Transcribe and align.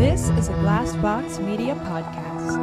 This 0.00 0.30
is 0.30 0.48
a 0.48 0.52
Glassbox 0.52 1.44
Media 1.44 1.74
podcast. 1.74 2.56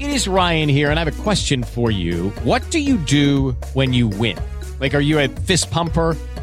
It 0.00 0.10
is 0.10 0.26
Ryan 0.26 0.68
here, 0.68 0.90
and 0.90 0.98
I 0.98 1.04
have 1.04 1.20
a 1.20 1.22
question 1.22 1.62
for 1.62 1.92
you. 1.92 2.30
What 2.42 2.68
do 2.72 2.80
you 2.80 2.96
do 2.96 3.52
when 3.74 3.92
you 3.92 4.08
win? 4.08 4.36
Like, 4.80 4.92
are 4.96 5.00
you 5.00 5.20
a 5.20 5.28
fist 5.28 5.70
pumper? 5.70 6.16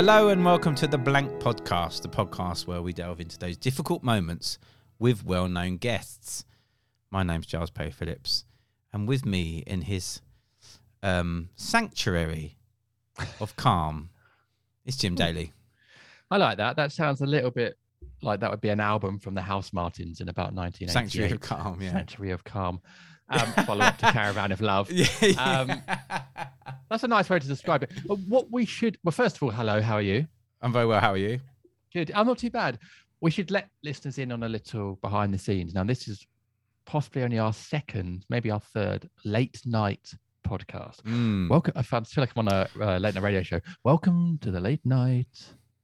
Hello 0.00 0.30
and 0.30 0.42
welcome 0.42 0.74
to 0.76 0.86
the 0.86 0.96
Blank 0.96 1.30
Podcast, 1.42 2.00
the 2.00 2.08
podcast 2.08 2.66
where 2.66 2.80
we 2.80 2.90
delve 2.90 3.20
into 3.20 3.36
those 3.38 3.58
difficult 3.58 4.02
moments 4.02 4.58
with 4.98 5.26
well 5.26 5.46
known 5.46 5.76
guests. 5.76 6.46
My 7.10 7.22
name's 7.22 7.44
Giles 7.44 7.68
Paley-Phillips, 7.68 8.46
and 8.94 9.06
with 9.06 9.26
me 9.26 9.62
in 9.66 9.82
his 9.82 10.22
um, 11.02 11.50
sanctuary 11.54 12.56
of 13.40 13.56
calm 13.56 14.08
is 14.86 14.96
Jim 14.96 15.16
Daly. 15.16 15.52
I 16.30 16.38
like 16.38 16.56
that. 16.56 16.76
That 16.76 16.92
sounds 16.92 17.20
a 17.20 17.26
little 17.26 17.50
bit 17.50 17.76
like 18.22 18.40
that 18.40 18.50
would 18.50 18.62
be 18.62 18.70
an 18.70 18.80
album 18.80 19.18
from 19.18 19.34
the 19.34 19.42
Housemartins 19.42 20.22
in 20.22 20.30
about 20.30 20.54
1988. 20.54 20.90
Sanctuary 20.90 21.32
of 21.32 21.40
Calm, 21.42 21.82
yeah. 21.82 21.92
Sanctuary 21.92 22.30
of 22.30 22.42
Calm. 22.42 22.80
Um, 23.28 23.52
follow 23.66 23.84
up 23.84 23.98
to 23.98 24.10
Caravan 24.12 24.50
of 24.50 24.62
Love. 24.62 24.90
Yeah, 25.20 25.34
Um, 25.36 25.82
that's 26.90 27.04
a 27.04 27.08
nice 27.08 27.30
way 27.30 27.38
to 27.38 27.46
describe 27.46 27.84
it. 27.84 27.92
But 28.06 28.18
what 28.28 28.50
we 28.50 28.66
should, 28.66 28.98
well, 29.04 29.12
first 29.12 29.36
of 29.36 29.42
all, 29.44 29.50
hello, 29.50 29.80
how 29.80 29.94
are 29.94 30.02
you? 30.02 30.26
I'm 30.60 30.72
very 30.72 30.86
well. 30.86 31.00
How 31.00 31.12
are 31.12 31.16
you? 31.16 31.38
Good. 31.94 32.10
I'm 32.14 32.26
not 32.26 32.38
too 32.38 32.50
bad. 32.50 32.78
We 33.20 33.30
should 33.30 33.50
let 33.50 33.68
listeners 33.84 34.18
in 34.18 34.32
on 34.32 34.42
a 34.42 34.48
little 34.48 34.96
behind 34.96 35.32
the 35.32 35.38
scenes. 35.38 35.72
Now, 35.72 35.84
this 35.84 36.08
is 36.08 36.26
possibly 36.86 37.22
only 37.22 37.38
our 37.38 37.52
second, 37.52 38.26
maybe 38.28 38.50
our 38.50 38.60
third 38.60 39.08
late 39.24 39.60
night 39.64 40.12
podcast. 40.46 41.02
Mm. 41.02 41.48
Welcome. 41.48 41.74
I 41.76 41.82
feel 41.82 42.02
like 42.16 42.32
I'm 42.34 42.48
on 42.48 42.52
a 42.52 42.68
uh, 42.80 42.98
late 42.98 43.14
night 43.14 43.22
radio 43.22 43.42
show. 43.42 43.60
Welcome 43.84 44.38
to 44.42 44.50
the 44.50 44.60
late 44.60 44.84
night 44.84 45.28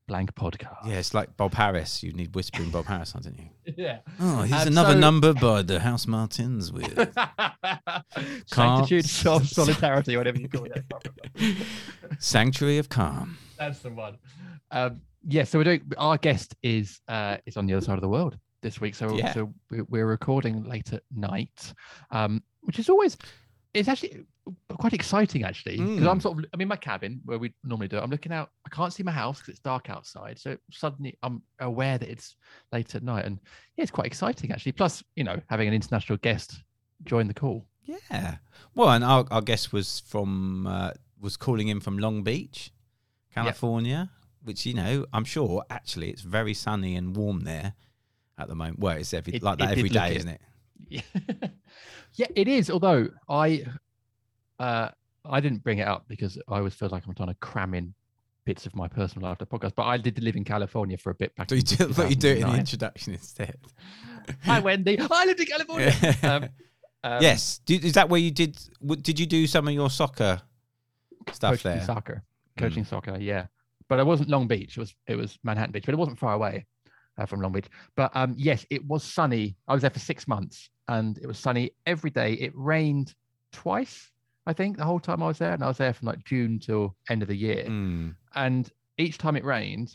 blank 0.07 0.35
podcast. 0.35 0.87
Yeah, 0.87 0.95
it's 0.99 1.15
like 1.15 1.37
Bob 1.37 1.55
Harris. 1.55 2.03
You 2.03 2.13
need 2.13 2.35
whispering 2.35 2.71
Bob 2.71 2.87
Harris, 2.87 3.13
don't 3.13 3.39
you? 3.39 3.51
Yeah. 3.77 3.99
Oh, 4.21 4.43
here's 4.43 4.67
another 4.67 4.93
so- 4.93 4.99
number 5.01 5.33
by 5.35 5.63
the 5.63 5.79
Housemartins 5.79 6.73
with 6.73 6.95
Sanctitude, 8.47 9.05
of 9.27 9.49
solidarity, 9.49 10.17
whatever 10.17 10.39
you 10.39 10.49
call 10.49 10.65
it. 10.67 10.85
Sanctuary 12.19 12.79
of 12.79 12.89
Calm. 12.89 13.37
That's 13.59 13.81
the 13.81 13.91
one. 13.91 14.19
Um, 14.71 15.01
yeah, 15.29 15.45
so 15.45 15.59
we're 15.59 15.65
doing. 15.65 15.93
Our 15.99 16.19
guest 16.19 16.55
is 16.63 17.01
uh, 17.09 17.39
is 17.47 17.57
on 17.57 17.67
the 17.67 17.75
other 17.75 17.85
side 17.85 17.95
of 17.95 18.01
the 18.03 18.09
world 18.09 18.39
this 18.63 18.81
week, 18.81 18.95
so 18.95 19.15
Yeah. 19.17 19.33
so 19.35 19.53
we- 19.71 19.83
we're 19.83 20.07
recording 20.07 20.65
late 20.65 20.93
at 20.93 21.03
night, 21.15 21.75
um, 22.11 22.43
which 22.63 22.79
is 22.79 22.89
always 22.89 23.17
it's 23.77 23.89
actually 23.89 24.25
quite 24.79 24.93
exciting 24.93 25.43
actually 25.45 25.77
because 25.79 26.07
I'm 26.07 26.19
Mm. 26.19 26.23
sort 26.23 26.39
of 26.39 26.45
I'm 26.53 26.61
in 26.61 26.69
my 26.69 26.77
cabin 26.77 27.21
where 27.25 27.39
we 27.39 27.53
normally 27.65 27.89
do. 27.89 27.97
it. 27.99 28.03
I'm 28.03 28.11
looking 28.11 28.33
out. 28.33 28.51
I 28.67 28.71
can't 28.75 28.93
see 28.93 29.03
my 29.03 29.13
house 29.13 29.39
because 29.39 29.51
it's 29.55 29.61
dark 29.61 29.91
outside, 29.91 30.39
so 30.39 30.57
suddenly 30.71 31.17
I'm 31.23 31.43
aware 31.61 31.99
that 31.99 32.09
it's 32.09 32.37
late 32.73 32.95
at 32.95 33.03
night, 33.03 33.25
and 33.25 33.39
yeah, 33.77 33.83
it's 33.83 33.91
quite 33.91 34.07
exciting 34.07 34.51
actually. 34.53 34.73
Plus, 34.73 35.03
you 35.15 35.25
know, 35.25 35.41
having 35.49 35.69
an 35.69 35.75
international 35.75 36.19
guest 36.19 36.63
join 37.05 37.27
the 37.29 37.35
call. 37.35 37.67
Yeah. 37.85 38.37
Well, 38.75 38.91
and 38.91 39.05
our, 39.05 39.25
our 39.31 39.43
guest 39.43 39.73
was 39.73 40.01
from 40.01 40.67
uh, 40.67 40.91
was 41.21 41.37
calling 41.37 41.69
in 41.69 41.81
from 41.81 41.99
Long 41.99 42.23
Beach, 42.25 42.73
California, 43.35 44.11
which 44.43 44.67
you 44.67 44.75
know 44.75 45.07
I'm 45.13 45.25
sure 45.25 45.65
actually 45.71 46.11
it's 46.11 46.23
very 46.23 46.55
sunny 46.55 46.97
and 46.97 47.17
warm 47.17 47.41
there 47.41 47.75
at 48.39 48.49
the 48.49 48.55
moment. 48.55 48.79
Well, 48.81 48.97
it's 48.97 49.15
every 49.15 49.35
It- 49.35 49.43
like 49.43 49.59
that 49.59 49.71
every 49.77 49.89
day, 49.89 50.17
isn't 50.17 50.29
it? 50.29 50.41
Yeah, 50.89 51.01
yeah, 52.15 52.27
it 52.35 52.49
is. 52.49 52.71
Although 52.71 53.09
I, 53.29 53.65
uh, 54.59 54.91
I 55.25 55.41
didn't 55.41 55.63
bring 55.63 55.79
it 55.79 55.89
up 55.89 56.05
because 56.09 56.39
I 56.49 56.59
always 56.59 56.75
feel 56.75 56.89
like 56.91 57.07
I'm 57.07 57.15
trying 57.15 57.29
to 57.29 57.35
cram 57.37 57.75
in 57.75 57.95
bits 58.45 58.65
of 58.65 58.75
my 58.75 58.89
personal 58.89 59.29
life 59.29 59.39
to 59.39 59.47
podcast. 59.47 59.75
But 59.75 59.85
I 59.85 59.99
did 59.99 60.23
live 60.23 60.37
in 60.37 60.45
California 60.45 60.97
for 60.97 61.11
a 61.11 61.15
bit 61.15 61.35
back. 61.37 61.51
So 61.51 61.57
you 61.57 61.63
but 61.95 62.09
you 62.09 62.17
do 62.17 62.29
it 62.29 62.39
in 62.39 62.51
the 62.51 62.59
introduction 62.59 63.13
instead. 63.15 63.59
Hi, 64.45 64.61
Wendi. 64.61 65.07
I 65.11 65.25
lived 65.27 65.41
in 65.41 65.47
California. 65.47 65.93
um, 66.23 66.49
um, 67.05 67.23
yes. 67.23 67.59
Did, 67.67 67.85
is 67.85 67.93
that 67.93 68.09
where 68.09 68.21
you 68.21 68.31
did? 68.31 68.59
Did 69.03 69.21
you 69.21 69.27
do 69.27 69.47
some 69.47 69.69
of 69.69 69.75
your 69.75 69.91
soccer 69.91 70.41
stuff 71.33 71.53
coaching 71.53 71.71
there? 71.73 71.81
soccer, 71.83 72.23
coaching 72.57 72.85
soccer. 72.85 73.19
Yeah, 73.19 73.47
but 73.89 73.99
it 73.99 74.07
wasn't 74.07 74.31
Long 74.31 74.47
Beach. 74.47 74.77
It 74.77 74.81
was 74.81 74.95
it 75.07 75.17
was 75.17 75.39
Manhattan 75.43 75.73
Beach, 75.73 75.85
but 75.85 75.95
it 75.95 75.99
wasn't 75.99 76.19
far 76.19 76.33
away 76.35 76.67
uh, 77.19 77.27
from 77.27 77.41
Long 77.41 77.53
Beach. 77.53 77.67
But 77.97 78.11
um, 78.15 78.35
yes, 78.37 78.65
it 78.71 78.85
was 78.87 79.03
sunny. 79.03 79.57
I 79.69 79.73
was 79.75 79.83
there 79.83 79.91
for 79.91 79.99
six 80.01 80.27
months, 80.29 80.71
and 80.89 81.19
it 81.19 81.27
was 81.27 81.39
sunny 81.39 81.71
every 81.87 82.11
day. 82.11 82.35
It 82.35 82.53
rained 82.55 83.15
twice, 83.53 84.11
I 84.47 84.53
think, 84.53 84.77
the 84.77 84.85
whole 84.85 85.01
time 85.01 85.23
I 85.23 85.27
was 85.29 85.39
there, 85.39 85.53
and 85.53 85.63
I 85.63 85.69
was 85.69 85.79
there 85.79 85.93
from 85.93 86.07
like 86.07 86.25
June 86.25 86.59
till 86.59 86.97
end 87.09 87.23
of 87.23 87.29
the 87.29 87.37
year. 87.37 87.65
Mm. 87.67 88.15
And 88.35 88.71
each 88.99 89.19
time 89.19 89.37
it 89.37 89.45
rained, 89.45 89.93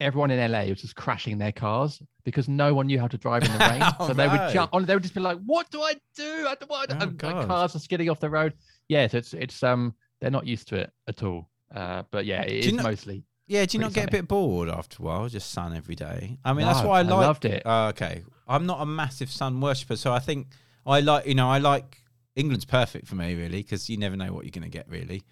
everyone 0.00 0.30
in 0.30 0.50
LA 0.50 0.64
was 0.64 0.80
just 0.80 0.96
crashing 0.96 1.38
their 1.38 1.52
cars 1.52 2.02
because 2.24 2.48
no 2.48 2.74
one 2.74 2.86
knew 2.86 2.98
how 2.98 3.08
to 3.08 3.18
drive 3.18 3.42
in 3.44 3.52
the 3.52 3.58
rain. 3.58 3.82
Oh, 4.00 4.08
so 4.08 4.14
they 4.14 4.28
would 4.28 4.36
no. 4.40 4.52
jump 4.52 4.74
on. 4.74 4.84
They 4.84 4.94
would 4.94 5.02
just 5.02 5.14
be 5.14 5.20
like, 5.20 5.38
"What 5.46 5.70
do 5.70 5.82
I 5.82 5.94
do? 6.16 6.46
I 6.48 6.54
don't, 6.54 6.70
what, 6.70 6.90
Oh, 6.90 7.46
cars 7.46 7.74
are 7.76 7.78
skidding 7.78 8.08
off 8.10 8.20
the 8.20 8.30
road." 8.30 8.54
Yeah, 8.88 9.06
so 9.06 9.18
it's 9.18 9.34
it's 9.34 9.62
um 9.62 9.94
they're 10.20 10.30
not 10.30 10.46
used 10.46 10.68
to 10.68 10.76
it 10.76 10.90
at 11.08 11.22
all. 11.22 11.48
Uh, 11.74 12.02
but 12.10 12.26
yeah, 12.26 12.42
it 12.42 12.62
Do 12.62 12.68
you 12.70 12.76
know- 12.76 12.82
mostly. 12.84 13.24
Yeah, 13.46 13.66
do 13.66 13.76
you 13.76 13.82
not 13.82 13.92
get 13.92 14.08
a 14.08 14.10
bit 14.10 14.28
bored 14.28 14.68
after 14.68 15.02
a 15.02 15.04
while? 15.04 15.28
Just 15.28 15.50
sun 15.50 15.74
every 15.76 15.94
day. 15.94 16.38
I 16.44 16.52
mean, 16.52 16.64
that's 16.66 16.82
why 16.82 16.96
I 16.96 17.00
I 17.00 17.02
like. 17.02 17.10
loved 17.26 17.44
it. 17.44 17.62
Oh, 17.66 17.88
okay, 17.88 18.22
I'm 18.48 18.66
not 18.66 18.80
a 18.80 18.86
massive 18.86 19.30
sun 19.30 19.60
worshipper, 19.60 19.96
so 19.96 20.12
I 20.12 20.20
think 20.20 20.48
I 20.86 21.00
like. 21.00 21.26
You 21.26 21.34
know, 21.34 21.48
I 21.50 21.58
like 21.58 22.02
England's 22.36 22.64
perfect 22.64 23.06
for 23.06 23.14
me, 23.16 23.34
really, 23.34 23.58
because 23.62 23.90
you 23.90 23.96
never 23.98 24.16
know 24.16 24.32
what 24.32 24.44
you're 24.44 24.52
going 24.52 24.62
to 24.62 24.70
get, 24.70 24.88
really. 24.88 25.22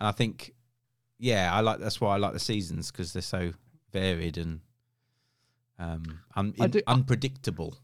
And 0.00 0.08
I 0.08 0.12
think, 0.12 0.54
yeah, 1.18 1.52
I 1.52 1.60
like. 1.60 1.78
That's 1.80 2.00
why 2.00 2.14
I 2.14 2.18
like 2.18 2.32
the 2.32 2.40
seasons 2.40 2.90
because 2.90 3.12
they're 3.12 3.22
so 3.22 3.52
varied 3.92 4.38
and 4.38 4.60
um, 5.78 6.20
un- 6.36 6.54
I 6.60 6.66
do- 6.68 6.82
unpredictable. 6.86 7.76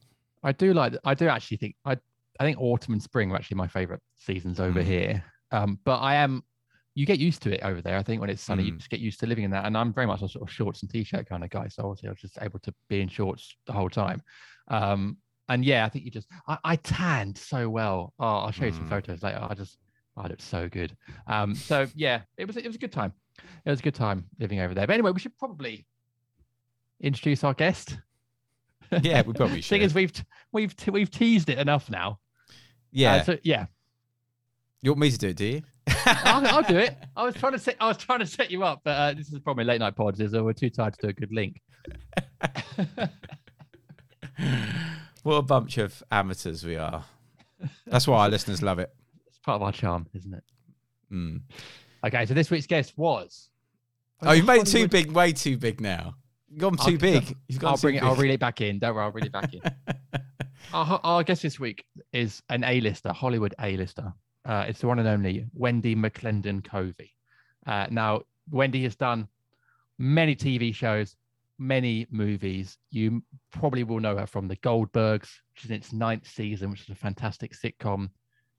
I 0.43 0.53
do 0.53 0.73
like. 0.73 0.95
I 1.05 1.15
do 1.15 1.29
actually 1.29 1.57
think. 1.59 1.75
I 1.85 1.97
I 2.41 2.45
think 2.45 2.59
autumn 2.61 2.95
and 2.95 3.03
spring 3.03 3.33
are 3.33 3.37
actually 3.37 3.57
my 3.57 3.69
favorite 3.69 4.01
seasons 4.19 4.61
over 4.61 4.81
Mm. 4.83 4.87
here. 4.87 5.25
Um, 5.51 5.79
but 5.85 5.97
I 5.99 6.15
am. 6.17 6.43
You 6.95 7.07
get 7.07 7.19
used 7.19 7.43
to 7.43 7.53
it 7.53 7.61
over 7.63 7.81
there. 7.83 7.97
I 7.97 8.03
think 8.03 8.21
when 8.21 8.31
it's 8.31 8.43
sunny, 8.43 8.65
you 8.65 8.73
Mm. 8.73 8.79
just 8.79 8.89
get 8.91 9.01
used 9.01 9.19
to 9.21 9.27
living 9.27 9.45
in 9.45 9.51
that. 9.51 9.65
And 9.67 9.77
I'm 9.77 9.93
very 9.93 10.07
much 10.07 10.23
a 10.23 10.29
sort 10.29 10.49
of 10.49 10.55
shorts 10.55 10.83
and 10.83 10.91
t-shirt 10.91 11.29
kind 11.29 11.43
of 11.43 11.51
guy. 11.51 11.67
So 11.69 11.83
obviously 11.85 12.09
I 12.09 12.13
was 12.13 12.21
just 12.21 12.39
able 12.41 12.61
to 12.61 12.75
be 12.89 13.01
in 13.01 13.09
shorts 13.09 13.57
the 13.67 13.73
whole 13.73 13.91
time. 13.91 14.23
Um, 14.69 15.17
and 15.49 15.65
yeah, 15.65 15.85
I 15.85 15.89
think 15.89 16.05
you 16.05 16.11
just. 16.13 16.29
I, 16.47 16.57
I 16.65 16.77
tanned 16.77 17.37
so 17.37 17.69
well. 17.69 18.13
Oh, 18.19 18.25
I'll 18.25 18.51
show 18.53 18.65
you 18.67 18.73
some 18.73 18.87
Mm. 18.87 18.91
photos 18.91 19.23
later. 19.23 19.39
I 19.43 19.55
just. 19.55 19.79
I 20.17 20.29
looked 20.29 20.43
so 20.43 20.69
good. 20.69 20.97
Um, 21.27 21.57
so 21.57 21.89
yeah, 21.97 22.21
it 22.37 22.47
was 22.47 22.57
it 22.57 22.65
was 22.67 22.77
a 22.77 22.79
good 22.79 22.93
time. 22.93 23.13
It 23.65 23.71
was 23.71 23.81
a 23.81 23.83
good 23.83 23.97
time 23.97 24.27
living 24.39 24.61
over 24.61 24.73
there. 24.73 24.87
But 24.87 24.93
anyway, 24.95 25.11
we 25.11 25.19
should 25.19 25.37
probably 25.37 25.85
introduce 27.01 27.43
our 27.43 27.53
guest? 27.55 27.99
Yeah, 29.03 29.23
we 29.23 29.33
probably 29.33 29.61
should. 29.61 29.71
Thing 29.71 29.83
is, 29.83 29.93
we've 29.93 30.13
we've 30.53 30.73
we've 30.87 31.11
teased 31.11 31.49
it 31.51 31.59
enough 31.59 31.91
now. 31.91 32.21
yeah. 32.93 33.15
Uh, 33.17 33.25
so 33.25 33.39
yeah, 33.43 33.67
you 34.83 34.93
want 34.93 35.01
me 35.01 35.11
to 35.11 35.19
do 35.19 35.29
it, 35.31 35.37
do 35.37 35.45
you? 35.47 35.63
I'll, 36.07 36.47
I'll 36.47 36.63
do 36.63 36.79
it. 36.79 36.97
I 37.17 37.25
was 37.25 37.35
trying 37.35 37.53
to 37.53 37.59
set 37.59 37.77
I 37.81 37.89
was 37.89 37.97
trying 37.97 38.21
to 38.21 38.27
set 38.27 38.51
you 38.51 38.65
up, 38.65 38.81
but 38.85 38.91
uh, 38.91 39.13
this 39.15 39.33
is 39.33 39.39
probably 39.39 39.65
late 39.65 39.81
night 39.81 39.97
pods. 39.97 40.21
Is 40.21 40.33
that 40.33 40.43
we're 40.43 40.53
too 40.53 40.71
tired 40.71 40.95
to 40.95 41.01
do 41.03 41.09
a 41.09 41.13
good 41.13 41.33
link. 41.33 41.61
what 45.23 45.35
a 45.37 45.43
bunch 45.43 45.79
of 45.79 46.03
amateurs 46.11 46.65
we 46.65 46.77
are. 46.77 47.05
That's 47.87 48.07
why 48.07 48.25
our 48.25 48.29
listeners 48.29 48.63
love 48.63 48.79
it. 48.79 48.93
It's 49.27 49.39
part 49.39 49.57
of 49.57 49.63
our 49.63 49.73
charm, 49.73 50.07
isn't 50.15 50.35
it? 50.35 50.45
Mm. 51.13 51.41
Okay, 52.07 52.27
so 52.27 52.35
this 52.35 52.51
week's 52.51 52.67
guest 52.67 52.93
was. 52.97 53.49
Oh, 54.23 54.33
you've 54.33 54.47
made 54.47 54.63
it 54.63 54.67
too 54.67 54.89
big, 54.89 55.13
way 55.13 55.33
too 55.33 55.57
big 55.57 55.81
now. 55.81 56.15
You've 56.49 56.61
gone 56.61 56.77
I'll- 56.79 56.87
too 56.87 56.99
big. 56.99 57.37
You've 57.49 57.59
gone 57.61 57.73
I'll 57.73 57.77
bring 57.79 57.97
it. 57.97 58.03
I'll 58.03 58.15
big. 58.15 58.23
reel 58.23 58.35
it 58.35 58.41
back 58.41 58.61
in. 58.61 58.79
Don't 58.79 58.95
worry, 58.95 59.05
I'll 59.05 59.13
reel 59.13 59.25
it 59.27 59.33
back 59.33 59.53
in. 59.53 59.61
our, 60.75 61.01
our 61.03 61.23
guest 61.23 61.43
this 61.43 61.59
week 61.59 61.85
is 62.13 62.43
an 62.49 62.65
A-lister, 62.65 63.13
Hollywood 63.13 63.55
A-lister. 63.61 64.13
Uh, 64.45 64.65
it's 64.69 64.81
the 64.81 64.87
one 64.87 64.99
and 64.99 65.09
only 65.09 65.47
Wendi 65.59 65.97
McClendon-Covey. 65.97 67.11
Uh, 67.67 67.87
now, 67.91 68.23
Wendi 68.53 68.83
has 68.83 68.95
done 68.95 69.29
many 69.99 70.37
TV 70.37 70.75
shows, 70.75 71.17
many 71.59 72.07
movies. 72.11 72.77
You 72.91 73.23
probably 73.53 73.85
will 73.85 74.01
know 74.01 74.17
her 74.17 74.27
from 74.27 74.49
The 74.49 74.57
Goldbergs. 74.57 75.29
She's 75.55 75.71
in 75.71 75.77
its 75.77 75.93
ninth 75.93 76.29
season, 76.29 76.71
which 76.71 76.83
is 76.83 76.91
a 76.91 76.95
fantastic 76.95 77.53
sitcom. 77.55 78.11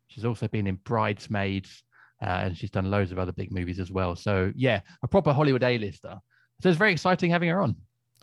She's 0.08 0.26
also 0.26 0.48
been 0.48 0.68
in 0.68 0.76
Bridesmaids, 0.76 1.84
uh, 2.22 2.26
and 2.26 2.58
she's 2.58 2.72
done 2.72 2.90
loads 2.90 3.12
of 3.12 3.20
other 3.20 3.31
big 3.31 3.52
movies 3.52 3.80
as 3.80 3.92
well. 3.92 4.16
So, 4.16 4.52
yeah, 4.56 4.81
a 5.04 5.08
proper 5.08 5.34
Hollywood 5.34 5.64
A-lister. 5.64 6.20
So 6.62 6.70
it's 6.70 6.78
very 6.78 6.92
exciting 6.94 7.31
having 7.31 7.50
her 7.50 7.62
on. 7.62 7.76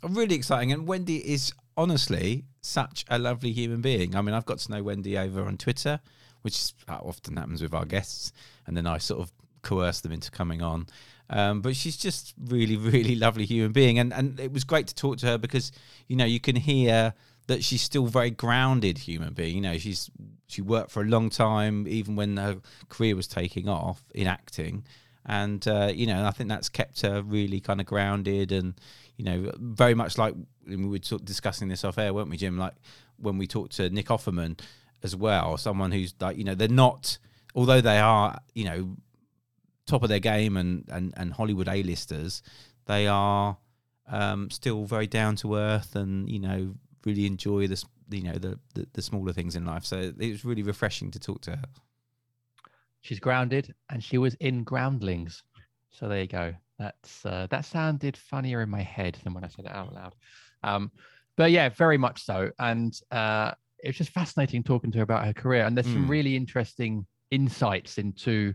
really 0.08 0.34
exciting. 0.34 0.72
And 0.72 0.88
Wendi 0.88 1.20
is 1.20 1.52
honestly 1.76 2.44
such 2.60 3.04
a 3.08 3.18
lovely 3.18 3.52
human 3.52 3.80
being. 3.80 4.16
I 4.16 4.22
mean, 4.22 4.34
I've 4.34 4.46
got 4.46 4.58
to 4.60 4.70
know 4.70 4.82
Wendi 4.82 5.16
over 5.18 5.44
on 5.44 5.58
Twitter, 5.58 6.00
which 6.42 6.72
often 6.88 7.36
happens 7.36 7.62
with 7.62 7.74
our 7.74 7.84
guests, 7.84 8.32
and 8.66 8.76
then 8.76 8.86
I 8.86 8.98
sort 8.98 9.20
of 9.20 9.32
coerce 9.62 10.00
them 10.00 10.12
into 10.12 10.30
coming 10.30 10.62
on. 10.62 10.86
Um, 11.30 11.62
but 11.62 11.76
she's 11.76 11.96
just 11.96 12.34
really, 12.38 12.76
really 12.92 13.14
lovely 13.14 13.44
human 13.44 13.72
being, 13.72 13.98
and 13.98 14.12
and 14.12 14.38
it 14.38 14.52
was 14.52 14.64
great 14.64 14.86
to 14.88 14.94
talk 14.94 15.18
to 15.18 15.26
her 15.26 15.38
because 15.38 15.72
you 16.08 16.16
know 16.16 16.24
you 16.24 16.40
can 16.40 16.56
hear 16.56 17.14
that 17.48 17.64
she's 17.64 17.82
still 17.82 18.06
very 18.06 18.30
grounded 18.30 18.98
human 18.98 19.32
being. 19.34 19.56
You 19.56 19.62
know, 19.62 19.78
she's 19.78 20.10
she 20.48 20.62
worked 20.62 20.90
for 20.90 21.02
a 21.02 21.06
long 21.06 21.30
time, 21.30 21.86
even 21.88 22.16
when 22.16 22.36
her 22.36 22.56
career 22.88 23.16
was 23.16 23.26
taking 23.26 23.68
off 23.68 24.02
in 24.14 24.26
acting, 24.26 24.84
and 25.24 25.66
uh, 25.66 25.90
you 25.94 26.06
know, 26.06 26.24
I 26.26 26.30
think 26.30 26.48
that's 26.48 26.68
kept 26.68 27.00
her 27.02 27.22
really 27.22 27.60
kind 27.60 27.80
of 27.80 27.86
grounded 27.86 28.52
and 28.52 28.74
you 29.16 29.24
know, 29.24 29.52
very 29.58 29.94
much 29.94 30.18
like 30.18 30.34
we 30.66 30.76
were 30.76 30.98
discussing 30.98 31.68
this 31.68 31.84
off 31.84 31.98
air, 31.98 32.12
weren't 32.14 32.30
we, 32.30 32.36
Jim? 32.36 32.58
Like 32.58 32.74
when 33.18 33.38
we 33.38 33.46
talked 33.46 33.76
to 33.76 33.88
Nick 33.90 34.06
Offerman 34.06 34.58
as 35.02 35.16
well, 35.16 35.56
someone 35.56 35.92
who's 35.92 36.14
like, 36.20 36.36
you 36.36 36.44
know, 36.44 36.54
they're 36.54 36.68
not, 36.68 37.18
although 37.54 37.80
they 37.80 37.98
are, 37.98 38.38
you 38.54 38.64
know, 38.64 38.96
top 39.86 40.02
of 40.02 40.08
their 40.08 40.20
game 40.20 40.56
and 40.56 40.84
and 40.88 41.12
and 41.16 41.32
Hollywood 41.32 41.68
A-listers, 41.68 42.42
they 42.86 43.06
are 43.06 43.56
um, 44.06 44.50
still 44.50 44.84
very 44.84 45.06
down 45.06 45.36
to 45.36 45.56
earth 45.56 45.96
and 45.96 46.28
you 46.28 46.38
know 46.38 46.74
really 47.04 47.26
enjoy 47.26 47.66
this, 47.66 47.84
you 48.10 48.22
know, 48.22 48.34
the, 48.34 48.58
the 48.74 48.86
the 48.92 49.02
smaller 49.02 49.32
things 49.32 49.56
in 49.56 49.64
life. 49.64 49.84
So 49.84 50.12
it 50.18 50.30
was 50.30 50.44
really 50.44 50.62
refreshing 50.62 51.10
to 51.12 51.18
talk 51.18 51.40
to 51.42 51.52
her. 51.52 51.64
She's 53.00 53.18
grounded, 53.18 53.74
and 53.90 54.02
she 54.02 54.18
was 54.18 54.34
in 54.34 54.64
Groundlings. 54.64 55.42
So 55.90 56.08
there 56.08 56.20
you 56.20 56.28
go. 56.28 56.54
That's 56.78 57.26
uh, 57.26 57.46
that 57.50 57.64
sounded 57.64 58.16
funnier 58.16 58.62
in 58.62 58.70
my 58.70 58.82
head 58.82 59.18
than 59.22 59.34
when 59.34 59.44
I 59.44 59.48
said 59.48 59.66
it 59.66 59.72
out 59.72 59.92
loud. 59.92 60.14
Um, 60.62 60.90
but 61.36 61.50
yeah, 61.50 61.68
very 61.70 61.98
much 61.98 62.24
so. 62.24 62.50
And 62.58 62.98
uh, 63.10 63.52
it 63.82 63.88
was 63.88 63.96
just 63.96 64.10
fascinating 64.10 64.62
talking 64.62 64.90
to 64.92 64.98
her 64.98 65.04
about 65.04 65.24
her 65.24 65.32
career. 65.32 65.64
And 65.64 65.76
there's 65.76 65.88
some 65.92 66.06
Mm. 66.06 66.10
really 66.10 66.36
interesting 66.36 67.06
insights 67.30 67.98
into 67.98 68.54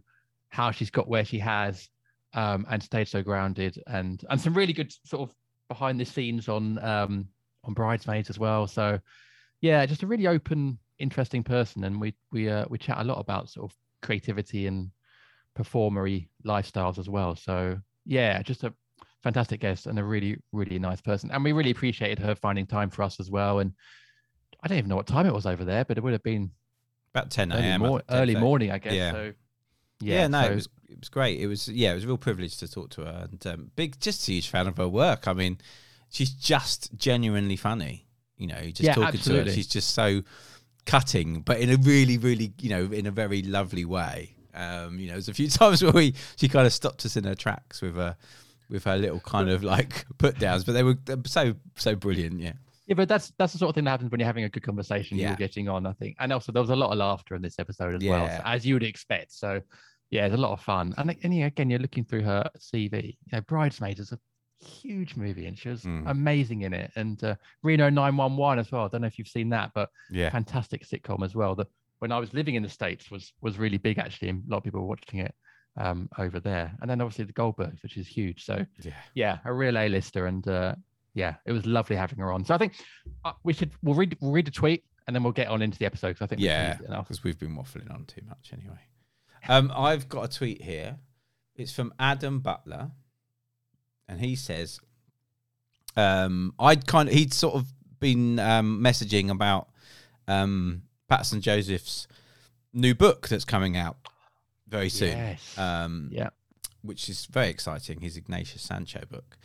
how 0.49 0.71
she's 0.71 0.89
got 0.89 1.07
where 1.07 1.25
she 1.25 1.39
has 1.39 1.89
um, 2.33 2.65
and 2.69 2.81
stayed 2.81 3.07
so 3.07 3.21
grounded, 3.21 3.81
and 3.87 4.23
and 4.29 4.39
some 4.39 4.53
really 4.53 4.73
good 4.73 4.93
sort 5.05 5.29
of 5.29 5.35
behind 5.67 5.99
the 5.99 6.05
scenes 6.05 6.47
on 6.47 6.77
um, 6.83 7.27
on 7.63 7.73
Bridesmaids 7.73 8.29
as 8.29 8.39
well. 8.39 8.67
So 8.67 8.99
yeah, 9.61 9.85
just 9.85 10.03
a 10.03 10.07
really 10.07 10.27
open, 10.27 10.77
interesting 10.99 11.43
person, 11.43 11.83
and 11.83 11.99
we 11.99 12.15
we 12.31 12.49
uh, 12.49 12.65
we 12.69 12.77
chat 12.77 12.99
a 12.99 13.03
lot 13.03 13.19
about 13.19 13.49
sort 13.49 13.71
of 13.71 13.77
creativity 14.01 14.67
and 14.67 14.91
performery 15.55 16.29
lifestyles 16.45 16.99
as 16.99 17.09
well. 17.09 17.35
So 17.35 17.79
yeah, 18.05 18.41
just 18.43 18.63
a 18.63 18.73
fantastic 19.23 19.59
guest 19.59 19.87
and 19.87 19.97
a 19.99 20.03
really 20.03 20.37
really 20.53 20.79
nice 20.79 21.01
person, 21.01 21.31
and 21.31 21.43
we 21.43 21.51
really 21.51 21.71
appreciated 21.71 22.19
her 22.19 22.35
finding 22.35 22.67
time 22.67 22.89
for 22.89 23.03
us 23.03 23.19
as 23.19 23.29
well. 23.31 23.59
And 23.59 23.73
I 24.61 24.67
don't 24.67 24.77
even 24.77 24.89
know 24.89 24.95
what 24.95 25.07
time 25.07 25.25
it 25.25 25.33
was 25.33 25.45
over 25.45 25.63
there, 25.63 25.85
but 25.85 25.97
it 25.97 26.03
would 26.03 26.13
have 26.13 26.23
been 26.23 26.51
About 27.13 27.31
ten 27.31 27.51
early, 27.53 27.63
a.m. 27.63 27.81
mor- 27.81 28.03
early 28.09 28.35
morning, 28.35 28.71
I 28.71 28.77
guess. 28.79 28.93
Yeah. 28.93 29.11
So 29.11 29.33
Yeah, 30.01 30.27
no, 30.27 30.41
so- 30.43 30.51
it 30.51 30.55
was 30.55 30.69
it 30.89 30.99
was 30.99 31.09
great. 31.09 31.39
It 31.39 31.47
was 31.47 31.67
yeah, 31.67 31.91
it 31.91 31.95
was 31.95 32.03
a 32.05 32.07
real 32.07 32.17
privilege 32.17 32.57
to 32.57 32.67
talk 32.67 32.89
to 32.91 33.01
her 33.01 33.27
and 33.29 33.45
um, 33.47 33.71
big, 33.75 33.99
just 33.99 34.27
a 34.27 34.31
huge 34.31 34.49
fan 34.49 34.67
of 34.67 34.77
her 34.77 34.87
work. 34.87 35.27
I 35.27 35.33
mean, 35.33 35.57
she's 36.09 36.31
just 36.31 36.95
genuinely 36.95 37.57
funny. 37.57 38.05
You 38.37 38.47
know, 38.47 38.61
just 38.65 38.81
Yeah, 38.83 38.93
talking 38.93 39.19
to 39.19 39.33
her, 39.43 39.51
she's 39.51 39.67
just 39.67 39.93
so 39.93 40.21
cutting, 40.85 41.41
but 41.41 41.59
in 41.59 41.69
a 41.69 41.77
really, 41.77 42.17
really, 42.17 42.53
you 42.61 42.69
know, 42.69 42.85
in 42.85 43.05
a 43.05 43.11
very 43.11 43.41
lovely 43.41 43.83
way. 43.85 44.33
Um, 44.53 44.99
you 44.99 45.07
know, 45.07 45.13
there's 45.13 45.27
a 45.29 45.33
few 45.33 45.49
times 45.61 45.83
where 45.83 45.91
we 45.91 46.13
she 46.35 46.47
kind 46.47 46.65
of 46.65 46.73
stopped 46.73 47.05
us 47.05 47.15
in 47.17 47.23
her 47.25 47.35
tracks 47.35 47.81
with 47.81 47.95
her 47.95 48.15
with 48.69 48.83
her 48.85 48.97
little 48.97 49.19
kind 49.19 49.49
of 49.49 49.63
like 49.63 50.05
put 50.17 50.39
downs, 50.39 50.63
but 50.63 50.73
they 50.73 50.83
were 50.83 50.97
so 51.25 51.55
so 51.75 51.95
brilliant. 51.95 52.39
Yeah, 52.39 52.53
Yeah, 52.87 52.95
but 52.95 53.07
that's 53.09 53.31
that's 53.37 53.53
the 53.53 53.59
sort 53.59 53.69
of 53.69 53.75
thing 53.75 53.83
that 53.83 53.91
happens 53.91 54.11
when 54.11 54.19
you're 54.19 54.27
having 54.27 54.45
a 54.45 54.49
good 54.49 54.63
conversation. 54.63 55.17
Yeah. 55.17 55.27
You're 55.29 55.35
getting 55.37 55.67
on, 55.69 55.85
I 55.85 55.93
think, 55.93 56.15
and 56.19 56.31
also 56.33 56.51
there 56.51 56.61
was 56.61 56.69
a 56.71 56.75
lot 56.75 56.91
of 56.91 56.97
laughter 56.97 57.35
in 57.35 57.41
this 57.41 57.59
episode 57.59 57.95
as 57.95 58.03
well, 58.07 58.23
Yeah. 58.25 58.37
so- 58.37 58.43
as 58.45 58.65
you 58.65 58.75
would 58.75 58.83
expect. 58.83 59.33
So, 59.33 59.61
yeah, 60.09 60.25
it's 60.25 60.33
a 60.35 60.37
lot 60.37 60.53
of 60.53 60.61
fun. 60.61 60.93
And, 60.97 61.15
and 61.23 61.35
yeah, 61.35 61.47
again, 61.47 61.69
you're 61.69 61.79
looking 61.79 62.05
through 62.05 62.23
her 62.23 62.49
CV. 62.57 63.17
You 63.25 63.31
know, 63.33 63.41
Bridesmaids 63.41 63.99
is 63.99 64.13
a 64.13 64.19
huge 64.65 65.15
movie, 65.17 65.45
and 65.47 65.57
she 65.57 65.69
was 65.69 65.83
Mm. 65.83 66.09
amazing 66.09 66.61
in 66.61 66.73
it. 66.73 66.91
And 66.95 67.21
uh, 67.23 67.35
Reno 67.61 67.89
911 67.89 68.59
as 68.59 68.71
well. 68.71 68.85
I 68.85 68.87
don't 68.87 69.01
know 69.01 69.07
if 69.07 69.19
you've 69.19 69.27
seen 69.27 69.49
that, 69.49 69.71
but 69.75 69.89
yeah, 70.09 70.29
fantastic 70.29 70.85
sitcom 70.87 71.23
as 71.25 71.35
well. 71.35 71.55
That 71.55 71.67
when 71.99 72.11
I 72.13 72.19
was 72.19 72.33
living 72.33 72.55
in 72.55 72.63
the 72.63 72.69
states 72.69 73.11
was 73.11 73.33
was 73.41 73.57
really 73.57 73.77
big 73.77 73.99
actually, 73.99 74.29
and 74.29 74.43
a 74.47 74.49
lot 74.51 74.57
of 74.59 74.63
people 74.63 74.79
were 74.79 74.87
watching 74.87 75.19
it 75.19 75.35
um, 75.75 76.07
over 76.17 76.39
there. 76.39 76.71
And 76.81 76.89
then 76.89 77.01
obviously 77.01 77.25
the 77.25 77.33
Goldbergs, 77.33 77.83
which 77.83 77.97
is 77.97 78.07
huge. 78.07 78.45
So 78.45 78.65
yeah. 78.81 78.93
yeah, 79.13 79.37
a 79.45 79.53
real 79.53 79.77
A-lister, 79.77 80.25
and 80.27 80.47
uh, 80.47 80.75
yeah, 81.17 81.35
it 81.45 81.51
was 81.51 81.65
lovely 81.65 81.95
having 81.95 82.19
her 82.19 82.31
on. 82.31 82.45
So 82.45 82.53
I 82.53 82.59
think 82.59 82.73
uh, 83.25 83.33
we 83.43 83.51
should 83.51 83.71
we'll 83.81 83.95
read 83.95 84.15
we'll 84.21 84.31
read 84.31 84.45
the 84.45 84.51
tweet 84.51 84.83
and 85.07 85.15
then 85.15 85.23
we'll 85.23 85.33
get 85.33 85.47
on 85.47 85.63
into 85.63 85.79
the 85.79 85.85
episode 85.85 86.09
because 86.09 86.21
I 86.21 86.27
think 86.27 86.41
Yeah, 86.41 86.77
because 86.99 87.23
we've 87.23 87.39
been 87.39 87.55
waffling 87.55 87.91
on 87.91 88.05
too 88.05 88.21
much 88.29 88.51
anyway. 88.53 88.79
Um, 89.49 89.71
I've 89.75 90.07
got 90.07 90.25
a 90.25 90.37
tweet 90.37 90.61
here. 90.61 90.97
It's 91.55 91.71
from 91.71 91.91
Adam 91.97 92.39
Butler, 92.39 92.91
and 94.07 94.19
he 94.19 94.35
says, 94.35 94.79
um, 95.95 96.53
"I'd 96.59 96.85
kind 96.85 97.09
of 97.09 97.15
he'd 97.15 97.33
sort 97.33 97.55
of 97.55 97.65
been 97.99 98.37
um, 98.37 98.79
messaging 98.83 99.31
about 99.31 99.69
um, 100.27 100.83
Paterson 101.09 101.41
Joseph's 101.41 102.07
new 102.73 102.93
book 102.93 103.27
that's 103.27 103.45
coming 103.45 103.75
out 103.75 103.97
very 104.67 104.89
soon. 104.89 105.17
Yes. 105.17 105.57
Um, 105.57 106.09
yeah. 106.11 106.29
which 106.83 107.09
is 107.09 107.25
very 107.25 107.49
exciting. 107.49 108.01
His 108.01 108.17
Ignatius 108.17 108.61
Sancho 108.61 109.01
book. 109.09 109.37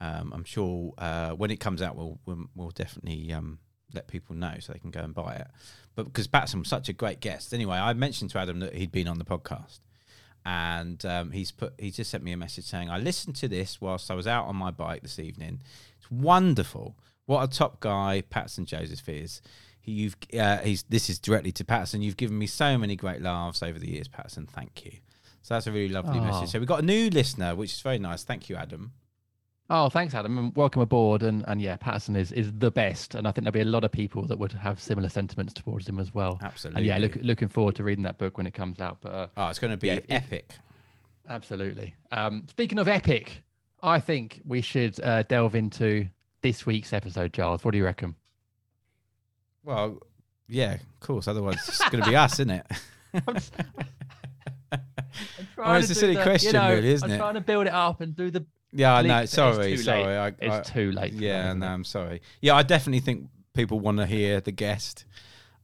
Um, 0.00 0.32
I'm 0.34 0.44
sure 0.44 0.92
uh, 0.98 1.30
when 1.32 1.50
it 1.50 1.60
comes 1.60 1.80
out, 1.82 1.96
we'll 1.96 2.18
we'll, 2.26 2.46
we'll 2.54 2.70
definitely 2.70 3.32
um, 3.32 3.58
let 3.92 4.08
people 4.08 4.34
know 4.36 4.54
so 4.60 4.72
they 4.72 4.78
can 4.78 4.90
go 4.90 5.00
and 5.00 5.14
buy 5.14 5.34
it. 5.36 5.46
But 5.94 6.04
because 6.04 6.26
Paterson 6.26 6.58
was 6.60 6.68
such 6.68 6.88
a 6.88 6.92
great 6.92 7.20
guest, 7.20 7.54
anyway, 7.54 7.76
I 7.78 7.92
mentioned 7.92 8.30
to 8.32 8.38
Adam 8.38 8.58
that 8.60 8.74
he'd 8.74 8.90
been 8.92 9.06
on 9.08 9.18
the 9.18 9.24
podcast, 9.24 9.78
and 10.44 11.04
um, 11.06 11.30
he's 11.30 11.50
put 11.52 11.74
he 11.78 11.90
just 11.90 12.10
sent 12.10 12.22
me 12.24 12.32
a 12.32 12.36
message 12.36 12.64
saying 12.64 12.90
I 12.90 12.98
listened 12.98 13.36
to 13.36 13.48
this 13.48 13.80
whilst 13.80 14.10
I 14.10 14.14
was 14.14 14.26
out 14.26 14.46
on 14.46 14.56
my 14.56 14.70
bike 14.70 15.02
this 15.02 15.18
evening. 15.18 15.60
It's 15.98 16.10
wonderful. 16.10 16.96
What 17.26 17.42
a 17.42 17.46
top 17.56 17.80
guy 17.80 18.22
Paterson 18.28 18.66
Joseph 18.66 19.08
is. 19.08 19.40
He, 19.80 19.92
you've 19.92 20.16
uh, 20.38 20.58
he's 20.58 20.82
this 20.84 21.08
is 21.08 21.18
directly 21.18 21.52
to 21.52 21.64
Paterson. 21.64 22.02
You've 22.02 22.16
given 22.18 22.38
me 22.38 22.46
so 22.46 22.76
many 22.76 22.96
great 22.96 23.22
laughs 23.22 23.62
over 23.62 23.78
the 23.78 23.90
years, 23.90 24.08
Paterson. 24.08 24.46
Thank 24.46 24.84
you. 24.84 24.92
So 25.42 25.54
that's 25.54 25.66
a 25.66 25.72
really 25.72 25.92
lovely 25.92 26.18
Oh. 26.20 26.24
message. 26.24 26.50
So 26.50 26.58
we've 26.58 26.68
got 26.68 26.82
a 26.82 26.86
new 26.86 27.10
listener, 27.10 27.54
which 27.54 27.72
is 27.72 27.80
very 27.80 27.98
nice. 27.98 28.24
Thank 28.24 28.48
you, 28.48 28.56
Adam. 28.56 28.92
Oh, 29.70 29.88
thanks, 29.88 30.14
Adam, 30.14 30.36
and 30.36 30.54
welcome 30.54 30.82
aboard. 30.82 31.22
And 31.22 31.42
and 31.48 31.60
yeah, 31.60 31.76
Paterson 31.76 32.16
is 32.16 32.32
is 32.32 32.52
the 32.58 32.70
best, 32.70 33.14
and 33.14 33.26
I 33.26 33.32
think 33.32 33.44
there'll 33.44 33.52
be 33.52 33.60
a 33.60 33.64
lot 33.64 33.82
of 33.84 33.90
people 33.92 34.26
that 34.26 34.38
would 34.38 34.52
have 34.52 34.78
similar 34.80 35.08
sentiments 35.08 35.54
towards 35.54 35.88
him 35.88 35.98
as 35.98 36.12
well. 36.14 36.38
Absolutely. 36.42 36.80
And 36.80 36.86
yeah, 36.86 36.98
look, 36.98 37.16
looking 37.22 37.48
forward 37.48 37.74
to 37.76 37.84
reading 37.84 38.04
that 38.04 38.18
book 38.18 38.36
when 38.36 38.46
it 38.46 38.52
comes 38.54 38.80
out. 38.80 38.98
But 39.00 39.12
uh, 39.12 39.26
Oh, 39.36 39.48
it's 39.48 39.58
going 39.58 39.70
to 39.70 39.76
be 39.78 39.86
Yeah, 39.88 40.00
epic. 40.10 40.52
Absolutely. 41.28 41.94
Um, 42.12 42.44
speaking 42.50 42.78
of 42.78 42.88
epic, 42.88 43.42
I 43.82 44.00
think 44.00 44.42
we 44.44 44.60
should 44.60 45.00
uh, 45.00 45.22
delve 45.22 45.54
into 45.54 46.06
this 46.42 46.66
week's 46.66 46.92
episode, 46.92 47.32
Giles. 47.32 47.64
What 47.64 47.70
do 47.72 47.78
you 47.78 47.84
reckon? 47.86 48.14
Well, 49.64 49.98
yeah, 50.46 50.74
of 50.74 51.00
course. 51.00 51.26
Otherwise, 51.26 51.56
it's 51.66 51.88
going 51.88 52.04
to 52.04 52.10
be 52.10 52.14
us, 52.16 52.34
isn't 52.34 52.50
it? 52.50 52.66
I'm 53.26 53.36
Oh, 55.56 55.72
it's 55.74 55.88
a 55.88 55.94
silly 55.94 56.16
the- 56.16 56.22
question, 56.22 56.54
really, 56.54 56.88
isn't 56.92 57.08
it? 57.08 57.14
I'm 57.14 57.16
it? 57.16 57.18
trying 57.22 57.34
to 57.34 57.40
build 57.40 57.66
it 57.66 57.72
up 57.72 58.02
and 58.02 58.14
do 58.14 58.30
the 58.30 58.44
Yeah, 58.74 58.98
At 58.98 59.06
no, 59.06 59.24
sorry, 59.26 59.72
it's 59.72 59.82
too 59.82 59.84
sorry. 59.84 60.04
late. 60.04 60.16
I, 60.16 60.26
I, 60.26 60.58
It's 60.58 60.70
too 60.70 60.90
late 60.92 61.12
that, 61.12 61.20
Yeah, 61.22 61.46
isn't 61.48 61.60
no? 61.60 61.66
I'm 61.68 61.84
sorry. 61.84 62.20
Yeah, 62.40 62.56
I 62.56 62.62
definitely 62.62 63.00
think 63.00 63.28
people 63.54 63.78
want 63.80 63.98
to 63.98 64.06
hear 64.06 64.40
the 64.40 64.52
guest. 64.52 65.04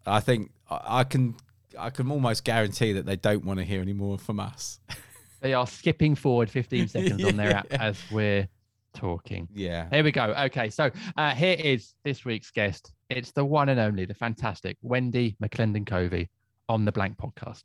I 0.07 0.21
think 0.21 0.51
I, 0.71 1.01
I 1.01 1.05
can, 1.05 1.35
I 1.79 1.91
can 1.91 2.11
almost 2.11 2.45
guarantee 2.45 2.93
that 2.93 3.07
they 3.07 3.17
don't 3.17 3.45
want 3.45 3.59
to 3.59 3.65
hear 3.65 3.81
any 3.81 3.93
more 3.93 4.17
from 4.19 4.41
us. 4.41 4.81
They 5.43 5.55
are 5.55 5.67
skipping 5.67 6.15
forward 6.17 6.51
15 6.51 6.89
seconds 6.89 7.25
on 7.25 7.37
their 7.39 7.55
app 7.57 7.73
as 7.73 7.99
we're 8.13 8.47
talking. 8.93 9.49
Yeah. 9.55 9.89
Here 9.91 10.05
we 10.05 10.13
go. 10.13 10.35
Okay, 10.39 10.69
so 10.69 10.91
uh, 11.17 11.35
here 11.35 11.57
is 11.59 11.95
this 12.05 12.27
week's 12.27 12.51
guest. 12.51 12.93
It's 13.09 13.33
the 13.33 13.47
one 13.47 13.71
and 13.71 13.81
only, 13.81 14.05
the 14.05 14.13
fantastic 14.13 14.77
Wendi 14.85 15.39
McClendon-Covey 15.43 16.29
on 16.69 16.85
the 16.85 16.93
Blank 16.93 17.17
Podcast. 17.17 17.63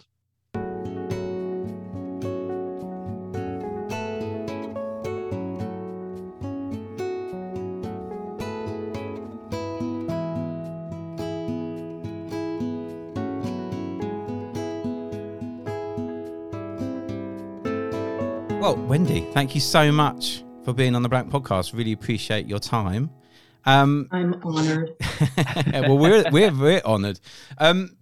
Well, 18.66 18.78
Wendi, 18.78 19.32
thank 19.32 19.54
you 19.54 19.62
so 19.62 19.92
much 19.92 20.44
for 20.64 20.74
being 20.74 20.96
on 20.96 21.04
the 21.04 21.08
Blank 21.08 21.30
Podcast. 21.30 21.78
Really 21.78 21.92
appreciate 21.92 22.48
your 22.48 22.58
time. 22.58 23.12
Um, 23.64 24.08
I'm 24.12 24.42
honored. 24.44 24.94
well, 25.72 26.00
we're 26.00 26.24
we're 26.32 26.52
we're 26.52 26.82
honoured. 26.82 27.20
Um, 27.60 27.96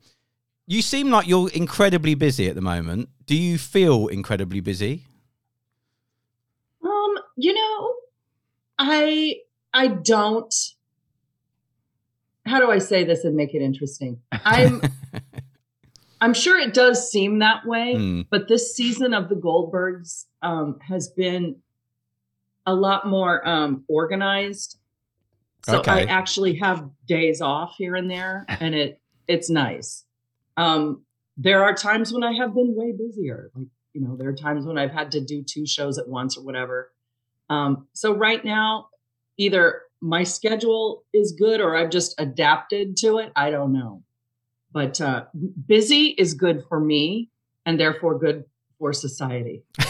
you 0.66 0.82
seem 0.82 1.12
like 1.12 1.28
you're 1.28 1.50
incredibly 1.50 2.16
busy 2.16 2.48
at 2.48 2.56
the 2.56 2.62
moment. 2.62 3.10
Do 3.26 3.36
you 3.36 3.58
feel 3.58 4.08
incredibly 4.08 4.62
busy? 4.62 5.04
Um, 6.82 7.16
you 7.36 7.54
know, 7.54 7.96
I 8.80 9.40
I 9.74 9.88
don't 9.88 10.56
how 12.46 12.62
do 12.62 12.72
I 12.72 12.78
say 12.78 13.04
this 13.04 13.26
and 13.26 13.36
make 13.36 13.54
it 13.54 13.62
interesting? 13.62 14.22
I'm 14.32 14.82
I'm 16.24 16.34
sure 16.34 16.58
it 16.58 16.74
does 16.74 17.12
seem 17.12 17.40
that 17.40 17.66
way, 17.66 17.96
Hmm. 17.96 18.22
but 18.30 18.48
this 18.48 18.74
season 18.74 19.14
of 19.14 19.28
the 19.28 19.36
Goldbergs 19.36 20.26
um, 20.42 20.80
has 20.88 21.10
been 21.10 21.58
a 22.66 22.74
lot 22.74 23.06
more 23.06 23.46
um, 23.46 23.84
organized. 23.90 24.80
So 25.66 25.82
I 25.86 26.04
actually 26.04 26.56
have 26.56 26.90
days 27.06 27.42
off 27.42 27.76
here 27.78 27.96
and 27.96 28.10
there, 28.10 28.46
and 28.62 28.74
it 28.74 29.02
it's 29.28 29.50
nice. 29.50 30.06
Um, 30.56 31.04
there 31.36 31.62
are 31.64 31.74
times 31.74 32.14
when 32.14 32.24
I 32.24 32.32
have 32.34 32.54
been 32.56 32.74
way 32.74 32.94
busier. 32.94 33.52
Like 33.54 33.68
you 33.92 34.00
know, 34.02 34.16
there 34.16 34.30
are 34.30 34.36
times 34.36 34.66
when 34.66 34.78
I've 34.78 34.92
had 34.92 35.12
to 35.12 35.22
do 35.22 35.44
two 35.44 35.66
shows 35.66 35.98
at 35.98 36.08
once 36.08 36.38
or 36.38 36.44
whatever. 36.46 36.94
Um, 37.50 37.88
so 37.92 38.16
right 38.16 38.44
now, 38.46 38.88
either 39.38 39.82
my 40.00 40.24
schedule 40.24 41.04
is 41.14 41.34
good 41.34 41.60
or 41.60 41.76
I've 41.76 41.90
just 41.90 42.16
adapted 42.18 42.96
to 42.98 43.18
it. 43.18 43.34
I 43.36 43.52
don't 43.52 43.74
know. 43.74 44.04
But 44.74 45.00
uh, 45.00 45.26
busy 45.68 46.08
is 46.08 46.34
good 46.34 46.64
for 46.68 46.80
me 46.80 47.30
and 47.66 47.80
therefore 47.80 48.18
good 48.18 48.46
for 48.80 48.92
society. 48.92 49.64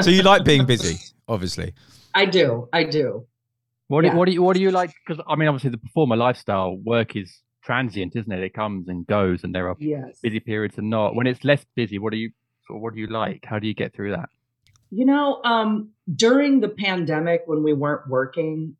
so 0.00 0.10
you 0.10 0.22
like 0.22 0.44
being 0.44 0.66
busy, 0.66 0.96
obviously. 1.28 1.74
I 2.14 2.26
do. 2.26 2.68
I 2.72 2.84
do. 2.84 3.26
What, 3.88 4.04
Yeah. 4.04 4.12
do, 4.12 4.16
what 4.18 4.26
do 4.26 4.32
you 4.32 4.42
what 4.42 4.56
do 4.56 4.62
you 4.62 4.70
like? 4.70 4.92
Because 5.06 5.22
I 5.28 5.36
mean, 5.36 5.48
obviously, 5.48 5.70
the 5.70 5.78
performer 5.78 6.16
lifestyle 6.16 6.76
work 6.76 7.16
is 7.16 7.40
transient, 7.62 8.16
isn't 8.16 8.32
it? 8.32 8.42
It 8.42 8.54
comes 8.54 8.88
and 8.88 9.06
goes, 9.06 9.44
and 9.44 9.54
there 9.54 9.68
are 9.68 9.76
Yes. 9.78 10.18
busy 10.20 10.40
periods 10.40 10.78
and 10.78 10.90
not. 10.90 11.14
When 11.14 11.26
it's 11.26 11.44
less 11.44 11.64
busy, 11.76 11.98
what 11.98 12.12
do 12.12 12.18
you 12.18 12.30
sort 12.66 12.78
of, 12.78 12.82
what 12.82 12.94
do 12.94 13.00
you 13.00 13.06
like? 13.06 13.44
How 13.44 13.58
do 13.58 13.66
you 13.66 13.74
get 13.74 13.94
through 13.94 14.12
that? 14.12 14.28
You 14.90 15.06
know, 15.06 15.40
um, 15.44 15.90
during 16.14 16.60
the 16.60 16.68
pandemic 16.68 17.42
when 17.46 17.62
we 17.62 17.72
weren't 17.72 18.08
working, 18.08 18.76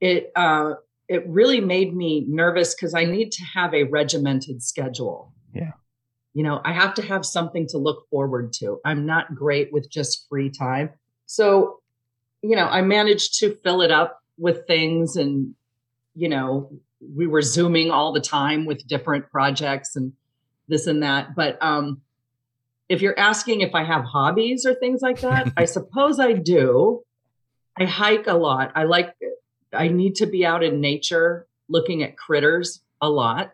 it 0.00 0.30
uh, 0.36 0.74
it 1.08 1.26
really 1.28 1.60
made 1.60 1.94
me 1.94 2.24
nervous 2.28 2.74
because 2.74 2.94
I 2.94 3.04
need 3.04 3.32
to 3.32 3.44
have 3.44 3.74
a 3.74 3.84
regimented 3.84 4.62
schedule. 4.62 5.32
Yeah. 5.52 5.72
You 6.32 6.42
know, 6.42 6.60
I 6.64 6.72
have 6.72 6.94
to 6.94 7.02
have 7.02 7.24
something 7.24 7.66
to 7.68 7.78
look 7.78 8.08
forward 8.10 8.52
to. 8.54 8.80
I'm 8.84 9.06
not 9.06 9.34
great 9.34 9.72
with 9.72 9.90
just 9.90 10.26
free 10.28 10.50
time. 10.50 10.90
So, 11.26 11.80
you 12.42 12.56
know, 12.56 12.66
I 12.66 12.82
managed 12.82 13.38
to 13.40 13.56
fill 13.62 13.82
it 13.82 13.90
up 13.90 14.20
with 14.36 14.66
things 14.66 15.16
and, 15.16 15.54
you 16.14 16.28
know, 16.28 16.72
we 17.14 17.26
were 17.26 17.42
zooming 17.42 17.90
all 17.90 18.12
the 18.12 18.20
time 18.20 18.64
with 18.64 18.86
different 18.86 19.30
projects 19.30 19.96
and 19.96 20.12
this 20.68 20.86
and 20.86 21.02
that. 21.02 21.34
But 21.34 21.62
um 21.62 22.00
if 22.88 23.00
you're 23.00 23.18
asking 23.18 23.60
if 23.60 23.74
I 23.74 23.84
have 23.84 24.04
hobbies 24.04 24.66
or 24.66 24.74
things 24.74 25.00
like 25.02 25.20
that, 25.20 25.52
I 25.56 25.64
suppose 25.64 26.18
I 26.18 26.32
do. 26.32 27.02
I 27.78 27.86
hike 27.86 28.26
a 28.26 28.34
lot. 28.34 28.72
I 28.74 28.84
like 28.84 29.14
I 29.74 29.88
need 29.88 30.14
to 30.16 30.26
be 30.26 30.44
out 30.46 30.62
in 30.62 30.80
nature 30.80 31.46
looking 31.68 32.02
at 32.02 32.16
critters 32.16 32.80
a 33.00 33.08
lot. 33.08 33.52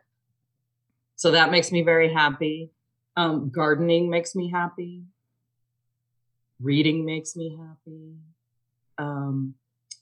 So 1.16 1.30
that 1.32 1.50
makes 1.50 1.70
me 1.72 1.82
very 1.82 2.12
happy. 2.12 2.70
Um, 3.16 3.50
gardening 3.50 4.08
makes 4.10 4.34
me 4.34 4.50
happy. 4.50 5.02
Reading 6.60 7.04
makes 7.04 7.36
me 7.36 7.56
happy. 7.58 8.14
Um, 8.98 9.54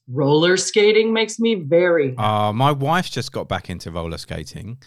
roller 0.09 0.57
skating 0.57 1.13
makes 1.13 1.39
me 1.39 1.55
very 1.55 2.11
happy. 2.17 2.19
Uh, 2.19 2.53
my 2.53 2.73
wife 2.73 3.11
just 3.11 3.33
got 3.33 3.49
back 3.49 3.71
into 3.71 3.91
roller 3.91 4.19
skating 4.19 4.79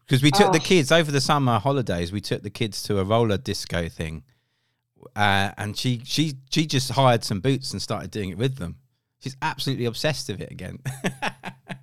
because 0.00 0.22
we 0.22 0.30
took 0.30 0.52
the 0.52 0.58
Oh. 0.58 0.62
kids 0.62 0.90
over 0.90 1.10
the 1.12 1.20
summer 1.20 1.58
holidays. 1.58 2.12
We 2.12 2.20
took 2.22 2.42
the 2.42 2.50
kids 2.50 2.82
to 2.84 2.98
a 2.98 3.04
roller 3.04 3.36
disco 3.36 3.88
thing, 3.88 4.24
uh, 5.14 5.52
and 5.58 5.76
she 5.76 6.00
she 6.04 6.34
she 6.50 6.66
just 6.66 6.92
hired 6.92 7.24
some 7.24 7.40
boots 7.40 7.72
and 7.72 7.82
started 7.82 8.10
doing 8.10 8.30
it 8.30 8.38
with 8.38 8.56
them. 8.56 8.76
She's 9.20 9.36
absolutely 9.42 9.84
obsessed 9.86 10.28
with 10.28 10.40
it 10.40 10.50
again. 10.50 10.78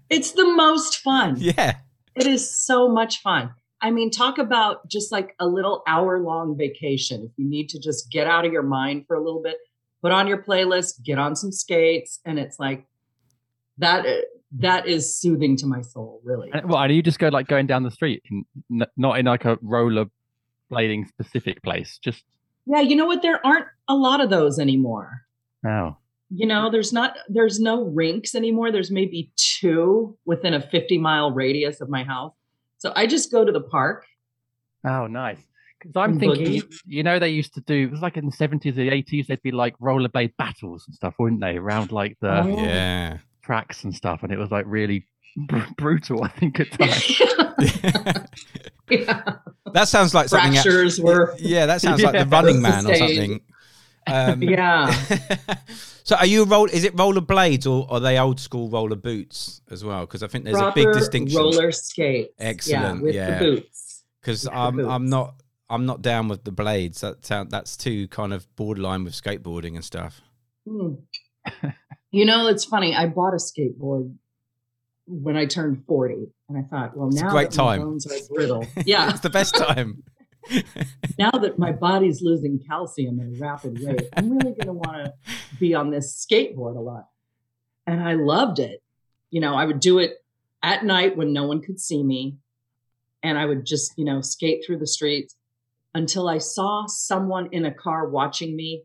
It's 0.08 0.34
the 0.34 0.46
most 0.54 0.98
fun. 1.00 1.36
yeah, 1.40 1.78
It 2.16 2.28
is 2.28 2.50
so 2.50 2.88
much 2.88 3.22
fun. 3.24 3.52
I 3.82 3.90
mean, 3.90 4.12
talk 4.12 4.38
about 4.38 4.88
just 4.88 5.12
like 5.12 5.36
a 5.40 5.48
little 5.48 5.82
hour 5.88 6.20
long 6.20 6.56
vacation. 6.56 7.24
If 7.24 7.32
you 7.38 7.50
need 7.50 7.70
to 7.70 7.80
just 7.80 8.12
get 8.12 8.28
out 8.28 8.46
of 8.46 8.54
your 8.54 8.62
mind 8.64 9.06
for 9.08 9.16
a 9.16 9.20
little 9.24 9.42
bit, 9.42 9.58
put 10.04 10.12
on 10.12 10.28
your 10.28 10.42
playlist, 10.44 11.04
get 11.04 11.18
on 11.18 11.36
some 11.36 11.52
skates, 11.52 12.20
and 12.24 12.38
it's 12.38 12.60
like 12.60 12.86
that. 13.80 14.06
uh, 14.06 14.22
That 14.60 14.88
is 14.88 15.18
soothing 15.20 15.58
to 15.58 15.66
my 15.66 15.82
soul, 15.82 16.22
really. 16.24 16.52
And, 16.54 16.70
well, 16.70 16.82
and 16.84 16.94
you 16.96 17.02
just 17.02 17.18
go 17.20 17.30
like 17.30 17.48
going 17.48 17.66
down 17.66 17.82
the 17.82 17.92
street, 17.92 18.22
in, 18.30 18.46
n- 18.72 18.88
not 18.96 19.18
in 19.20 19.26
like 19.26 19.44
a 19.44 19.58
roller 19.64 20.06
blading 20.72 21.08
specific 21.08 21.64
place. 21.64 21.98
Just 21.98 22.24
Yeah, 22.68 22.82
you 22.82 22.96
know 22.96 23.08
what? 23.08 23.24
There 23.24 23.44
aren't 23.46 23.66
a 23.90 23.96
lot 23.96 24.22
of 24.22 24.30
those 24.30 24.60
anymore. 24.60 25.22
oh, 25.66 25.98
You 26.30 26.48
know, 26.48 26.70
there's 26.72 26.92
not. 26.92 27.18
There's 27.30 27.60
no 27.60 27.84
rinks 27.84 28.34
anymore. 28.36 28.72
There's 28.72 28.90
maybe 28.92 29.32
two 29.36 30.18
within 30.26 30.54
a 30.54 30.62
50 30.62 30.98
mile 30.98 31.32
radius 31.32 31.82
of 31.82 31.90
my 31.90 32.04
house. 32.04 32.34
So 32.78 32.92
I 32.96 33.06
just 33.08 33.32
go 33.32 33.46
to 33.46 33.52
the 33.52 33.62
park. 33.62 34.06
oh, 34.86 35.08
nice. 35.08 35.38
Because 35.80 35.96
I'm 35.98 36.20
thinking, 36.20 36.52
you, 36.54 36.64
you 36.88 37.04
know, 37.04 37.20
they 37.20 37.30
used 37.30 37.54
to 37.56 37.62
do. 37.62 37.76
It 37.76 37.92
was 37.92 38.02
like 38.02 38.18
in 38.18 38.26
the 38.26 38.32
seventies, 38.32 38.76
the 38.76 38.90
eighties. 38.90 39.28
They'd 39.28 39.42
be 39.44 39.52
like 39.52 39.78
rollerblade 39.78 40.34
battles 40.38 40.84
and 40.88 40.96
stuff, 40.96 41.14
wouldn't 41.20 41.42
they? 41.42 41.58
Around 41.58 41.92
like 41.92 42.18
the 42.22 42.42
Oh. 42.44 42.48
yeah. 42.48 43.18
tracks 43.44 43.84
and 43.84 43.94
stuff, 43.94 44.24
and 44.24 44.32
it 44.32 44.40
was 44.40 44.50
like 44.50 44.66
really 44.68 45.06
br- 45.48 45.60
brutal. 45.78 46.24
I 46.28 46.30
think 46.30 46.60
at 46.60 46.72
times. 46.72 47.20
yeah. 48.90 49.36
that 49.74 49.88
sounds 49.88 50.14
like 50.16 50.30
something. 50.30 50.58
out- 50.58 50.64
Fractures 50.64 51.00
were. 51.00 51.36
yeah, 51.40 51.66
that 51.68 51.82
sounds 51.82 52.02
like 52.02 52.14
the 52.14 52.26
Running 52.26 52.62
That's 52.64 52.84
Man 52.84 52.84
the 52.86 52.92
or 52.92 52.96
something. 52.96 53.42
Um, 54.08 54.42
Yeah. 54.42 55.06
So 56.06 56.16
are 56.16 56.26
you 56.26 56.44
a 56.44 56.46
roll? 56.46 56.66
Is 56.68 56.86
it 56.86 56.98
roller 56.98 57.20
blades 57.20 57.68
or 57.68 57.86
are 57.92 58.00
they 58.00 58.18
old 58.18 58.40
school 58.40 58.70
roller 58.70 58.96
boots 58.96 59.62
as 59.70 59.84
well? 59.84 60.02
Because 60.06 60.24
I 60.24 60.28
think 60.28 60.46
there's 60.46 60.56
Proper 60.58 60.80
a 60.80 60.84
big 60.86 60.94
distinction. 60.94 61.38
Roller 61.38 61.72
skates. 61.74 62.34
Excellent, 62.40 63.00
Yeah, 63.00 63.02
with 63.04 63.16
yeah. 63.16 63.38
the 63.40 63.46
boots. 63.46 64.04
because 64.22 64.48
I'm 64.48 64.80
I'm 64.80 65.10
not 65.10 65.36
I'm 65.70 65.86
not 65.86 66.02
down 66.02 66.28
with 66.30 66.44
the 66.46 66.52
blades. 66.52 67.02
That 67.02 67.26
sound 67.26 67.52
that's 67.52 67.76
too 67.76 68.08
kind 68.08 68.34
of 68.34 68.48
borderline 68.56 69.04
with 69.04 69.14
skateboarding 69.14 69.76
and 69.76 69.84
stuff. 69.84 70.22
Hmm. 70.66 70.94
you 72.12 72.26
know, 72.26 72.48
it's 72.48 72.66
funny. 72.66 72.96
I 72.96 73.08
bought 73.08 73.34
a 73.34 73.38
skateboard 73.38 74.16
when 75.08 75.36
I 75.38 75.46
turned 75.46 75.84
40, 75.88 76.28
and 76.50 76.58
I 76.58 76.62
thought, 76.64 76.98
well, 76.98 77.10
It's 77.10 77.22
now 77.22 77.30
great 77.30 77.52
that 77.52 77.58
my 77.64 77.76
time. 77.78 77.86
bones 77.86 78.08
are 78.08 78.34
brittle. 78.34 78.66
Yeah. 78.86 79.10
it's 79.12 79.20
the 79.20 79.30
best 79.30 79.54
time. 79.56 80.04
now 81.20 81.32
that 81.32 81.58
my 81.58 81.72
body's 81.72 82.22
losing 82.22 82.60
calcium 82.60 83.20
at 83.20 83.28
a 83.28 83.40
rapid 83.40 83.80
rate, 83.82 84.08
I'm 84.16 84.30
really 84.32 84.54
going 84.54 84.68
to 84.68 84.74
want 84.74 85.06
to 85.06 85.14
be 85.60 85.74
on 85.74 85.90
this 85.92 86.26
skateboard 86.26 86.76
a 86.76 86.80
lot. 86.80 87.08
And 87.88 88.02
I 88.02 88.14
loved 88.14 88.60
it. 88.60 88.82
You 89.32 89.42
know, 89.42 89.56
I 89.56 89.66
would 89.66 89.80
do 89.80 90.00
it 90.00 90.24
at 90.64 90.84
night 90.86 91.18
when 91.18 91.34
no 91.34 91.46
one 91.48 91.62
could 91.62 91.80
see 91.80 92.04
me. 92.04 92.38
And 93.24 93.38
I 93.38 93.46
would 93.46 93.66
just, 93.66 93.94
you 93.98 94.06
know, 94.06 94.22
skate 94.22 94.64
through 94.66 94.78
the 94.78 94.88
streets 94.88 95.36
until 95.94 96.28
I 96.28 96.38
saw 96.38 96.86
someone 96.88 97.50
in 97.52 97.66
a 97.66 97.74
car 97.74 98.08
watching 98.08 98.56
me. 98.56 98.84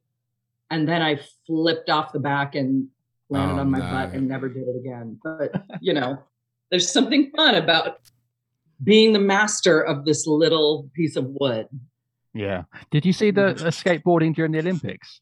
And 0.70 0.88
then 0.88 1.02
I 1.02 1.20
flipped 1.46 1.90
off 1.90 2.12
the 2.12 2.20
back 2.20 2.54
and 2.54 2.88
landed 3.28 3.56
Oh, 3.56 3.60
on 3.60 3.70
my 3.70 3.78
no. 3.78 3.84
butt 3.90 4.12
and 4.14 4.28
never 4.28 4.48
did 4.48 4.64
it 4.68 4.76
again. 4.78 5.18
But, 5.22 5.64
you 5.80 5.92
know, 5.92 6.18
there's 6.70 6.90
something 6.90 7.32
fun 7.36 7.54
about 7.56 7.98
being 8.82 9.12
the 9.12 9.18
master 9.20 9.80
of 9.80 10.04
this 10.04 10.26
little 10.26 10.90
piece 10.94 11.16
of 11.16 11.26
wood. 11.28 11.68
Yeah. 12.34 12.64
Did 12.90 13.04
you 13.04 13.12
see 13.12 13.30
the 13.30 13.48
uh, 13.48 13.70
skateboarding 13.70 14.34
during 14.34 14.52
the 14.52 14.58
Olympics? 14.60 15.20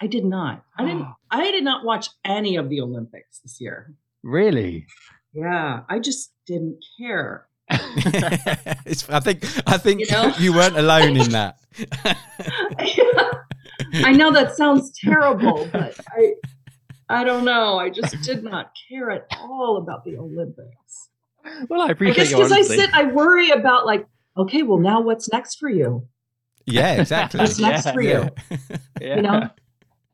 I 0.00 0.06
did 0.06 0.24
not. 0.24 0.64
I 0.78 0.84
didn't. 0.84 1.06
I 1.30 1.50
did 1.50 1.64
not 1.64 1.84
watch 1.84 2.08
any 2.24 2.56
of 2.56 2.68
the 2.68 2.80
Olympics 2.80 3.38
this 3.40 3.60
year. 3.60 3.94
Really? 4.22 4.86
Yeah, 5.32 5.80
I 5.88 5.98
just 5.98 6.32
didn't 6.46 6.84
care. 6.98 7.46
it's, 7.70 9.08
I 9.10 9.18
think 9.20 9.44
I 9.66 9.76
think 9.76 10.00
You 10.00 10.06
know? 10.12 10.32
you 10.38 10.52
weren't 10.52 10.78
alone 10.78 11.16
in 11.16 11.30
that. 11.30 11.58
I 13.94 14.12
know 14.12 14.30
that 14.32 14.56
sounds 14.56 14.92
terrible, 15.04 15.68
but 15.72 15.98
I 16.08 16.34
I 17.08 17.24
don't 17.24 17.44
know. 17.44 17.78
I 17.78 17.90
just 17.90 18.20
did 18.22 18.42
not 18.44 18.72
care 18.88 19.10
at 19.10 19.26
all 19.40 19.78
about 19.78 20.04
the 20.04 20.16
Olympics. 20.16 21.08
Well, 21.68 21.80
I 21.80 21.86
I 21.86 21.90
appreciate 21.90 22.16
guess 22.16 22.30
your 22.30 22.40
because 22.48 22.52
I 22.52 22.62
sit, 22.62 22.90
I 22.94 23.04
worry 23.04 23.50
about 23.50 23.86
like, 23.86 24.06
okay, 24.36 24.62
well 24.62 24.78
now 24.78 25.00
what's 25.00 25.28
next 25.32 25.56
for 25.56 25.68
you? 25.68 26.06
Yeah, 26.66 27.00
exactly. 27.00 27.38
What's 27.40 27.58
next 27.58 27.86
Yeah. 27.86 27.92
for 27.92 28.00
you? 28.02 28.28
Yeah. 29.00 29.16
You 29.16 29.22
know, 29.22 29.50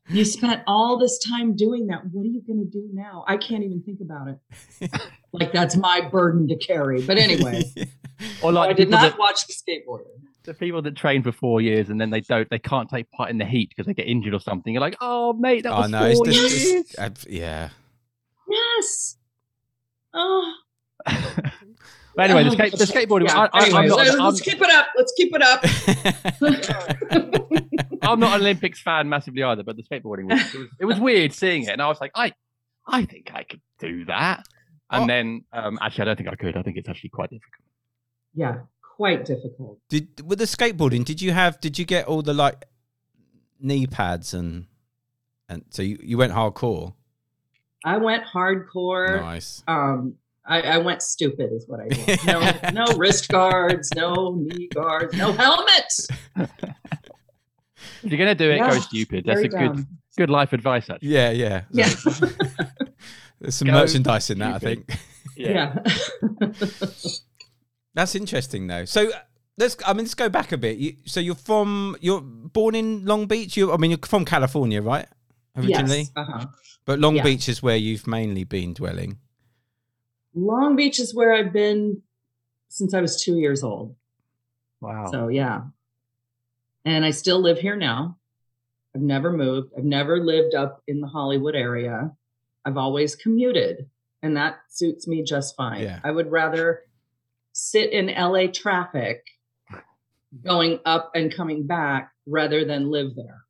you 0.09 0.25
spent 0.25 0.63
all 0.67 0.99
this 0.99 1.19
time 1.21 1.55
doing 1.57 1.87
that. 1.87 2.01
What 2.11 2.25
are 2.25 2.29
you 2.29 2.43
going 2.47 2.59
to 2.59 2.71
do 2.71 2.89
now? 2.93 3.25
I 3.29 3.37
can't 3.37 3.63
even 3.65 3.81
think 3.83 4.01
about 4.01 4.29
it. 4.29 4.91
like 5.33 5.53
that's 5.53 5.77
my 5.77 6.01
burden 6.11 6.49
to 6.49 6.57
carry. 6.57 7.01
But 7.01 7.17
anyway, 7.19 7.63
Or 8.43 8.53
like 8.53 8.71
I 8.71 8.73
did 8.75 8.91
not 8.91 9.03
that- 9.03 9.19
watch 9.19 9.47
the 9.47 9.53
skateboarding. 9.55 10.21
the 10.45 10.53
people 10.55 10.83
that 10.83 10.97
train 10.97 11.23
for 11.23 11.31
four 11.33 11.61
years 11.61 11.89
and 11.91 12.01
then 12.01 12.11
they 12.11 12.21
don't, 12.21 12.51
they 12.51 12.59
can't 12.59 12.91
take 12.91 13.11
part 13.13 13.31
in 13.31 13.39
the 13.39 13.45
heat 13.47 13.71
because 13.71 13.87
they 13.87 13.95
get 13.95 14.07
injured 14.09 14.35
or 14.35 14.41
something. 14.41 14.73
You're 14.75 14.81
like, 14.83 14.97
oh 15.01 15.33
mate, 15.33 15.63
that 15.63 15.73
I 15.73 15.81
was 15.81 15.91
know. 15.91 16.05
It's 16.05 16.19
four 16.19 16.27
just, 16.27 16.67
years. 16.67 16.91
it's- 16.91 16.99
uh, 16.99 17.29
yeah. 17.31 17.69
Yes. 18.51 19.17
Oh. 20.13 20.53
But 22.15 22.29
anyway, 22.29 22.45
the, 22.45 22.51
skate, 22.51 22.73
the 22.73 22.85
skateboarding. 22.85 23.29
Yeah, 23.29 23.39
I, 23.39 23.49
I, 23.55 23.65
anyway, 23.65 23.81
I'm, 23.81 23.89
not, 23.89 23.97
let's, 23.97 24.15
I'm, 24.15 24.21
let's 24.21 24.41
keep 24.43 24.61
it 24.61 24.71
up. 24.71 24.87
Let's 24.95 25.13
keep 25.17 25.33
it 25.35 25.41
up. 25.43 25.65
I'm 28.03 28.21
not 28.21 28.35
an 28.35 28.43
Olympics 28.43 28.83
fan 28.83 29.09
massively 29.09 29.43
either, 29.43 29.63
but 29.63 29.77
the 29.77 29.83
skateboarding 29.83 30.31
was 30.31 30.55
it, 30.55 30.59
was 30.59 30.69
it 30.81 30.85
was 30.85 31.01
weird 31.01 31.33
seeing 31.33 31.63
it, 31.63 31.71
and 31.71 31.81
I 31.81 31.89
was 31.89 32.03
like, 32.03 32.11
I 32.15 32.35
I 32.87 33.07
think 33.07 33.31
I 33.33 33.45
could 33.45 33.63
do 33.79 34.05
that. 34.07 34.45
And 34.91 35.05
Oh. 35.05 35.07
then 35.07 35.45
um, 35.55 35.79
actually, 35.81 36.03
I 36.03 36.05
don't 36.05 36.17
think 36.17 36.29
I 36.29 36.35
could. 36.35 36.55
I 36.55 36.63
think 36.63 36.77
it's 36.77 36.89
actually 36.89 37.11
quite 37.11 37.31
difficult. 37.31 37.65
yeah, 38.35 38.57
quite 38.97 39.25
difficult. 39.25 39.79
Did 39.89 40.21
with 40.27 40.39
the 40.39 40.45
skateboarding? 40.45 41.07
Did 41.07 41.23
you 41.23 41.33
have? 41.33 41.61
Did 41.63 41.79
you 41.79 41.87
get 41.87 42.07
all 42.07 42.21
the 42.21 42.35
like 42.35 42.67
knee 43.59 43.87
pads 43.87 44.35
and 44.35 44.67
and 45.49 45.65
so 45.71 45.81
you, 45.81 45.99
you 46.03 46.19
went 46.19 46.35
hardcore? 46.35 46.93
I 47.85 47.97
went 47.97 48.25
hardcore. 48.25 49.21
Nice. 49.21 49.65
Um, 49.67 50.17
I, 50.45 50.63
I 50.63 50.79
went 50.79 51.03
stupid, 51.03 51.53
is 51.53 51.67
what 51.69 51.81
I 51.81 51.89
did. 51.89 52.27
No, 52.27 52.85
no 52.87 52.97
wrist 52.97 53.29
guards, 53.29 53.91
no 53.95 54.35
knee 54.35 54.69
guards, 54.75 55.15
no 55.17 55.33
helmets. 55.33 56.09
If 56.37 58.11
you're 58.11 58.19
gonna 58.19 58.35
do 58.35 58.51
it, 58.51 58.59
go 58.59 58.79
stupid. 58.81 59.25
That's 59.27 59.41
a 59.41 59.49
good 59.49 59.75
dumb. 59.75 59.87
good 60.17 60.31
life 60.31 60.53
advice. 60.53 60.91
Actually, 60.91 61.09
Yeah, 61.09 61.31
yeah. 61.31 61.63
Yeah, 61.71 61.89
There's 63.41 63.55
some 63.55 63.67
Go 63.69 63.73
merchandise 63.75 64.31
in 64.31 64.39
that, 64.39 64.55
I 64.55 64.59
think. 64.59 64.93
yeah. 65.37 65.79
That's 67.95 68.15
interesting 68.15 68.67
though. 68.67 68.85
So 68.87 69.11
uh, 69.11 69.19
let's. 69.59 69.77
I 69.87 69.93
mean, 69.93 69.99
let's 70.05 70.15
go 70.15 70.29
back 70.29 70.53
a 70.53 70.57
bit. 70.57 70.79
You, 70.79 70.97
so 71.05 71.21
you're 71.21 71.35
from. 71.35 71.97
You're 72.01 72.21
born 72.23 72.75
in 72.75 73.05
Long 73.05 73.27
Beach. 73.27 73.57
You. 73.57 73.73
I 73.73 73.77
mean, 73.77 73.91
you're 73.91 73.99
from 74.05 74.25
California, 74.25 74.81
right? 74.81 75.07
Originally, 75.57 75.99
yes. 75.99 76.11
Uh-huh. 76.17 76.47
but 76.87 76.99
Long 76.99 77.17
Yeah. 77.17 77.23
Beach 77.25 77.49
is 77.51 77.63
where 77.63 77.77
you've 77.77 78.07
mainly 78.07 78.45
been 78.45 78.73
dwelling. 78.73 79.19
Long 80.35 80.77
Beach 80.77 80.99
is 80.99 81.15
where 81.15 81.35
I've 81.35 81.53
been 81.53 82.03
since 82.69 82.95
I 82.95 83.01
was 83.01 83.23
two 83.23 83.37
years 83.37 83.63
old. 83.63 83.95
wow. 84.81 85.07
So 85.11 85.29
yeah. 85.29 85.63
And 86.85 87.05
I 87.05 87.11
still 87.11 87.41
live 87.41 87.59
here 87.59 87.77
now. 87.77 88.19
I've 88.95 89.03
never 89.03 89.33
moved. 89.33 89.73
I've 89.77 89.85
never 89.85 90.19
lived 90.23 90.55
up 90.55 90.83
in 90.87 91.01
the 91.01 91.07
Hollywood 91.07 91.55
area. 91.55 92.13
I've 92.65 92.77
always 92.77 93.17
commuted, 93.17 93.89
and 94.23 94.37
that 94.37 94.59
suits 94.69 95.07
me 95.07 95.23
just 95.23 95.57
fine. 95.57 95.83
Yeah. 95.83 96.01
I 96.05 96.11
would 96.11 96.31
rather 96.31 96.83
sit 97.53 97.91
in 97.93 98.07
LA 98.07 98.47
traffic 98.53 99.25
going 100.45 100.81
up 100.85 101.13
and 101.15 101.35
coming 101.35 101.67
back 101.67 102.13
rather 102.27 102.65
than 102.65 102.91
live 102.91 103.15
there. 103.17 103.45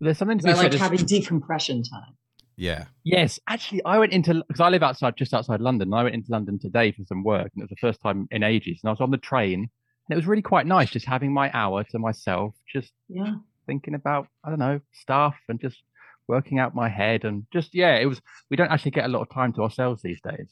There's 0.00 0.18
something 0.18 0.38
to 0.38 0.44
be 0.44 0.50
I 0.50 0.54
like 0.54 0.74
having 0.74 1.04
decompression 1.04 1.82
time. 1.82 2.17
Yeah. 2.58 2.86
Yes, 3.04 3.38
actually, 3.48 3.84
I 3.84 3.98
went 3.98 4.12
into 4.12 4.42
because 4.48 4.60
I 4.60 4.68
live 4.68 4.82
outside, 4.82 5.16
just 5.16 5.32
outside 5.32 5.60
London. 5.60 5.88
And 5.88 5.94
I 5.94 6.02
went 6.02 6.16
into 6.16 6.32
London 6.32 6.58
today 6.58 6.90
for 6.92 7.04
some 7.06 7.22
work, 7.22 7.50
and 7.54 7.62
it 7.62 7.64
was 7.64 7.70
the 7.70 7.76
first 7.76 8.00
time 8.02 8.26
in 8.32 8.42
ages. 8.42 8.80
And 8.82 8.88
I 8.88 8.92
was 8.92 9.00
on 9.00 9.12
the 9.12 9.16
train, 9.16 9.60
and 9.60 10.10
it 10.10 10.16
was 10.16 10.26
really 10.26 10.42
quite 10.42 10.66
nice, 10.66 10.90
just 10.90 11.06
having 11.06 11.32
my 11.32 11.50
hour 11.54 11.84
to 11.84 11.98
myself, 12.00 12.54
just 12.70 12.92
Yeah. 13.08 13.36
thinking 13.66 13.94
about 13.94 14.26
I 14.42 14.50
don't 14.50 14.58
know 14.58 14.80
stuff 14.92 15.36
and 15.48 15.60
just 15.60 15.82
working 16.26 16.58
out 16.58 16.74
my 16.74 16.88
head 16.88 17.24
and 17.24 17.46
just 17.52 17.74
yeah, 17.74 17.94
it 17.96 18.06
was. 18.06 18.20
We 18.50 18.56
don't 18.56 18.70
actually 18.72 18.90
get 18.90 19.04
a 19.04 19.08
lot 19.08 19.22
of 19.22 19.30
time 19.30 19.52
to 19.54 19.62
ourselves 19.62 20.02
these 20.02 20.20
days. 20.20 20.48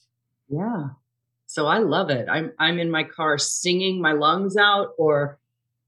Yeah. 0.48 0.90
So 1.46 1.66
I 1.66 1.78
love 1.78 2.10
it. 2.10 2.28
I'm 2.30 2.52
I'm 2.60 2.78
in 2.78 2.90
my 2.90 3.02
car 3.02 3.36
singing 3.36 4.00
my 4.00 4.12
lungs 4.12 4.56
out 4.56 4.90
or 4.96 5.38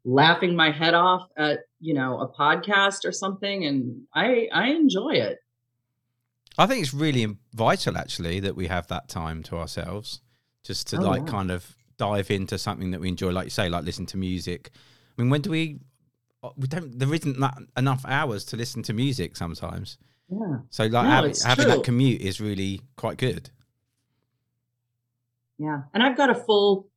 laughing 0.04 0.57
my 0.57 0.70
head 0.72 0.94
off 0.94 1.28
at, 1.37 1.61
you 1.81 1.94
know, 1.94 2.18
a 2.20 2.28
podcast 2.28 3.04
or 3.04 3.12
something 3.12 3.64
and 3.66 4.02
I 4.14 4.48
I 4.52 4.70
enjoy 4.70 5.11
it. 5.14 5.38
I 6.59 6.66
think 6.66 6.83
it's 6.83 6.92
really 6.92 7.37
vital, 7.55 7.97
actually, 7.97 8.40
that 8.40 8.57
we 8.57 8.66
have 8.66 8.88
that 8.88 9.09
time 9.09 9.42
to 9.44 9.57
ourselves, 9.57 10.21
just 10.64 10.88
to 10.88 10.97
Oh, 10.99 11.03
like 11.03 11.23
yeah. 11.25 11.31
kind 11.31 11.51
of 11.51 11.77
dive 11.97 12.31
into 12.31 12.59
something 12.59 12.90
that 12.90 13.01
we 13.01 13.09
enjoy, 13.09 13.31
like 13.31 13.44
you 13.44 13.51
say, 13.51 13.68
like 13.68 13.85
listen 13.85 14.07
to 14.07 14.16
music. 14.16 14.71
I 15.16 15.23
mean, 15.23 15.31
when 15.31 15.40
do 15.40 15.51
we? 15.51 15.79
uh, 16.42 16.51
We 16.57 16.66
don't. 16.68 16.99
There 16.99 17.12
isn't 17.14 17.38
that 17.40 17.59
enough 17.77 18.05
hours 18.07 18.44
to 18.47 18.57
listen 18.57 18.83
to 18.85 18.92
music 18.92 19.37
sometimes. 19.37 19.99
Yeah. 20.31 20.59
So 20.71 20.85
like 20.85 20.92
No, 20.92 21.11
having, 21.11 21.35
having 21.44 21.68
that 21.68 21.85
commute 21.85 22.21
is 22.21 22.40
really 22.40 22.83
quite 22.97 23.16
good. 23.18 23.51
Yeah. 25.59 25.83
And 25.94 26.03
I've 26.03 26.16
got 26.16 26.31
a 26.31 26.35
full 26.35 26.88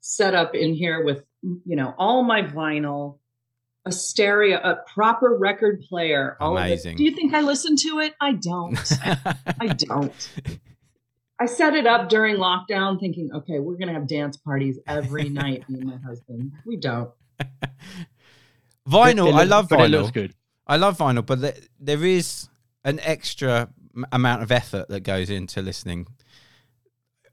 setup 0.00 0.54
in 0.54 0.74
here 0.74 1.02
with, 1.04 1.24
you 1.42 1.76
know, 1.76 1.94
all 1.98 2.22
my 2.22 2.42
vinyl, 2.42 3.18
a 3.86 3.92
stereo, 3.92 4.58
a 4.58 4.76
proper 4.92 5.36
record 5.38 5.82
player. 5.88 6.36
All. 6.40 6.56
Amazing. 6.56 6.96
Do 6.96 7.04
you 7.04 7.12
think 7.12 7.32
I 7.34 7.40
listen 7.40 7.76
to 7.76 8.00
it? 8.00 8.14
I 8.20 8.32
don't. 8.32 8.78
I 9.60 9.68
don't. 9.68 10.30
I 11.40 11.46
set 11.46 11.74
it 11.74 11.86
up 11.86 12.08
during 12.08 12.36
lockdown 12.36 12.98
thinking, 12.98 13.30
okay, 13.32 13.60
we're 13.60 13.76
going 13.76 13.88
to 13.88 13.94
have 13.94 14.08
dance 14.08 14.36
parties 14.36 14.78
every 14.86 15.28
night, 15.28 15.68
me 15.70 15.78
and 15.80 15.88
my 15.90 15.96
husband. 15.98 16.52
We 16.66 16.76
don't. 16.76 17.10
Vinyl, 18.88 19.28
It 19.28 19.34
I 19.34 19.44
love 19.44 19.68
vinyl. 19.68 19.84
It 19.84 19.88
looks 19.90 20.10
good. 20.10 20.34
I 20.66 20.76
love 20.76 20.98
vinyl, 20.98 21.24
but 21.24 21.40
there, 21.40 21.54
there 21.78 22.04
is 22.04 22.48
an 22.84 23.00
extra 23.00 23.68
m- 23.94 24.06
amount 24.12 24.42
of 24.42 24.50
effort 24.52 24.88
that 24.88 25.00
goes 25.00 25.30
into 25.30 25.62
listening. 25.62 26.06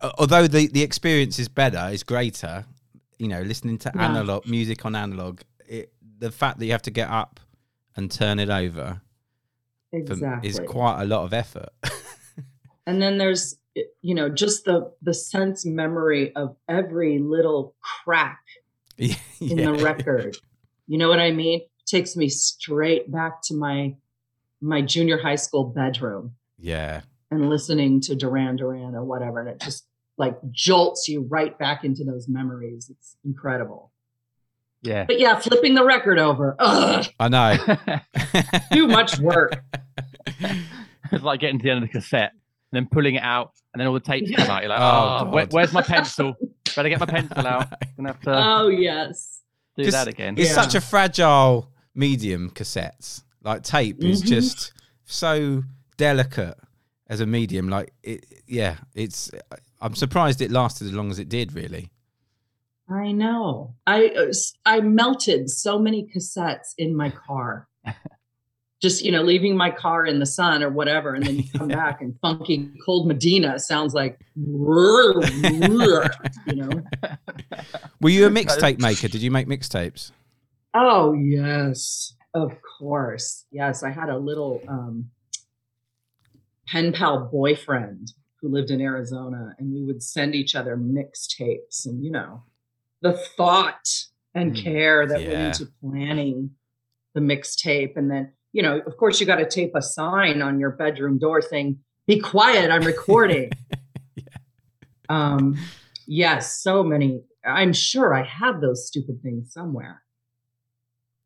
A- 0.01 0.11
Although 0.17 0.47
the, 0.47 0.67
the 0.67 0.81
experience 0.83 1.39
is 1.39 1.47
better, 1.47 1.89
is 1.91 2.03
greater, 2.03 2.65
you 3.17 3.27
know, 3.27 3.41
listening 3.41 3.77
to 3.79 3.91
Yeah. 3.95 4.05
analog 4.09 4.45
music 4.47 4.85
on 4.85 4.95
analog, 4.95 5.41
it, 5.67 5.93
the 6.17 6.31
fact 6.31 6.59
that 6.59 6.65
you 6.65 6.71
have 6.71 6.81
to 6.83 6.91
get 6.91 7.09
up 7.09 7.39
and 7.95 8.11
turn 8.11 8.39
it 8.39 8.49
over 8.49 9.01
Exactly. 9.91 10.49
is 10.49 10.59
quite 10.67 11.01
a 11.01 11.05
lot 11.05 11.23
of 11.23 11.33
effort. 11.33 11.69
and 12.85 13.01
then 13.01 13.17
there's, 13.17 13.57
you 14.01 14.13
know, 14.15 14.29
just 14.29 14.65
the 14.65 14.91
the 15.01 15.13
sense 15.13 15.65
memory 15.65 16.35
of 16.35 16.55
every 16.67 17.19
little 17.19 17.75
crack 18.03 18.41
Yeah. 18.97 19.15
in 19.41 19.57
the 19.57 19.73
record. 19.83 20.37
You 20.87 20.97
know 20.97 21.09
what 21.09 21.19
I 21.19 21.31
mean? 21.31 21.61
Takes 21.85 22.15
me 22.15 22.29
straight 22.29 23.11
back 23.11 23.41
to 23.45 23.55
my 23.55 23.95
my 24.61 24.81
junior 24.81 25.17
high 25.19 25.35
school 25.35 25.65
bedroom 25.65 26.35
Yeah. 26.57 27.01
and 27.31 27.49
listening 27.49 28.01
to 28.01 28.15
Duran 28.15 28.55
Duran 28.55 28.95
or 28.95 29.03
whatever, 29.03 29.39
and 29.39 29.49
it 29.49 29.59
just 29.61 29.85
like 30.17 30.37
jolts 30.51 31.07
you 31.09 31.21
right 31.29 31.57
back 31.59 31.83
into 31.83 32.03
those 32.03 32.27
memories. 32.27 32.89
It's 32.89 33.17
incredible. 33.25 33.91
Yeah. 34.85 35.05
But 35.05 35.19
yeah, 35.19 35.39
flipping 35.39 35.73
the 35.75 35.83
record 35.83 36.19
over, 36.19 36.55
ugh, 36.59 37.05
I 37.19 37.27
know. 37.29 37.57
too 38.73 38.87
much 38.87 39.19
work. 39.19 39.63
it's 41.11 41.23
like 41.23 41.39
getting 41.39 41.59
to 41.59 41.63
the 41.63 41.71
end 41.71 41.83
of 41.83 41.89
the 41.89 41.93
cassette 41.99 42.31
and 42.71 42.83
then 42.83 42.87
pulling 42.91 43.15
it 43.15 43.23
out, 43.23 43.51
and 43.73 43.79
then 43.79 43.87
all 43.87 43.93
the 43.93 43.99
tapes 43.99 44.31
come 44.31 44.49
out. 44.49 44.61
You're 44.63 44.69
like, 44.69 44.79
Oh, 44.81 45.17
oh, 45.21 45.29
where- 45.31 45.47
where's 45.51 45.73
my 45.73 45.81
pencil? 45.81 46.33
Better 46.75 46.89
get 46.89 46.99
my 46.99 47.05
pencil 47.05 47.45
out. 47.47 47.69
Gonna 47.95 48.09
have 48.09 48.21
to 48.21 48.31
Oh 48.35 48.67
yes, 48.67 49.41
Do 49.77 49.89
that 49.91 50.07
again. 50.07 50.35
It's 50.37 50.49
Yeah. 50.49 50.55
such 50.61 50.75
a 50.75 50.81
fragile 50.81 51.69
medium, 51.93 52.49
cassettes. 52.51 53.23
Like 53.43 53.63
tape 53.63 54.03
is 54.03 54.23
Mhm. 54.23 54.27
just 54.27 54.73
so 55.05 55.63
delicate 55.97 56.55
as 57.07 57.21
a 57.21 57.25
medium. 57.25 57.69
Like 57.69 57.93
it, 58.03 58.25
yeah, 58.47 58.77
it's. 58.93 59.31
I'm 59.79 59.95
surprised 59.95 60.41
it 60.41 60.51
lasted 60.51 60.87
as 60.87 60.93
long 60.93 61.11
as 61.11 61.19
it 61.19 61.29
did. 61.29 61.53
Really. 61.53 61.91
I 62.89 63.11
know. 63.11 63.75
I 63.87 64.07
uh, 64.07 64.33
I 64.65 64.81
melted 64.81 65.49
so 65.49 65.79
many 65.79 66.07
cassettes 66.13 66.73
in 66.77 66.95
my 66.95 67.09
car. 67.09 67.67
just 68.81 69.03
you 69.03 69.11
know 69.11 69.23
leaving 69.23 69.57
my 69.57 69.71
car 69.71 70.05
in 70.05 70.19
the 70.19 70.25
sun 70.25 70.61
or 70.61 70.69
whatever 70.69 71.15
and 71.15 71.25
then 71.25 71.37
you 71.37 71.43
come 71.57 71.67
back 71.83 72.01
and 72.01 72.13
funky 72.21 72.69
cold 72.85 73.07
medina 73.07 73.57
sounds 73.57 73.93
like 73.93 74.19
you 74.35 75.15
know 76.47 76.69
Were 78.01 78.09
you 78.09 78.27
a 78.27 78.29
mixtape 78.29 78.79
maker? 78.79 79.07
Did 79.07 79.21
you 79.21 79.31
make 79.31 79.47
mixtapes? 79.47 80.11
oh 80.73 81.13
yes 81.13 82.13
of 82.33 82.51
course 82.77 83.45
yes 83.49 83.81
i 83.81 83.89
had 83.89 84.09
a 84.09 84.17
little 84.17 84.61
um 84.67 85.09
pen 86.67 86.91
pal 86.91 87.29
boyfriend 87.31 88.11
who 88.41 88.49
lived 88.49 88.71
in 88.71 88.81
arizona 88.81 89.55
and 89.57 89.73
we 89.73 89.83
would 89.83 90.03
send 90.03 90.35
each 90.35 90.53
other 90.53 90.75
mixtapes 90.75 91.85
and 91.85 92.03
you 92.03 92.11
know 92.11 92.43
the 93.05 93.13
thought 93.37 93.87
and 94.33 94.51
Mm, 94.53 94.63
care 94.63 95.07
that 95.07 95.21
yeah. 95.21 95.27
went 95.29 95.61
into 95.61 95.71
planning 95.79 96.49
the 97.13 97.21
mixtape. 97.21 97.95
And 97.95 98.09
then 98.11 98.33
you 98.51 98.63
know 98.63 98.79
of 98.79 98.97
course 98.97 99.19
you 99.19 99.25
got 99.27 99.35
to 99.37 99.47
tape 99.47 99.73
a 99.75 99.81
sign 99.81 100.41
on 100.41 100.59
your 100.59 100.71
bedroom 100.71 101.17
door 101.19 101.39
saying 101.41 101.77
be 102.07 102.19
quiet 102.19 102.71
i'm 102.71 102.83
recording. 102.83 103.51
Um 105.07 105.55
yes 106.07 106.63
so 106.63 106.83
many. 106.83 107.21
I'm 107.45 107.73
sure 107.73 108.13
i 108.13 108.23
have 108.23 108.59
those 108.59 108.87
stupid 108.87 109.21
things 109.21 109.53
somewhere. 109.53 110.01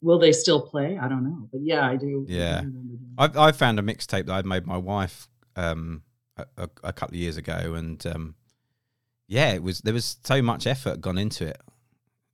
Will 0.01 0.19
they 0.19 0.33
still 0.33 0.61
play? 0.71 0.97
I 1.03 1.07
don't 1.07 1.23
know 1.23 1.47
but 1.51 1.61
yeah 1.71 1.87
i 1.87 1.95
do. 1.95 2.25
Yeah. 2.27 2.63
I, 3.17 3.47
I 3.47 3.51
found 3.53 3.79
a 3.79 3.81
mixtape 3.81 4.25
that 4.25 4.33
I'd 4.33 4.45
made 4.45 4.65
my 4.67 4.77
wife 4.77 5.29
um, 5.55 6.03
a, 6.35 6.45
a, 6.57 6.69
a 6.83 6.93
couple 6.93 7.15
of 7.15 7.21
years 7.21 7.37
ago, 7.37 7.73
and 7.75 8.05
um, 8.07 8.35
yeah, 9.27 9.51
it 9.51 9.61
was 9.63 9.81
there 9.81 9.93
was 9.93 10.17
so 10.23 10.41
much 10.41 10.65
effort 10.67 11.01
gone 11.01 11.17
into 11.17 11.45
it. 11.47 11.59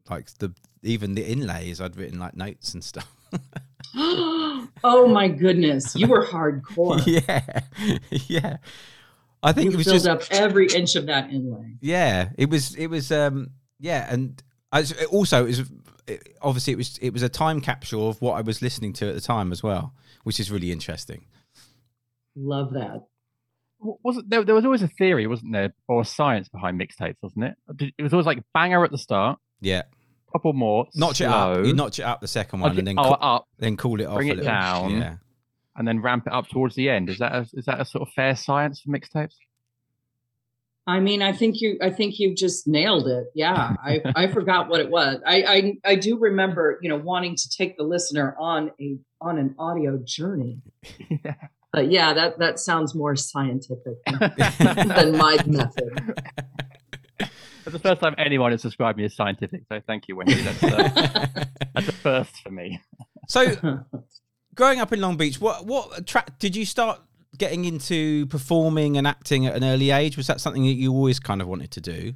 Like 0.09 0.31
the 0.37 0.53
even 0.83 1.15
the 1.15 1.25
inlays, 1.25 1.81
I'd 1.81 1.95
written 1.95 2.19
like 2.19 2.35
notes 2.35 2.73
and 2.73 2.83
stuff. 2.83 3.11
oh 3.95 5.07
my 5.11 5.27
goodness 5.27 5.95
you 5.95 6.07
were 6.07 6.25
hardcore 6.25 7.01
yeah, 7.05 7.97
yeah. 8.27 8.57
I 9.43 9.51
think 9.51 9.65
you 9.65 9.73
it 9.73 9.77
was 9.77 9.85
filled 9.85 10.03
just 10.03 10.07
up 10.07 10.23
every 10.31 10.67
inch 10.67 10.95
of 10.95 11.07
that 11.07 11.29
inlay 11.31 11.75
yeah. 11.81 12.29
It 12.37 12.49
was 12.49 12.75
it 12.75 12.87
was 12.87 13.11
um 13.11 13.51
yeah, 13.79 14.07
and 14.09 14.41
I 14.71 14.81
was, 14.81 14.93
also 15.05 15.43
it 15.43 15.47
was 15.47 15.71
it, 16.07 16.37
obviously 16.41 16.73
it 16.73 16.77
was 16.77 16.97
it 16.99 17.11
was 17.11 17.23
a 17.23 17.29
time 17.29 17.61
capsule 17.61 18.09
of 18.09 18.21
what 18.21 18.33
I 18.33 18.41
was 18.41 18.61
listening 18.61 18.93
to 18.93 19.09
at 19.09 19.15
the 19.15 19.21
time 19.21 19.51
as 19.51 19.61
well, 19.63 19.93
which 20.23 20.39
is 20.39 20.51
really 20.51 20.71
interesting. 20.71 21.25
love 22.35 22.73
that 22.73 23.01
wasn't 23.79 24.29
there, 24.29 24.43
there 24.43 24.55
was 24.55 24.65
always 24.65 24.81
a 24.81 24.87
theory, 24.87 25.27
wasn't 25.27 25.53
there, 25.53 25.73
or 25.87 26.01
a 26.01 26.05
science 26.05 26.49
behind 26.49 26.79
mixtapes, 26.79 27.17
wasn't 27.21 27.45
it? 27.45 27.93
It 27.97 28.03
was 28.03 28.13
always 28.13 28.25
like 28.25 28.43
banger 28.53 28.83
at 28.83 28.91
the 28.91 28.97
start, 28.97 29.39
Yeah, 29.61 29.83
couple 30.35 30.53
more, 30.53 30.87
notch 30.95 31.21
it 31.21 31.25
up. 31.25 31.65
You 31.65 31.73
notch 31.73 31.99
it 31.99 32.03
up 32.03 32.19
the 32.21 32.27
second 32.27 32.59
one, 32.59 32.77
and 32.77 32.87
then 32.87 32.99
oh, 32.99 33.03
co- 33.03 33.11
up, 33.13 33.47
then 33.59 33.77
call 33.77 33.99
it 34.01 34.05
off. 34.05 34.17
bring 34.17 34.29
a 34.29 34.33
it 34.33 34.37
little. 34.37 34.51
down. 34.51 34.91
Yeah. 34.91 35.15
and 35.77 35.87
then 35.87 36.01
ramp 36.01 36.25
it 36.27 36.33
up 36.33 36.47
towards 36.49 36.75
the 36.75 36.89
end. 36.89 37.09
Is 37.09 37.19
that 37.19 37.33
a, 37.33 37.47
is 37.53 37.65
that 37.65 37.79
a 37.81 37.85
sort 37.85 38.07
of 38.07 38.13
fair 38.13 38.35
science 38.35 38.81
for 38.81 38.89
mixtapes? 38.91 39.35
I 40.87 40.99
mean, 40.99 41.21
I 41.23 41.31
think 41.33 41.61
you 41.61 41.77
I 41.81 41.89
think 41.89 42.19
you've 42.19 42.35
just 42.37 42.67
nailed 42.67 43.07
it. 43.07 43.25
Yeah. 43.33 43.73
I, 43.83 44.01
I 44.15 44.27
forgot 44.33 44.69
what 44.69 44.79
it 44.81 44.89
was. 44.89 45.19
I, 45.25 45.43
I 45.43 45.91
I 45.91 45.95
do 45.95 46.17
remember, 46.19 46.77
you 46.81 46.89
know, 46.89 46.97
wanting 46.97 47.35
to 47.35 47.49
take 47.49 47.75
the 47.77 47.83
listener 47.83 48.35
on 48.39 48.71
a 48.79 48.97
on 49.19 49.39
an 49.39 49.55
audio 49.57 49.97
journey. 50.03 50.61
But 51.73 51.91
yeah, 51.91 52.13
that 52.13 52.39
that 52.39 52.57
sounds 52.57 52.95
more 52.95 53.17
scientific 53.17 53.97
than, 54.05 54.31
than 54.87 55.17
my 55.17 55.37
method. 55.45 56.17
That's 57.65 57.73
the 57.73 57.79
first 57.79 57.99
time 57.99 58.13
anyone 58.19 58.51
has 58.51 58.61
described 58.61 58.99
me 58.99 59.05
as 59.05 59.15
scientific. 59.15 59.63
So 59.67 59.81
thank 59.87 60.07
you, 60.07 60.15
Wendi. 60.15 60.43
That's, 60.43 60.63
uh, 60.63 61.45
that's 61.73 61.87
a 61.87 61.91
first 61.91 62.41
for 62.43 62.51
me. 62.51 62.79
So, 63.27 63.83
growing 64.55 64.79
up 64.79 64.93
in 64.93 65.01
Long 65.01 65.17
Beach, 65.17 65.41
what 65.41 65.65
what 65.65 65.97
attract 65.97 66.39
did 66.39 66.55
you 66.55 66.63
start 66.63 67.01
getting 67.35 67.65
into 67.65 68.27
performing 68.27 68.97
and 68.97 69.07
acting 69.07 69.47
at 69.47 69.55
an 69.55 69.63
early 69.63 69.89
age? 69.89 70.15
Was 70.15 70.27
that 70.27 70.39
something 70.39 70.63
that 70.63 70.73
you 70.73 70.93
always 70.93 71.19
kind 71.19 71.41
of 71.41 71.47
wanted 71.47 71.71
to 71.71 71.81
do? 71.81 72.13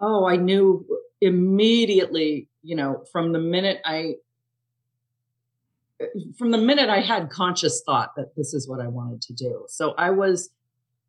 Oh, 0.00 0.26
I 0.26 0.36
knew 0.36 0.86
immediately, 1.20 2.48
you 2.62 2.76
know, 2.76 3.04
from 3.12 3.32
the 3.32 3.38
minute 3.38 3.82
I 3.84 4.14
from 6.38 6.50
the 6.50 6.58
minute 6.58 6.88
I 6.88 7.00
had 7.00 7.28
conscious 7.28 7.82
thought 7.84 8.16
that 8.16 8.34
this 8.36 8.54
is 8.54 8.66
what 8.66 8.80
I 8.80 8.86
wanted 8.86 9.20
to 9.22 9.34
do. 9.34 9.66
So 9.68 9.92
I 9.98 10.10
was 10.12 10.48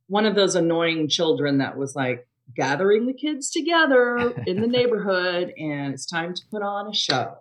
one 0.07 0.25
of 0.25 0.35
those 0.35 0.55
annoying 0.55 1.07
children 1.07 1.59
that 1.59 1.77
was 1.77 1.95
like 1.95 2.26
gathering 2.55 3.05
the 3.05 3.13
kids 3.13 3.49
together 3.49 4.33
in 4.47 4.61
the 4.61 4.67
neighborhood 4.67 5.53
and 5.57 5.93
it's 5.93 6.05
time 6.05 6.33
to 6.33 6.41
put 6.51 6.61
on 6.61 6.87
a 6.87 6.93
show. 6.93 7.37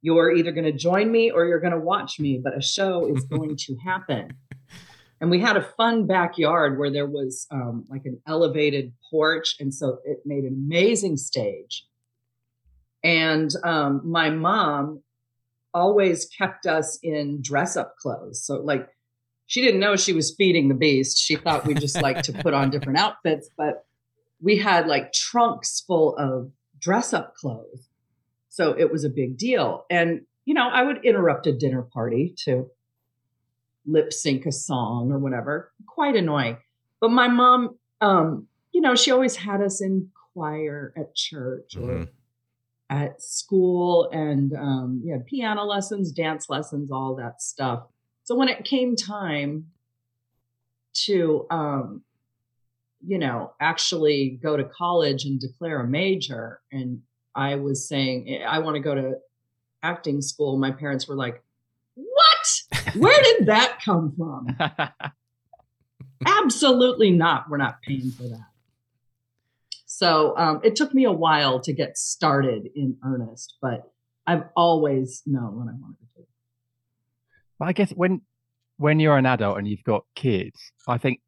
You're 0.00 0.32
either 0.32 0.52
going 0.52 0.64
to 0.64 0.72
join 0.72 1.10
me 1.10 1.30
or 1.30 1.44
you're 1.46 1.60
going 1.60 1.72
to 1.72 1.80
watch 1.80 2.20
me, 2.20 2.40
but 2.42 2.56
a 2.56 2.62
show 2.62 3.06
is 3.14 3.24
going 3.30 3.56
to 3.56 3.76
happen. 3.84 4.34
And 5.20 5.30
we 5.30 5.40
had 5.40 5.56
a 5.56 5.62
fun 5.62 6.06
backyard 6.06 6.78
where 6.78 6.90
there 6.90 7.06
was 7.06 7.46
um, 7.50 7.84
like 7.88 8.02
an 8.04 8.20
elevated 8.26 8.92
porch. 9.10 9.56
And 9.58 9.74
so 9.74 9.98
it 10.04 10.18
made 10.24 10.44
an 10.44 10.54
amazing 10.54 11.16
stage. 11.16 11.84
And 13.02 13.50
um, 13.64 14.02
my 14.04 14.30
mom 14.30 15.02
always 15.74 16.26
kept 16.26 16.66
us 16.66 16.98
in 17.02 17.42
dress 17.42 17.76
up 17.76 17.96
clothes. 17.96 18.44
So, 18.44 18.60
like, 18.60 18.88
she 19.48 19.60
didn't 19.62 19.80
know 19.80 19.96
she 19.96 20.12
was 20.12 20.34
feeding 20.36 20.68
the 20.68 20.74
beast. 20.74 21.18
She 21.18 21.34
thought 21.34 21.66
we 21.66 21.74
just 21.74 22.00
like 22.00 22.22
to 22.22 22.32
put 22.32 22.54
on 22.54 22.70
different 22.74 22.98
outfits, 22.98 23.48
but 23.56 23.84
we 24.40 24.58
had 24.58 24.86
like 24.86 25.12
trunks 25.12 25.80
full 25.80 26.14
of 26.16 26.52
dress 26.78 27.12
up 27.12 27.34
clothes. 27.34 27.88
So 28.50 28.72
it 28.78 28.92
was 28.92 29.04
a 29.04 29.08
big 29.08 29.36
deal. 29.38 29.84
And, 29.90 30.22
you 30.44 30.52
know, 30.54 30.68
I 30.68 30.82
would 30.82 31.04
interrupt 31.04 31.46
a 31.46 31.52
dinner 31.52 31.82
party 31.82 32.34
to 32.44 32.70
lip 33.86 34.12
sync 34.12 34.44
a 34.46 34.52
song 34.52 35.10
or 35.10 35.18
whatever. 35.18 35.72
Quite 35.86 36.14
annoying. 36.14 36.58
But 37.00 37.10
my 37.10 37.28
mom, 37.28 37.76
um, 38.00 38.46
you 38.72 38.80
know, 38.80 38.94
she 38.94 39.10
always 39.10 39.36
had 39.36 39.62
us 39.62 39.80
in 39.80 40.10
choir 40.34 40.92
at 40.96 41.14
church 41.14 41.74
or 41.76 41.80
Mhm. 41.88 42.08
at 42.90 43.22
school 43.22 44.08
and 44.12 44.52
um, 44.54 45.00
yeah, 45.04 45.18
piano 45.26 45.64
lessons, 45.64 46.12
dance 46.12 46.48
lessons, 46.50 46.90
all 46.90 47.14
that 47.16 47.40
stuff. 47.40 47.84
So 48.28 48.34
when 48.34 48.48
it 48.48 48.62
came 48.66 48.94
time 48.94 49.68
to, 51.06 51.46
um, 51.50 52.02
you 53.00 53.16
know, 53.16 53.54
actually 53.58 54.38
go 54.42 54.54
to 54.54 54.64
college 54.64 55.24
and 55.24 55.40
declare 55.40 55.80
a 55.80 55.86
major, 55.86 56.60
and 56.70 57.00
I 57.34 57.54
was 57.54 57.88
saying 57.88 58.28
"Eh, 58.28 58.44
I 58.44 58.58
want 58.58 58.74
to 58.74 58.80
go 58.80 58.94
to 58.94 59.14
acting 59.82 60.20
school, 60.20 60.58
my 60.58 60.70
parents 60.70 61.08
were 61.08 61.14
like, 61.14 61.42
"What? 61.94 62.96
Where 62.96 63.18
did 63.22 63.46
that 63.46 63.78
come 63.82 64.12
from?" 64.14 64.54
Absolutely 66.26 67.10
not. 67.10 67.48
We're 67.48 67.56
not 67.56 67.80
paying 67.80 68.10
for 68.10 68.24
that. 68.24 68.50
So 69.86 70.36
um, 70.36 70.60
it 70.62 70.76
took 70.76 70.92
me 70.92 71.04
a 71.04 71.12
while 71.12 71.60
to 71.60 71.72
get 71.72 71.96
started 71.96 72.68
in 72.74 72.98
earnest, 73.02 73.56
but 73.62 73.90
I've 74.26 74.44
always 74.54 75.22
known 75.24 75.56
what 75.56 75.68
I 75.68 75.76
wanted 75.80 76.00
to 76.00 76.06
do. 76.14 76.17
But 77.58 77.68
I 77.68 77.72
guess 77.72 77.90
when 77.92 78.22
when 78.76 79.00
you're 79.00 79.16
an 79.18 79.26
adult 79.26 79.58
and 79.58 79.66
you've 79.66 79.82
got 79.84 80.04
kids, 80.14 80.60
I 80.86 80.98
think 80.98 81.20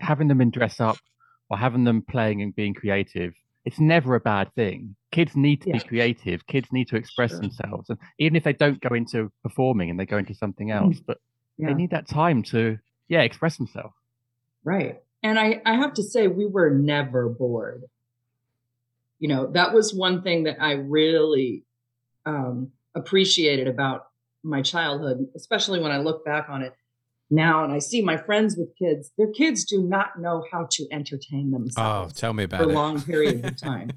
having 0.00 0.28
them 0.28 0.40
in 0.40 0.50
dress 0.50 0.80
up 0.80 0.96
or 1.48 1.56
having 1.56 1.84
them 1.84 2.02
playing 2.02 2.42
and 2.42 2.54
being 2.54 2.74
creative, 2.74 3.32
it's 3.64 3.78
never 3.78 4.16
a 4.16 4.20
bad 4.20 4.52
thing. 4.54 4.96
Kids 5.12 5.36
need 5.36 5.62
to 5.62 5.68
Yeah. 5.68 5.74
be 5.78 5.80
creative. 5.80 6.46
Kids 6.48 6.68
need 6.72 6.88
to 6.88 6.96
express 6.96 7.30
Sure. 7.30 7.40
themselves, 7.40 7.88
and 7.90 7.98
even 8.18 8.36
if 8.36 8.42
they 8.44 8.52
don't 8.52 8.80
go 8.80 8.94
into 8.94 9.30
performing 9.42 9.88
and 9.90 9.98
they 10.00 10.06
go 10.06 10.18
into 10.18 10.34
something 10.34 10.70
else, 10.70 10.98
but 11.00 11.18
Yeah. 11.56 11.68
they 11.68 11.74
need 11.74 11.90
that 11.90 12.08
time 12.08 12.42
to 12.44 12.78
yeah 13.08 13.22
express 13.22 13.56
themselves. 13.56 13.94
Right. 14.64 15.00
And 15.22 15.38
I, 15.38 15.62
I 15.64 15.74
have 15.74 15.94
to 15.94 16.02
say, 16.02 16.28
we 16.28 16.46
were 16.46 16.70
never 16.70 17.28
bored. 17.28 17.84
You 19.18 19.28
know, 19.28 19.46
that 19.52 19.72
was 19.72 19.94
one 19.94 20.22
thing 20.22 20.44
that 20.44 20.60
I 20.60 20.72
really 20.72 21.64
um, 22.26 22.72
appreciated 22.94 23.66
about 23.68 24.08
my 24.46 24.62
childhood, 24.62 25.26
especially 25.36 25.80
when 25.80 25.92
I 25.92 25.98
look 25.98 26.24
back 26.24 26.48
on 26.48 26.62
it 26.62 26.72
now 27.30 27.64
and 27.64 27.72
I 27.72 27.78
see 27.80 28.00
my 28.02 28.16
friends 28.16 28.56
with 28.56 28.68
kids. 28.78 29.10
Their 29.18 29.30
kids 29.32 29.64
do 29.64 29.82
not 29.82 30.18
know 30.20 30.44
how 30.52 30.68
to 30.70 30.86
entertain 30.92 31.50
themselves. 31.50 32.12
Oh, 32.14 32.14
tell 32.18 32.32
me 32.32 32.44
for 32.46 32.56
about 32.56 32.70
it. 32.70 32.74
long 32.74 33.02
periods 33.02 33.44
of 33.44 33.56
time 33.60 33.90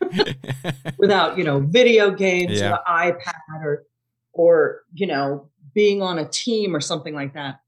without, 0.98 1.36
you 1.38 1.44
know, 1.44 1.60
video 1.60 2.10
games 2.10 2.52
Yeah. 2.60 2.68
or 2.74 2.78
the 2.78 2.82
iPad 2.90 3.64
or, 3.64 3.84
or, 4.32 4.82
you 4.94 5.06
know, 5.06 5.50
being 5.74 6.02
on 6.02 6.18
a 6.18 6.28
team 6.28 6.74
or 6.76 6.80
something 6.80 7.14
like 7.14 7.34
that. 7.34 7.60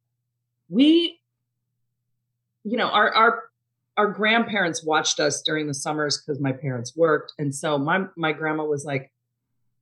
We 0.68 1.20
you 2.66 2.78
know, 2.78 2.88
our 2.88 3.12
our 3.12 3.42
our 3.96 4.08
grandparents 4.08 4.82
watched 4.84 5.20
us 5.20 5.42
during 5.42 5.66
the 5.66 5.74
summers 5.74 6.18
because 6.20 6.40
my 6.40 6.52
parents 6.52 6.96
worked, 6.96 7.32
and 7.38 7.54
so 7.54 7.76
my 7.78 8.06
my 8.16 8.32
grandma 8.32 8.64
was 8.64 8.84
like, 8.86 9.12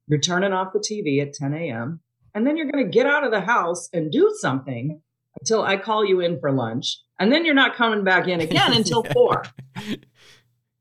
"You're 0.08 0.18
turning 0.18 0.52
off 0.52 0.72
the 0.72 0.80
TV 0.80 1.22
at 1.22 1.32
10 1.32 1.54
a.m. 1.54 2.00
and 2.34 2.46
then 2.46 2.56
you're 2.56 2.70
going 2.70 2.84
to 2.84 2.90
get 2.90 3.06
out 3.06 3.24
of 3.24 3.30
the 3.30 3.40
house 3.40 3.88
and 3.92 4.10
do 4.10 4.34
something 4.40 5.00
until 5.40 5.62
I 5.62 5.76
call 5.76 6.04
you 6.04 6.20
in 6.20 6.38
for 6.40 6.52
lunch, 6.52 6.98
and 7.18 7.32
then 7.32 7.44
you're 7.44 7.54
not 7.54 7.76
coming 7.76 8.04
back 8.04 8.28
in 8.28 8.40
again 8.40 8.72
until 8.76 9.02
four. 9.04 9.44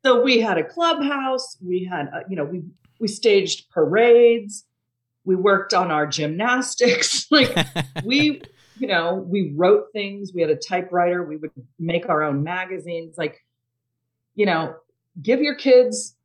So 0.03 0.21
we 0.21 0.39
had 0.39 0.57
a 0.57 0.63
clubhouse. 0.63 1.57
We 1.61 1.87
had, 1.89 2.07
uh, 2.13 2.19
you 2.29 2.35
know, 2.35 2.45
we 2.45 2.63
we 2.99 3.07
staged 3.07 3.69
parades. 3.71 4.65
we 5.23 5.35
worked 5.35 5.73
on 5.73 5.91
our 5.91 6.07
gymnastics. 6.07 7.27
like 7.31 7.55
we, 8.03 8.41
you 8.77 8.87
know, 8.87 9.15
we 9.15 9.53
wrote 9.55 9.85
things. 9.93 10.31
We 10.33 10.41
had 10.41 10.49
a 10.49 10.55
typewriter. 10.55 11.23
We 11.23 11.37
would 11.37 11.51
make 11.79 12.09
our 12.09 12.23
own 12.23 12.43
magazines. 12.43 13.17
Like, 13.17 13.43
you 14.35 14.45
know, 14.45 14.75
give 15.21 15.41
your 15.41 15.55
kids 15.55 16.15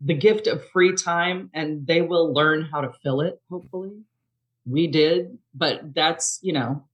the 0.00 0.14
gift 0.14 0.46
of 0.46 0.64
free 0.70 0.94
time 0.94 1.50
and 1.54 1.86
they 1.86 2.02
will 2.02 2.32
learn 2.32 2.68
how 2.70 2.80
to 2.80 2.92
fill 3.02 3.20
it, 3.20 3.40
hopefully. 3.50 3.92
We 4.66 4.86
did, 4.86 5.38
but 5.54 5.94
that's, 5.94 6.38
you 6.42 6.52
know, 6.52 6.84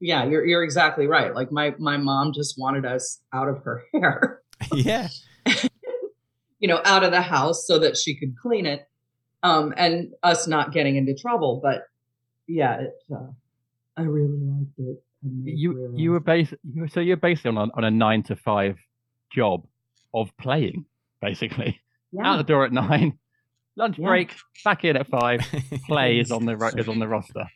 yeah, 0.00 0.24
you're 0.24 0.44
you're 0.44 0.64
exactly 0.64 1.06
right. 1.06 1.32
Like 1.32 1.52
my 1.52 1.74
my 1.78 1.96
mom 1.96 2.32
just 2.32 2.58
wanted 2.58 2.84
us 2.84 3.20
out 3.32 3.48
of 3.48 3.62
her 3.62 3.84
hair. 3.92 4.42
yeah. 4.72 5.08
you 6.58 6.68
know, 6.68 6.80
out 6.84 7.04
of 7.04 7.12
the 7.12 7.22
house 7.22 7.66
so 7.66 7.78
that 7.78 7.96
she 7.96 8.16
could 8.16 8.36
clean 8.36 8.66
it. 8.66 8.88
Um 9.44 9.72
and 9.76 10.12
us 10.22 10.48
not 10.48 10.72
getting 10.72 10.96
into 10.96 11.14
trouble, 11.14 11.60
but 11.62 11.84
yeah, 12.48 12.80
it 12.80 12.94
uh, 13.14 13.28
I 13.96 14.02
really 14.02 14.40
liked 14.40 14.78
it. 14.78 15.02
You 15.22 15.94
you 15.96 16.10
were 16.10 16.20
based 16.20 16.54
you 16.64 16.82
were, 16.82 16.88
so 16.88 16.98
you're 16.98 17.16
based 17.16 17.46
on 17.46 17.56
on 17.56 17.84
a 17.84 17.90
9 17.90 18.24
to 18.24 18.36
5 18.36 18.76
job 19.30 19.64
of 20.12 20.36
playing 20.36 20.84
basically. 21.20 21.80
Yeah. 22.12 22.26
Out 22.26 22.36
the 22.36 22.44
door 22.44 22.64
at 22.64 22.72
9, 22.72 23.18
lunch 23.76 23.98
Yeah. 23.98 24.06
break, 24.06 24.34
back 24.64 24.84
in 24.84 24.96
at 24.96 25.08
5, 25.08 25.40
play 25.86 26.18
is 26.18 26.30
on 26.30 26.44
the 26.44 26.56
ro- 26.56 26.70
is 26.76 26.88
on 26.88 26.98
the 26.98 27.08
roster. 27.08 27.46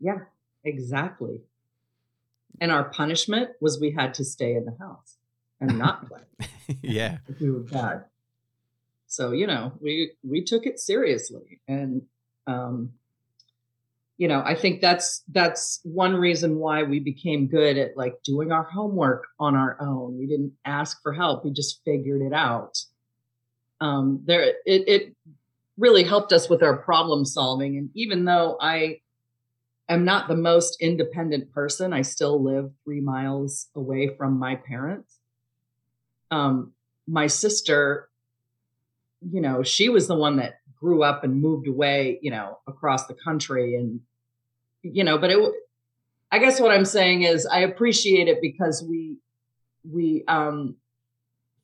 Yeah, 0.00 0.18
exactly. 0.64 1.40
And 2.60 2.70
our 2.70 2.84
punishment 2.84 3.50
was 3.60 3.80
we 3.80 3.92
had 3.92 4.14
to 4.14 4.24
stay 4.24 4.54
in 4.54 4.64
the 4.64 4.76
house 4.78 5.16
and 5.60 5.78
not 5.78 6.08
play 6.08 6.20
yeah. 6.82 7.18
if 7.28 7.40
we 7.40 7.50
were 7.50 7.60
bad. 7.60 8.04
So, 9.06 9.30
you 9.32 9.46
know, 9.46 9.72
we 9.80 10.12
we 10.22 10.42
took 10.42 10.66
it 10.66 10.78
seriously. 10.80 11.60
And 11.68 12.02
um, 12.46 12.92
you 14.16 14.28
know, 14.28 14.42
I 14.44 14.54
think 14.54 14.80
that's 14.80 15.22
that's 15.32 15.80
one 15.84 16.14
reason 16.14 16.58
why 16.58 16.82
we 16.84 17.00
became 17.00 17.46
good 17.48 17.76
at 17.78 17.96
like 17.96 18.22
doing 18.24 18.52
our 18.52 18.64
homework 18.64 19.24
on 19.40 19.56
our 19.56 19.76
own. 19.80 20.18
We 20.18 20.26
didn't 20.26 20.52
ask 20.64 21.00
for 21.02 21.12
help. 21.12 21.44
We 21.44 21.50
just 21.52 21.80
figured 21.84 22.22
it 22.22 22.32
out. 22.32 22.78
Um, 23.80 24.20
there 24.24 24.42
it 24.42 24.88
it 24.88 25.16
really 25.76 26.04
helped 26.04 26.32
us 26.32 26.48
with 26.48 26.62
our 26.62 26.76
problem 26.76 27.24
solving. 27.24 27.76
And 27.76 27.90
even 27.94 28.24
though 28.24 28.56
I 28.60 29.00
am 29.88 30.04
not 30.04 30.28
the 30.28 30.36
most 30.36 30.80
independent 30.80 31.52
person, 31.52 31.92
I 31.92 32.02
still 32.02 32.42
live 32.42 32.70
three 32.84 33.00
miles 33.00 33.68
away 33.74 34.14
from 34.16 34.38
my 34.38 34.56
parents. 34.56 35.18
Um, 36.30 36.72
my 37.06 37.26
sister, 37.26 38.08
you 39.30 39.40
know, 39.40 39.62
she 39.62 39.88
was 39.88 40.06
the 40.06 40.14
one 40.14 40.36
that 40.36 40.60
grew 40.78 41.02
up 41.02 41.24
and 41.24 41.40
moved 41.40 41.66
away, 41.66 42.18
you 42.22 42.30
know, 42.30 42.58
across 42.66 43.06
the 43.06 43.14
country. 43.14 43.76
And, 43.76 44.00
you 44.82 45.04
know, 45.04 45.18
but 45.18 45.30
it, 45.30 45.52
I 46.30 46.38
guess 46.38 46.60
what 46.60 46.70
I'm 46.70 46.84
saying 46.84 47.22
is 47.22 47.46
I 47.46 47.60
appreciate 47.60 48.28
it 48.28 48.40
because 48.40 48.82
we, 48.82 49.16
we, 49.90 50.24
um, 50.28 50.76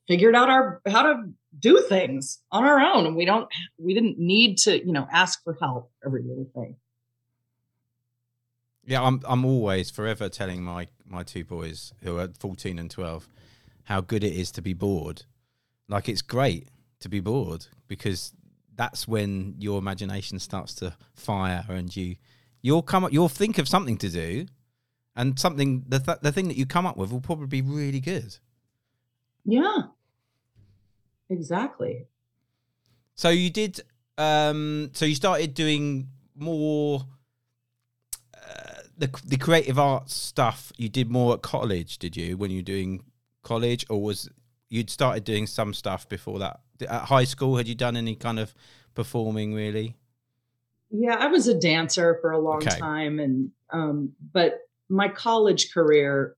figured 0.08 0.34
out 0.34 0.48
our, 0.48 0.80
how 0.86 1.02
to 1.02 1.30
do 1.58 1.84
things 1.88 2.40
on 2.52 2.64
our 2.64 2.80
own. 2.80 3.06
And 3.06 3.16
we 3.16 3.24
don't, 3.24 3.48
we 3.78 3.94
didn't 3.94 4.18
need 4.18 4.58
to, 4.58 4.84
you 4.84 4.92
know, 4.92 5.06
ask 5.12 5.42
for 5.42 5.56
help 5.60 5.90
every 6.04 6.22
little 6.22 6.48
thing. 6.54 6.76
Yeah, 8.84 9.02
I'm 9.02 9.20
I'm 9.28 9.44
always 9.44 9.90
forever 9.90 10.28
telling 10.28 10.62
my 10.62 10.88
my 11.04 11.22
two 11.22 11.44
boys 11.44 11.92
who 12.02 12.18
are 12.18 12.28
14 12.38 12.78
and 12.78 12.90
12 12.90 13.28
how 13.84 14.00
good 14.00 14.24
it 14.24 14.32
is 14.32 14.50
to 14.52 14.62
be 14.62 14.72
bored. 14.72 15.24
Like 15.88 16.08
it's 16.08 16.22
great 16.22 16.68
to 17.00 17.08
be 17.08 17.20
bored 17.20 17.66
because 17.88 18.32
that's 18.74 19.06
when 19.06 19.54
your 19.58 19.78
imagination 19.78 20.38
starts 20.38 20.74
to 20.76 20.96
fire 21.14 21.64
and 21.68 21.94
you 21.94 22.16
you'll 22.62 22.82
come 22.82 23.04
up 23.04 23.12
you'll 23.12 23.28
think 23.28 23.58
of 23.58 23.68
something 23.68 23.96
to 23.98 24.08
do 24.08 24.46
and 25.14 25.38
something 25.38 25.84
the 25.86 25.98
th- 25.98 26.18
the 26.22 26.32
thing 26.32 26.48
that 26.48 26.56
you 26.56 26.66
come 26.66 26.86
up 26.86 26.96
with 26.96 27.12
will 27.12 27.20
probably 27.20 27.46
be 27.46 27.62
really 27.62 28.00
good. 28.00 28.38
Yeah. 29.44 29.82
Exactly. 31.30 32.06
So 33.14 33.28
you 33.30 33.50
did 33.50 33.80
um 34.18 34.90
so 34.92 35.06
you 35.06 35.14
started 35.14 35.54
doing 35.54 36.08
more 36.34 37.06
uh, 38.34 38.82
the 38.96 39.08
the 39.24 39.36
creative 39.36 39.78
arts 39.78 40.14
stuff 40.14 40.72
you 40.76 40.88
did 40.88 41.10
more 41.10 41.34
at 41.34 41.42
college 41.42 41.98
did 41.98 42.16
you 42.16 42.36
when 42.36 42.50
you 42.50 42.58
were 42.58 42.62
doing 42.62 43.02
college 43.42 43.86
or 43.88 44.02
was 44.02 44.28
you'd 44.68 44.90
started 44.90 45.24
doing 45.24 45.46
some 45.46 45.72
stuff 45.72 46.08
before 46.08 46.38
that 46.38 46.60
at 46.82 47.02
high 47.04 47.24
school 47.24 47.56
had 47.56 47.66
you 47.66 47.74
done 47.74 47.96
any 47.96 48.14
kind 48.14 48.38
of 48.38 48.54
performing 48.94 49.54
really 49.54 49.96
Yeah, 50.90 51.14
I 51.14 51.28
was 51.28 51.46
a 51.46 51.58
dancer 51.58 52.18
for 52.20 52.32
a 52.32 52.38
long 52.38 52.60
Okay. 52.62 52.78
time 52.78 53.20
and 53.20 53.50
um 53.72 54.12
but 54.32 54.58
my 54.88 55.08
college 55.08 55.72
career 55.72 56.36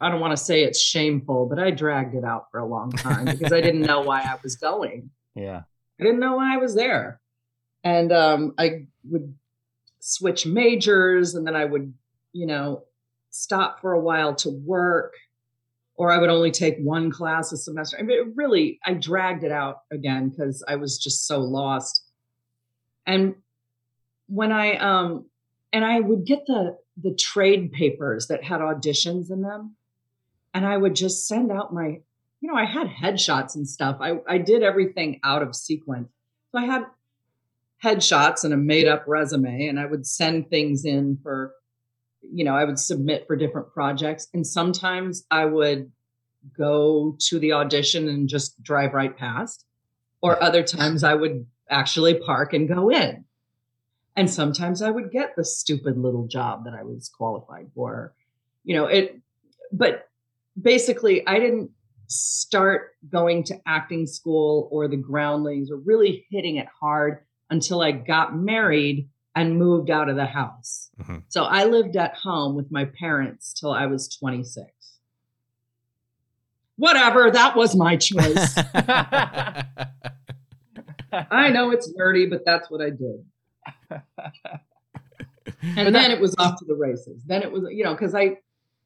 I 0.00 0.10
don't 0.10 0.20
want 0.20 0.32
to 0.32 0.42
say 0.42 0.64
it's 0.64 0.80
shameful, 0.80 1.46
but 1.46 1.58
I 1.58 1.70
dragged 1.70 2.14
it 2.14 2.24
out 2.24 2.50
for 2.50 2.60
a 2.60 2.66
long 2.66 2.90
time 2.92 3.24
because 3.26 3.52
I 3.52 3.60
didn't 3.60 3.82
know 3.82 4.00
why 4.00 4.20
I 4.20 4.36
was 4.42 4.56
going. 4.56 5.10
Yeah. 5.36 5.62
I 5.98 6.04
didn't 6.04 6.20
know 6.20 6.36
why 6.36 6.54
I 6.54 6.58
was 6.58 6.76
there. 6.76 7.20
And 7.82 8.12
um 8.12 8.54
I 8.56 8.86
would 9.10 9.34
switch 9.98 10.46
majors 10.46 11.34
and 11.34 11.44
then 11.44 11.56
I 11.56 11.64
would, 11.64 11.92
you 12.32 12.46
know, 12.46 12.84
stop 13.30 13.80
for 13.80 13.92
a 13.92 13.98
while 13.98 14.32
to 14.36 14.50
work 14.50 15.14
or 15.96 16.12
I 16.12 16.18
would 16.18 16.30
only 16.30 16.50
take 16.50 16.76
one 16.78 17.10
class 17.10 17.52
a 17.52 17.56
semester. 17.56 17.96
I 17.98 18.02
mean, 18.02 18.18
it 18.18 18.36
really, 18.36 18.78
I 18.84 18.94
dragged 18.94 19.44
it 19.44 19.52
out 19.52 19.78
again 19.92 20.28
because 20.28 20.64
I 20.66 20.76
was 20.76 20.98
just 20.98 21.26
so 21.26 21.40
lost. 21.40 22.04
And 23.06 23.34
when 24.26 24.50
I, 24.50 24.76
um, 24.76 25.26
and 25.72 25.84
I 25.84 26.00
would 26.00 26.24
get 26.24 26.46
the, 26.46 26.76
the 27.00 27.14
trade 27.14 27.72
papers 27.72 28.26
that 28.28 28.42
had 28.44 28.60
auditions 28.60 29.30
in 29.30 29.42
them. 29.42 29.76
And 30.54 30.64
I 30.64 30.76
would 30.76 30.94
just 30.94 31.26
send 31.26 31.50
out 31.50 31.74
my, 31.74 32.00
you 32.40 32.48
know, 32.48 32.54
I 32.54 32.64
had 32.64 32.86
headshots 32.86 33.56
and 33.56 33.68
stuff. 33.68 33.98
I, 34.00 34.20
I 34.28 34.38
did 34.38 34.62
everything 34.62 35.20
out 35.24 35.42
of 35.42 35.54
sequence. 35.54 36.08
So 36.52 36.58
I 36.60 36.64
had 36.64 36.84
headshots 37.82 38.44
and 38.44 38.54
a 38.54 38.56
made 38.56 38.86
up 38.86 39.04
resume 39.06 39.66
and 39.66 39.78
I 39.78 39.86
would 39.86 40.06
send 40.06 40.48
things 40.48 40.84
in 40.84 41.18
for, 41.22 41.52
you 42.22 42.44
know, 42.44 42.54
I 42.54 42.64
would 42.64 42.78
submit 42.78 43.26
for 43.26 43.36
different 43.36 43.72
projects. 43.72 44.28
And 44.32 44.46
sometimes 44.46 45.26
I 45.30 45.44
would 45.44 45.90
go 46.56 47.16
to 47.18 47.38
the 47.38 47.52
audition 47.52 48.08
and 48.08 48.28
just 48.28 48.62
drive 48.62 48.94
right 48.94 49.16
past. 49.16 49.66
Or 50.22 50.42
other 50.42 50.62
times 50.62 51.04
I 51.04 51.14
would 51.14 51.46
actually 51.68 52.14
park 52.14 52.54
and 52.54 52.68
go 52.68 52.90
in. 52.90 53.24
And 54.16 54.30
sometimes 54.30 54.80
I 54.80 54.90
would 54.90 55.10
get 55.10 55.34
the 55.36 55.44
stupid 55.44 55.98
little 55.98 56.26
job 56.28 56.64
that 56.64 56.74
I 56.74 56.82
was 56.84 57.10
qualified 57.10 57.70
for. 57.74 58.14
You 58.62 58.76
know, 58.76 58.86
it, 58.86 59.20
but 59.72 60.08
basically, 60.60 61.26
I 61.26 61.38
didn't 61.38 61.70
start 62.06 62.90
going 63.08 63.44
to 63.44 63.60
acting 63.66 64.06
school 64.06 64.68
or 64.70 64.88
the 64.88 64.96
groundlings 64.96 65.70
or 65.70 65.76
really 65.78 66.26
hitting 66.30 66.56
it 66.56 66.66
hard 66.80 67.24
until 67.50 67.80
I 67.80 67.92
got 67.92 68.36
married 68.36 69.08
and 69.34 69.58
moved 69.58 69.90
out 69.90 70.08
of 70.08 70.16
the 70.16 70.26
house. 70.26 70.90
Mhm. 71.00 71.22
So 71.28 71.44
I 71.44 71.64
lived 71.64 71.96
at 71.96 72.14
home 72.14 72.54
with 72.54 72.70
my 72.70 72.84
parents 72.84 73.52
till 73.52 73.72
I 73.72 73.86
was 73.86 74.08
26. 74.08 74.66
Whatever, 76.76 77.30
that 77.30 77.56
was 77.56 77.74
my 77.74 77.96
choice. 77.96 78.54
I 81.12 81.48
know 81.50 81.70
it's 81.70 81.92
nerdy, 81.98 82.28
but 82.28 82.44
that's 82.44 82.70
what 82.70 82.80
I 82.80 82.90
did. 82.90 83.24
And 85.76 85.94
then 85.94 86.10
it 86.10 86.20
was 86.20 86.34
off 86.38 86.58
to 86.58 86.64
the 86.66 86.74
races. 86.74 87.22
Then 87.26 87.42
it 87.42 87.50
was, 87.50 87.64
you 87.70 87.84
know, 87.84 87.92
because 87.94 88.14
I 88.14 88.38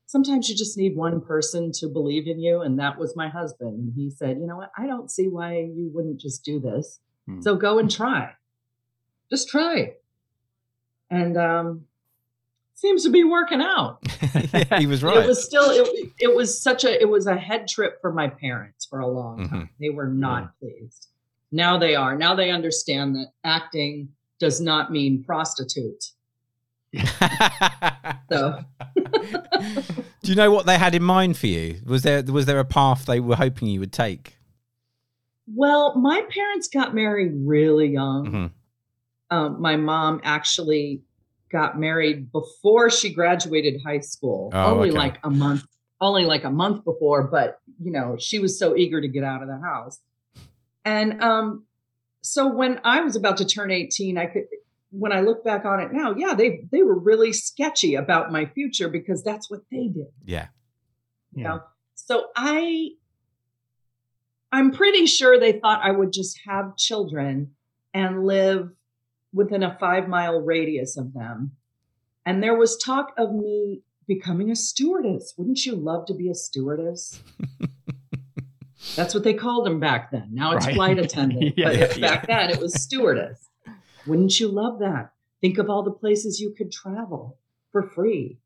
sometimes 0.08 0.48
you 0.48 0.56
just 0.56 0.76
need 0.76 0.96
one 0.96 1.20
person 1.20 1.70
to 1.72 1.86
believe 1.86 2.26
in 2.26 2.40
you. 2.40 2.62
And 2.62 2.78
that 2.80 2.98
was 2.98 3.14
my 3.14 3.28
husband. 3.28 3.78
And 3.78 3.92
he 3.94 4.10
said, 4.10 4.38
you 4.40 4.46
know 4.46 4.56
what? 4.56 4.72
I 4.76 4.86
don't 4.86 5.10
see 5.10 5.28
why 5.28 5.58
you 5.58 5.90
wouldn't 5.94 6.18
just 6.20 6.44
do 6.44 6.58
this. 6.58 6.98
Hmm. 7.26 7.40
So 7.42 7.54
go 7.56 7.78
and 7.78 7.90
try. 7.90 8.32
Just 9.30 9.48
try. 9.48 9.94
And 11.10 11.36
um 11.36 11.84
seems 12.74 13.02
to 13.04 13.10
be 13.10 13.24
working 13.24 13.60
out. 13.60 13.98
yeah, 14.52 14.78
he 14.78 14.86
was 14.86 15.02
right 15.04 15.16
It 15.18 15.26
was 15.26 15.44
still 15.44 15.68
it, 15.70 16.12
it 16.20 16.34
was 16.34 16.60
such 16.60 16.84
a 16.84 17.00
it 17.00 17.08
was 17.08 17.26
a 17.26 17.36
head 17.36 17.68
trip 17.68 18.00
for 18.00 18.12
my 18.12 18.28
parents 18.28 18.86
for 18.86 19.00
a 19.00 19.06
long 19.06 19.38
Mhm. 19.40 19.50
time. 19.50 19.70
They 19.80 19.90
were 19.90 20.08
not 20.08 20.58
pleased. 20.58 21.08
Now 21.52 21.78
they 21.78 21.94
are. 21.94 22.16
Now 22.16 22.34
they 22.34 22.50
understand 22.50 23.14
that 23.16 23.32
acting 23.44 24.10
does 24.38 24.60
not 24.60 24.90
mean 24.92 25.24
prostitute. 25.24 26.12
So 28.30 28.58
do 30.22 30.30
you 30.30 30.34
know 30.34 30.50
what 30.50 30.66
they 30.66 30.76
had 30.76 30.94
in 30.94 31.02
mind 31.02 31.38
for 31.38 31.46
you 31.46 31.80
was 31.86 32.02
there 32.02 32.22
was 32.22 32.44
there 32.46 32.58
a 32.58 32.64
path 32.64 33.06
they 33.06 33.20
were 33.20 33.36
hoping 33.36 33.68
you 33.68 33.80
would 33.80 33.92
take 33.92 34.38
well, 35.54 35.96
my 35.96 36.22
parents 36.28 36.68
got 36.68 36.94
married 36.94 37.32
really 37.34 37.86
young. 37.88 38.26
Mhm. 38.26 38.50
Um, 39.30 39.60
my 39.62 39.76
mom 39.76 40.20
actually 40.22 41.00
got 41.50 41.80
married 41.80 42.30
before 42.32 42.90
she 42.90 43.12
graduated 43.14 43.80
high 43.82 44.00
school, 44.00 44.50
Oh, 44.52 44.74
only 44.74 44.90
okay. 44.90 44.98
like 44.98 45.18
a 45.24 45.30
month, 45.30 45.64
only 46.02 46.26
like 46.26 46.44
a 46.44 46.50
month 46.50 46.84
before. 46.84 47.22
But 47.24 47.60
you 47.82 47.90
know, 47.90 48.16
she 48.18 48.38
was 48.38 48.58
so 48.58 48.76
eager 48.76 49.00
to 49.00 49.08
get 49.08 49.24
out 49.24 49.40
of 49.42 49.48
the 49.48 49.58
house, 49.58 50.00
and 50.84 51.22
um, 51.22 51.64
so 52.20 52.46
when 52.54 52.80
I 52.84 53.00
was 53.00 53.16
about 53.16 53.38
to 53.38 53.46
turn 53.46 53.70
18, 53.70 54.18
I 54.18 54.26
could 54.26 54.44
when 54.90 55.12
I 55.12 55.20
look 55.20 55.44
back 55.44 55.64
on 55.64 55.80
it 55.80 55.92
now, 55.92 56.14
yeah, 56.16 56.34
they 56.34 56.62
they 56.72 56.82
were 56.82 56.98
really 56.98 57.32
sketchy 57.32 57.94
about 57.94 58.32
my 58.32 58.46
future 58.46 58.88
because 58.88 59.22
that's 59.22 59.50
what 59.50 59.60
they 59.70 59.88
did. 59.88 60.12
Yeah. 60.24 60.48
You 61.34 61.44
know? 61.44 61.60
So 61.94 62.28
I 62.36 62.90
I'm 64.50 64.72
pretty 64.72 65.06
sure 65.06 65.38
they 65.38 65.52
thought 65.52 65.80
I 65.82 65.90
would 65.90 66.12
just 66.12 66.40
have 66.46 66.76
children 66.76 67.52
and 67.92 68.24
live 68.24 68.70
within 69.32 69.62
a 69.62 69.76
five 69.78 70.08
mile 70.08 70.40
radius 70.40 70.96
of 70.96 71.12
them. 71.12 71.52
And 72.24 72.42
there 72.42 72.56
was 72.56 72.76
talk 72.76 73.12
of 73.18 73.32
me 73.32 73.82
becoming 74.06 74.50
a 74.50 74.56
stewardess. 74.56 75.34
Wouldn't 75.36 75.66
you 75.66 75.74
love 75.76 76.06
to 76.06 76.14
be 76.14 76.30
a 76.30 76.34
stewardess? 76.34 77.22
That's 78.96 79.12
what 79.14 79.24
they 79.24 79.34
called 79.34 79.66
them 79.66 79.80
back 79.80 80.10
then. 80.10 80.28
Now 80.32 80.52
it's 80.52 80.66
Right. 80.66 80.74
flight 80.74 80.98
attendant. 80.98 81.54
Yeah, 81.58 81.68
but 81.68 81.98
yeah, 81.98 82.08
back 82.08 82.26
then 82.26 82.50
it 82.50 82.58
was 82.60 82.74
stewardess. 82.74 83.47
Wouldn't 84.08 84.40
you 84.40 84.48
love 84.48 84.78
that? 84.80 85.12
Think 85.40 85.58
of 85.58 85.70
all 85.70 85.82
the 85.82 85.92
places 85.92 86.40
you 86.40 86.50
could 86.56 86.72
travel 86.72 87.38
for 87.70 87.82
free. 87.82 88.38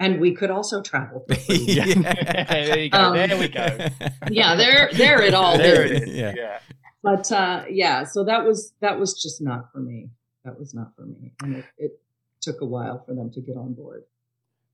And 0.00 0.20
we 0.20 0.34
could 0.34 0.50
also 0.50 0.82
travel. 0.82 1.26
Yeah. 1.48 1.84
there 2.50 2.78
you 2.78 2.90
go. 2.90 2.98
Um, 2.98 3.14
there 3.14 3.38
we 3.38 3.48
go. 3.48 3.88
yeah, 4.30 4.54
there 4.54 4.90
there 4.92 5.22
it 5.22 5.34
all 5.34 5.56
There 5.58 5.84
is. 5.84 5.90
it 5.90 6.08
is. 6.08 6.14
Yeah. 6.14 6.34
yeah. 6.36 6.58
But 7.02 7.32
uh 7.32 7.64
yeah, 7.70 8.04
so 8.04 8.24
that 8.24 8.44
was 8.44 8.72
that 8.80 8.98
was 8.98 9.20
just 9.20 9.40
not 9.40 9.72
for 9.72 9.78
me. 9.78 10.10
That 10.44 10.58
was 10.58 10.74
not 10.74 10.94
for 10.96 11.02
me. 11.06 11.32
And 11.42 11.56
it, 11.56 11.64
it 11.78 12.00
took 12.40 12.60
a 12.60 12.64
while 12.64 13.02
for 13.06 13.14
them 13.14 13.30
to 13.32 13.40
get 13.40 13.56
on 13.56 13.74
board. 13.74 14.04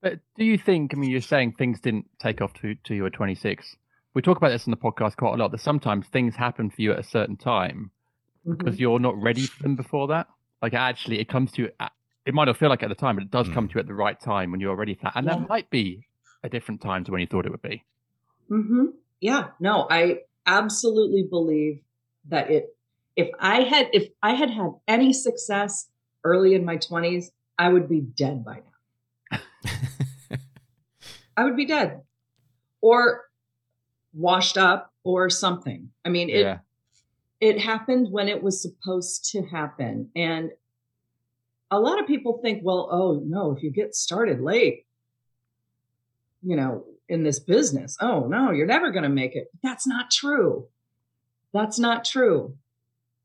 But 0.02 0.20
do 0.36 0.44
you 0.44 0.58
think? 0.58 0.92
I 0.92 0.98
mean, 0.98 1.10
you're 1.10 1.22
saying 1.22 1.52
things 1.52 1.80
didn't 1.80 2.06
take 2.18 2.42
off 2.42 2.52
to 2.60 2.74
to 2.84 2.94
you 2.94 3.06
at 3.06 3.14
26. 3.14 3.76
We 4.12 4.22
talk 4.22 4.36
about 4.36 4.50
this 4.50 4.66
in 4.66 4.70
the 4.70 4.76
podcast 4.76 5.16
quite 5.16 5.34
a 5.34 5.36
lot. 5.36 5.50
That 5.50 5.60
sometimes 5.60 6.06
things 6.06 6.36
happen 6.36 6.70
for 6.70 6.82
you 6.82 6.92
at 6.92 6.98
a 6.98 7.02
certain 7.04 7.36
time 7.36 7.90
Mhm. 8.46 8.58
because 8.58 8.78
you're 8.78 8.98
not 8.98 9.20
ready 9.20 9.46
for 9.46 9.62
them 9.62 9.76
before 9.76 10.08
that. 10.08 10.28
Like 10.62 10.74
actually, 10.74 11.18
it 11.20 11.28
comes 11.28 11.52
to 11.52 11.62
you. 11.62 11.70
At, 11.80 11.92
it 12.26 12.32
might 12.34 12.46
not 12.46 12.56
feel 12.56 12.68
like 12.70 12.82
at 12.82 12.88
the 12.88 12.94
time, 12.94 13.16
but 13.16 13.24
it 13.24 13.30
does 13.30 13.48
come 13.50 13.68
to 13.68 13.74
you 13.74 13.80
at 13.80 13.86
the 13.86 13.94
right 13.94 14.18
time 14.18 14.50
when 14.50 14.60
you're 14.60 14.76
ready 14.76 14.94
for 14.94 15.02
that. 15.04 15.16
And 15.16 15.26
Yeah. 15.26 15.34
that 15.36 15.48
might 15.48 15.68
be 15.70 16.06
a 16.42 16.48
different 16.48 16.80
time 16.80 17.04
to 17.04 17.12
when 17.12 17.20
you 17.20 17.26
thought 17.26 17.46
it 17.46 17.50
would 17.52 17.62
be. 17.62 17.84
hmm 18.48 18.86
Yeah, 19.20 19.48
no, 19.60 19.86
I 19.90 20.20
absolutely 20.46 21.22
believe 21.22 21.80
that 22.28 22.50
it. 22.50 22.76
If 23.16 23.30
I 23.38 23.62
had, 23.62 23.88
if 23.92 24.08
I 24.22 24.34
had 24.34 24.50
had 24.50 24.72
any 24.88 25.12
success 25.12 25.88
early 26.24 26.54
in 26.54 26.64
my 26.64 26.76
twenties, 26.76 27.30
I 27.58 27.68
would 27.68 27.88
be 27.88 28.00
dead 28.00 28.44
by 28.44 28.60
now. 29.30 29.38
I 31.36 31.44
would 31.44 31.56
be 31.56 31.64
dead, 31.66 32.02
or 32.80 33.24
washed 34.12 34.56
up, 34.58 34.92
or 35.04 35.30
something. 35.30 35.90
I 36.04 36.08
mean, 36.08 36.28
it 36.28 36.40
yeah. 36.40 36.58
It 37.44 37.60
happened 37.60 38.08
when 38.10 38.26
it 38.26 38.42
was 38.42 38.62
supposed 38.62 39.30
to 39.32 39.42
happen, 39.42 40.08
and 40.16 40.50
a 41.70 41.78
lot 41.78 42.00
of 42.00 42.06
people 42.06 42.40
think, 42.42 42.62
well, 42.64 42.88
oh 42.90 43.22
no, 43.22 43.52
if 43.52 43.62
you 43.62 43.70
get 43.70 43.94
started 43.94 44.40
late, 44.40 44.86
you 46.42 46.56
know, 46.56 46.86
in 47.06 47.22
this 47.22 47.38
business, 47.38 47.98
oh 48.00 48.26
no, 48.28 48.50
you're 48.50 48.66
never 48.66 48.90
going 48.90 49.02
to 49.02 49.10
make 49.10 49.36
it. 49.36 49.48
That's 49.62 49.86
not 49.86 50.10
true. 50.10 50.68
That's 51.52 51.78
not 51.78 52.06
true. 52.06 52.56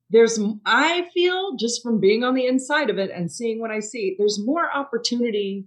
There's, 0.10 0.38
I 0.66 1.08
feel 1.14 1.56
just 1.56 1.82
from 1.82 2.02
being 2.02 2.26
on 2.26 2.34
the 2.34 2.46
inside 2.46 2.90
of 2.90 2.98
it 2.98 3.12
and 3.12 3.32
seeing 3.32 3.62
what 3.62 3.72
I 3.72 3.80
see, 3.80 4.16
there's 4.18 4.38
more 4.38 4.70
opportunity 4.70 5.64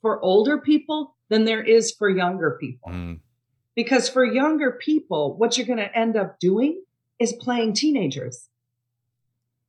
for 0.00 0.20
older 0.20 0.58
people 0.58 1.14
than 1.28 1.44
there 1.44 1.62
is 1.62 1.92
for 1.92 2.08
younger 2.10 2.58
people. 2.58 2.90
Mm. 2.90 3.20
Because 3.76 4.08
for 4.08 4.24
younger 4.24 4.72
people, 4.72 5.36
what 5.36 5.56
you're 5.56 5.68
going 5.68 5.78
to 5.78 5.96
end 5.96 6.16
up 6.16 6.40
doing 6.40 6.82
is 7.18 7.32
playing 7.32 7.74
teenagers 7.74 8.48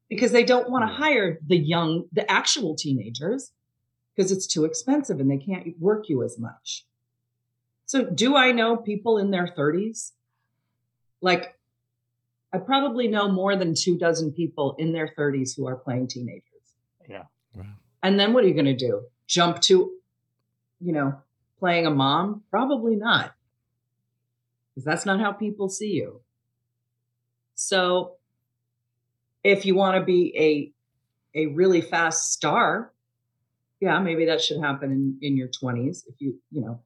because 0.09 0.31
they 0.31 0.43
don't 0.43 0.69
want 0.69 0.87
to 0.87 0.93
hmm. 0.93 1.01
hire 1.01 1.39
the 1.45 1.57
young, 1.57 2.05
the 2.11 2.29
actual 2.31 2.75
teenagers 2.75 3.51
because 4.15 4.31
it's 4.31 4.47
too 4.47 4.65
expensive 4.65 5.19
and 5.19 5.29
they 5.29 5.37
can't 5.37 5.79
work 5.79 6.09
you 6.09 6.23
as 6.23 6.37
much. 6.37 6.85
So, 7.85 8.05
do 8.05 8.35
I 8.35 8.51
know 8.51 8.77
people 8.77 9.17
in 9.17 9.31
their 9.31 9.47
30s? 9.47 10.11
Like, 11.21 11.57
I 12.51 12.59
probably 12.59 13.07
know 13.07 13.29
more 13.29 13.55
than 13.55 13.73
two 13.75 13.97
dozen 13.97 14.31
people 14.31 14.75
in 14.77 14.93
their 14.93 15.11
30s 15.17 15.55
who 15.55 15.67
are 15.67 15.75
playing 15.75 16.07
teenagers. 16.07 16.43
Yeah. 17.09 17.23
Wow. 17.55 17.65
And 18.01 18.19
then 18.19 18.33
what 18.33 18.43
are 18.43 18.47
you 18.47 18.53
going 18.53 18.65
to 18.65 18.75
do? 18.75 19.03
Jump 19.27 19.61
to, 19.61 19.91
you 20.79 20.93
know, 20.93 21.17
playing 21.59 21.85
a 21.85 21.91
mom? 21.91 22.43
Probably 22.51 22.95
not. 22.95 23.33
Because 24.69 24.85
that's 24.85 25.05
not 25.05 25.19
how 25.19 25.31
people 25.31 25.69
see 25.69 25.91
you. 25.91 26.21
So 27.63 28.17
if 29.43 29.65
you 29.65 29.75
want 29.75 29.97
to 29.97 30.03
be 30.03 30.35
a 30.37 30.71
a 31.39 31.47
really 31.53 31.81
fast 31.81 32.31
star, 32.31 32.91
yeah, 33.79 33.99
maybe 33.99 34.25
that 34.25 34.41
should 34.41 34.59
happen 34.59 34.91
in, 34.91 35.17
in 35.21 35.37
your 35.37 35.47
20s. 35.47 36.03
If 36.07 36.15
you, 36.19 36.39
you 36.51 36.61
know, 36.61 36.81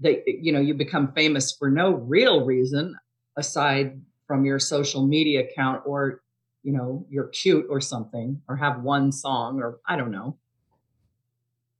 they 0.00 0.22
you 0.26 0.52
know, 0.52 0.60
you 0.60 0.74
become 0.74 1.12
famous 1.12 1.52
for 1.52 1.70
no 1.70 1.92
real 1.92 2.44
reason 2.44 2.96
aside 3.36 4.00
from 4.26 4.44
your 4.44 4.58
social 4.58 5.06
media 5.06 5.40
account 5.44 5.82
or 5.84 6.22
you 6.62 6.72
know, 6.72 7.04
you're 7.10 7.28
cute 7.28 7.66
or 7.68 7.80
something, 7.80 8.40
or 8.48 8.56
have 8.56 8.82
one 8.82 9.10
song, 9.10 9.60
or 9.60 9.80
I 9.86 9.96
don't 9.96 10.12
know. 10.12 10.38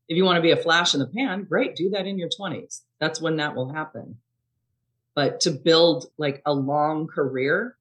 If 0.08 0.16
you 0.16 0.24
want 0.24 0.36
to 0.36 0.42
be 0.42 0.50
a 0.50 0.56
flash 0.56 0.92
in 0.92 1.00
the 1.00 1.06
pan, 1.06 1.44
great, 1.44 1.76
do 1.76 1.88
that 1.90 2.06
in 2.06 2.18
your 2.18 2.28
20s. 2.28 2.80
That's 2.98 3.20
when 3.20 3.36
that 3.36 3.54
will 3.54 3.72
happen. 3.72 4.16
But 5.14 5.40
to 5.42 5.52
build 5.52 6.06
like 6.18 6.42
a 6.44 6.52
long 6.52 7.06
career, 7.06 7.76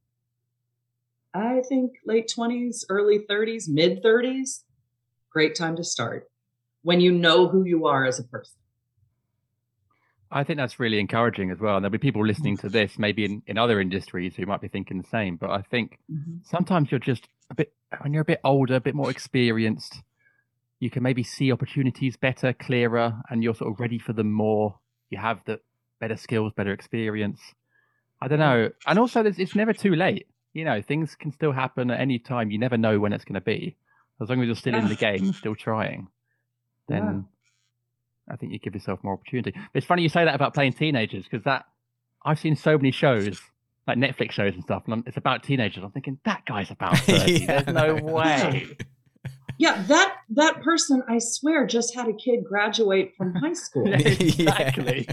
I 1.34 1.62
think 1.67 1.94
late 2.06 2.32
20s, 2.36 2.84
early 2.89 3.20
30s, 3.20 3.70
mid 3.70 4.04
30s, 4.04 4.63
great 5.30 5.56
time 5.56 5.76
to 5.78 5.84
start 5.84 6.30
when 6.84 7.00
you 7.00 7.12
know 7.12 7.48
who 7.48 7.63
you 7.63 7.86
are 7.88 8.06
as 8.06 8.20
a 8.20 8.24
person. 8.24 8.56
I 10.32 10.44
think 10.44 10.58
that's 10.58 10.80
really 10.80 11.00
encouraging 11.00 11.52
as 11.52 11.60
well. 11.60 11.76
And 11.76 11.84
there'll 11.84 11.91
be 11.91 11.98
people 11.98 12.26
listening 12.26 12.58
to 12.58 12.70
this, 12.70 12.98
maybe 12.98 13.26
in, 13.26 13.44
in 13.48 13.58
other 13.58 13.82
industries 13.82 14.36
who 14.36 14.46
might 14.46 14.62
be 14.62 14.70
thinking 14.70 15.02
the 15.02 15.08
same. 15.08 15.36
But 15.36 15.50
I 15.50 15.62
think 15.62 16.00
mm-hmm. 16.12 16.38
sometimes 16.44 16.89
you're 16.89 17.02
just 17.02 17.28
a 17.50 17.56
bit, 17.56 17.74
when 18.00 18.13
you're 18.13 18.22
a 18.22 18.26
bit 18.26 18.39
older, 18.44 18.76
a 18.76 18.82
bit 18.82 18.96
more 18.96 19.12
experienced, 19.12 20.02
you 20.80 20.89
can 20.89 21.04
maybe 21.04 21.24
see 21.24 21.52
opportunities 21.52 22.15
better, 22.15 22.54
clearer, 22.54 23.22
and 23.30 23.44
you're 23.44 23.54
sort 23.54 23.74
of 23.74 23.80
ready 23.80 24.00
for 24.00 24.13
them 24.13 24.32
more. 24.32 24.80
You 25.10 25.17
have 25.17 25.41
the 25.46 25.60
better 26.00 26.15
skills, 26.15 26.54
better 26.56 26.72
experience. 26.72 27.41
I 28.22 28.30
don't 28.30 28.39
know. 28.39 28.70
And 28.88 29.00
also, 29.00 29.24
there's, 29.24 29.38
it's 29.38 29.56
never 29.56 29.74
too 29.74 29.96
late. 29.96 30.28
You 30.54 30.66
know, 30.66 30.82
things 30.82 31.16
can 31.16 31.32
still 31.32 31.52
happen 31.52 31.92
at 31.92 32.00
any 32.00 32.20
time. 32.20 32.52
You 32.52 32.58
never 32.58 32.78
know 32.78 33.00
when 33.00 33.14
it's 33.14 33.24
going 33.24 33.36
to 33.36 33.42
be. 33.42 33.78
As 34.22 34.30
long 34.30 34.42
as 34.42 34.46
you're 34.48 34.56
still 34.56 34.76
in 34.76 34.88
the 34.88 34.96
game, 34.96 35.34
still 35.34 35.56
trying, 35.56 36.08
then 36.88 37.26
I 38.30 38.36
think 38.36 38.52
you 38.52 38.60
give 38.60 38.76
yourself 38.76 39.00
more 39.04 39.14
opportunity. 39.14 39.52
But 39.52 39.70
it's 39.74 39.86
funny 39.88 40.04
you 40.04 40.10
say 40.10 40.26
that 40.26 40.36
about 40.36 40.54
playing 40.54 40.74
teenagers 40.74 41.24
because 41.24 41.44
that 41.46 41.66
I've 42.24 42.38
seen 42.40 42.56
so 42.56 42.78
many 42.78 42.92
shows, 42.92 43.42
like 43.88 43.98
Netflix 43.98 44.34
shows 44.34 44.54
and 44.54 44.64
stuff, 44.64 44.84
and 44.86 44.94
I'm, 44.94 45.04
it's 45.08 45.18
about 45.18 45.44
teenagers. 45.44 45.84
I'm 45.84 45.92
thinking 45.92 46.20
that 46.26 46.46
guy's 46.46 46.70
about 46.70 46.98
thirty. 47.00 47.46
Yeah. 47.46 47.62
There's 47.64 47.76
no 47.76 47.96
way. 47.96 48.78
Yeah, 49.58 49.84
that 49.84 50.16
that 50.32 50.64
person, 50.64 51.04
I 51.08 51.20
swear, 51.20 51.68
just 51.68 51.94
had 51.94 52.08
a 52.08 52.14
kid 52.14 52.44
graduate 52.44 53.14
from 53.16 53.36
high 53.36 53.54
school. 53.54 53.94
exactly. 53.94 55.08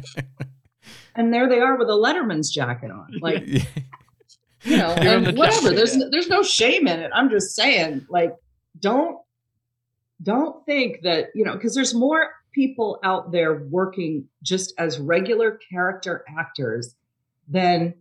and 1.15 1.35
there 1.35 1.51
they 1.51 1.61
are 1.61 1.77
with 1.77 1.89
a 1.89 1.93
Letterman's 1.93 2.51
jacket 2.51 2.91
on. 2.91 3.09
Like, 3.21 3.43
Yeah. 3.47 3.65
You 4.63 4.77
know, 4.77 4.91
and 4.91 5.37
whatever. 5.37 5.71
There's 5.71 5.97
no, 5.97 6.09
there's 6.11 6.29
no 6.29 6.43
shame 6.43 6.87
in 6.87 7.01
it. 7.01 7.11
I'm 7.15 7.31
just 7.31 7.55
saying, 7.55 8.07
like, 8.09 8.35
don't 8.81 9.19
don't 10.23 10.65
think 10.67 11.03
that 11.03 11.29
you 11.35 11.45
know, 11.45 11.55
because 11.55 11.75
there's 11.75 11.95
more 11.95 12.31
people 12.53 12.99
out 13.05 13.31
there 13.31 13.65
working 13.71 14.29
just 14.43 14.75
as 14.79 14.99
regular 14.99 15.59
character 15.71 16.25
actors 16.39 16.95
than 17.49 17.95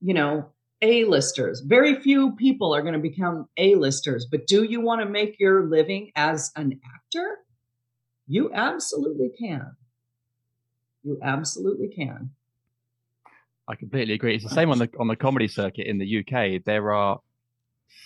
you 0.00 0.14
know 0.14 0.50
a-listers. 0.82 1.60
Very 1.60 2.00
few 2.00 2.32
people 2.36 2.74
are 2.74 2.82
going 2.82 2.94
to 2.94 3.00
become 3.00 3.48
a-listers, 3.56 4.26
but 4.30 4.46
do 4.46 4.64
you 4.64 4.80
want 4.80 5.02
to 5.02 5.08
make 5.08 5.38
your 5.38 5.64
living 5.66 6.10
as 6.16 6.52
an 6.56 6.80
actor? 6.94 7.38
You 8.26 8.50
absolutely 8.54 9.30
can. 9.38 9.76
You 11.02 11.18
absolutely 11.22 11.88
can. 11.88 12.30
I 13.70 13.76
completely 13.76 14.14
agree. 14.14 14.34
It's 14.34 14.42
the 14.42 14.50
same 14.50 14.70
on 14.70 14.78
the 14.78 14.90
on 14.98 15.06
the 15.06 15.16
comedy 15.16 15.46
circuit 15.46 15.86
in 15.86 15.98
the 15.98 16.18
UK. 16.20 16.64
There 16.64 16.92
are 16.92 17.20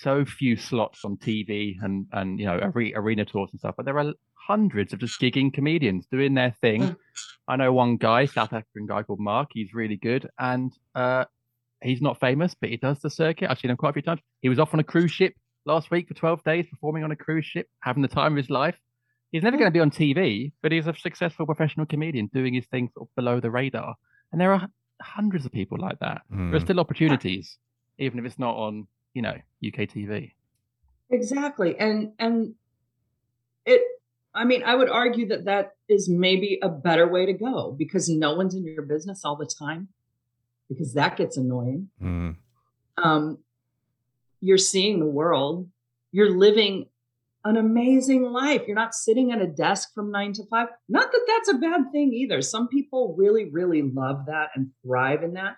so 0.02 0.24
few 0.24 0.56
slots 0.56 1.04
on 1.04 1.16
TV 1.16 1.76
and 1.80 2.06
and 2.12 2.38
you 2.38 2.44
know 2.44 2.58
are- 2.58 2.72
arena 2.74 3.24
tours 3.24 3.50
and 3.52 3.60
stuff, 3.60 3.74
but 3.76 3.86
there 3.86 3.98
are 3.98 4.12
hundreds 4.34 4.92
of 4.92 4.98
just 4.98 5.18
gigging 5.18 5.52
comedians 5.52 6.06
doing 6.10 6.34
their 6.34 6.54
thing. 6.60 6.82
Mm. 6.82 6.96
I 7.48 7.56
know 7.56 7.72
one 7.72 7.96
guy, 7.96 8.26
South 8.26 8.52
African 8.52 8.86
guy 8.86 9.02
called 9.02 9.20
Mark. 9.20 9.50
He's 9.54 9.72
really 9.72 9.96
good, 9.96 10.28
and 10.38 10.70
uh, 10.94 11.24
he's 11.82 12.02
not 12.02 12.20
famous, 12.20 12.54
but 12.54 12.68
he 12.68 12.76
does 12.76 13.00
the 13.00 13.10
circuit. 13.10 13.50
I've 13.50 13.58
seen 13.58 13.70
him 13.70 13.78
quite 13.78 13.90
a 13.90 13.92
few 13.94 14.02
times. 14.02 14.20
He 14.42 14.50
was 14.50 14.58
off 14.58 14.74
on 14.74 14.80
a 14.80 14.84
cruise 14.84 15.12
ship 15.12 15.34
last 15.64 15.90
week 15.90 16.08
for 16.08 16.14
twelve 16.14 16.44
days, 16.44 16.66
performing 16.68 17.04
on 17.04 17.10
a 17.10 17.16
cruise 17.16 17.46
ship, 17.46 17.70
having 17.80 18.02
the 18.02 18.08
time 18.08 18.32
of 18.32 18.36
his 18.36 18.50
life. 18.50 18.76
He's 19.32 19.42
never 19.42 19.56
going 19.56 19.68
to 19.68 19.72
be 19.72 19.80
on 19.80 19.90
TV, 19.90 20.52
but 20.62 20.72
he's 20.72 20.86
a 20.86 20.94
successful 20.94 21.46
professional 21.46 21.86
comedian 21.86 22.30
doing 22.32 22.52
his 22.52 22.66
thing 22.66 22.90
sort 22.94 23.08
of 23.08 23.14
below 23.16 23.40
the 23.40 23.50
radar. 23.50 23.94
And 24.30 24.40
there 24.40 24.52
are 24.52 24.68
hundreds 25.02 25.44
of 25.46 25.52
people 25.52 25.78
like 25.78 25.98
that. 26.00 26.22
There 26.30 26.38
are 26.38 26.58
Mm. 26.58 26.62
still 26.62 26.80
opportunities, 26.80 27.58
even 27.98 28.18
if 28.18 28.24
it's 28.24 28.38
not 28.38 28.56
on 28.56 28.86
you 29.14 29.22
know 29.22 29.34
UK 29.62 29.86
TV. 29.86 30.32
Exactly. 31.10 31.76
And 31.78 32.12
and 32.18 32.54
it 33.66 33.80
I 34.34 34.44
mean, 34.44 34.62
I 34.64 34.74
would 34.74 34.88
argue 34.90 35.28
that 35.28 35.44
that 35.44 35.76
is 35.88 36.08
maybe 36.08 36.58
a 36.60 36.68
better 36.68 37.06
way 37.06 37.24
to 37.26 37.32
go 37.32 37.72
because 37.72 38.08
no 38.08 38.34
one's 38.34 38.54
in 38.54 38.64
your 38.64 38.82
business 38.82 39.24
all 39.24 39.36
the 39.36 39.46
time 39.46 39.88
because 40.68 40.94
that 40.94 41.16
gets 41.16 41.36
annoying. 41.36 41.88
Mm. 42.02 42.36
Um 43.02 43.38
you're 44.40 44.58
seeing 44.58 44.98
the 45.00 45.06
world. 45.06 45.68
You're 46.12 46.30
living 46.36 46.86
an 47.44 47.56
amazing 47.56 48.22
life. 48.24 48.62
You're 48.66 48.76
not 48.76 48.94
sitting 48.94 49.32
at 49.32 49.42
a 49.42 49.46
desk 49.46 49.92
from 49.94 50.10
9 50.10 50.32
to 50.34 50.44
5. 50.46 50.68
Not 50.88 51.12
that 51.12 51.24
that's 51.26 51.48
a 51.50 51.58
bad 51.58 51.92
thing 51.92 52.12
either. 52.12 52.40
Some 52.40 52.68
people 52.68 53.14
really 53.18 53.50
really 53.50 53.82
love 53.82 54.26
that 54.26 54.50
and 54.54 54.70
thrive 54.82 55.22
in 55.22 55.34
that. 55.34 55.56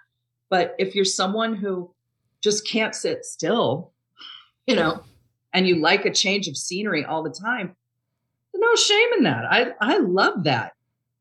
But 0.50 0.74
if 0.78 0.94
you're 0.94 1.04
someone 1.04 1.54
who 1.54 1.94
just 2.42 2.66
can't 2.66 2.94
sit 2.94 3.24
still, 3.24 3.92
you 4.66 4.76
know, 4.76 5.02
and 5.52 5.66
you 5.66 5.76
like 5.76 6.04
a 6.04 6.12
change 6.12 6.48
of 6.48 6.56
scenery 6.56 7.04
all 7.04 7.22
the 7.22 7.30
time, 7.30 7.76
no 8.54 8.74
shame 8.74 9.08
in 9.18 9.24
that. 9.24 9.44
I 9.50 9.72
I 9.80 9.98
love 9.98 10.44
that. 10.44 10.72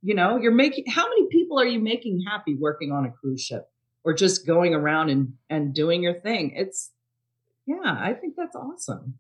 You 0.02 0.16
know, 0.16 0.38
you're 0.38 0.52
making 0.52 0.86
how 0.88 1.08
many 1.08 1.28
people 1.30 1.60
are 1.60 1.66
you 1.66 1.80
making 1.80 2.22
happy 2.28 2.56
working 2.56 2.92
on 2.92 3.06
a 3.06 3.12
cruise 3.12 3.42
ship 3.42 3.66
or 4.04 4.14
just 4.14 4.46
going 4.46 4.74
around 4.74 5.10
and 5.10 5.34
and 5.50 5.74
doing 5.74 6.02
your 6.02 6.20
thing? 6.20 6.54
It's 6.56 6.92
yeah, 7.66 7.78
I 7.84 8.14
think 8.14 8.36
that's 8.36 8.56
awesome. 8.56 9.16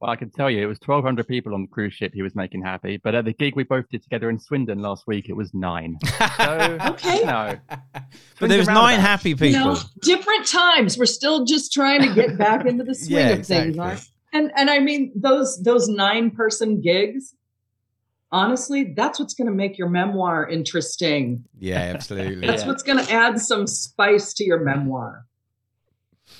Well, 0.00 0.10
I 0.10 0.16
can 0.16 0.30
tell 0.30 0.48
you, 0.50 0.62
it 0.62 0.66
was 0.66 0.78
1,200 0.84 1.28
people 1.28 1.52
on 1.52 1.62
the 1.62 1.68
cruise 1.68 1.92
ship 1.92 2.12
he 2.14 2.22
was 2.22 2.34
making 2.34 2.62
happy. 2.62 2.96
But 2.96 3.14
at 3.14 3.26
the 3.26 3.34
gig 3.34 3.54
we 3.54 3.64
both 3.64 3.86
did 3.90 4.02
together 4.02 4.30
in 4.30 4.38
Swindon 4.38 4.78
last 4.78 5.04
week, 5.06 5.28
it 5.28 5.34
was 5.36 5.52
nine. 5.52 5.98
So, 6.38 6.78
Okay. 6.86 7.18
you 7.18 7.26
know, 7.26 7.58
But 8.40 8.48
there 8.48 8.58
was 8.58 8.68
nine 8.68 8.94
around 8.94 9.00
happy 9.00 9.30
You 9.30 9.36
people. 9.36 9.60
know, 9.74 9.76
different 10.00 10.46
times. 10.46 10.96
We're 10.96 11.04
still 11.04 11.44
just 11.44 11.72
trying 11.72 12.00
to 12.00 12.14
get 12.14 12.38
back 12.38 12.64
into 12.64 12.82
the 12.82 12.94
swing 13.02 13.10
Yeah, 13.18 13.28
of 13.30 13.46
things. 13.46 13.76
exactly. 13.76 13.78
aren't- 13.78 14.08
And 14.32 14.52
and 14.56 14.70
I 14.70 14.78
mean 14.78 15.12
those 15.14 15.60
those 15.62 15.86
nine 15.88 16.30
person 16.30 16.80
gigs, 16.80 17.34
honestly, 18.32 18.94
that's 18.96 19.18
what's 19.20 19.34
gonna 19.34 19.50
make 19.50 19.76
your 19.76 19.90
memoir 19.90 20.48
interesting. 20.48 21.44
Yeah, 21.58 21.76
absolutely. 21.94 22.46
That's 22.46 22.62
Yeah. 22.62 22.68
what's 22.68 22.82
gonna 22.82 23.06
add 23.10 23.38
some 23.38 23.66
spice 23.66 24.32
to 24.34 24.44
your 24.44 24.60
memoir. 24.64 25.26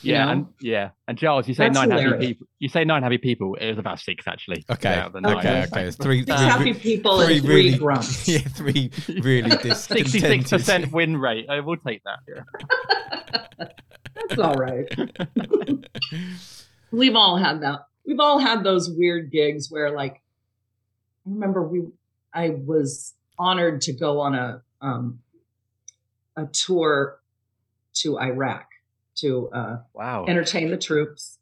You 0.03 0.13
Yeah, 0.15 0.25
know? 0.25 0.31
and 0.33 0.47
yeah, 0.61 0.91
and 1.09 1.19
Charles, 1.19 1.47
you 1.49 1.55
say 1.55 1.65
That's 1.69 1.75
nine 1.87 1.91
happy 1.91 2.27
people. 2.27 2.47
You 2.59 2.69
say 2.69 2.85
nine 2.85 3.03
happy 3.03 3.19
people. 3.19 3.55
It 3.57 3.69
was 3.71 3.79
about 3.79 3.99
six 4.01 4.27
actually. 4.27 4.65
Okay, 4.71 4.95
out 4.95 5.15
of 5.15 5.23
nine. 5.23 5.37
okay, 5.39 5.65
okay. 5.71 5.85
It's 5.87 5.97
three, 5.97 6.21
Six 6.25 6.27
three 6.37 6.47
happy 6.47 6.65
re- 6.73 6.79
people 6.79 7.21
and 7.21 7.43
three 7.43 7.77
grumps. 7.77 8.27
Yeah, 8.29 8.39
three 8.41 8.91
really 9.09 9.51
Sixty-six 9.51 10.13
discontented. 10.13 10.49
percent 10.51 10.93
win 10.93 11.17
rate. 11.17 11.47
I 11.51 11.61
will 11.61 11.77
take 11.77 12.03
that. 12.05 12.19
Yeah. 12.29 13.67
That's 14.29 14.39
all 14.41 14.55
right. 14.55 14.87
We've 16.91 17.15
all 17.17 17.37
had 17.37 17.63
that. 17.63 17.81
We've 18.07 18.21
all 18.21 18.39
had 18.39 18.65
those 18.65 18.91
weird 18.91 19.31
gigs 19.31 19.71
where 19.71 19.91
like 19.91 20.15
I 21.27 21.31
remember 21.31 21.63
we 21.63 21.83
I 22.35 22.51
was 22.51 23.15
honored 23.39 23.81
to 23.83 23.93
go 23.93 24.21
on 24.21 24.35
a 24.35 24.63
um 24.81 25.21
a 26.37 26.47
tour 26.47 27.19
to 27.95 28.19
Iraq 28.19 28.67
to 29.17 29.49
uh 29.53 29.77
Wow. 29.95 30.25
entertain 30.29 30.71
the 30.71 30.77
troops 30.79 31.39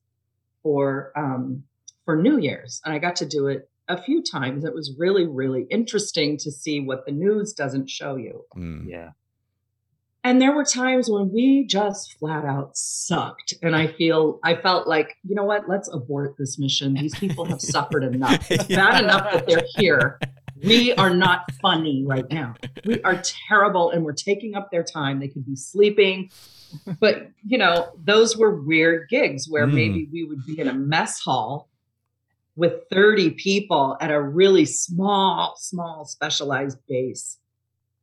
for 0.63 1.13
um 1.17 1.65
for 2.05 2.17
New 2.17 2.39
Year's. 2.39 2.81
And 2.85 2.95
I 2.95 2.99
got 2.99 3.17
to 3.17 3.27
do 3.27 3.49
it 3.49 3.69
a 3.89 4.01
few 4.03 4.23
times. 4.23 4.65
It 4.65 4.75
was 4.75 4.95
really, 4.99 5.27
really 5.27 5.67
interesting 5.71 6.37
to 6.39 6.51
see 6.51 6.81
what 6.81 7.05
the 7.07 7.13
news 7.13 7.53
doesn't 7.53 7.89
show 7.91 8.17
you. 8.17 8.45
Mm. 8.57 8.89
Yeah. 8.89 9.11
And 10.25 10.43
there 10.43 10.53
were 10.55 10.65
times 10.65 11.09
when 11.09 11.33
we 11.33 11.65
just 11.65 12.19
flat 12.19 12.45
out 12.45 12.77
sucked. 12.77 13.55
And 13.63 13.75
I 13.77 13.87
feel, 13.87 14.41
I 14.43 14.57
felt 14.57 14.87
like, 14.89 15.17
you 15.27 15.35
know 15.35 15.45
what? 15.45 15.69
Let's 15.69 15.89
abort 15.93 16.35
this 16.37 16.59
mission. 16.59 16.95
These 16.95 17.15
people 17.15 17.45
have 17.47 17.61
suffered 17.61 18.03
enough. 18.03 18.47
It's 18.51 18.65
bad 18.65 19.05
enough 19.05 19.33
that 19.33 19.47
they're 19.47 19.65
here. 19.77 20.19
We 20.65 20.93
are 20.95 21.15
not 21.15 21.51
funny 21.63 22.05
right 22.07 22.29
now. 22.31 22.55
We 22.85 23.01
are 23.03 23.21
terrible 23.49 23.91
and 23.91 24.05
we're 24.05 24.13
taking 24.13 24.55
up 24.55 24.71
their 24.71 24.83
time. 24.83 25.21
They 25.21 25.29
could 25.29 25.47
be 25.47 25.57
sleeping. 25.57 26.31
But, 27.01 27.29
you 27.47 27.59
know, 27.59 27.91
those 28.03 28.37
were 28.37 28.61
weird 28.63 29.09
gigs 29.09 29.49
where 29.49 29.67
Mm. 29.67 29.75
maybe 29.75 30.09
we 30.13 30.25
would 30.25 30.45
be 30.45 30.59
in 30.61 30.69
a 30.69 30.75
mess 30.75 31.21
hall 31.21 31.69
with 32.57 32.83
30 32.91 33.31
people 33.31 33.97
at 34.01 34.11
a 34.11 34.21
really 34.21 34.65
small, 34.65 35.55
small 35.59 36.05
specialized 36.05 36.79
base 36.89 37.39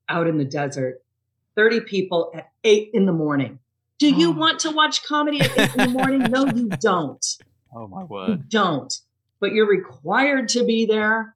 out 0.07 0.27
in 0.27 0.37
the 0.37 0.45
desert. 0.45 1.01
30 1.55 1.81
people 1.81 2.31
at 2.33 2.49
eight 2.63 2.89
in 2.93 3.05
the 3.05 3.11
morning. 3.13 3.59
Do 3.99 4.09
you 4.13 4.29
Oh. 4.29 4.37
want 4.37 4.59
to 4.61 4.71
watch 4.71 5.03
comedy 5.03 5.41
at 5.41 5.57
eight 5.57 5.75
in 5.75 5.93
the 5.93 5.99
morning? 5.99 6.19
No, 6.31 6.45
you 6.45 6.69
don't. 6.79 7.25
Oh 7.77 7.87
my 7.87 8.01
You 8.01 8.07
word. 8.07 8.49
don't. 8.49 8.93
But 9.41 9.51
you're 9.51 9.67
required 9.67 10.47
to 10.49 10.63
be 10.63 10.85
there. 10.85 11.33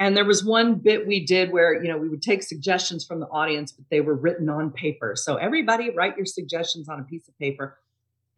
And 0.00 0.16
there 0.16 0.24
was 0.24 0.42
one 0.42 0.76
bit 0.76 1.06
we 1.06 1.24
did 1.26 1.52
where, 1.52 1.74
you 1.80 1.88
know, 1.90 1.98
we 1.98 2.08
would 2.08 2.22
take 2.22 2.42
suggestions 2.42 3.04
from 3.04 3.20
the 3.20 3.26
audience, 3.26 3.70
but 3.70 3.84
they 3.90 4.00
were 4.00 4.14
written 4.14 4.48
on 4.48 4.70
paper. 4.70 5.12
So 5.14 5.36
everybody 5.36 5.90
write 5.90 6.16
your 6.16 6.24
suggestions 6.24 6.88
on 6.88 6.98
a 7.00 7.04
piece 7.04 7.28
of 7.28 7.38
paper. 7.38 7.76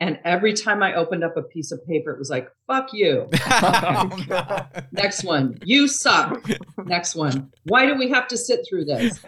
And 0.01 0.19
every 0.25 0.55
time 0.55 0.83
I 0.83 0.95
opened 0.95 1.23
up 1.23 1.37
a 1.37 1.43
piece 1.43 1.71
of 1.71 1.87
paper, 1.87 2.11
it 2.11 2.19
was 2.19 2.29
like, 2.29 2.49
fuck 2.67 2.93
you. 2.93 3.31
Oh. 3.45 4.67
Next 4.91 5.23
one, 5.23 5.59
you 5.65 5.87
suck. 5.87 6.45
Next 6.85 7.15
one, 7.15 7.53
why 7.65 7.87
do 7.87 7.95
we 7.95 8.09
have 8.11 8.27
to 8.29 8.37
sit 8.37 8.67
through 8.69 8.87
this? 8.87 9.21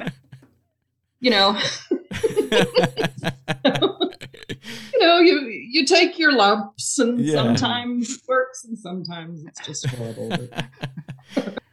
You 1.20 1.30
know, 1.30 1.56
you 4.92 5.00
know, 5.00 5.20
you 5.20 5.40
you 5.48 5.86
take 5.86 6.18
your 6.18 6.32
lumps, 6.32 6.98
and 6.98 7.20
Yeah. 7.20 7.34
sometimes 7.34 8.10
it 8.16 8.20
works, 8.26 8.64
and 8.64 8.76
sometimes 8.78 9.44
it's 9.44 9.64
just 9.64 9.86
horrible. 9.86 10.36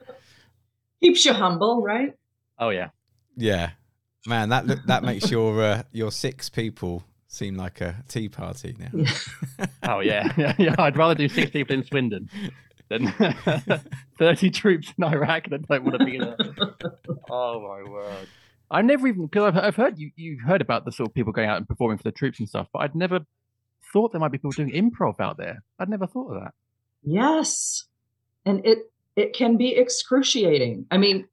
But 1.01 1.07
Keeps 1.07 1.25
you 1.25 1.33
humble, 1.33 1.81
right? 1.81 2.13
Oh 2.59 2.69
yeah. 2.69 2.89
yeah, 3.35 3.71
man, 4.27 4.49
that 4.49 4.67
look, 4.67 4.79
that 4.85 5.03
makes 5.03 5.31
your 5.31 5.61
uh, 5.61 5.83
your 5.91 6.11
six 6.11 6.49
people 6.49 7.03
seem 7.27 7.55
like 7.55 7.81
a 7.81 8.03
tea 8.07 8.29
party 8.29 8.75
now. 8.77 9.05
Oh 9.83 9.99
yeah. 9.99 10.31
yeah. 10.37 10.55
Yeah. 10.57 10.75
I'd 10.77 10.95
rather 10.97 11.15
do 11.15 11.27
six 11.27 11.49
people 11.51 11.75
in 11.75 11.83
Swindon 11.83 12.29
than 12.89 13.07
thirty 14.19 14.49
troops 14.51 14.93
in 14.97 15.03
Iraq 15.03 15.49
that 15.49 15.67
don't 15.67 15.83
want 15.83 15.99
to 15.99 16.05
be 16.05 16.17
there. 16.17 16.35
Oh 17.29 17.59
my 17.61 17.89
word. 17.89 18.27
I 18.69 18.81
never 18.81 19.07
even 19.07 19.25
because 19.25 19.53
I've, 19.53 19.57
I've 19.57 19.75
heard 19.75 19.97
you 19.97 20.11
you 20.15 20.39
heard 20.45 20.61
about 20.61 20.85
the 20.85 20.91
sort 20.91 21.09
of 21.09 21.15
people 21.15 21.33
going 21.33 21.49
out 21.49 21.57
and 21.57 21.67
performing 21.67 21.97
for 21.97 22.03
the 22.03 22.11
troops 22.11 22.39
and 22.39 22.47
stuff, 22.47 22.67
but 22.71 22.79
I'd 22.79 22.95
never 22.95 23.21
thought 23.91 24.11
there 24.11 24.21
might 24.21 24.31
be 24.31 24.37
people 24.37 24.51
doing 24.51 24.71
improv 24.71 25.19
out 25.19 25.37
there. 25.37 25.63
I'd 25.79 25.89
never 25.89 26.07
thought 26.07 26.31
of 26.35 26.43
that. 26.43 26.53
Yes. 27.03 27.85
And 28.45 28.65
it 28.65 28.90
it 29.15 29.33
can 29.33 29.57
be 29.57 29.75
excruciating. 29.75 30.85
I 30.91 30.97
mean, 30.97 31.27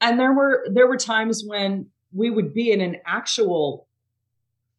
and 0.00 0.18
there 0.18 0.32
were 0.32 0.66
there 0.70 0.86
were 0.86 0.96
times 0.96 1.44
when 1.46 1.86
we 2.12 2.30
would 2.30 2.54
be 2.54 2.72
in 2.72 2.80
an 2.80 2.96
actual 3.06 3.86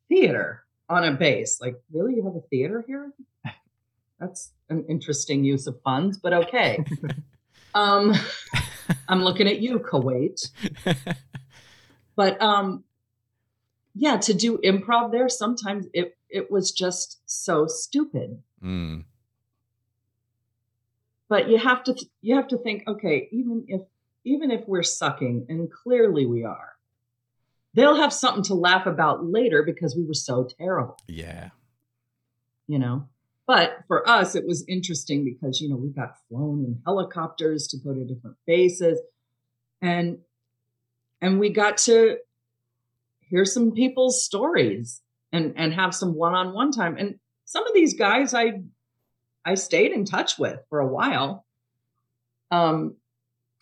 theater 0.09 0.63
on 0.89 1.03
a 1.03 1.11
base. 1.11 1.59
Like, 1.61 1.75
really, 1.91 2.15
you 2.15 2.23
have 2.23 2.35
a 2.35 2.41
theater 2.49 2.83
here? 2.85 3.11
That's 4.19 4.51
an 4.69 4.85
interesting 4.89 5.43
use 5.43 5.67
of 5.67 5.81
funds, 5.83 6.17
but 6.17 6.33
okay. 6.33 6.83
um 7.73 8.13
I'm 9.07 9.23
looking 9.23 9.47
at 9.47 9.61
you, 9.61 9.79
Kuwait. 9.79 10.49
But 12.17 12.41
um 12.41 12.83
yeah, 13.95 14.17
to 14.17 14.33
do 14.33 14.57
improv 14.59 15.11
there, 15.11 15.29
sometimes 15.29 15.87
it 15.93 16.17
it 16.29 16.51
was 16.51 16.71
just 16.71 17.21
so 17.25 17.67
stupid 17.67 18.43
Mm. 18.63 19.05
But 21.31 21.49
you 21.49 21.57
have 21.57 21.81
to 21.85 21.95
you 22.21 22.35
have 22.35 22.49
to 22.49 22.57
think 22.57 22.83
okay 22.87 23.29
even 23.31 23.63
if 23.69 23.81
even 24.25 24.51
if 24.51 24.67
we're 24.67 24.83
sucking 24.83 25.45
and 25.47 25.71
clearly 25.71 26.25
we 26.25 26.43
are 26.43 26.73
they'll 27.73 27.95
have 27.95 28.11
something 28.11 28.43
to 28.43 28.53
laugh 28.53 28.85
about 28.85 29.25
later 29.25 29.63
because 29.63 29.95
we 29.95 30.05
were 30.05 30.13
so 30.13 30.45
terrible. 30.59 30.97
Yeah. 31.07 31.49
you 32.67 32.79
know? 32.79 33.07
But 33.47 33.83
for 33.87 34.07
us 34.07 34.35
it 34.35 34.45
was 34.45 34.65
interesting 34.67 35.23
because 35.23 35.61
you 35.61 35.69
know 35.69 35.75
we 35.77 35.89
got 35.89 36.17
flown 36.27 36.65
in 36.65 36.81
helicopters 36.85 37.67
to 37.67 37.77
go 37.77 37.93
to 37.93 38.03
different 38.05 38.37
bases. 38.45 38.99
And 39.81 40.19
and 41.21 41.39
we 41.39 41.49
got 41.49 41.77
to 41.77 42.17
hear 43.21 43.45
some 43.45 43.71
people's 43.71 44.23
stories 44.23 45.01
and 45.31 45.53
and 45.57 45.73
have 45.73 45.95
some 45.95 46.13
one-on-one 46.13 46.71
time. 46.71 46.97
And 46.97 47.19
some 47.45 47.65
of 47.67 47.73
these 47.73 47.95
guys 47.95 48.33
i 48.33 48.61
i 49.45 49.55
stayed 49.55 49.91
in 49.91 50.05
touch 50.05 50.37
with 50.37 50.59
for 50.69 50.79
a 50.79 50.87
while 50.87 51.45
um 52.51 52.95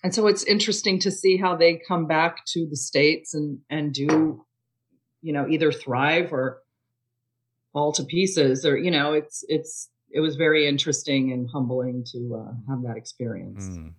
and 0.04 0.16
so 0.16 0.28
it's 0.28 0.44
interesting 0.44 1.00
to 1.00 1.12
see 1.12 1.36
how 1.38 1.56
they 1.56 1.82
come 1.88 2.08
back 2.08 2.46
to 2.46 2.68
the 2.70 2.78
states 2.78 3.34
and 3.34 3.60
and 3.70 3.94
do 3.94 4.46
you 5.22 5.34
know 5.34 5.48
either 5.48 5.72
thrive 5.72 6.32
or 6.32 6.62
fall 7.74 7.92
to 7.94 8.04
pieces 8.04 8.66
or 8.66 8.78
you 8.78 8.92
know 8.92 9.14
it's 9.14 9.44
it's 9.48 9.90
it 10.12 10.22
was 10.22 10.36
very 10.36 10.68
interesting 10.68 11.32
and 11.32 11.50
humbling 11.54 12.04
to 12.04 12.36
uh, 12.36 12.54
have 12.70 12.82
that 12.84 12.98
experience 12.98 13.78
Mm. 13.78 13.94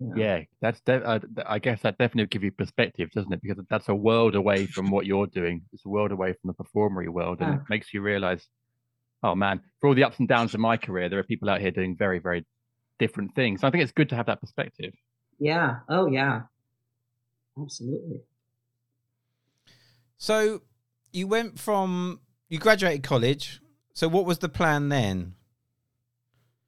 Yeah. 0.00 0.14
Yeah, 0.16 0.40
that's. 0.60 0.80
De- 0.80 1.04
uh, 1.04 1.20
I 1.46 1.60
guess 1.60 1.80
that 1.82 1.98
definitely 1.98 2.26
give 2.26 2.42
you 2.42 2.50
perspective, 2.50 3.10
doesn't 3.12 3.32
it? 3.32 3.40
Because 3.40 3.64
that's 3.70 3.88
a 3.88 3.94
world 3.94 4.34
away 4.34 4.66
from 4.66 4.90
what 4.90 5.06
you're 5.06 5.28
doing. 5.28 5.62
It's 5.72 5.86
a 5.86 5.88
world 5.88 6.10
away 6.10 6.32
from 6.32 6.48
the 6.48 6.54
performery 6.54 7.08
world, 7.08 7.40
and 7.40 7.54
Yeah. 7.54 7.60
it 7.60 7.70
makes 7.70 7.94
you 7.94 8.02
realize, 8.02 8.46
oh 9.24 9.34
man, 9.34 9.60
for 9.80 9.88
all 9.88 9.94
the 9.94 10.04
ups 10.04 10.18
and 10.20 10.28
downs 10.28 10.54
of 10.54 10.60
my 10.60 10.76
career, 10.76 11.08
there 11.08 11.18
are 11.18 11.24
people 11.24 11.48
out 11.50 11.60
here 11.60 11.70
doing 11.72 11.96
very, 11.96 12.18
very 12.20 12.44
different 12.98 13.34
things. 13.34 13.62
So 13.62 13.66
I 13.66 13.70
think 13.70 13.82
it's 13.82 13.92
good 13.92 14.10
to 14.10 14.16
have 14.16 14.26
that 14.26 14.40
perspective. 14.40 14.92
Yeah. 15.40 15.76
Oh, 15.88 16.06
yeah. 16.06 16.42
Absolutely. 17.60 18.20
So 20.18 20.62
you 21.12 21.26
went 21.26 21.58
from 21.58 22.20
you 22.48 22.58
graduated 22.58 23.02
college. 23.02 23.60
So 23.94 24.08
what 24.08 24.26
was 24.26 24.38
the 24.38 24.48
plan 24.48 24.88
then? 24.90 25.34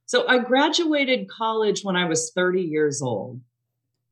So 0.06 0.26
I 0.28 0.38
graduated 0.38 1.28
college 1.28 1.82
when 1.82 1.96
I 1.96 2.04
was 2.06 2.32
30 2.34 2.62
years 2.62 3.02
old. 3.02 3.40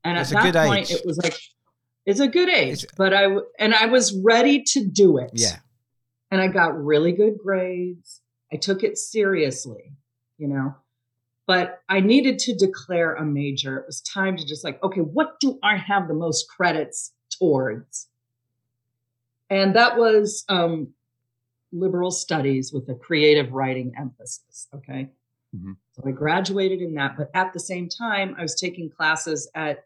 And 0.03 0.17
That's 0.17 0.31
at 0.31 0.39
a 0.39 0.51
that 0.51 0.53
good 0.53 0.67
point 0.67 0.91
age. 0.91 0.97
it 0.97 1.05
was 1.05 1.17
like 1.17 1.37
it's 2.05 2.19
a 2.19 2.27
good 2.27 2.49
age, 2.49 2.83
It's- 2.83 2.95
but 2.97 3.13
I, 3.13 3.25
and 3.57 3.73
I 3.73 3.87
was 3.87 4.15
ready 4.23 4.61
to 4.73 4.85
do 4.85 5.17
it. 5.17 5.31
Yeah. 5.33 5.57
And 6.29 6.39
I 6.41 6.47
got 6.47 6.77
really 6.77 7.11
good 7.13 7.37
grades. 7.43 8.21
I 8.55 8.57
took 8.57 8.83
it 8.83 8.97
seriously, 8.97 9.91
you 10.37 10.47
know. 10.47 10.75
But 11.45 11.81
I 11.89 11.99
needed 11.99 12.39
to 12.39 12.55
declare 12.55 13.13
a 13.15 13.25
major. 13.25 13.77
It 13.79 13.85
was 13.85 13.99
time 13.99 14.37
to 14.37 14.45
just 14.45 14.63
like, 14.63 14.81
okay, 14.81 15.01
what 15.01 15.41
do 15.41 15.59
I 15.61 15.75
have 15.75 16.07
the 16.07 16.13
most 16.13 16.47
credits 16.47 17.11
towards? 17.37 18.07
And 19.49 19.75
that 19.75 19.97
was 19.97 20.45
um, 20.47 20.93
liberal 21.73 22.11
studies 22.11 22.71
with 22.71 22.87
a 22.87 22.95
creative 22.95 23.51
writing 23.51 23.91
emphasis. 23.99 24.69
Okay. 24.73 25.09
Mhm. 25.53 25.75
So 25.91 26.03
I 26.07 26.11
graduated 26.11 26.81
in 26.81 26.93
that. 26.93 27.17
But 27.17 27.31
at 27.33 27.51
the 27.51 27.59
same 27.59 27.89
time, 27.89 28.35
I 28.39 28.41
was 28.41 28.55
taking 28.55 28.89
classes 28.89 29.51
at 29.53 29.85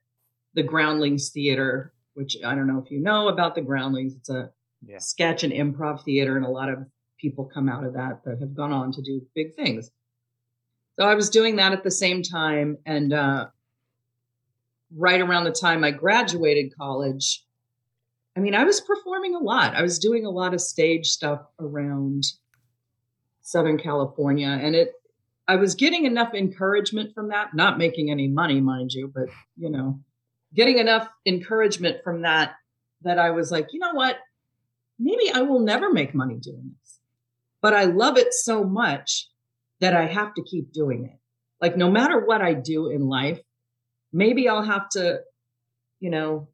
the 0.54 0.62
Groundlings 0.64 1.30
Theater, 1.32 1.92
which 2.14 2.38
I 2.46 2.54
don't 2.54 2.68
know 2.68 2.82
if 2.86 2.92
you 2.92 3.00
know 3.00 3.30
about 3.30 3.56
the 3.56 3.62
Groundlings. 3.62 4.16
It's 4.16 4.30
a 4.30 4.52
Yeah. 4.86 5.00
sketch 5.00 5.44
and 5.44 5.52
improv 5.52 6.04
theater, 6.04 6.38
and 6.38 6.46
a 6.46 6.50
lot 6.50 6.70
of 6.70 6.86
people 7.20 7.46
come 7.46 7.70
out 7.70 7.84
of 7.84 7.94
that 7.94 8.24
that 8.26 8.40
have 8.40 8.56
gone 8.56 8.72
on 8.72 8.92
to 8.94 9.02
do 9.02 9.22
big 9.36 9.56
things. 9.56 9.92
So 10.98 11.06
I 11.06 11.16
was 11.16 11.30
doing 11.30 11.58
that 11.58 11.72
at 11.72 11.84
the 11.84 11.92
same 11.92 12.24
time, 12.24 12.78
and 12.86 13.14
uh, 13.14 13.48
right 14.96 15.22
around 15.22 15.46
the 15.46 15.52
time 15.52 15.84
I 15.84 15.92
graduated 15.92 16.76
college, 16.76 17.46
I 18.36 18.42
mean, 18.42 18.56
I 18.56 18.64
was 18.64 18.82
performing 18.82 19.36
a 19.36 19.40
lot. 19.40 19.76
I 19.76 19.82
was 19.82 20.00
doing 20.00 20.26
a 20.26 20.30
lot 20.30 20.54
of 20.54 20.62
stage 20.62 21.08
stuff 21.08 21.42
around 21.60 22.24
Southern 23.42 23.78
California, 23.78 24.48
and 24.48 24.76
it. 24.76 24.94
I 25.48 25.56
was 25.56 25.74
getting 25.74 26.06
enough 26.06 26.36
encouragement 26.36 27.16
from 27.16 27.30
that, 27.30 27.56
not 27.56 27.80
making 27.80 28.12
any 28.12 28.28
money, 28.28 28.62
mind 28.62 28.92
you, 28.94 29.12
but 29.12 29.30
you 29.58 29.72
know, 29.72 30.00
getting 30.54 30.78
enough 30.78 31.10
encouragement 31.26 32.04
from 32.04 32.22
that 32.22 32.54
that 33.02 33.18
I 33.18 33.32
was 33.32 33.52
like, 33.52 33.68
you 33.72 33.80
know 33.80 33.94
what? 33.94 34.18
Maybe 35.00 35.32
I 35.34 35.42
will 35.42 35.60
never 35.60 35.92
make 35.92 36.14
money 36.14 36.36
doing 36.36 36.76
this, 36.80 36.99
but 37.62 37.74
I 37.74 37.86
love 37.86 38.18
it 38.18 38.34
so 38.34 38.64
much 38.64 39.30
that 39.80 39.96
I 39.96 40.06
have 40.06 40.34
to 40.36 40.44
keep 40.44 40.72
doing 40.72 41.06
it. 41.06 41.20
Like, 41.62 41.76
no 41.76 41.90
matter 41.90 42.26
what 42.26 42.42
I 42.42 42.54
do 42.54 42.90
in 42.90 43.08
life, 43.08 43.40
maybe 44.14 44.48
I'll 44.48 44.64
have 44.64 44.90
to, 44.90 45.20
you 46.00 46.10
know, 46.10 46.48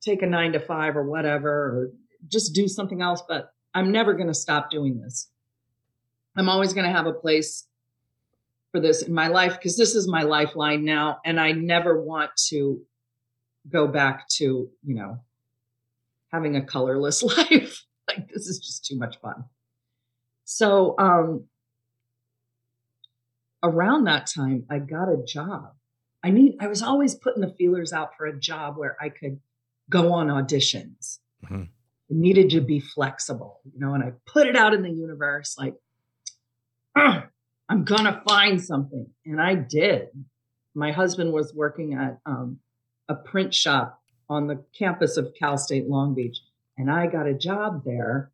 take 0.00 0.22
a 0.22 0.26
nine 0.26 0.52
to 0.52 0.60
five 0.60 0.96
or 0.96 1.04
whatever, 1.04 1.50
or 1.50 1.90
just 2.28 2.54
do 2.54 2.68
something 2.68 3.02
else, 3.02 3.22
but 3.28 3.52
I'm 3.74 3.92
never 3.92 4.14
going 4.14 4.28
to 4.28 4.34
stop 4.34 4.70
doing 4.70 5.00
this. 5.00 5.30
I'm 6.36 6.48
always 6.48 6.72
going 6.72 6.86
to 6.86 6.92
have 6.92 7.06
a 7.06 7.12
place 7.12 7.66
for 8.72 8.80
this 8.80 9.02
in 9.02 9.12
my 9.12 9.28
life 9.28 9.54
because 9.54 9.76
this 9.76 9.94
is 9.94 10.08
my 10.08 10.22
lifeline 10.22 10.84
now. 10.84 11.18
And 11.24 11.40
I 11.40 11.52
never 11.52 12.00
want 12.00 12.30
to 12.48 12.82
go 13.68 13.86
back 13.86 14.28
to, 14.36 14.68
you 14.82 14.94
know, 14.94 15.18
having 16.32 16.56
a 16.56 16.64
colorless 16.64 17.22
life. 17.36 17.84
like 18.08 18.28
this 18.28 18.46
is 18.46 18.58
just 18.58 18.84
too 18.84 18.96
much 18.96 19.20
fun. 19.20 19.44
So 20.50 20.94
um 20.98 21.44
around 23.62 24.04
that 24.04 24.26
time 24.26 24.64
I 24.70 24.78
got 24.78 25.10
a 25.10 25.22
job. 25.22 25.74
I 26.24 26.30
need 26.30 26.56
I 26.58 26.68
was 26.68 26.82
always 26.82 27.14
putting 27.14 27.42
the 27.42 27.54
feelers 27.58 27.92
out 27.92 28.16
for 28.16 28.24
a 28.24 28.38
job 28.38 28.78
where 28.78 28.96
I 28.98 29.10
could 29.10 29.40
go 29.90 30.10
on 30.14 30.28
auditions. 30.28 31.18
Mhm. 31.44 31.68
It 32.08 32.16
needed 32.16 32.48
to 32.50 32.62
be 32.62 32.80
flexible, 32.80 33.60
you 33.70 33.78
know, 33.78 33.92
and 33.92 34.02
I 34.02 34.12
put 34.24 34.46
it 34.46 34.56
out 34.56 34.72
in 34.72 34.80
the 34.80 34.90
universe 34.90 35.54
like 35.58 35.76
"Ugh, 36.96 37.24
I'm 37.68 37.84
gonna 37.84 38.22
find 38.26 38.58
something. 38.58 39.06
And 39.26 39.42
I 39.42 39.54
did. 39.54 40.08
My 40.74 40.92
husband 40.92 41.34
was 41.34 41.52
working 41.52 41.92
at 41.92 42.20
um, 42.24 42.60
a 43.06 43.14
print 43.14 43.52
shop 43.52 44.02
on 44.30 44.46
the 44.46 44.64
campus 44.72 45.18
of 45.18 45.34
Cal 45.34 45.58
State 45.58 45.88
Long 45.90 46.14
Beach. 46.14 46.38
And 46.78 46.90
I 46.90 47.06
got 47.06 47.26
a 47.26 47.34
job 47.34 47.84
there. 47.84 48.30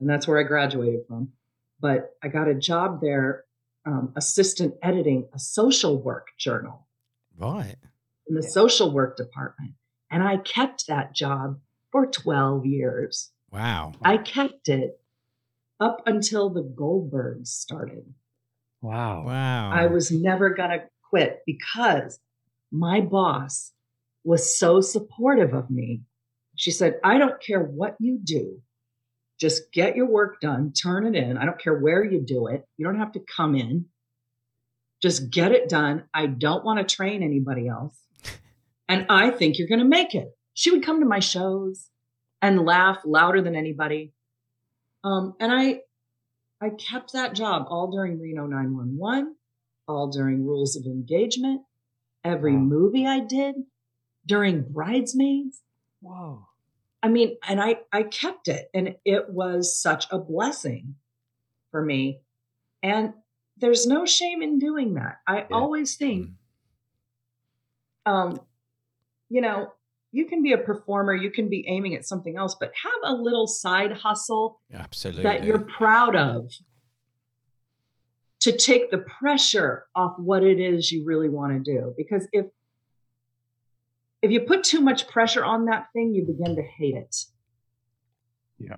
And 0.00 0.08
that's 0.08 0.26
where 0.28 0.38
I 0.38 0.42
graduated 0.44 1.00
from. 1.08 1.32
But 1.80 2.16
I 2.22 2.28
got 2.28 2.48
a 2.48 2.54
job 2.54 3.00
there, 3.00 3.44
um, 3.86 4.12
assistant 4.16 4.74
editing 4.82 5.28
a 5.34 5.38
social 5.38 6.00
work 6.00 6.28
journal 6.38 6.86
Right. 7.36 7.76
in 8.28 8.34
the 8.34 8.42
social 8.42 8.92
work 8.92 9.16
department. 9.16 9.74
And 10.10 10.22
I 10.22 10.38
kept 10.38 10.86
that 10.88 11.14
job 11.14 11.60
for 11.92 12.06
12 12.06 12.66
years. 12.66 13.30
Wow. 13.52 13.92
I 14.02 14.18
kept 14.18 14.68
it 14.68 15.00
up 15.80 16.02
until 16.06 16.50
the 16.50 16.62
Goldbergs 16.62 17.48
started. 17.48 18.12
Wow. 18.82 19.24
Wow. 19.24 19.70
I 19.70 19.86
was 19.86 20.10
never 20.10 20.50
going 20.50 20.70
to 20.70 20.84
quit 21.08 21.42
because 21.46 22.18
my 22.70 23.00
boss 23.00 23.72
was 24.24 24.58
so 24.58 24.80
supportive 24.80 25.54
of 25.54 25.70
me. 25.70 26.02
She 26.56 26.70
said, 26.70 26.98
I 27.04 27.18
don't 27.18 27.40
care 27.40 27.62
what 27.62 27.96
you 28.00 28.18
do. 28.22 28.60
Just 29.40 29.72
get 29.72 29.94
your 29.96 30.06
work 30.06 30.40
done, 30.40 30.72
turn 30.72 31.06
it 31.06 31.14
in. 31.14 31.38
I 31.38 31.44
don't 31.44 31.60
care 31.60 31.78
where 31.78 32.04
you 32.04 32.20
do 32.20 32.48
it. 32.48 32.66
You 32.76 32.84
don't 32.86 32.98
have 32.98 33.12
to 33.12 33.20
come 33.20 33.54
in. 33.54 33.86
Just 35.00 35.30
get 35.30 35.52
it 35.52 35.68
done. 35.68 36.04
I 36.12 36.26
don't 36.26 36.64
want 36.64 36.80
to 36.86 36.94
train 36.96 37.22
anybody 37.22 37.68
else. 37.68 37.96
And 38.90 39.04
I 39.10 39.30
think 39.30 39.58
you're 39.58 39.68
going 39.68 39.80
to 39.80 39.84
make 39.84 40.14
it. 40.14 40.34
She 40.54 40.70
would 40.70 40.82
come 40.82 41.00
to 41.00 41.06
my 41.06 41.18
shows 41.20 41.90
and 42.40 42.64
laugh 42.64 43.00
louder 43.04 43.42
than 43.42 43.54
anybody. 43.54 44.14
Um, 45.04 45.34
and 45.38 45.52
I, 45.52 45.80
I 46.62 46.70
kept 46.70 47.12
that 47.12 47.34
job 47.34 47.66
all 47.68 47.90
during 47.90 48.18
Reno 48.18 48.46
911, 48.46 49.36
all 49.86 50.08
during 50.08 50.42
Rules 50.46 50.74
of 50.74 50.86
Engagement, 50.86 51.60
every 52.24 52.54
Wow. 52.54 52.60
movie 52.62 53.06
I 53.06 53.20
did, 53.20 53.56
during 54.24 54.62
Bridesmaids. 54.62 55.60
Whoa. 56.00 56.47
I 57.02 57.08
mean, 57.08 57.36
and 57.46 57.60
I 57.60 57.78
I 57.92 58.02
kept 58.04 58.48
it, 58.48 58.68
and 58.74 58.96
it 59.04 59.30
was 59.30 59.80
such 59.80 60.06
a 60.10 60.18
blessing 60.18 60.96
for 61.70 61.82
me. 61.82 62.20
And 62.82 63.12
there's 63.56 63.86
no 63.86 64.06
shame 64.06 64.42
in 64.42 64.58
doing 64.58 64.94
that. 64.94 65.18
I 65.26 65.46
always 65.52 65.96
think, 65.96 66.30
um, 68.06 68.40
you 69.28 69.40
know, 69.40 69.72
you 70.12 70.26
can 70.26 70.42
be 70.42 70.52
a 70.52 70.58
performer, 70.58 71.14
you 71.14 71.30
can 71.30 71.48
be 71.48 71.64
aiming 71.68 71.94
at 71.94 72.06
something 72.06 72.36
else, 72.36 72.56
but 72.58 72.72
have 72.82 73.12
a 73.12 73.14
little 73.14 73.46
side 73.46 73.92
hustle 73.92 74.60
Absolutely. 74.72 75.22
that 75.24 75.44
you're 75.44 75.58
proud 75.58 76.16
of 76.16 76.50
to 78.40 78.56
take 78.56 78.90
the 78.90 78.98
pressure 78.98 79.86
off 79.94 80.14
what 80.18 80.42
it 80.42 80.60
is 80.60 80.92
you 80.92 81.04
really 81.04 81.28
want 81.28 81.52
to 81.52 81.72
do 81.72 81.92
because 81.96 82.28
if 82.32 82.46
if 84.22 84.30
you 84.30 84.40
put 84.40 84.64
too 84.64 84.80
much 84.80 85.06
pressure 85.08 85.44
on 85.44 85.66
that 85.66 85.86
thing 85.92 86.14
you 86.14 86.24
begin 86.24 86.56
to 86.56 86.62
hate 86.62 86.94
it 86.94 87.24
Yeah. 88.58 88.76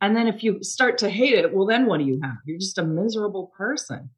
and 0.00 0.16
then 0.16 0.26
if 0.26 0.42
you 0.42 0.62
start 0.62 0.98
to 0.98 1.08
hate 1.10 1.34
it 1.34 1.52
well 1.54 1.66
then 1.66 1.86
what 1.86 1.98
do 1.98 2.04
you 2.04 2.20
have 2.22 2.36
you're 2.46 2.58
just 2.58 2.78
a 2.78 2.84
miserable 2.84 3.52
person 3.56 4.10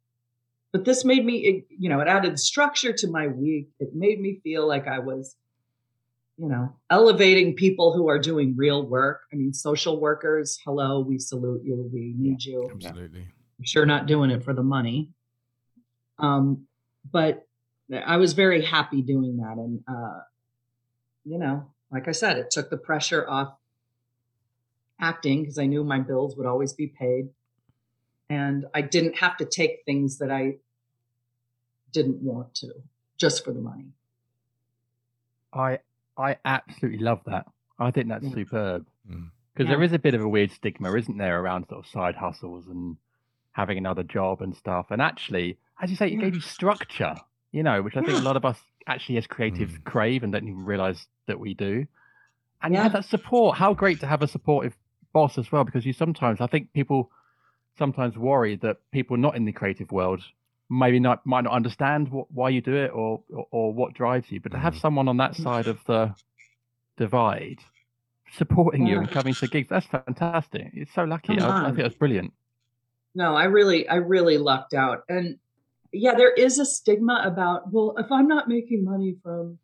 but 0.72 0.84
this 0.84 1.04
made 1.04 1.24
me 1.24 1.36
it, 1.38 1.66
you 1.70 1.88
know 1.88 2.00
it 2.00 2.08
added 2.08 2.38
structure 2.38 2.92
to 2.92 3.08
my 3.08 3.26
week 3.26 3.68
it 3.80 3.90
made 3.94 4.20
me 4.20 4.40
feel 4.42 4.66
like 4.66 4.86
i 4.88 4.98
was 4.98 5.36
you 6.38 6.48
know 6.48 6.74
elevating 6.90 7.54
people 7.54 7.92
who 7.94 8.08
are 8.08 8.18
doing 8.18 8.54
real 8.56 8.86
work 8.86 9.20
i 9.32 9.36
mean 9.36 9.52
social 9.52 10.00
workers 10.00 10.58
hello 10.64 11.00
we 11.00 11.18
salute 11.18 11.62
you 11.64 11.88
we 11.92 12.14
need 12.16 12.42
you 12.44 12.68
Absolutely. 12.74 13.26
I'm 13.58 13.64
sure 13.64 13.86
not 13.86 14.04
doing 14.06 14.30
it 14.30 14.44
for 14.44 14.52
the 14.52 14.62
money. 14.62 15.08
Um, 16.18 16.66
but 17.10 17.46
I 17.90 18.18
was 18.18 18.34
very 18.34 18.62
happy 18.62 19.00
doing 19.00 19.38
that. 19.38 19.56
And, 19.56 19.80
uh, 19.88 20.18
you 21.26 21.38
know, 21.38 21.66
like 21.90 22.08
I 22.08 22.12
said, 22.12 22.38
it 22.38 22.50
took 22.50 22.70
the 22.70 22.76
pressure 22.76 23.28
off 23.28 23.56
acting 25.00 25.42
because 25.42 25.58
I 25.58 25.66
knew 25.66 25.84
my 25.84 25.98
bills 25.98 26.36
would 26.36 26.46
always 26.46 26.72
be 26.72 26.86
paid. 26.86 27.28
And 28.30 28.66
I 28.74 28.80
didn't 28.82 29.18
have 29.18 29.36
to 29.38 29.44
take 29.44 29.82
things 29.84 30.18
that 30.18 30.30
I 30.30 30.56
didn't 31.92 32.22
want 32.22 32.54
to 32.56 32.68
just 33.18 33.44
for 33.44 33.52
the 33.52 33.60
money. 33.60 33.86
I 35.52 35.80
I 36.18 36.36
absolutely 36.44 37.00
love 37.00 37.20
that. 37.26 37.46
I 37.78 37.90
think 37.90 38.08
that's 38.08 38.24
Mm. 38.26 38.34
superb 38.34 38.86
Mm. 39.08 39.30
because 39.52 39.66
Yeah. 39.68 39.74
there 39.76 39.82
is 39.82 39.92
a 39.92 39.98
bit 39.98 40.14
of 40.14 40.22
a 40.22 40.28
weird 40.28 40.50
stigma, 40.50 40.94
isn't 40.94 41.18
there, 41.18 41.40
around 41.40 41.68
sort 41.68 41.84
of 41.84 41.90
side 41.90 42.16
hustles 42.16 42.66
and 42.68 42.96
having 43.52 43.76
another 43.78 44.02
job 44.02 44.40
and 44.42 44.56
stuff. 44.56 44.90
And 44.90 45.00
actually, 45.02 45.58
as 45.80 45.90
you 45.90 45.96
say, 45.96 46.08
it 46.10 46.16
gave 46.16 46.34
you 46.34 46.40
structure, 46.40 47.14
you 47.52 47.62
know, 47.62 47.82
which 47.82 47.96
I 47.96 48.02
think 48.02 48.18
a 48.18 48.22
lot 48.22 48.36
of 48.36 48.44
us 48.44 48.58
actually 48.86 49.18
as 49.18 49.26
creatives 49.26 49.82
crave 49.84 50.22
and 50.22 50.32
don't 50.32 50.46
even 50.48 50.64
realize 50.64 51.06
that 51.26 51.38
we 51.40 51.54
do. 51.54 51.86
And 52.62 52.74
you 52.74 52.80
Yeah. 52.80 52.88
that 52.88 53.04
support. 53.04 53.56
How 53.58 53.74
great 53.74 54.00
to 54.00 54.06
have 54.06 54.22
a 54.22 54.28
supportive 54.28 54.76
boss 55.12 55.38
as 55.38 55.50
well, 55.52 55.64
because 55.64 55.84
you 55.86 55.92
sometimes 55.92 56.40
I 56.40 56.46
think 56.46 56.72
people 56.72 57.10
sometimes 57.78 58.16
worry 58.16 58.56
that 58.56 58.78
people 58.92 59.16
not 59.16 59.36
in 59.36 59.44
the 59.44 59.52
creative 59.52 59.92
world 59.92 60.22
maybe 60.68 60.98
not 60.98 61.24
might 61.26 61.44
not 61.44 61.52
understand 61.52 62.08
what, 62.10 62.26
why 62.32 62.48
you 62.48 62.60
do 62.60 62.74
it 62.74 62.90
or, 62.92 63.22
or 63.30 63.46
or 63.50 63.72
what 63.72 63.94
drives 63.94 64.30
you. 64.32 64.40
But 64.40 64.52
to 64.52 64.58
have 64.58 64.74
Mm. 64.74 64.80
someone 64.80 65.08
on 65.08 65.16
that 65.18 65.36
side 65.36 65.68
of 65.68 65.78
the 65.86 66.14
divide 66.96 67.58
supporting 68.32 68.86
you 68.86 68.98
and 68.98 69.10
coming 69.10 69.34
to 69.36 69.46
gigs, 69.46 69.68
that's 69.68 69.86
fantastic. 69.86 70.70
It's 70.74 70.92
so 70.94 71.04
lucky. 71.04 71.38
I, 71.38 71.46
I 71.48 71.50
on. 71.50 71.64
think 71.66 71.78
that's 71.78 71.94
brilliant. 71.94 72.32
No, 73.14 73.34
I 73.34 73.44
really, 73.44 73.88
I 73.88 73.96
really 73.96 74.36
lucked 74.38 74.74
out. 74.74 75.04
And 75.08 75.38
yeah, 75.98 76.14
there 76.14 76.32
is 76.32 76.58
a 76.58 76.64
stigma 76.66 77.22
about, 77.24 77.72
well, 77.72 77.94
if 77.98 78.10
I'm 78.10 78.28
not 78.28 78.48
making 78.48 78.84
money 78.84 79.16
from, 79.22 79.58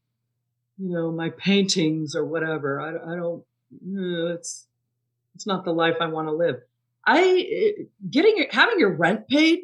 you 0.79 0.89
know, 0.93 1.11
my 1.13 1.31
paintings 1.31 2.15
or 2.15 2.25
whatever, 2.25 2.81
I, 2.81 3.13
I 3.13 3.17
don't, 3.17 3.43
uh, 3.75 4.35
it's, 4.35 4.67
it's 5.35 5.47
not 5.47 5.65
the 5.65 5.73
life 5.73 5.97
I 6.01 6.07
want 6.07 6.29
to 6.29 6.33
live. 6.33 6.57
I, 7.07 7.75
getting, 8.11 8.37
your- 8.37 8.49
having 8.51 8.79
your 8.79 8.93
rent 8.95 9.29
paid, 9.29 9.61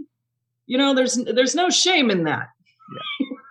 you 0.66 0.78
know, 0.78 0.94
there's, 0.94 1.14
there's 1.14 1.54
no 1.54 1.70
shame 1.70 2.10
in 2.10 2.24
that. 2.24 2.48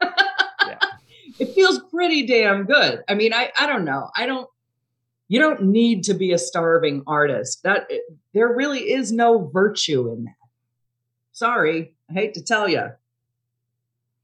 Yeah. 0.02 0.78
it 1.40 1.54
feels 1.54 1.80
pretty 1.92 2.26
damn 2.26 2.66
good. 2.66 3.04
I 3.08 3.14
mean, 3.14 3.34
I, 3.34 3.52
I 3.58 3.68
don't 3.68 3.86
know. 3.86 4.10
I 4.16 4.26
don't, 4.26 4.50
you 5.30 5.40
don't 5.40 5.64
need 5.64 6.04
to 6.06 6.14
be 6.14 6.32
a 6.32 6.38
starving 6.38 7.04
artist. 7.06 7.64
That 7.64 7.90
there 8.34 8.48
really 8.54 8.92
is 8.92 9.12
no 9.12 9.50
virtue 9.54 10.10
in 10.12 10.24
that. 10.26 10.34
Sorry, 11.34 11.94
I 12.10 12.14
hate 12.14 12.34
to 12.36 12.44
tell 12.44 12.68
you. 12.68 12.88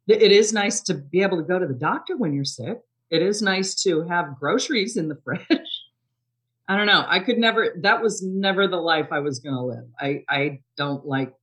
It 0.07 0.31
is 0.31 0.51
nice 0.51 0.81
to 0.81 0.93
be 0.93 1.21
able 1.21 1.37
to 1.37 1.43
go 1.43 1.59
to 1.59 1.65
the 1.65 1.73
doctor 1.73 2.17
when 2.17 2.33
you're 2.33 2.43
sick. 2.43 2.79
It 3.09 3.21
is 3.21 3.41
nice 3.41 3.75
to 3.83 4.03
have 4.03 4.39
groceries 4.39 4.97
in 4.97 5.07
the 5.07 5.17
fridge. 5.23 5.47
I 6.67 6.77
don't 6.77 6.87
know. 6.87 7.03
I 7.07 7.19
could 7.19 7.37
never 7.37 7.75
that 7.81 8.01
was 8.01 8.23
never 8.23 8.67
the 8.67 8.77
life 8.77 9.07
I 9.11 9.19
was 9.19 9.39
going 9.39 9.55
to 9.55 9.61
live. 9.61 9.85
I 9.99 10.23
I 10.29 10.59
don't 10.77 11.05
like 11.05 11.33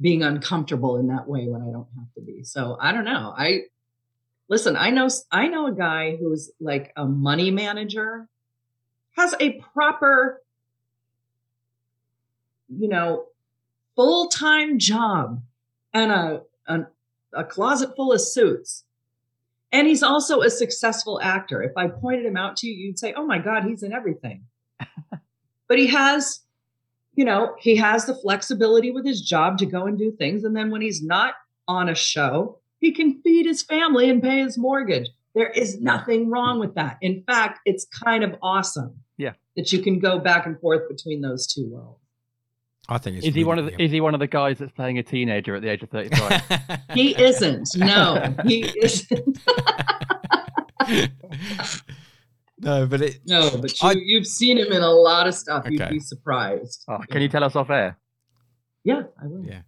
being 0.00 0.22
uncomfortable 0.22 0.96
in 0.96 1.08
that 1.08 1.28
way 1.28 1.46
when 1.46 1.62
I 1.62 1.70
don't 1.70 1.88
have 1.96 2.12
to 2.14 2.20
be. 2.22 2.42
So, 2.42 2.78
I 2.80 2.92
don't 2.92 3.04
know. 3.04 3.34
I 3.36 3.64
listen, 4.48 4.76
I 4.76 4.90
know 4.90 5.08
I 5.30 5.48
know 5.48 5.66
a 5.66 5.72
guy 5.72 6.16
who's 6.16 6.50
like 6.60 6.92
a 6.96 7.04
money 7.04 7.50
manager 7.50 8.28
has 9.16 9.34
a 9.40 9.60
proper 9.74 10.42
you 12.68 12.88
know 12.88 13.26
full-time 13.96 14.78
job 14.78 15.42
and 15.92 16.12
a, 16.12 16.42
a 16.66 16.86
a 17.34 17.44
closet 17.44 17.90
full 17.96 18.12
of 18.12 18.20
suits. 18.20 18.84
And 19.72 19.86
he's 19.86 20.02
also 20.02 20.40
a 20.42 20.50
successful 20.50 21.20
actor. 21.22 21.62
If 21.62 21.72
i 21.76 21.86
pointed 21.88 22.26
him 22.26 22.36
out 22.36 22.56
to 22.58 22.66
you 22.66 22.74
you'd 22.74 22.98
say 22.98 23.12
oh 23.16 23.26
my 23.26 23.38
god 23.38 23.64
he's 23.64 23.82
in 23.82 23.92
everything. 23.92 24.44
But 25.68 25.78
he 25.78 25.86
has 25.88 26.40
you 27.14 27.24
know 27.24 27.54
he 27.58 27.76
has 27.76 28.06
the 28.06 28.14
flexibility 28.14 28.90
with 28.90 29.06
his 29.06 29.20
job 29.20 29.58
to 29.58 29.66
go 29.66 29.86
and 29.86 29.96
do 29.98 30.10
things. 30.10 30.42
And 30.44 30.56
then 30.56 30.70
when 30.70 30.80
he's 30.82 31.02
not 31.02 31.34
on 31.68 31.88
a 31.88 31.94
show 31.94 32.58
he 32.80 32.92
can 32.92 33.20
feed 33.22 33.46
his 33.46 33.62
family 33.62 34.08
and 34.10 34.22
pay 34.22 34.40
his 34.40 34.56
mortgage. 34.58 35.08
There 35.34 35.50
is 35.50 35.80
nothing 35.80 36.28
wrong 36.30 36.58
with 36.58 36.74
that. 36.74 36.98
In 37.00 37.22
fact 37.22 37.60
it's 37.64 37.84
kind 37.84 38.24
of 38.24 38.34
awesome 38.42 38.94
Yeah. 39.16 39.34
that 39.56 39.72
you 39.72 39.80
can 39.80 40.00
go 40.00 40.18
back 40.18 40.46
and 40.46 40.58
forth 40.60 40.88
between 40.88 41.20
those 41.20 41.46
two 41.46 41.66
worlds 41.68 42.00
I 42.90 42.98
think 42.98 43.18
it's 43.18 43.26
Is 43.26 43.34
he 43.34 43.44
one 43.44 43.58
of 43.58 43.64
really- 43.66 43.76
the, 43.76 43.82
is 43.84 43.90
he 43.92 44.00
one 44.00 44.14
of 44.14 44.20
the 44.20 44.26
guys 44.26 44.58
that's 44.58 44.72
playing 44.72 44.98
a 44.98 45.02
teenager 45.02 45.54
at 45.54 45.62
the 45.62 45.68
age 45.68 45.82
of 45.82 45.90
thirty 45.90 46.14
five? 46.16 46.42
he 46.94 47.16
isn't 47.20 47.68
no 47.76 48.34
he 48.44 48.64
isn't 48.82 49.38
no, 52.58 52.86
but 52.86 53.00
it. 53.00 53.20
no 53.26 53.50
but 53.60 53.80
you, 53.82 53.88
I- 53.88 53.94
you've 53.96 54.26
seen 54.26 54.58
him 54.58 54.72
in 54.72 54.82
a 54.82 54.90
lot 54.90 55.26
of 55.26 55.34
stuff 55.34 55.64
you'd 55.68 55.88
be 55.88 56.00
surprised 56.00 56.84
oh, 56.88 56.98
can 57.10 57.22
you 57.22 57.28
tell 57.28 57.44
us 57.44 57.56
off 57.56 57.70
air? 57.70 57.98
yeah 58.84 59.02
i 59.22 59.26
will 59.26 59.44
Yeah, 59.44 59.60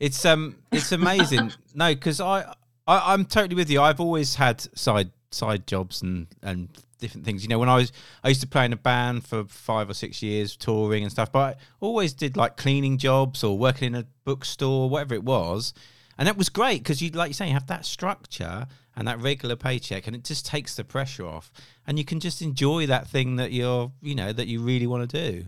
it's 0.00 0.24
um, 0.24 0.56
it's 0.72 0.90
amazing. 0.92 1.52
no, 1.74 1.94
because 1.94 2.20
I, 2.20 2.54
I, 2.86 3.12
I'm 3.12 3.24
totally 3.24 3.54
with 3.54 3.70
you. 3.70 3.80
I've 3.80 4.00
always 4.00 4.34
had 4.34 4.60
side 4.76 5.10
side 5.34 5.66
jobs 5.66 6.02
and 6.02 6.26
and 6.42 6.68
different 6.98 7.24
things. 7.24 7.42
You 7.42 7.48
know, 7.48 7.58
when 7.58 7.68
I 7.68 7.76
was, 7.76 7.92
I 8.22 8.28
used 8.28 8.42
to 8.42 8.46
play 8.46 8.64
in 8.64 8.72
a 8.72 8.76
band 8.76 9.26
for 9.26 9.44
five 9.44 9.90
or 9.90 9.94
six 9.94 10.22
years, 10.22 10.56
touring 10.56 11.02
and 11.02 11.10
stuff. 11.10 11.32
But 11.32 11.56
I 11.56 11.60
always 11.80 12.12
did 12.12 12.36
like 12.36 12.56
cleaning 12.56 12.96
jobs 12.96 13.42
or 13.42 13.58
working 13.58 13.88
in 13.88 13.94
a 13.96 14.06
bookstore, 14.24 14.88
whatever 14.88 15.14
it 15.14 15.24
was, 15.24 15.74
and 16.16 16.28
that 16.28 16.36
was 16.36 16.48
great 16.48 16.78
because 16.78 17.02
you, 17.02 17.10
like 17.10 17.28
you 17.30 17.34
say, 17.34 17.48
you 17.48 17.54
have 17.54 17.66
that 17.66 17.84
structure 17.84 18.66
and 18.94 19.08
that 19.08 19.20
regular 19.20 19.56
paycheck, 19.56 20.06
and 20.06 20.14
it 20.14 20.22
just 20.22 20.46
takes 20.46 20.76
the 20.76 20.84
pressure 20.84 21.26
off, 21.26 21.50
and 21.86 21.98
you 21.98 22.04
can 22.04 22.20
just 22.20 22.42
enjoy 22.42 22.86
that 22.86 23.08
thing 23.08 23.36
that 23.36 23.50
you're, 23.50 23.90
you 24.02 24.14
know, 24.14 24.32
that 24.32 24.46
you 24.46 24.60
really 24.60 24.86
want 24.86 25.08
to 25.08 25.30
do. 25.30 25.46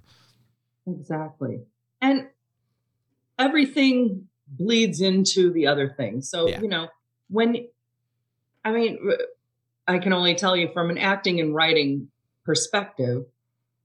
Exactly. 0.87 1.61
And 2.01 2.29
everything 3.39 4.29
bleeds 4.49 5.01
into 5.01 5.53
the 5.53 5.67
other 5.67 5.89
thing. 5.97 6.23
So, 6.23 6.49
Yeah. 6.49 6.61
you 6.61 6.69
know, 6.69 6.89
when, 7.29 7.67
I 8.65 8.73
mean, 8.73 8.99
I 9.87 9.99
can 9.99 10.13
only 10.13 10.35
tell 10.35 10.57
you 10.57 10.71
from 10.73 10.91
an 10.91 10.99
acting 10.99 11.41
and 11.41 11.55
writing 11.55 12.09
perspective, 12.45 13.25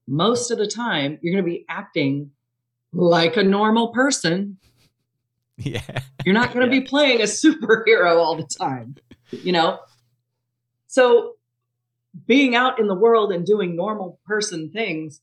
most 0.06 0.50
of 0.50 0.58
the 0.58 0.66
time 0.66 1.18
you're 1.20 1.32
going 1.32 1.44
to 1.44 1.50
be 1.50 1.64
acting 1.68 2.30
like 2.92 3.36
a 3.36 3.42
normal 3.42 3.88
person. 3.88 4.58
Yeah, 5.62 5.82
You're 6.24 6.32
not 6.32 6.54
going 6.54 6.64
to 6.64 6.70
be 6.70 6.80
playing 6.80 7.20
a 7.20 7.24
superhero 7.24 8.16
all 8.16 8.34
the 8.34 8.46
time, 8.46 8.96
you 9.30 9.52
know? 9.52 9.78
So, 10.86 11.34
being 12.26 12.54
out 12.56 12.80
in 12.80 12.86
the 12.86 12.94
world 12.94 13.30
and 13.30 13.44
doing 13.44 13.76
normal 13.76 14.18
person 14.24 14.70
things, 14.70 15.20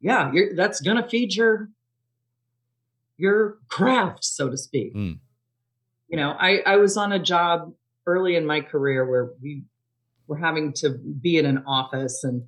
yeah, 0.00 0.32
you're, 0.32 0.54
that's 0.56 0.80
going 0.80 0.96
to 0.96 1.06
feed 1.06 1.34
your 1.34 1.68
your 3.18 3.58
craft, 3.68 4.24
so 4.24 4.48
to 4.48 4.56
speak. 4.56 4.94
Mm. 4.94 5.18
You 6.08 6.16
know, 6.16 6.30
I 6.38 6.62
I 6.64 6.76
was 6.76 6.96
on 6.96 7.12
a 7.12 7.18
job 7.18 7.74
early 8.06 8.36
in 8.36 8.46
my 8.46 8.62
career 8.62 9.04
where 9.04 9.30
we 9.42 9.64
were 10.26 10.36
having 10.36 10.72
to 10.72 10.90
be 10.90 11.38
in 11.38 11.46
an 11.46 11.64
office 11.66 12.24
and 12.24 12.44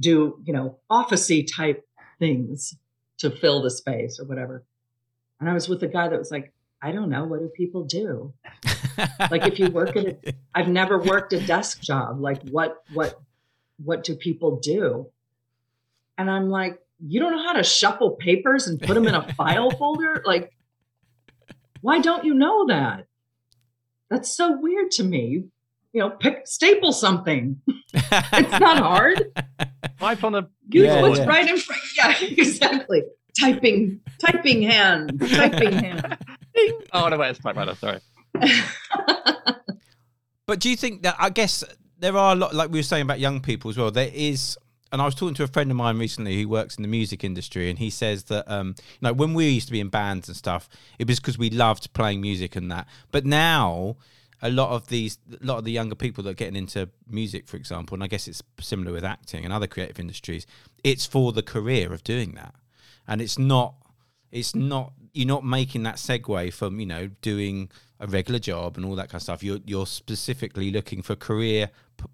do 0.00 0.40
you 0.44 0.52
know 0.52 0.78
officey 0.90 1.46
type 1.46 1.86
things 2.18 2.76
to 3.18 3.30
fill 3.30 3.62
the 3.62 3.70
space 3.70 4.18
or 4.18 4.24
whatever. 4.24 4.64
And 5.40 5.48
I 5.48 5.54
was 5.54 5.68
with 5.68 5.82
a 5.82 5.88
guy 5.88 6.08
that 6.08 6.18
was 6.18 6.30
like, 6.30 6.52
I 6.82 6.92
don't 6.92 7.08
know, 7.08 7.24
what 7.24 7.40
do 7.40 7.48
people 7.48 7.84
do? 7.84 8.32
Like 9.28 9.44
if 9.48 9.58
you 9.58 9.70
work 9.70 9.96
at 9.96 10.06
a 10.06 10.34
I've 10.54 10.68
never 10.68 10.98
worked 10.98 11.32
a 11.32 11.40
desk 11.44 11.80
job. 11.80 12.20
Like 12.20 12.40
what 12.42 12.84
what 12.92 13.20
what 13.84 14.04
do 14.04 14.14
people 14.14 14.60
do? 14.60 15.08
And 16.16 16.30
I'm 16.30 16.48
like, 16.48 16.80
you 17.04 17.18
don't 17.18 17.32
know 17.32 17.42
how 17.42 17.54
to 17.54 17.64
shuffle 17.64 18.12
papers 18.12 18.68
and 18.68 18.80
put 18.80 18.94
them 18.94 19.08
in 19.08 19.16
a 19.16 19.32
file 19.34 19.72
folder? 19.72 20.22
Like 20.24 20.54
why 21.80 21.98
don't 21.98 22.24
you 22.24 22.34
know 22.34 22.66
that? 22.68 23.06
That's 24.08 24.30
so 24.30 24.56
weird 24.60 24.92
to 24.92 25.02
me. 25.02 25.26
You, 25.26 25.50
you 25.94 26.00
know, 26.00 26.10
pick 26.10 26.46
staple 26.46 26.92
something. 26.92 27.60
It's 27.96 28.60
not 28.60 28.78
hard. 28.78 29.32
Type 30.00 30.24
on 30.24 30.34
a 30.34 30.48
Use 30.68 30.86
Yeah, 30.86 31.02
what's 31.02 31.20
yeah. 31.20 31.26
right 31.26 31.48
in 31.48 31.56
front. 31.56 31.80
Yeah, 31.96 32.14
exactly. 32.20 33.02
Typing, 33.40 34.00
typing 34.18 34.62
hand, 34.62 35.20
typing 35.20 35.72
hand. 35.72 36.18
oh 36.92 37.08
no, 37.08 37.16
wait, 37.16 37.30
it's 37.30 37.38
typewriter. 37.38 37.74
Sorry. 37.76 38.00
But 40.46 40.60
do 40.60 40.68
you 40.68 40.76
think 40.76 41.02
that 41.02 41.16
I 41.18 41.30
guess 41.30 41.64
there 41.98 42.16
are 42.16 42.32
a 42.32 42.36
lot 42.36 42.54
like 42.54 42.70
we 42.70 42.78
were 42.78 42.84
saying 42.84 43.02
about 43.02 43.20
young 43.20 43.40
people 43.40 43.70
as 43.70 43.78
well. 43.78 43.90
There 43.90 44.10
is 44.12 44.58
and 44.92 45.00
I 45.00 45.06
was 45.06 45.14
talking 45.14 45.34
to 45.36 45.42
a 45.44 45.48
friend 45.48 45.70
of 45.70 45.76
mine 45.76 45.98
recently 45.98 46.40
who 46.40 46.48
works 46.48 46.76
in 46.76 46.82
the 46.82 46.88
music 46.88 47.24
industry 47.24 47.70
and 47.70 47.78
he 47.78 47.90
says 47.90 48.24
that 48.24 48.44
um 48.50 48.74
you 48.78 48.98
know 49.02 49.12
when 49.12 49.34
we 49.34 49.48
used 49.48 49.68
to 49.68 49.72
be 49.72 49.80
in 49.80 49.88
bands 49.88 50.28
and 50.28 50.36
stuff, 50.36 50.68
it 50.98 51.08
was 51.08 51.20
because 51.20 51.38
we 51.38 51.50
loved 51.50 51.92
playing 51.92 52.20
music 52.20 52.56
and 52.56 52.70
that. 52.70 52.86
But 53.10 53.24
now 53.24 53.96
a 54.44 54.50
lot 54.50 54.70
of 54.70 54.86
these 54.88 55.18
a 55.40 55.44
lot 55.44 55.56
of 55.56 55.64
the 55.64 55.72
younger 55.72 55.94
people 55.94 56.22
that 56.22 56.30
are 56.30 56.34
getting 56.34 56.54
into 56.54 56.90
music, 57.08 57.48
for 57.48 57.56
example, 57.56 57.94
and 57.94 58.04
I 58.04 58.06
guess 58.06 58.28
it's 58.28 58.42
similar 58.60 58.92
with 58.92 59.02
acting 59.04 59.42
and 59.42 59.52
other 59.52 59.66
creative 59.66 59.98
industries, 59.98 60.46
it's 60.84 61.06
for 61.06 61.32
the 61.32 61.42
career 61.42 61.92
of 61.94 62.04
doing 62.04 62.32
that. 62.32 62.54
And 63.08 63.22
it's 63.22 63.38
not 63.38 63.74
it's 64.30 64.54
not 64.54 64.92
you're 65.14 65.26
not 65.26 65.44
making 65.44 65.84
that 65.84 65.96
segue 65.96 66.52
from 66.52 66.78
you 66.78 66.86
know 66.86 67.08
doing 67.22 67.70
a 67.98 68.06
regular 68.06 68.38
job 68.38 68.76
and 68.76 68.84
all 68.84 68.94
that 68.96 69.08
kind 69.08 69.16
of 69.16 69.22
stuff. 69.22 69.42
You're 69.42 69.60
you're 69.64 69.86
specifically 69.86 70.70
looking 70.70 71.00
for 71.00 71.16
career 71.16 71.70
p- 71.96 72.04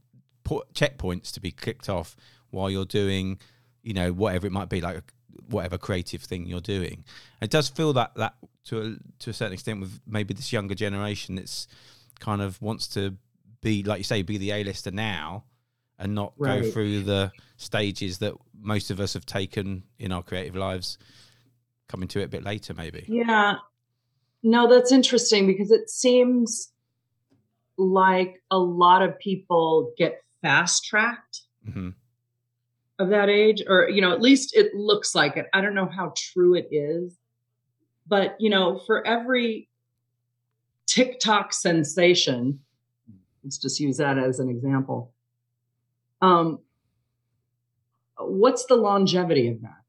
po- 0.45 0.64
checkpoints 0.72 1.33
to 1.33 1.41
be 1.41 1.51
clicked 1.51 1.89
off 1.89 2.14
while 2.51 2.70
you're 2.70 2.85
doing 2.85 3.41
you 3.83 3.93
know 3.93 4.12
whatever 4.12 4.47
it 4.47 4.53
might 4.53 4.68
be 4.68 4.81
like 4.81 5.03
whatever 5.49 5.78
creative 5.78 6.22
thing 6.22 6.47
you're 6.47 6.61
doing. 6.61 7.03
It 7.43 7.51
does 7.51 7.68
feel 7.68 7.93
that 7.95 8.14
that 8.14 8.35
to 8.66 8.81
a, 8.81 8.97
to 9.18 9.31
a 9.31 9.33
certain 9.33 9.55
extent 9.55 9.81
with 9.81 9.99
maybe 10.07 10.33
this 10.33 10.53
younger 10.53 10.76
generation 10.76 11.35
that's 11.35 11.66
kind 12.21 12.43
of 12.43 12.61
wants 12.62 12.87
to 12.89 13.16
be 13.61 13.83
like 13.83 13.99
you 13.99 14.05
say 14.05 14.23
be 14.23 14.39
the 14.39 14.53
A-lister 14.53 14.91
now 14.91 15.45
and 15.99 16.14
not 16.14 16.33
go 16.41 16.62
through 16.62 17.03
the 17.03 17.33
stages 17.57 18.18
that 18.18 18.35
most 18.59 18.91
of 18.91 19.01
us 19.01 19.14
have 19.14 19.27
taken 19.27 19.83
in 19.99 20.12
our 20.12 20.23
creative 20.23 20.57
lives 20.57 20.99
coming 21.89 22.09
to 22.09 22.21
it 22.21 22.25
a 22.25 22.29
bit 22.29 22.45
later 22.45 22.73
maybe 22.75 23.05
Yeah. 23.09 23.57
No, 24.43 24.68
that's 24.68 24.93
interesting 24.93 25.47
because 25.47 25.71
it 25.71 25.91
seems 25.91 26.73
like 27.77 28.43
a 28.51 28.59
lot 28.59 29.03
of 29.03 29.18
people 29.18 29.93
get 29.99 30.21
fast 30.43 30.85
tracked 30.85 31.43
hmm 31.71 31.91
of 33.01 33.09
that 33.09 33.31
age, 33.31 33.62
or, 33.66 33.89
you 33.89 34.03
know, 34.03 34.12
at 34.12 34.21
least 34.21 34.55
it 34.55 34.75
looks 34.75 35.14
like 35.14 35.39
it. 35.39 35.47
I 35.55 35.62
don't 35.62 35.75
know 35.75 35.89
how 35.89 36.12
true 36.14 36.55
it 36.55 36.68
is. 36.71 37.16
But, 38.07 38.37
you 38.39 38.51
know, 38.51 38.79
for 38.87 39.07
every 39.07 39.70
TikTok 40.91 41.53
sensation, 41.53 42.59
let's 43.45 43.59
just 43.59 43.78
use 43.78 43.99
that 43.99 44.18
as 44.18 44.41
an 44.41 44.51
example. 44.51 45.12
Um, 46.20 46.59
what's 48.18 48.66
the 48.66 48.74
longevity 48.74 49.47
of 49.47 49.62
that? 49.62 49.82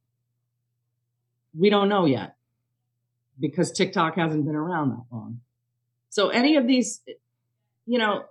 We 1.58 1.72
don't 1.72 1.90
know 1.90 2.06
yet 2.06 2.36
because 3.40 3.72
TikTok 3.72 4.16
hasn't 4.16 4.46
been 4.46 4.56
around 4.56 4.92
that 4.92 5.04
long. 5.12 5.42
So 6.10 6.30
any 6.30 6.56
of 6.56 6.68
these, 6.68 7.02
you 7.88 7.98
know, 7.98 8.26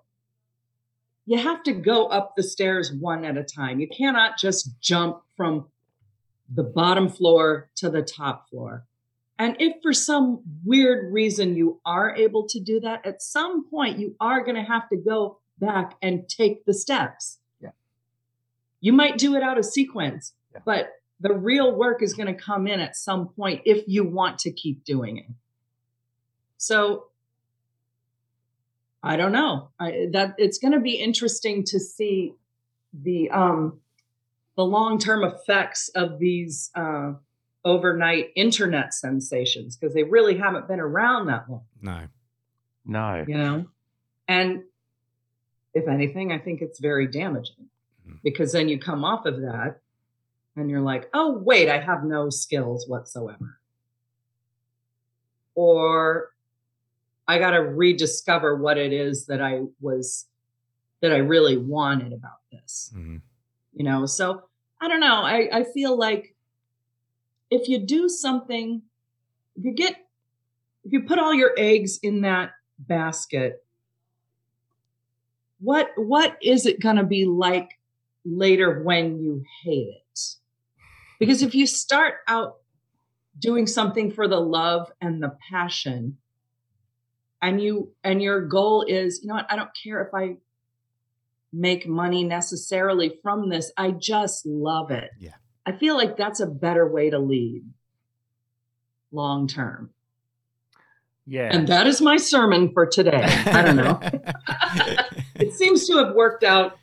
you 1.27 1.39
have 1.39 1.64
to 1.64 1.73
go 1.73 2.07
up 2.07 2.37
the 2.37 2.45
stairs 2.45 2.93
one 2.93 3.25
at 3.25 3.37
a 3.37 3.43
time. 3.43 3.81
You 3.81 3.89
cannot 3.89 4.39
just 4.39 4.81
jump 4.81 5.23
from 5.37 5.66
the 6.55 6.62
bottom 6.62 7.09
floor 7.09 7.68
to 7.77 7.91
the 7.91 8.03
top 8.03 8.49
floor. 8.49 8.85
And 9.41 9.57
if 9.59 9.76
for 9.82 9.95
some 9.95 10.43
weird 10.66 11.11
reason 11.11 11.57
you 11.57 11.80
are 11.86 12.14
able 12.14 12.47
to 12.49 12.61
do 12.61 12.78
that, 12.80 13.07
at 13.07 13.22
some 13.22 13.64
point 13.70 13.99
you 13.99 14.14
are 14.20 14.45
going 14.45 14.57
to 14.57 14.62
have 14.62 14.86
to 14.91 14.97
go 14.99 15.38
back 15.59 15.97
and 16.03 16.28
take 16.28 16.66
the 16.66 16.74
steps. 16.74 17.38
Yeah. 17.59 17.70
You 18.82 18.93
might 18.93 19.16
do 19.16 19.36
it 19.36 19.43
out 19.43 19.57
of 19.57 19.64
sequence, 19.64 20.34
Yeah. 20.53 20.61
but 20.66 20.91
the 21.20 21.32
real 21.32 21.74
work 21.74 22.03
is 22.03 22.12
going 22.12 22.26
to 22.26 22.34
come 22.34 22.66
in 22.66 22.80
at 22.80 22.97
some 22.97 23.28
point 23.28 23.62
if 23.64 23.82
you 23.88 24.05
want 24.05 24.38
to 24.41 24.51
keep 24.53 24.84
doing 24.84 25.16
it. 25.16 25.26
So 26.59 27.07
I 29.03 29.16
don't 29.16 29.32
know. 29.32 29.70
I, 29.80 30.09
that 30.12 30.34
it's 30.36 30.59
going 30.59 30.72
to 30.72 30.80
be 30.80 30.97
interesting 30.97 31.64
to 31.64 31.80
see 31.80 32.34
the 32.93 33.30
um 33.30 33.80
the 34.57 34.64
long-term 34.64 35.24
effects 35.24 35.88
of 35.95 36.18
these 36.18 36.70
uh 36.74 37.12
overnight 37.65 38.31
internet 38.37 38.95
sensations 38.95 39.77
because 39.77 39.95
they 39.95 40.03
really 40.05 40.37
haven't 40.39 40.67
been 40.69 40.81
around 40.81 41.27
that 41.27 41.49
long. 41.51 41.65
No. 41.83 42.07
No. 42.87 43.25
you 43.29 43.37
know? 43.37 43.67
And 44.29 44.65
if 45.73 45.87
anything 45.87 46.33
i 46.33 46.39
think 46.39 46.63
it's 46.63 46.81
very 46.81 47.07
damaging 47.07 47.69
because 48.25 48.51
then 48.51 48.69
you 48.69 48.77
come 48.77 49.05
off 49.05 49.25
of 49.25 49.41
that 49.43 49.79
and 50.57 50.69
you're 50.69 50.81
like 50.81 51.09
oh 51.15 51.39
wait 51.39 51.69
i 51.69 51.79
have 51.79 52.03
no 52.03 52.29
skills 52.29 52.89
whatsoever. 52.89 53.61
Or 55.55 56.31
i 57.29 57.39
got 57.39 57.51
to 57.53 57.59
rediscover 57.59 58.57
what 58.57 58.79
it 58.79 58.93
is 58.93 59.27
that 59.27 59.41
i 59.41 59.61
was 59.81 60.27
that 61.03 61.13
i 61.13 61.19
really 61.19 61.57
wanted 61.57 62.13
about 62.13 62.41
this. 62.51 62.93
Mhm. 62.97 63.21
you 63.73 63.85
know? 63.85 64.07
So 64.07 64.43
i 64.81 64.89
don't 64.89 65.01
know. 65.01 65.23
I 65.23 65.49
i 65.53 65.65
feel 65.65 65.97
like 65.97 66.35
if 67.51 67.69
you 67.69 67.79
do 67.79 68.09
something 68.09 68.83
if 69.57 69.65
you 69.65 69.73
get 69.73 69.97
if 70.85 70.93
you 70.93 71.03
put 71.03 71.19
all 71.19 71.35
your 71.35 71.53
eggs 71.57 71.99
in 72.03 72.23
that 72.23 72.53
basket 72.79 73.65
what 75.61 75.91
what 75.97 76.37
is 76.43 76.67
it 76.67 76.81
going 76.81 76.97
to 76.97 77.05
be 77.05 77.27
like 77.27 77.79
later 78.25 78.83
when 78.83 79.19
you 79.19 79.45
hate 79.63 79.89
it? 79.89 80.21
Because 81.19 81.43
if 81.43 81.55
you 81.55 81.67
start 81.67 82.15
out 82.27 82.57
doing 83.39 83.67
something 83.67 84.11
for 84.11 84.27
the 84.27 84.41
love 84.41 84.91
and 85.01 85.23
the 85.23 85.37
passion 85.51 86.17
and 87.43 87.63
you 87.63 87.93
and 88.03 88.23
your 88.23 88.41
goal 88.43 88.85
is 88.89 89.21
you 89.23 89.29
know 89.29 89.35
what? 89.35 89.47
I 89.51 89.57
don't 89.57 89.71
care 89.83 90.03
if 90.03 90.15
i 90.15 90.37
make 91.53 91.85
money 91.85 92.23
necessarily 92.23 93.19
from 93.23 93.49
this. 93.49 93.73
I 93.77 93.91
just 93.91 94.47
love 94.47 94.93
it. 94.93 95.11
Yeah. 95.19 95.35
I 95.67 95.73
feel 95.73 95.97
like 95.97 96.17
that's 96.17 96.41
a 96.41 96.47
better 96.47 96.89
way 96.89 97.11
to 97.11 97.19
lead 97.19 97.63
long 99.13 99.47
term 99.49 99.91
Yeah. 101.27 101.51
and 101.53 101.67
that 101.69 101.87
is 101.87 102.01
my 102.01 102.17
sermon 102.17 102.73
for 102.73 102.87
today 102.87 103.23
i 103.25 103.63
don't 103.63 103.77
know 103.77 103.99
it 105.35 105.53
seems 105.55 105.87
to 105.89 105.97
have 105.99 106.15
worked 106.15 106.45
out 106.45 106.79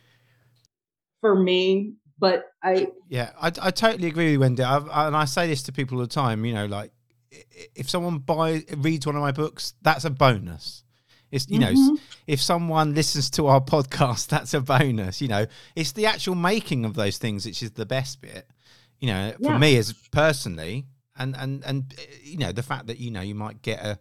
for 1.22 1.36
me 1.36 1.94
but 2.20 2.52
i 2.62 2.88
Yeah, 3.10 3.32
I, 3.42 3.48
I 3.62 3.72
totally 3.72 4.08
agree 4.10 4.36
with 4.38 4.50
you, 4.52 4.56
Wendi. 4.56 4.62
I, 4.66 4.78
I, 5.04 5.08
and 5.08 5.16
I 5.16 5.26
say 5.26 5.48
this 5.48 5.64
to 5.64 5.72
people 5.72 5.98
all 5.98 6.02
the 6.04 6.08
time. 6.10 6.44
You 6.46 6.54
know, 6.54 6.66
like 6.66 6.92
if 7.76 7.90
someone 7.90 8.18
buys 8.20 8.64
reads 8.76 9.06
one 9.06 9.16
of 9.16 9.22
my 9.22 9.32
books, 9.32 9.74
that's 9.84 10.04
a 10.04 10.10
bonus. 10.10 10.84
It's 11.32 11.48
you 11.48 11.60
know, 11.60 11.72
Mhm. 11.72 11.94
s- 11.98 12.02
if 12.26 12.42
someone 12.42 12.96
listens 12.96 13.30
to 13.32 13.48
our 13.48 13.62
podcast, 13.74 14.28
that's 14.30 14.54
a 14.56 14.62
bonus. 14.62 15.22
You 15.22 15.28
know, 15.30 15.46
it's 15.76 15.92
the 15.94 16.08
actual 16.08 16.36
making 16.36 16.84
of 16.86 16.96
those 16.96 17.18
things 17.20 17.46
which 17.46 17.62
is 17.64 17.72
the 17.72 17.86
best 17.86 18.20
bit. 18.22 18.50
You 19.00 19.08
know, 19.08 19.32
for 19.38 19.52
Yeah. 19.52 19.58
me 19.60 19.78
as 19.78 19.94
personally, 20.12 20.86
and 21.18 21.36
and 21.36 21.64
and 21.66 21.94
uh, 21.98 22.02
you 22.24 22.38
know, 22.38 22.52
the 22.52 22.64
fact 22.64 22.88
that 22.88 22.98
you 23.00 23.12
know 23.12 23.22
you 23.22 23.36
might 23.36 23.62
get 23.62 23.80
a 23.86 24.00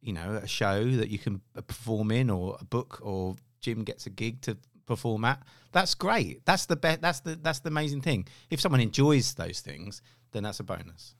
you 0.00 0.12
know 0.12 0.34
a 0.42 0.46
show 0.46 0.84
that 0.96 1.08
you 1.10 1.18
can 1.18 1.40
uh, 1.56 1.60
perform 1.62 2.10
in, 2.10 2.30
or 2.30 2.56
a 2.60 2.64
book, 2.64 3.00
or 3.02 3.36
Jim 3.60 3.84
gets 3.84 4.06
a 4.06 4.10
gig 4.10 4.40
to 4.42 4.56
perform 4.86 5.24
at. 5.24 5.42
That's 5.72 5.94
great. 5.94 6.44
That's 6.46 6.66
the 6.66 6.76
best. 6.76 7.00
That's 7.02 7.20
the 7.20 7.36
that's 7.36 7.60
the 7.60 7.68
amazing 7.68 8.02
thing. 8.02 8.26
If 8.50 8.60
someone 8.60 8.80
enjoys 8.80 9.34
those 9.34 9.60
things, 9.60 10.02
then 10.32 10.44
that's 10.44 10.60
a 10.60 10.64
bonus. 10.64 11.14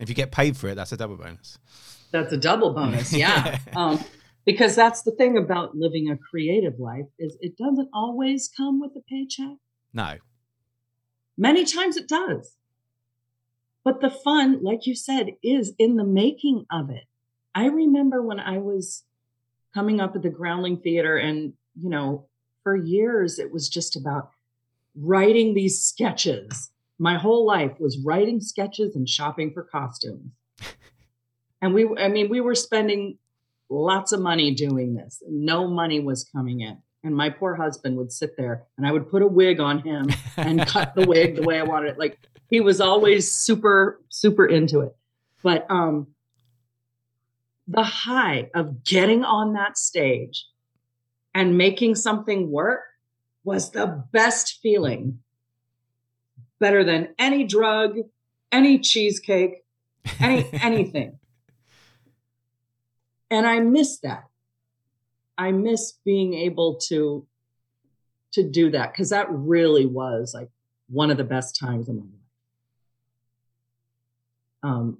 If 0.00 0.08
you 0.08 0.14
get 0.16 0.32
paid 0.32 0.56
for 0.56 0.68
it, 0.68 0.74
that's 0.74 0.90
a 0.92 0.96
double 0.96 1.16
bonus. 1.16 1.58
that's 2.10 2.32
a 2.32 2.36
double 2.36 2.74
bonus 2.74 3.12
yeah 3.24 3.58
um, 3.76 3.98
because 4.44 4.74
that's 4.74 5.02
the 5.02 5.12
thing 5.12 5.38
about 5.38 5.74
living 5.76 6.10
a 6.10 6.16
creative 6.30 6.78
life 6.78 7.06
is 7.18 7.36
it 7.40 7.56
doesn't 7.56 7.88
always 7.94 8.50
come 8.56 8.80
with 8.80 8.90
a 8.96 9.00
paycheck 9.08 9.56
No. 9.94 10.16
Many 11.36 11.64
times 11.64 11.96
it 11.96 12.08
does. 12.08 12.56
But 13.84 14.00
the 14.00 14.10
fun 14.10 14.62
like 14.62 14.86
you 14.86 14.94
said 14.94 15.30
is 15.42 15.72
in 15.78 15.96
the 15.96 16.04
making 16.04 16.66
of 16.70 16.90
it. 16.90 17.04
I 17.54 17.66
remember 17.66 18.22
when 18.22 18.40
i 18.40 18.58
was 18.58 19.04
coming 19.74 20.00
up 20.00 20.14
at 20.16 20.22
the 20.22 20.30
groundling 20.30 20.78
theater 20.78 21.16
and 21.16 21.54
you 21.80 21.90
know 21.90 22.26
for 22.62 22.76
years 22.76 23.38
it 23.38 23.52
was 23.52 23.68
just 23.68 23.96
about 23.96 24.30
writing 24.94 25.54
these 25.54 25.82
sketches. 25.82 26.70
My 26.98 27.18
whole 27.18 27.44
life 27.44 27.72
was 27.80 27.98
writing 27.98 28.40
sketches 28.40 28.94
and 28.94 29.08
shopping 29.08 29.52
for 29.52 29.62
costumes. 29.62 30.32
And 31.60 31.74
we 31.74 31.88
i 31.96 32.08
mean 32.08 32.28
we 32.28 32.40
were 32.40 32.56
spending 32.56 33.18
lots 33.68 34.10
of 34.12 34.20
money 34.20 34.52
doing 34.52 34.94
this. 34.94 35.22
No 35.28 35.68
money 35.68 36.00
was 36.00 36.24
coming 36.24 36.60
in 36.60 36.78
and 37.04 37.16
my 37.16 37.30
poor 37.30 37.54
husband 37.54 37.96
would 37.96 38.12
sit 38.12 38.36
there 38.36 38.64
and 38.76 38.86
i 38.86 38.92
would 38.92 39.10
put 39.10 39.22
a 39.22 39.26
wig 39.26 39.60
on 39.60 39.78
him 39.80 40.08
and 40.36 40.66
cut 40.66 40.94
the 40.94 41.06
wig 41.06 41.36
the 41.36 41.42
way 41.42 41.58
i 41.58 41.62
wanted 41.62 41.90
it. 41.90 41.98
Like 41.98 42.18
he 42.48 42.60
was 42.60 42.80
always 42.80 43.30
super 43.30 44.00
super 44.08 44.46
into 44.46 44.80
it. 44.80 44.94
But 45.42 45.66
um 45.70 46.08
the 47.66 47.82
high 47.82 48.50
of 48.54 48.84
getting 48.84 49.24
on 49.24 49.54
that 49.54 49.78
stage 49.78 50.46
and 51.34 51.56
making 51.56 51.94
something 51.94 52.50
work 52.50 52.82
was 53.44 53.70
the 53.70 54.04
best 54.12 54.58
feeling. 54.62 55.20
Better 56.58 56.84
than 56.84 57.14
any 57.18 57.44
drug 57.44 57.96
any 58.52 58.78
cheesecake 58.78 59.64
any 60.20 60.46
anything. 60.52 61.18
And 63.30 63.46
i 63.46 63.60
miss 63.60 63.98
that 64.00 64.24
i 65.42 65.50
miss 65.50 65.92
being 66.04 66.34
able 66.34 66.76
to 66.76 67.26
to 68.32 68.42
do 68.42 68.70
that 68.70 68.92
because 68.92 69.10
that 69.10 69.26
really 69.30 69.86
was 69.86 70.32
like 70.34 70.50
one 70.88 71.10
of 71.10 71.16
the 71.16 71.24
best 71.24 71.58
times 71.58 71.88
of 71.88 71.96
my 71.96 72.02
life 72.02 72.28
um 74.62 74.98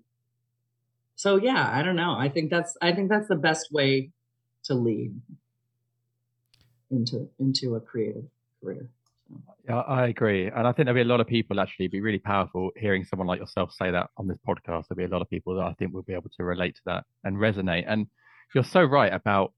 so 1.15 1.37
yeah 1.37 1.71
i 1.73 1.83
don't 1.83 1.97
know 1.97 2.15
i 2.19 2.29
think 2.29 2.51
that's 2.51 2.77
i 2.83 2.93
think 2.93 3.09
that's 3.09 3.29
the 3.29 3.37
best 3.37 3.73
way 3.73 4.11
to 4.65 4.75
lead 4.75 5.15
into 6.91 7.29
into 7.39 7.75
a 7.77 7.81
creative 7.81 8.25
career 8.61 8.89
Yeah, 9.69 9.81
I 9.81 10.09
agree. 10.09 10.49
And 10.49 10.67
I 10.67 10.73
think 10.73 10.87
there'll 10.87 11.03
be 11.03 11.09
a 11.09 11.13
lot 11.13 11.21
of 11.21 11.27
people 11.27 11.61
actually 11.61 11.89
be 11.89 12.01
really 12.01 12.19
powerful 12.19 12.71
hearing 12.77 13.05
someone 13.05 13.29
like 13.29 13.41
yourself 13.41 13.73
say 13.73 13.91
that 13.91 14.11
on 14.17 14.27
this 14.27 14.39
podcast. 14.47 14.89
There'll 14.89 14.99
be 14.99 15.05
a 15.05 15.15
lot 15.17 15.23
of 15.23 15.31
people 15.31 15.55
that 15.57 15.65
I 15.65 15.73
think 15.75 15.95
will 15.95 16.03
be 16.03 16.13
able 16.13 16.31
to 16.37 16.45
relate 16.45 16.75
to 16.77 16.81
that 16.87 17.05
and 17.25 17.37
resonate. 17.37 17.85
And 17.87 18.09
you're 18.55 18.65
so 18.65 18.83
right 18.83 19.13
about 19.13 19.53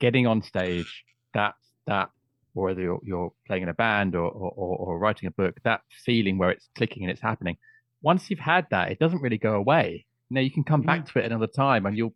getting 0.00 0.26
on 0.26 0.42
stage, 0.42 1.04
that 1.34 1.54
that 1.86 2.10
or 2.54 2.64
whether 2.64 2.80
you're, 2.80 3.00
you're 3.04 3.32
playing 3.46 3.62
in 3.62 3.68
a 3.68 3.74
band 3.74 4.16
or, 4.16 4.28
or, 4.28 4.50
or, 4.50 4.98
writing 4.98 5.28
a 5.28 5.30
book, 5.30 5.56
that 5.62 5.80
feeling 6.04 6.38
where 6.38 6.50
it's 6.50 6.68
clicking 6.76 7.04
and 7.04 7.10
it's 7.12 7.20
happening. 7.20 7.56
Once 8.02 8.28
you've 8.30 8.40
had 8.40 8.66
that, 8.70 8.90
it 8.90 8.98
doesn't 8.98 9.22
really 9.22 9.38
go 9.38 9.54
away. 9.54 10.04
You 10.28 10.34
know, 10.34 10.40
you 10.40 10.50
can 10.50 10.64
come 10.64 10.82
back 10.82 11.06
to 11.06 11.18
it 11.20 11.24
another 11.24 11.46
time 11.46 11.86
and 11.86 11.96
you'll 11.96 12.14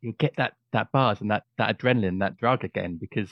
you'll 0.00 0.14
get 0.18 0.34
that 0.36 0.54
that 0.72 0.90
buzz 0.92 1.20
and 1.20 1.30
that 1.30 1.44
that 1.58 1.78
adrenaline, 1.78 2.20
that 2.20 2.36
drug 2.36 2.64
again, 2.64 2.98
because 3.00 3.30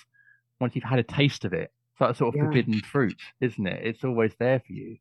once 0.60 0.74
you've 0.74 0.84
had 0.84 0.98
a 0.98 1.02
taste 1.02 1.44
of 1.44 1.52
it, 1.52 1.72
it's 1.92 2.00
like 2.00 2.16
sort 2.16 2.34
of 2.34 2.38
Yeah. 2.38 2.46
forbidden 2.46 2.80
fruit, 2.80 3.16
isn't 3.40 3.66
it? 3.66 3.86
It's 3.86 4.04
always 4.04 4.32
there 4.38 4.60
for 4.60 4.72
you. 4.72 4.98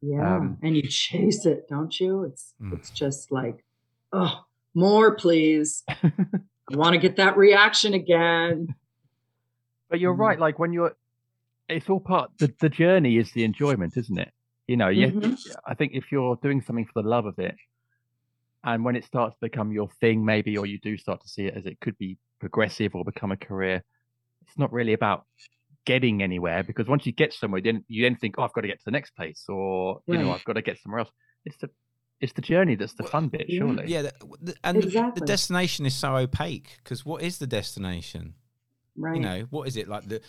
yeah 0.00 0.36
Um, 0.36 0.58
and 0.62 0.76
you 0.76 0.82
chase 0.88 1.44
it 1.46 1.66
don't 1.68 1.98
you 2.00 2.22
it's 2.24 2.54
Mm. 2.62 2.72
it's 2.74 2.90
just 2.90 3.32
like 3.32 3.64
oh 4.12 4.44
more 4.74 5.14
please 5.16 5.82
i 6.70 6.76
want 6.76 6.92
to 6.94 6.98
get 6.98 7.16
that 7.16 7.36
reaction 7.36 7.94
again 7.94 8.74
But 9.90 10.00
you're 10.00 10.14
Mhm. 10.14 10.18
right. 10.18 10.38
Like 10.38 10.58
when 10.58 10.72
you're, 10.72 10.94
it's 11.68 11.88
all 11.88 12.00
part. 12.00 12.30
The 12.38 12.52
the 12.60 12.68
journey 12.68 13.16
is 13.16 13.32
the 13.32 13.44
enjoyment, 13.44 13.96
isn't 13.96 14.18
it? 14.18 14.32
You 14.66 14.76
know, 14.76 14.88
you, 14.88 15.06
Mhm. 15.12 15.56
I 15.66 15.74
think 15.74 15.92
if 15.94 16.12
you're 16.12 16.36
doing 16.42 16.60
something 16.60 16.84
for 16.84 17.02
the 17.02 17.08
love 17.08 17.24
of 17.24 17.38
it, 17.38 17.56
and 18.64 18.84
when 18.84 18.96
it 18.96 19.04
starts 19.04 19.34
to 19.36 19.40
become 19.40 19.72
your 19.72 19.88
thing, 20.00 20.24
maybe, 20.24 20.58
or 20.58 20.66
you 20.66 20.78
do 20.78 20.96
start 20.98 21.22
to 21.22 21.28
see 21.28 21.46
it 21.46 21.54
as 21.54 21.64
it 21.64 21.80
could 21.80 21.96
be 21.96 22.18
progressive 22.38 22.94
or 22.94 23.02
become 23.04 23.32
a 23.32 23.36
career, 23.36 23.82
it's 24.42 24.58
not 24.58 24.70
really 24.72 24.92
about 24.92 25.24
getting 25.86 26.22
anywhere 26.22 26.62
because 26.62 26.86
once 26.86 27.06
you 27.06 27.12
get 27.12 27.32
somewhere, 27.32 27.62
then 27.62 27.82
you 27.88 28.02
then 28.02 28.16
think, 28.16 28.34
oh, 28.36 28.42
I've 28.42 28.52
got 28.52 28.60
to 28.62 28.68
get 28.68 28.78
to 28.80 28.84
the 28.84 28.90
next 28.90 29.12
place, 29.16 29.44
or 29.48 30.02
you 30.06 30.18
know, 30.18 30.32
I've 30.32 30.44
got 30.44 30.54
to 30.54 30.62
get 30.62 30.78
somewhere 30.82 31.00
else. 31.00 31.12
It's 31.46 31.56
the 31.56 31.70
it's 32.20 32.32
the 32.32 32.42
journey 32.42 32.74
that's 32.74 32.94
the 32.94 33.04
fun 33.04 33.28
bit, 33.28 33.46
yeah. 33.48 33.58
surely. 33.58 33.84
Yeah, 33.86 34.02
the, 34.02 34.12
the- 34.40 34.54
and 34.64 34.82
the- 34.82 35.12
the 35.14 35.24
destination 35.26 35.86
is 35.86 35.94
so 35.94 36.16
opaque 36.16 36.78
because 36.82 37.04
what 37.06 37.22
is 37.22 37.38
the 37.38 37.46
destination? 37.46 38.34
Right. 38.96 39.16
You 39.16 39.20
know, 39.22 39.46
what 39.50 39.68
is 39.68 39.76
it 39.76 39.86
like 39.88 40.08
the 40.08 40.20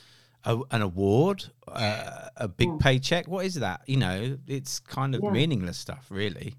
a, 0.45 0.57
an 0.71 0.81
award, 0.81 1.45
uh, 1.67 2.29
a 2.37 2.47
big 2.47 2.69
Yeah. 2.69 2.77
paycheck? 2.79 3.27
What 3.27 3.45
is 3.45 3.55
that? 3.55 3.81
You 3.87 3.97
know, 3.97 4.37
it's 4.47 4.79
kind 4.79 5.13
of 5.15 5.21
Yeah. 5.23 5.31
meaningless 5.31 5.77
stuff, 5.77 6.07
really. 6.09 6.55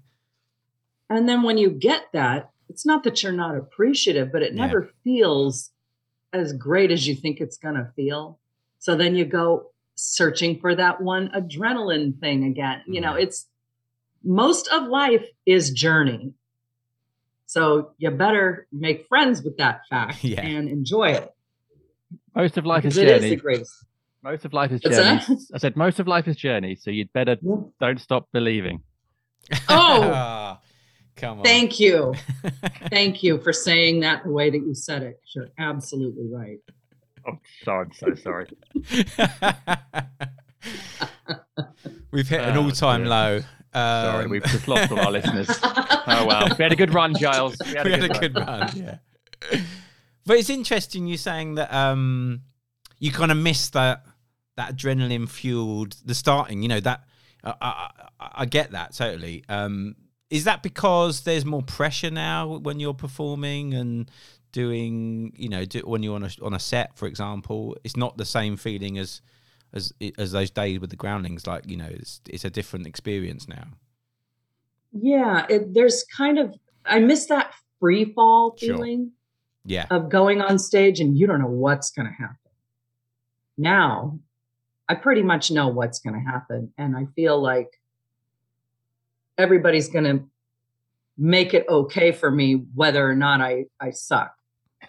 And 1.09 1.27
then 1.27 1.41
when 1.43 1.57
you 1.57 1.69
get 1.71 2.03
that, 2.13 2.51
it's 2.69 2.85
not 2.85 3.03
that 3.03 3.23
you're 3.23 3.31
not 3.31 3.55
appreciative, 3.57 4.31
but 4.31 4.41
it 4.43 4.53
Yeah. 4.53 4.65
never 4.65 4.89
feels 5.03 5.71
as 6.33 6.53
great 6.53 6.91
as 6.91 7.07
you 7.07 7.15
think 7.15 7.41
it's 7.41 7.57
going 7.57 7.75
to 7.75 7.91
feel. 7.95 8.39
So 8.79 8.95
then 8.95 9.15
you 9.15 9.25
go 9.25 9.71
searching 9.95 10.59
for 10.59 10.73
that 10.75 11.01
one 11.01 11.29
adrenaline 11.35 12.19
thing 12.19 12.43
again. 12.45 12.81
You 12.87 13.01
know, 13.01 13.13
Mhm. 13.13 13.23
it's 13.23 13.47
most 14.23 14.67
of 14.69 14.87
life 14.87 15.25
is 15.45 15.71
journey. 15.71 16.33
So 17.45 17.91
you 17.97 18.11
better 18.11 18.67
make 18.71 19.07
friends 19.07 19.41
with 19.43 19.57
that 19.57 19.81
fact 19.89 20.23
Yeah. 20.23 20.41
and 20.41 20.69
enjoy 20.69 21.11
it. 21.11 21.33
Most 22.35 22.57
of 22.57 22.65
life 22.65 22.85
is 22.85 22.95
Because 22.95 22.97
it 22.97 23.07
is 23.15 23.21
journey. 23.21 23.29
the 23.35 23.41
greatest. 23.41 23.85
Most 24.23 24.45
of 24.45 24.53
life 24.53 24.71
is 24.71 24.81
journey. 24.81 25.19
I 25.53 25.57
said 25.57 25.75
most 25.75 25.99
of 25.99 26.07
life 26.07 26.27
is 26.27 26.37
journey, 26.37 26.75
so 26.75 26.91
you'd 26.91 27.11
better 27.11 27.37
Yeah. 27.41 27.55
don't 27.79 27.99
stop 27.99 28.27
believing. 28.31 28.83
Oh, 29.51 29.57
ah, 29.69 30.59
come 31.15 31.39
on. 31.39 31.43
thank 31.43 31.79
you. 31.79 32.13
Thank 32.89 33.23
you 33.23 33.39
for 33.41 33.51
saying 33.51 34.01
that 34.01 34.23
the 34.23 34.31
way 34.31 34.49
that 34.49 34.57
you 34.59 34.73
said 34.75 35.01
it. 35.03 35.19
You're 35.35 35.49
absolutely 35.57 36.27
right. 36.31 36.59
Oh, 37.27 37.37
sorry, 37.63 37.85
I'm 37.87 37.93
so 37.93 38.15
sorry. 38.15 38.47
We've 42.11 42.27
hit 42.27 42.41
an 42.41 42.57
Oh, 42.57 42.65
all-time 42.65 43.01
dear. 43.01 43.09
low. 43.09 43.39
Sorry, 43.73 44.25
Um, 44.25 44.29
we've 44.31 44.43
just 44.43 44.67
lost 44.67 44.91
all 44.91 44.99
our 44.99 45.11
listeners. 45.11 45.49
Oh 46.07 46.25
well, 46.25 46.47
we 46.57 46.63
had 46.63 46.73
a 46.73 46.75
good 46.75 46.93
run, 46.93 47.15
Giles. 47.15 47.55
We 47.63 47.73
had 47.73 47.85
a, 47.85 47.89
we 47.89 47.91
had 47.91 48.01
good, 48.01 48.15
a 48.15 48.19
good 48.19 48.35
run. 48.35 48.69
Yeah. 48.75 48.97
But 50.25 50.37
it's 50.37 50.49
interesting 50.49 51.07
you 51.07 51.17
saying 51.17 51.55
that 51.55 51.73
um, 51.73 52.41
you 52.99 53.11
kind 53.11 53.31
of 53.31 53.37
miss 53.37 53.69
that 53.69 54.03
that 54.57 54.75
adrenaline 54.75 55.27
fueled 55.29 55.95
the 56.05 56.13
starting. 56.13 56.61
You 56.63 56.69
know 56.69 56.79
that 56.81 57.03
I, 57.43 57.53
I, 57.61 57.67
I- 58.19 58.29
I 58.33 58.45
get 58.45 58.71
that 58.71 58.93
totally. 58.93 59.43
Um, 59.49 59.95
is 60.29 60.43
that 60.43 60.61
because 60.63 61.21
there's 61.21 61.43
more 61.45 61.63
pressure 61.63 62.11
now 62.11 62.57
when 62.57 62.79
you're 62.79 62.93
performing 62.93 63.73
and 63.73 64.09
doing, 64.51 65.33
you 65.35 65.49
know, 65.49 65.65
do, 65.65 65.79
when 65.79 66.03
you're 66.03 66.15
on 66.15 66.23
a 66.23 66.29
on 66.43 66.53
a 66.53 66.59
set, 66.59 66.95
for 66.97 67.07
example? 67.07 67.75
It's 67.83 67.97
not 67.97 68.17
the 68.17 68.25
same 68.25 68.57
feeling 68.57 68.97
as 68.99 69.21
as 69.73 69.93
as 70.17 70.31
those 70.31 70.51
days 70.51 70.79
with 70.79 70.89
the 70.89 70.95
groundlings. 70.95 71.47
Like 71.47 71.67
you 71.69 71.77
know, 71.77 71.89
it's 71.89 72.21
it's 72.29 72.45
a 72.45 72.49
different 72.49 72.87
experience 72.87 73.47
now. 73.47 73.67
Yeah, 74.93 75.45
it, 75.49 75.73
there's 75.73 76.03
kind 76.15 76.37
of 76.39 76.53
I 76.85 76.99
miss 76.99 77.27
that 77.27 77.53
free 77.79 78.13
fall 78.13 78.55
Sure. 78.57 78.75
feeling 78.75 79.11
Yeah, 79.65 79.85
of 79.89 80.09
going 80.09 80.41
on 80.41 80.59
stage 80.59 80.99
and 80.99 81.17
you 81.17 81.27
don't 81.27 81.39
know 81.39 81.47
what's 81.47 81.91
going 81.91 82.07
to 82.07 82.13
happen. 82.13 82.35
Now, 83.57 84.19
I 84.89 84.95
pretty 84.95 85.23
much 85.23 85.51
know 85.51 85.67
what's 85.69 85.99
going 85.99 86.13
to 86.21 86.29
happen 86.31 86.73
and 86.77 86.95
I 86.97 87.05
feel 87.15 87.41
like 87.41 87.69
everybody's 89.37 89.87
going 89.89 90.03
to 90.05 90.23
make 91.17 91.53
it 91.53 91.65
okay 91.69 92.11
for 92.11 92.31
me 92.31 92.53
whether 92.73 93.07
or 93.07 93.15
not 93.15 93.41
I 93.41 93.65
I 93.79 93.91
suck. 93.91 94.35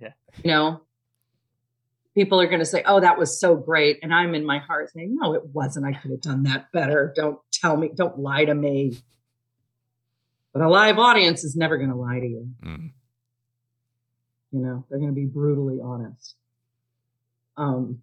Yeah. 0.00 0.12
You 0.42 0.50
know, 0.50 0.80
people 2.16 2.40
are 2.40 2.46
going 2.48 2.58
to 2.58 2.66
say, 2.66 2.82
"Oh, 2.84 2.98
that 2.98 3.16
was 3.18 3.38
so 3.38 3.54
great," 3.54 4.00
and 4.02 4.12
I'm 4.12 4.34
in 4.34 4.44
my 4.44 4.58
heart 4.58 4.90
saying, 4.92 5.16
"No, 5.20 5.34
it 5.34 5.42
wasn't. 5.52 5.86
I 5.86 5.92
could 5.92 6.10
have 6.10 6.20
done 6.22 6.42
that 6.44 6.72
better. 6.72 7.12
Don't 7.14 7.38
tell 7.52 7.76
me. 7.76 7.90
Don't 7.94 8.18
lie 8.18 8.44
to 8.46 8.54
me." 8.54 8.98
But 10.52 10.62
a 10.62 10.68
live 10.68 10.98
audience 10.98 11.44
is 11.44 11.54
never 11.54 11.76
going 11.76 11.90
to 11.90 11.94
lie 11.96 12.18
to 12.18 12.26
you. 12.26 12.48
Mm. 12.64 12.90
You 14.52 14.60
know, 14.60 14.84
they're 14.88 14.98
going 14.98 15.10
to 15.10 15.14
be 15.14 15.26
brutally 15.26 15.78
honest. 15.82 16.34
Um, 17.58 18.00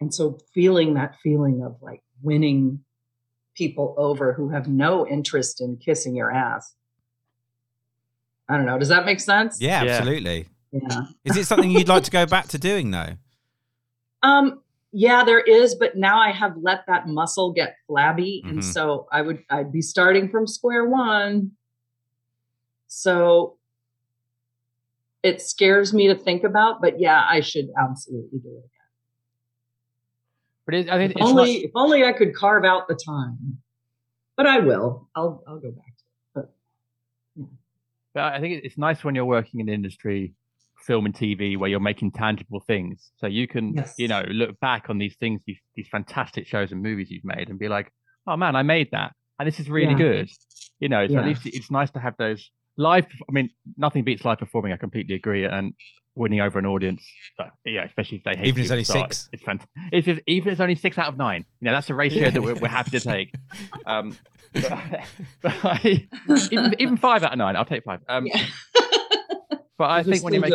and 0.00 0.12
so 0.12 0.38
feeling 0.52 0.94
that 0.94 1.16
feeling 1.22 1.62
of 1.62 1.76
like 1.80 2.02
winning 2.22 2.82
people 3.54 3.94
over 3.96 4.32
who 4.32 4.48
have 4.48 4.66
no 4.68 5.06
interest 5.06 5.60
in 5.60 5.76
kissing 5.76 6.16
your 6.16 6.32
ass. 6.32 6.74
I 8.48 8.56
don't 8.56 8.66
know. 8.66 8.78
Does 8.78 8.88
that 8.88 9.04
make 9.06 9.20
sense? 9.20 9.60
yeah, 9.60 9.84
Yeah. 9.84 9.92
absolutely. 9.92 10.48
Yeah. 10.72 11.06
Is 11.24 11.36
it 11.36 11.46
something 11.46 11.70
you'd 11.70 11.88
like 11.88 12.04
to 12.04 12.10
go 12.10 12.26
back 12.26 12.48
to 12.48 12.58
doing 12.58 12.90
though? 12.90 13.14
Um, 14.22 14.60
yeah, 14.92 15.24
there 15.24 15.40
is, 15.40 15.74
but 15.74 15.96
now 15.96 16.20
I 16.20 16.30
have 16.30 16.56
let 16.56 16.84
that 16.86 17.08
muscle 17.08 17.52
get 17.52 17.76
flabby, 17.86 18.42
and 18.46 18.58
Mhm. 18.58 18.64
so 18.64 19.06
I 19.10 19.22
would 19.22 19.44
I'd 19.50 19.72
be 19.72 19.82
starting 19.82 20.28
from 20.28 20.46
square 20.46 20.84
one. 20.88 21.52
So 22.88 23.56
it 25.22 25.40
scares 25.42 25.92
me 25.92 26.08
to 26.08 26.14
think 26.14 26.44
about, 26.44 26.80
but 26.80 26.98
yeah, 27.00 27.24
I 27.28 27.40
should 27.40 27.68
absolutely 27.78 28.38
do 28.38 28.48
it. 28.48 28.58
again. 28.58 28.66
But 30.66 30.74
it, 30.74 30.88
I 30.90 30.98
think 30.98 31.12
If 31.12 31.16
it's 31.18 31.26
only 31.30 31.54
not, 31.54 31.64
if 31.64 31.70
only 31.74 32.04
I 32.04 32.12
could 32.12 32.34
carve 32.34 32.64
out 32.64 32.88
the 32.88 32.94
time. 32.94 33.58
But 34.36 34.46
I 34.46 34.60
will. 34.60 35.08
I'll 35.14 35.42
I'll 35.46 35.58
go 35.58 35.70
back 35.70 35.84
to 35.86 36.40
it. 36.40 36.48
But 37.36 37.46
But 38.14 38.32
I 38.34 38.40
think 38.40 38.64
it's 38.64 38.78
nice 38.78 39.04
when 39.04 39.14
you're 39.14 39.24
working 39.24 39.60
in 39.60 39.66
the 39.66 39.72
industry, 39.72 40.34
film 40.86 41.06
and 41.06 41.14
TV, 41.14 41.56
where 41.56 41.68
you're 41.70 41.80
making 41.80 42.12
tangible 42.12 42.60
things. 42.66 43.10
So 43.18 43.26
you 43.26 43.46
can, 43.46 43.74
Yes. 43.74 43.94
you 43.98 44.08
know, 44.08 44.22
look 44.28 44.58
back 44.60 44.88
on 44.90 44.98
these 44.98 45.16
things, 45.16 45.40
these, 45.46 45.58
these 45.74 45.88
fantastic 45.88 46.46
shows 46.46 46.72
and 46.72 46.82
movies 46.82 47.10
you've 47.10 47.24
made, 47.24 47.48
and 47.50 47.58
be 47.58 47.68
like, 47.68 47.92
"Oh 48.26 48.36
man, 48.36 48.56
I 48.56 48.62
made 48.62 48.88
that, 48.92 49.12
and 49.38 49.46
this 49.46 49.60
is 49.60 49.68
really 49.70 49.92
Yeah. 49.92 49.98
good." 49.98 50.30
You 50.78 50.88
know, 50.88 51.06
so 51.06 51.14
Yeah. 51.14 51.20
at 51.20 51.26
least 51.26 51.46
it's 51.46 51.70
nice 51.70 51.90
to 51.92 52.00
have 52.00 52.14
those 52.18 52.50
live. 52.76 53.06
I 53.28 53.32
mean, 53.32 53.50
nothing 53.76 54.04
beats 54.04 54.24
live 54.24 54.38
performing. 54.38 54.72
I 54.72 54.76
completely 54.76 55.14
agree, 55.14 55.44
and 55.44 55.74
winning 56.16 56.40
over 56.40 56.58
an 56.58 56.66
audience, 56.66 57.06
but, 57.38 57.50
yeah, 57.64 57.84
especially 57.84 58.18
if 58.18 58.24
they 58.24 58.32
hate 58.32 58.40
it. 58.40 58.48
Even 58.48 58.60
if 58.60 58.64
it's 58.64 58.72
only 58.72 58.84
start, 58.84 59.14
six. 59.14 59.28
It's 59.32 59.42
fantastic. 59.44 59.70
It's 59.92 60.04
just, 60.06 60.20
even 60.26 60.48
if 60.48 60.52
it's 60.52 60.60
only 60.60 60.74
six 60.74 60.98
out 60.98 61.06
of 61.06 61.16
nine. 61.16 61.44
You 61.60 61.66
know, 61.66 61.72
that's 61.72 61.88
a 61.88 61.94
ratio 61.94 62.30
that 62.30 62.42
we're, 62.42 62.56
we're 62.56 62.68
happy 62.68 62.90
to 62.90 63.00
take. 63.14 63.32
Um, 63.86 64.18
but, 64.52 64.62
but 65.40 65.52
I, 65.64 66.08
even, 66.50 66.74
even 66.78 66.96
five 66.96 67.22
out 67.22 67.32
of 67.32 67.38
nine, 67.38 67.54
I'll 67.56 67.64
take 67.64 67.84
five. 67.84 68.00
Um, 68.08 68.26
yeah. 68.26 68.44
But 69.80 69.88
I 69.88 70.02
think 70.02 70.22
when 70.22 70.34
you 70.34 70.40
make 70.40 70.52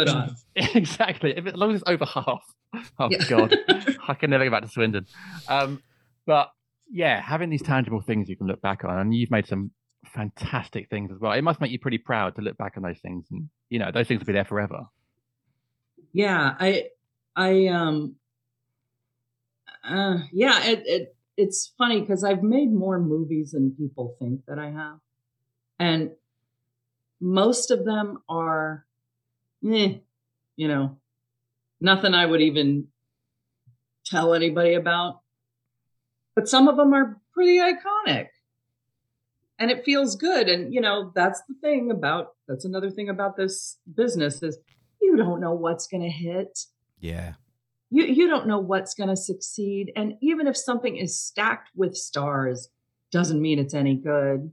exactly, 0.75 1.33
if, 1.35 1.47
as 1.47 1.55
long 1.55 1.71
as 1.71 1.81
it's 1.81 1.89
over 1.89 2.05
half. 2.05 2.43
Oh 2.99 3.09
Yeah. 3.09 3.17
god, 3.27 3.57
I 4.07 4.13
can 4.13 4.29
never 4.29 4.43
go 4.45 4.51
back 4.51 4.61
to 4.61 4.67
Swindon. 4.67 5.07
Um, 5.47 5.81
but 6.27 6.51
yeah, 6.91 7.19
having 7.21 7.49
these 7.49 7.63
tangible 7.63 8.01
things 8.01 8.29
you 8.29 8.35
can 8.37 8.45
look 8.45 8.61
back 8.61 8.83
on, 8.83 8.99
and 8.99 9.15
you've 9.15 9.31
made 9.31 9.47
some 9.47 9.71
fantastic 10.13 10.89
things 10.89 11.09
as 11.11 11.17
well. 11.19 11.31
It 11.31 11.41
must 11.41 11.59
make 11.59 11.71
you 11.71 11.79
pretty 11.79 11.97
proud 11.97 12.35
to 12.35 12.41
look 12.43 12.55
back 12.57 12.73
on 12.77 12.83
those 12.83 12.99
things, 12.99 13.25
and 13.31 13.49
you 13.69 13.79
know 13.79 13.91
those 13.91 14.07
things 14.07 14.19
will 14.19 14.27
be 14.27 14.33
there 14.33 14.45
forever. 14.45 14.81
yeah 16.13 16.55
i 16.59 16.85
i 17.35 17.67
um 17.67 18.15
uh 19.83 20.17
yeah 20.31 20.63
it, 20.65 20.83
it 20.85 21.15
it's 21.37 21.73
funny 21.77 21.99
because 22.01 22.23
i've 22.23 22.43
made 22.43 22.71
more 22.71 22.99
movies 22.99 23.51
than 23.51 23.71
people 23.75 24.15
think 24.19 24.41
that 24.47 24.59
i 24.59 24.69
have 24.69 24.99
and 25.79 26.11
most 27.21 27.71
of 27.71 27.85
them 27.85 28.21
are 28.29 28.85
eh, 29.65 29.95
you 30.55 30.67
know 30.67 30.97
nothing 31.81 32.13
i 32.13 32.25
would 32.25 32.41
even 32.41 32.87
tell 34.05 34.33
anybody 34.33 34.75
about. 34.75 35.21
But 36.35 36.47
some 36.47 36.67
of 36.67 36.77
them 36.77 36.93
are 36.93 37.19
pretty 37.33 37.57
iconic. 37.59 38.27
And 39.57 39.71
it 39.71 39.85
feels 39.85 40.15
good. 40.15 40.49
And 40.49 40.73
you 40.73 40.81
know 40.81 41.11
that's 41.15 41.41
the 41.47 41.55
thing 41.61 41.89
about 41.89 42.33
that's 42.47 42.65
another 42.65 42.91
thing 42.91 43.09
about 43.09 43.37
this 43.37 43.77
business 43.95 44.43
is 44.43 44.57
you 45.01 45.15
don't 45.15 45.39
know 45.39 45.53
what's 45.53 45.87
going 45.87 46.03
to 46.03 46.09
hit. 46.09 46.59
Yeah. 46.99 47.33
you 47.89 48.03
you 48.05 48.27
don't 48.27 48.47
know 48.47 48.59
what's 48.59 48.93
going 48.93 49.09
to 49.09 49.15
succeed. 49.15 49.93
And 49.95 50.15
even 50.21 50.47
if 50.47 50.57
something 50.57 50.97
is 50.97 51.17
stacked 51.17 51.69
with 51.75 51.95
stars 51.95 52.69
doesn't 53.11 53.41
mean 53.41 53.59
it's 53.59 53.73
any 53.73 53.95
good 53.95 54.51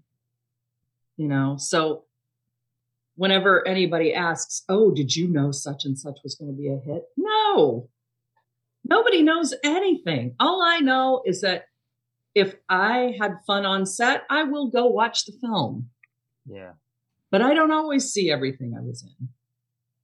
you 1.18 1.28
know? 1.28 1.56
So 1.58 2.04
whenever 3.16 3.66
anybody 3.66 4.12
asks 4.14 4.62
oh 4.68 4.90
did 4.90 5.14
you 5.14 5.28
know 5.28 5.50
such 5.52 5.84
and 5.84 5.98
such 5.98 6.18
was 6.22 6.34
going 6.34 6.50
to 6.50 6.56
be 6.56 6.68
a 6.68 6.78
hit 6.78 7.04
no 7.16 7.88
nobody 8.84 9.22
knows 9.22 9.54
anything 9.64 10.34
all 10.40 10.62
i 10.62 10.78
know 10.80 11.22
is 11.26 11.40
that 11.42 11.66
if 12.34 12.54
i 12.68 13.14
had 13.20 13.32
fun 13.46 13.64
on 13.66 13.84
set 13.86 14.22
i 14.30 14.42
will 14.44 14.68
go 14.70 14.86
watch 14.86 15.24
the 15.26 15.32
film 15.40 15.88
Yeah, 16.46 16.72
but 17.30 17.42
I 17.42 17.54
don't 17.54 17.70
always 17.70 18.10
see 18.12 18.30
everything 18.30 18.74
I 18.76 18.80
was 18.82 19.02
in. 19.04 19.28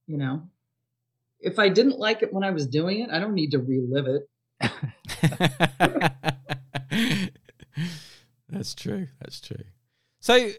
You 0.06 0.16
know, 0.18 0.48
if 1.40 1.58
I 1.58 1.68
didn't 1.68 1.98
like 1.98 2.22
it 2.22 2.32
when 2.32 2.44
I 2.44 2.50
was 2.52 2.66
doing 2.66 3.00
it, 3.00 3.10
I 3.10 3.18
don't 3.18 3.34
need 3.34 3.50
to 3.50 3.58
relive 3.58 4.06
it. 4.06 4.28
That's 8.48 8.74
true. 8.74 9.08
That's 9.20 9.40
true. 9.40 9.64
So, 10.20 10.50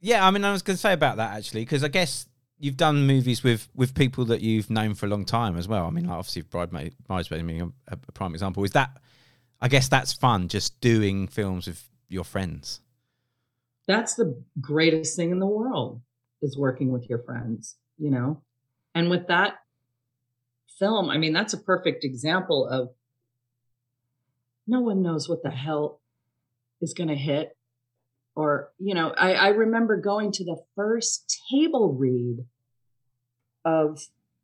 Yeah, 0.00 0.26
I 0.26 0.30
mean, 0.30 0.44
I 0.44 0.52
was 0.52 0.62
going 0.62 0.76
to 0.76 0.80
say 0.80 0.92
about 0.92 1.16
that 1.16 1.36
actually, 1.36 1.62
because 1.62 1.82
I 1.82 1.88
guess 1.88 2.26
you've 2.58 2.76
done 2.76 3.06
movies 3.06 3.42
with 3.42 3.68
with 3.74 3.94
people 3.94 4.24
that 4.26 4.40
you've 4.40 4.70
known 4.70 4.94
for 4.94 5.06
a 5.06 5.08
long 5.08 5.24
time 5.24 5.56
as 5.56 5.66
well. 5.68 5.86
I 5.86 5.90
mean, 5.90 6.06
like 6.06 6.18
obviously, 6.18 6.42
Bridesmaid, 6.42 6.94
Bridesmaid 7.06 7.46
being 7.46 7.72
a, 7.88 7.92
a 7.92 8.12
prime 8.12 8.34
example. 8.34 8.64
Is 8.64 8.72
that? 8.72 8.90
I 9.60 9.68
guess 9.68 9.88
that's 9.88 10.12
fun, 10.12 10.48
just 10.48 10.80
doing 10.80 11.26
films 11.26 11.66
with 11.66 11.88
your 12.08 12.24
friends. 12.24 12.80
That's 13.88 14.14
the 14.14 14.40
greatest 14.60 15.16
thing 15.16 15.30
in 15.30 15.40
the 15.40 15.46
world 15.46 16.00
is 16.42 16.56
working 16.56 16.92
with 16.92 17.08
your 17.08 17.18
friends, 17.18 17.76
you 17.96 18.10
know? 18.10 18.42
And 18.94 19.10
with 19.10 19.26
that 19.26 19.54
film, 20.78 21.10
I 21.10 21.18
mean, 21.18 21.32
that's 21.32 21.54
a 21.54 21.58
perfect 21.58 22.04
example 22.04 22.68
of 22.68 22.90
no 24.66 24.80
one 24.80 25.02
knows 25.02 25.28
what 25.28 25.42
the 25.42 25.50
hell 25.50 26.00
is 26.80 26.94
going 26.94 27.08
to 27.08 27.16
hit. 27.16 27.56
Or, 28.38 28.70
you 28.78 28.94
know, 28.94 29.12
I, 29.18 29.32
I 29.32 29.48
remember 29.48 29.96
going 29.96 30.30
to 30.30 30.44
the 30.44 30.62
first 30.76 31.42
table 31.50 31.92
read 31.92 32.44
of 33.64 34.00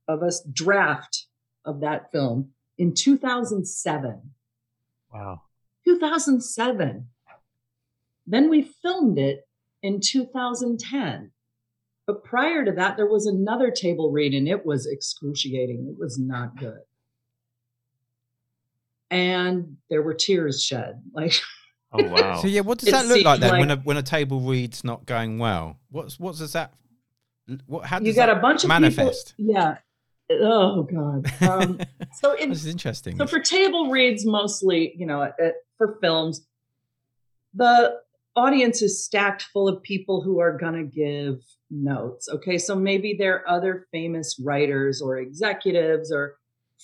of 0.09 0.21
a 0.25 0.33
draft 0.53 1.27
of 1.65 1.79
that 1.83 2.11
film 2.11 2.51
in 2.77 2.93
2007. 2.93 4.21
Wow. 5.13 5.43
2007. 5.87 7.07
Then 8.27 8.51
we 8.51 8.63
filmed 8.83 9.17
it 9.17 9.47
in 9.81 10.01
2010. 10.01 11.31
But 12.05 12.25
prior 12.25 12.65
to 12.65 12.73
that, 12.73 12.97
there 12.97 13.07
was 13.07 13.27
another 13.27 13.71
table 13.71 14.11
read 14.11 14.35
and 14.35 14.49
it 14.49 14.67
was 14.67 14.87
excruciating. 14.87 15.87
It 15.89 15.97
was 15.97 16.19
not 16.19 16.57
good. 16.57 16.81
And 19.09 19.77
there 19.89 20.03
were 20.03 20.15
tears 20.15 20.65
shed. 20.65 21.01
Like, 21.13 21.35
Oh 21.95 22.03
wow. 22.05 22.41
So 22.41 22.49
yeah, 22.49 22.61
what 22.63 22.79
does 22.79 22.89
It 22.89 22.93
that 22.93 23.07
look 23.07 23.25
like 23.25 23.41
seemed 23.41 23.43
then 23.53 23.61
when 23.61 23.71
a 23.71 23.77
when 23.77 23.97
a 23.97 24.03
table 24.03 24.41
read's 24.41 24.83
not 24.85 25.07
going 25.07 25.39
well? 25.39 25.79
What's 25.91 26.19
what 26.19 26.37
does 26.37 26.53
that? 26.53 26.75
What 27.67 27.87
how 27.87 27.99
does 27.99 28.09
you 28.09 28.15
got 28.15 28.27
that 28.27 28.39
a 28.39 28.41
bunch 28.41 28.65
of 28.65 28.69
manifest? 28.69 29.35
people. 29.37 29.55
Yeah. 29.55 29.77
Oh 30.31 30.83
God. 30.83 31.31
Um, 31.43 31.81
so 32.21 32.33
in, 32.35 32.49
this 32.51 32.59
is 32.65 32.67
interesting. 32.67 33.17
So 33.17 33.27
for 33.27 33.39
table 33.41 33.91
reads, 33.91 34.25
mostly, 34.27 34.93
you 34.97 35.07
know, 35.07 35.23
uh, 35.23 35.33
for 35.79 35.99
films, 36.01 36.47
the 37.55 37.97
audience 38.37 38.83
is 38.83 39.05
stacked 39.05 39.43
full 39.53 39.69
of 39.69 39.83
people 39.83 40.23
who 40.23 40.41
are 40.41 40.57
going 40.57 40.75
to 40.75 40.83
give 40.85 41.41
notes. 41.71 42.29
Okay, 42.29 42.59
so 42.59 42.75
maybe 42.75 43.15
they're 43.19 43.49
other 43.49 43.87
famous 43.93 44.41
writers 44.43 45.01
or 45.01 45.19
executives 45.19 46.11
or 46.11 46.37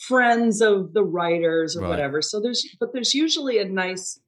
friends 0.07 0.61
of 0.61 0.93
the 0.93 1.03
writers 1.03 1.77
or 1.77 1.81
Right. 1.83 1.89
whatever. 1.89 2.23
So 2.23 2.41
there's, 2.41 2.65
but 2.79 2.93
there's 2.93 3.15
usually 3.15 3.59
a 3.59 3.65
nice 3.65 4.21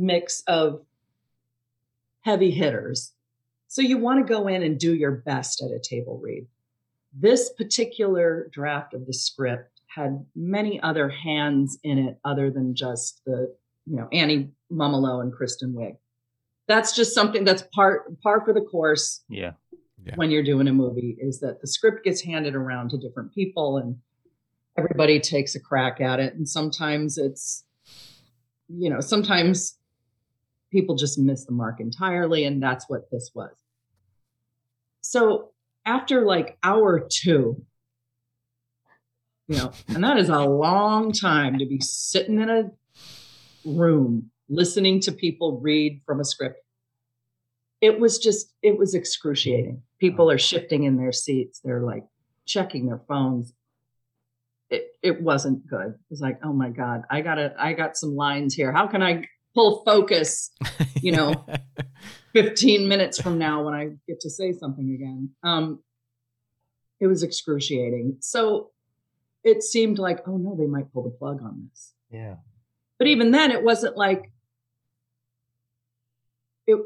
mix 0.00 0.42
of 0.46 0.82
heavy 2.22 2.50
hitters. 2.50 3.12
So 3.68 3.82
you 3.82 3.98
want 3.98 4.26
to 4.26 4.32
go 4.32 4.48
in 4.48 4.62
and 4.62 4.78
do 4.78 4.94
your 4.94 5.12
best 5.12 5.62
at 5.62 5.70
a 5.70 5.78
table 5.78 6.18
read. 6.22 6.46
This 7.12 7.52
particular 7.52 8.48
draft 8.52 8.94
of 8.94 9.06
the 9.06 9.12
script 9.12 9.80
had 9.86 10.24
many 10.34 10.80
other 10.80 11.08
hands 11.08 11.78
in 11.82 11.98
it 11.98 12.18
other 12.24 12.50
than 12.50 12.74
just 12.74 13.20
the, 13.26 13.54
you 13.86 13.96
know, 13.96 14.08
Annie 14.12 14.50
Mumolo 14.72 15.20
and 15.20 15.32
Kristen 15.32 15.72
Wiig. 15.72 15.96
That's 16.66 16.94
just 16.94 17.14
something 17.14 17.44
that's 17.44 17.62
part 17.74 18.20
par 18.22 18.44
for 18.44 18.52
the 18.52 18.60
course 18.60 19.22
yeah. 19.28 19.52
Yeah. 20.04 20.14
when 20.14 20.30
you're 20.30 20.44
doing 20.44 20.68
a 20.68 20.72
movie 20.72 21.16
is 21.18 21.40
that 21.40 21.60
the 21.60 21.66
script 21.66 22.04
gets 22.04 22.22
handed 22.22 22.54
around 22.54 22.90
to 22.90 22.98
different 22.98 23.34
people 23.34 23.78
and 23.78 23.96
everybody 24.78 25.18
takes 25.18 25.56
a 25.56 25.60
crack 25.60 26.00
at 26.00 26.20
it 26.20 26.34
and 26.34 26.48
sometimes 26.48 27.18
it's 27.18 27.64
you 28.68 28.88
know 28.88 29.00
sometimes 29.00 29.79
people 30.70 30.96
just 30.96 31.18
miss 31.18 31.44
the 31.44 31.52
mark 31.52 31.80
entirely 31.80 32.44
and 32.44 32.62
that's 32.62 32.88
what 32.88 33.10
this 33.10 33.30
was. 33.34 33.52
So 35.00 35.50
after 35.86 36.24
like 36.24 36.58
hour 36.62 37.08
2 37.08 37.64
you 39.48 39.56
know 39.56 39.72
and 39.88 40.04
that 40.04 40.18
is 40.18 40.28
a 40.28 40.40
long 40.40 41.10
time 41.10 41.58
to 41.58 41.66
be 41.66 41.80
sitting 41.80 42.38
in 42.38 42.50
a 42.50 42.70
room 43.64 44.30
listening 44.50 45.00
to 45.00 45.12
people 45.12 45.60
read 45.60 46.02
from 46.04 46.20
a 46.20 46.24
script. 46.24 46.60
It 47.80 47.98
was 47.98 48.18
just 48.18 48.52
it 48.62 48.76
was 48.76 48.94
excruciating. 48.94 49.82
People 49.98 50.30
are 50.30 50.38
shifting 50.38 50.84
in 50.84 50.96
their 50.96 51.12
seats. 51.12 51.60
They're 51.64 51.82
like 51.82 52.04
checking 52.44 52.86
their 52.86 53.00
phones. 53.08 53.54
It 54.68 54.88
it 55.02 55.22
wasn't 55.22 55.66
good. 55.66 55.88
It 55.88 56.10
was 56.10 56.20
like 56.20 56.40
oh 56.44 56.52
my 56.52 56.68
god 56.68 57.04
i 57.10 57.22
gotta 57.22 57.54
i 57.58 57.72
got 57.72 57.96
some 57.96 58.14
lines 58.14 58.54
here. 58.54 58.72
How 58.72 58.86
can 58.86 59.02
i 59.02 59.24
pull 59.54 59.82
focus 59.84 60.50
you 61.02 61.12
know 61.12 61.46
15 62.34 62.86
minutes 62.88 63.20
from 63.20 63.38
now 63.38 63.64
when 63.64 63.74
i 63.74 63.88
get 64.06 64.20
to 64.20 64.30
say 64.30 64.52
something 64.52 64.94
again. 64.94 65.30
Um 65.42 65.80
it 67.00 67.06
was 67.06 67.22
excruciating. 67.22 68.18
So 68.20 68.70
it 69.42 69.62
seemed 69.62 69.98
like 69.98 70.20
oh 70.28 70.36
no 70.36 70.54
they 70.56 70.66
might 70.66 70.92
pull 70.92 71.02
the 71.02 71.10
plug 71.10 71.42
on 71.42 71.68
this. 71.70 71.92
Yeah. 72.10 72.36
but 72.98 73.06
even 73.08 73.30
then 73.30 73.50
it 73.50 73.62
wasn't 73.64 73.96
like 73.96 74.30
it 76.66 76.78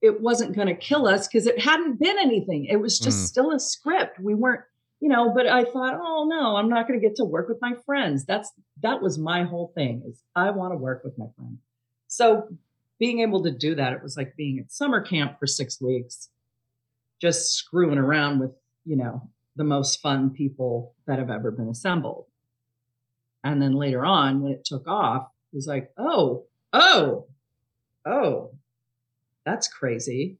it 0.00 0.20
wasn't 0.20 0.54
going 0.54 0.68
to 0.68 0.76
kill 0.76 1.08
us 1.08 1.26
because 1.26 1.46
it 1.48 1.58
hadn't 1.60 1.98
been 1.98 2.18
anything. 2.20 2.66
It 2.66 2.76
was 2.76 2.98
just 3.00 3.18
Mm. 3.18 3.26
still 3.26 3.50
a 3.52 3.58
script. 3.58 4.20
We 4.20 4.34
weren't 4.34 4.62
you 5.00 5.08
know 5.08 5.32
but 5.32 5.46
i 5.46 5.62
thought 5.62 5.94
oh 6.02 6.26
no 6.28 6.56
i'm 6.56 6.68
not 6.68 6.88
going 6.88 7.00
to 7.00 7.06
get 7.08 7.14
to 7.16 7.24
work 7.24 7.48
with 7.48 7.58
my 7.60 7.74
friends. 7.86 8.24
That's 8.24 8.50
that 8.82 9.00
was 9.00 9.16
my 9.18 9.44
whole 9.44 9.72
thing 9.74 10.02
is 10.08 10.22
i 10.36 10.50
want 10.50 10.72
to 10.72 10.76
work 10.76 11.02
with 11.04 11.16
my 11.16 11.26
friends 11.36 11.58
so 12.08 12.48
being 12.98 13.20
able 13.20 13.42
to 13.44 13.52
do 13.52 13.76
that 13.76 13.92
it 13.92 14.02
was 14.02 14.16
like 14.16 14.34
being 14.36 14.58
at 14.58 14.72
summer 14.72 15.00
camp 15.00 15.38
for 15.38 15.46
six 15.46 15.80
weeks 15.80 16.30
just 17.20 17.52
screwing 17.52 17.98
around 17.98 18.38
with 18.38 18.52
you 18.84 18.96
know 18.96 19.28
the 19.56 19.64
most 19.64 20.00
fun 20.00 20.30
people 20.30 20.94
that 21.06 21.18
have 21.18 21.30
ever 21.30 21.50
been 21.50 21.68
assembled. 21.68 22.26
And 23.44 23.60
then 23.60 23.72
later 23.72 24.06
on 24.06 24.40
when 24.40 24.52
it 24.52 24.64
took 24.64 24.88
off 24.88 25.28
it 25.52 25.56
was 25.56 25.66
like 25.66 25.90
oh 25.98 26.46
oh 26.72 27.26
oh 28.06 28.52
that's 29.44 29.68
crazy. 29.68 30.38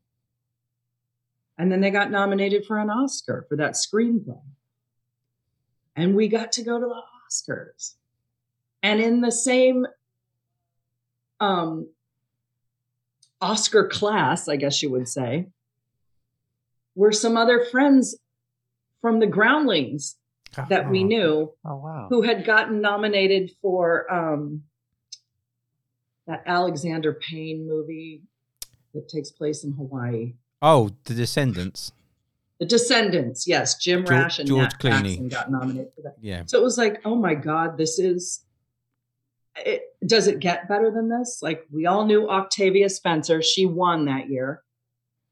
And 1.59 1.73
then 1.73 1.81
they 1.81 1.91
got 1.91 2.11
nominated 2.11 2.65
for 2.67 2.79
an 2.79 2.91
oscar 2.91 3.45
for 3.49 3.57
that 3.57 3.73
screenplay. 3.73 4.41
And 5.97 6.15
we 6.15 6.29
got 6.29 6.53
to 6.53 6.63
go 6.63 6.79
to 6.79 6.87
the 6.87 7.03
oscars. 7.27 7.95
And 8.83 9.01
in 9.01 9.21
the 9.21 9.33
same 9.33 9.87
um 11.41 11.89
oscar 13.41 13.87
class 13.89 14.49
i 14.49 14.57
guess 14.57 14.83
you 14.83 14.91
would 14.91 15.07
say 15.09 15.47
were 16.95 17.13
some 17.13 17.37
other 17.37 17.65
friends 17.71 18.17
from 19.01 19.21
the 19.21 19.27
groundlings 19.27 20.17
that 20.69 20.91
we 20.91 21.05
Oh. 21.05 21.07
knew 21.07 21.53
Oh 21.65 21.77
wow. 21.77 22.07
who 22.11 22.23
had 22.23 22.45
gotten 22.45 22.81
nominated 22.81 23.53
for 23.63 24.13
um, 24.13 24.65
that 26.27 26.43
Alexander 26.47 27.13
Payne 27.13 27.67
movie 27.69 28.23
that 28.95 29.09
takes 29.09 29.31
place 29.31 29.63
in 29.63 29.73
Hawaii. 29.73 30.35
oh, 30.61 30.91
The 31.05 31.15
Descendants. 31.15 31.93
The 32.59 32.67
Descendants, 32.67 33.47
yes, 33.47 33.77
Jim 33.79 34.01
George- 34.01 34.11
Rash 34.11 34.39
and 34.41 34.49
George 34.49 34.73
Nat 34.73 34.81
Clooney. 34.81 35.11
Faxon 35.11 35.29
got 35.29 35.51
nominated 35.53 35.93
for 35.95 36.03
that. 36.03 36.17
Yeah. 36.21 36.43
So 36.47 36.59
it 36.59 36.65
was 36.65 36.77
like, 36.77 37.01
oh 37.05 37.15
my 37.15 37.35
God, 37.35 37.79
this 37.79 37.99
is. 38.01 38.41
It, 39.65 39.83
does 40.07 40.27
it 40.27 40.41
get 40.41 40.69
better 40.69 40.91
than 40.91 41.09
this? 41.09 41.41
Like 41.43 41.65
we 41.71 41.87
all 41.87 42.05
knew 42.07 42.29
Octavia 42.29 42.89
Spencer; 42.89 43.43
she 43.43 43.67
won 43.67 44.05
that 44.07 44.29
year. 44.29 44.63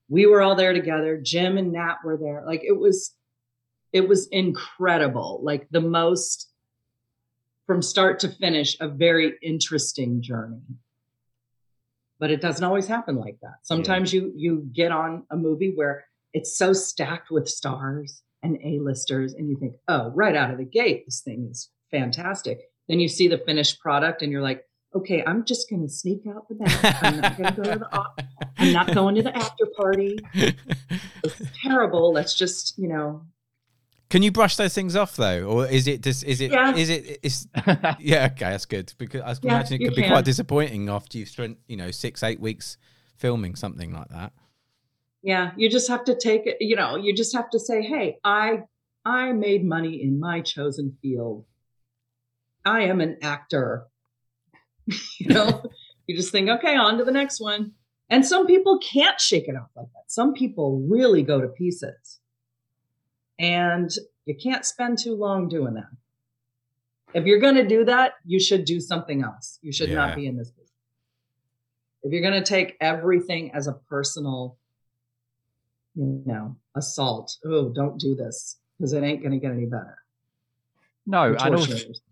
We 0.08 0.26
were 0.26 0.42
all 0.42 0.54
there 0.54 0.72
together. 0.72 1.20
Jim 1.20 1.58
and 1.58 1.72
Nat 1.72 1.96
were 2.04 2.16
there. 2.16 2.42
Like 2.46 2.62
it 2.64 2.78
was, 2.78 3.12
it 3.92 4.08
was 4.08 4.28
incredible. 4.28 5.40
Like 5.42 5.66
the 5.70 5.80
most, 5.80 6.48
from 7.66 7.82
start 7.82 8.20
to 8.20 8.28
finish, 8.28 8.76
a 8.80 8.88
very 8.88 9.34
interesting 9.42 10.22
journey. 10.22 10.60
But 12.18 12.30
it 12.30 12.40
doesn't 12.40 12.64
always 12.64 12.86
happen 12.86 13.16
like 13.16 13.38
that. 13.42 13.56
Sometimes 13.62 14.12
you 14.12 14.32
you 14.36 14.68
get 14.72 14.92
on 14.92 15.24
a 15.30 15.36
movie 15.36 15.72
where 15.74 16.04
it's 16.32 16.56
so 16.56 16.72
stacked 16.72 17.30
with 17.30 17.48
stars 17.48 18.22
and 18.42 18.58
A-listers, 18.62 19.34
and 19.34 19.48
you 19.48 19.56
think, 19.56 19.76
oh, 19.88 20.10
right 20.10 20.36
out 20.36 20.50
of 20.50 20.58
the 20.58 20.64
gate, 20.64 21.04
this 21.06 21.20
thing 21.20 21.48
is 21.50 21.70
fantastic. 21.90 22.60
Then 22.88 23.00
you 23.00 23.08
see 23.08 23.28
the 23.28 23.38
finished 23.38 23.80
product, 23.80 24.22
and 24.22 24.30
you're 24.30 24.42
like, 24.42 24.62
okay, 24.94 25.22
I'm 25.26 25.44
just 25.44 25.68
going 25.68 25.82
to 25.82 25.88
sneak 25.88 26.22
out 26.28 26.48
the 26.48 26.54
back. 26.54 27.02
I'm 27.02 27.20
not 27.20 27.36
going 27.36 27.54
to 27.54 27.62
go 27.62 27.72
to 27.72 27.78
the. 27.80 27.92
op- 27.92 28.20
I'm 28.58 28.72
not 28.72 28.94
going 28.94 29.14
to 29.16 29.22
the 29.22 29.36
after 29.36 29.66
party. 29.76 30.16
It's 30.34 31.42
terrible. 31.62 32.12
Let's 32.12 32.34
just, 32.34 32.78
you 32.78 32.88
know, 32.88 33.22
Can 34.08 34.22
you 34.22 34.30
brush 34.30 34.56
those 34.56 34.72
things 34.72 34.94
off 34.96 35.16
though, 35.16 35.42
or 35.44 35.66
is 35.66 35.86
it 35.88 36.00
just 36.02 36.22
is 36.24 36.40
it 36.40 36.52
Yeah. 36.52 36.74
is 36.76 36.88
it 36.88 37.18
is 37.22 37.48
yeah 37.98 38.28
okay 38.32 38.50
that's 38.52 38.64
good 38.66 38.92
because 38.98 39.20
I 39.22 39.34
can 39.34 39.40
Yeah, 39.42 39.54
imagine 39.56 39.80
it 39.82 39.84
could 39.84 39.96
be 39.96 40.02
can. 40.02 40.12
quite 40.12 40.24
disappointing 40.24 40.88
after 40.88 41.18
you've 41.18 41.28
spent 41.28 41.58
you 41.66 41.76
know 41.76 41.90
six 41.90 42.22
eight 42.22 42.38
weeks 42.40 42.78
filming 43.18 43.56
something 43.56 43.92
like 43.92 44.08
that. 44.10 44.32
yeah, 45.22 45.50
you 45.56 45.68
just 45.68 45.88
have 45.88 46.04
to 46.04 46.14
take 46.14 46.46
it. 46.46 46.56
You 46.60 46.76
know, 46.76 46.96
you 46.96 47.14
just 47.14 47.34
have 47.34 47.50
to 47.50 47.58
say, 47.58 47.82
hey, 47.82 48.18
I 48.22 48.60
I 49.04 49.32
made 49.32 49.64
money 49.64 50.00
in 50.02 50.20
my 50.20 50.40
chosen 50.40 50.96
field. 51.02 51.44
I 52.66 52.82
am 52.82 53.00
an 53.00 53.16
actor. 53.22 53.86
you 55.18 55.28
know, 55.28 55.62
you 56.06 56.16
just 56.16 56.32
think, 56.32 56.50
okay, 56.50 56.76
on 56.76 56.98
to 56.98 57.04
the 57.04 57.12
next 57.12 57.40
one. 57.40 57.72
And 58.10 58.24
some 58.26 58.46
people 58.46 58.78
can't 58.78 59.20
shake 59.20 59.48
it 59.48 59.56
off 59.56 59.70
like 59.74 59.86
that. 59.94 60.04
Some 60.08 60.34
people 60.34 60.86
really 60.88 61.22
go 61.22 61.40
to 61.40 61.48
pieces. 61.48 62.20
And 63.38 63.90
you 64.26 64.34
can't 64.40 64.64
spend 64.64 64.98
too 64.98 65.14
long 65.14 65.48
doing 65.48 65.74
that. 65.74 65.88
If 67.14 67.24
you're 67.24 67.40
going 67.40 67.54
to 67.54 67.66
do 67.66 67.84
that, 67.84 68.14
you 68.24 68.40
should 68.40 68.64
do 68.64 68.80
something 68.80 69.22
else. 69.22 69.58
You 69.62 69.72
should 69.72 69.88
Yeah. 69.88 69.94
not 69.96 70.16
be 70.16 70.26
in 70.26 70.36
this 70.36 70.50
business. 70.50 70.72
If 72.02 72.12
you're 72.12 72.22
going 72.22 72.42
to 72.42 72.48
take 72.48 72.76
everything 72.80 73.52
as 73.52 73.66
a 73.66 73.72
personal, 73.72 74.58
you 75.94 76.22
know, 76.26 76.56
assault, 76.76 77.36
oh, 77.44 77.70
don't 77.70 77.98
do 77.98 78.14
this 78.14 78.58
because 78.76 78.92
it 78.92 79.02
ain't 79.02 79.20
going 79.22 79.32
to 79.32 79.38
get 79.38 79.52
any 79.52 79.66
better. 79.66 79.98
No, 81.06 81.24
You're 81.24 81.36
and 81.36 81.54
also, 81.54 81.66
torturing 81.66 81.88
yourself. 81.88 82.05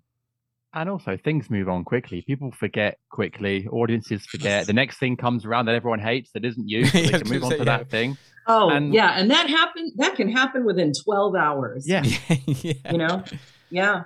And 0.75 0.89
also 0.89 1.17
things 1.17 1.49
move 1.51 1.69
on 1.69 1.85
quickly. 1.85 2.23
People 2.23 2.51
forget 2.53 2.99
quickly. 3.11 3.67
Audiences 3.69 4.27
forget. 4.27 4.67
The 4.67 4.73
next 4.83 4.99
thing 4.99 5.17
comes 5.17 5.45
around 5.45 5.67
that 5.67 5.75
everyone 5.75 6.01
hates 6.01 6.31
that 6.33 6.45
isn't 6.45 6.69
you. 6.69 6.85
So 6.95 6.99
Yeah, 6.99 7.11
they 7.11 7.19
can 7.21 7.31
move 7.31 7.45
on 7.45 7.51
gonna 7.51 7.65
yeah. 7.65 7.79
that 7.79 7.91
thing. 7.91 8.17
Oh, 8.47 8.69
And- 8.71 8.93
yeah. 8.93 9.13
And 9.19 9.31
that 9.31 9.49
happened, 9.49 9.93
that 9.97 10.17
can 10.17 10.29
happen 10.29 10.65
within 10.65 10.93
12 10.93 11.35
hours. 11.35 11.89
Yeah. 11.89 12.03
yeah. 12.47 12.73
You 12.91 12.99
know? 12.99 13.25
Yeah. 13.71 14.03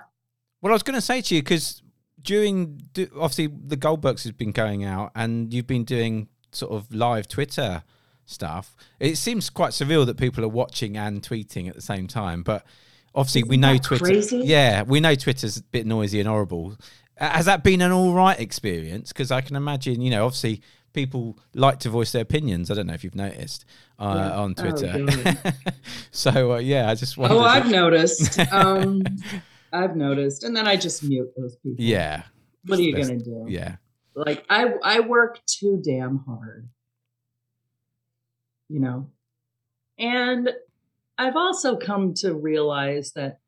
Well, 0.61 0.71
I 0.71 0.75
was 0.75 0.83
going 0.83 0.95
to 0.95 1.01
say 1.01 1.21
to 1.21 1.35
you 1.35 1.41
because 1.41 1.81
during 2.21 2.77
do- 2.93 3.09
obviously 3.15 3.47
the 3.47 3.77
Goldbergs 3.77 4.23
has 4.23 4.31
been 4.31 4.51
going 4.51 4.83
out, 4.83 5.11
and 5.15 5.53
you've 5.53 5.67
been 5.67 5.85
doing 5.85 6.27
sort 6.51 6.71
of 6.73 6.93
live 6.93 7.27
Twitter 7.27 7.83
stuff. 8.25 8.75
It 8.99 9.17
seems 9.17 9.49
quite 9.49 9.71
surreal 9.71 10.05
that 10.05 10.17
people 10.17 10.43
are 10.43 10.49
watching 10.49 10.97
and 10.97 11.21
tweeting 11.21 11.67
at 11.69 11.75
the 11.75 11.81
same 11.81 12.07
time, 12.07 12.43
but 12.43 12.65
obviously 13.15 13.43
we 13.43 13.55
Isn't 13.55 13.61
know 13.61 13.77
Twitter. 13.77 14.05
crazy? 14.05 14.37
Yeah, 14.45 14.83
we 14.83 14.99
know 14.99 15.15
Twitter's 15.15 15.57
a 15.57 15.63
bit 15.63 15.85
noisy 15.85 16.19
and 16.19 16.27
horrible. 16.29 16.75
Has 17.17 17.45
that 17.45 17.63
been 17.63 17.81
an 17.81 17.91
all 17.91 18.13
right 18.13 18.39
experience? 18.39 19.09
Because 19.11 19.31
I 19.31 19.41
can 19.41 19.55
imagine, 19.55 20.01
you 20.01 20.09
know, 20.09 20.25
obviously 20.25 20.61
people 20.93 21.37
like 21.53 21.79
to 21.79 21.89
voice 21.89 22.11
their 22.13 22.21
opinions. 22.21 22.71
I 22.71 22.75
don't 22.75 22.87
know 22.87 22.93
if 22.93 23.03
you've 23.03 23.15
noticed 23.15 23.65
uh, 23.99 24.13
Yeah. 24.15 24.39
on 24.39 24.55
Oh, 24.57 24.61
Twitter. 24.63 25.05
God. 25.33 25.53
so 26.11 26.53
uh, 26.53 26.57
yeah, 26.59 26.89
I 26.89 26.95
just 26.95 27.17
wondered. 27.17 27.35
Oh, 27.35 27.41
I've 27.41 27.65
if- 27.65 27.71
noticed. 27.71 28.39
Um, 28.51 29.03
I've 29.71 29.95
noticed. 29.95 30.43
And 30.43 30.55
then 30.55 30.65
I 30.67 30.77
just 30.77 31.03
mute 31.03 31.29
those 31.37 31.55
people. 31.57 31.83
Yeah. 31.83 32.23
What 32.65 32.79
are 32.79 32.81
you 32.81 32.95
to 32.95 33.17
do? 33.19 33.45
Yeah. 33.47 33.75
Like 34.15 34.43
I 34.49 34.73
I 34.83 34.99
work 35.01 35.39
too 35.45 35.81
damn 35.85 36.23
hard. 36.25 36.67
You 38.67 38.79
know. 38.79 39.09
And 39.97 40.49
I've 41.19 41.35
also 41.35 41.75
come 41.75 42.13
to 42.15 42.33
realize 42.33 43.11
that 43.11 43.39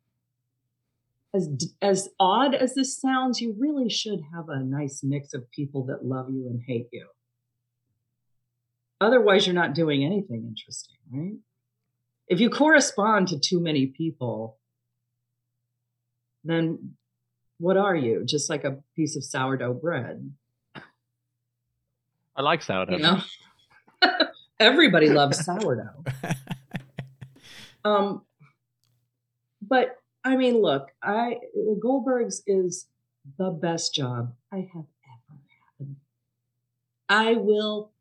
as 1.33 1.49
as 1.81 2.09
odd 2.19 2.53
as 2.53 2.75
this 2.75 2.99
sounds, 2.99 3.39
you 3.39 3.55
really 3.57 3.89
should 3.89 4.19
have 4.35 4.49
a 4.49 4.59
nice 4.59 4.99
mix 5.03 5.33
of 5.33 5.49
people 5.51 5.85
that 5.85 6.03
love 6.05 6.29
you 6.29 6.47
and 6.47 6.61
hate 6.67 6.89
you. 6.91 7.07
Otherwise, 8.99 9.47
you're 9.47 9.55
not 9.55 9.73
doing 9.73 10.03
anything 10.03 10.43
interesting, 10.45 10.97
right? 11.11 11.37
If 12.27 12.41
you 12.41 12.49
correspond 12.49 13.29
to 13.29 13.39
too 13.39 13.61
many 13.61 13.87
people, 13.87 14.59
then 16.43 16.95
what 17.57 17.77
are 17.77 17.95
you? 17.95 18.25
Just 18.25 18.49
like 18.49 18.65
a 18.65 18.79
piece 18.97 19.15
of 19.15 19.23
sourdough 19.23 19.75
bread. 19.75 20.29
I 22.35 22.41
like 22.41 22.63
sourdough. 22.63 22.97
You 22.97 22.99
know? 22.99 23.21
Everybody 24.59 25.09
loves 25.09 25.43
sourdough. 25.43 26.03
Um, 27.85 28.23
but 29.61 29.97
I 30.23 30.35
mean, 30.35 30.61
look, 30.61 30.89
I 31.01 31.37
Goldbergs 31.83 32.41
is 32.47 32.87
the 33.37 33.49
best 33.51 33.93
job 33.93 34.33
I 34.51 34.57
have 34.73 34.85
ever 35.05 35.39
had. 35.79 35.95
I 37.09 37.33
will 37.33 37.91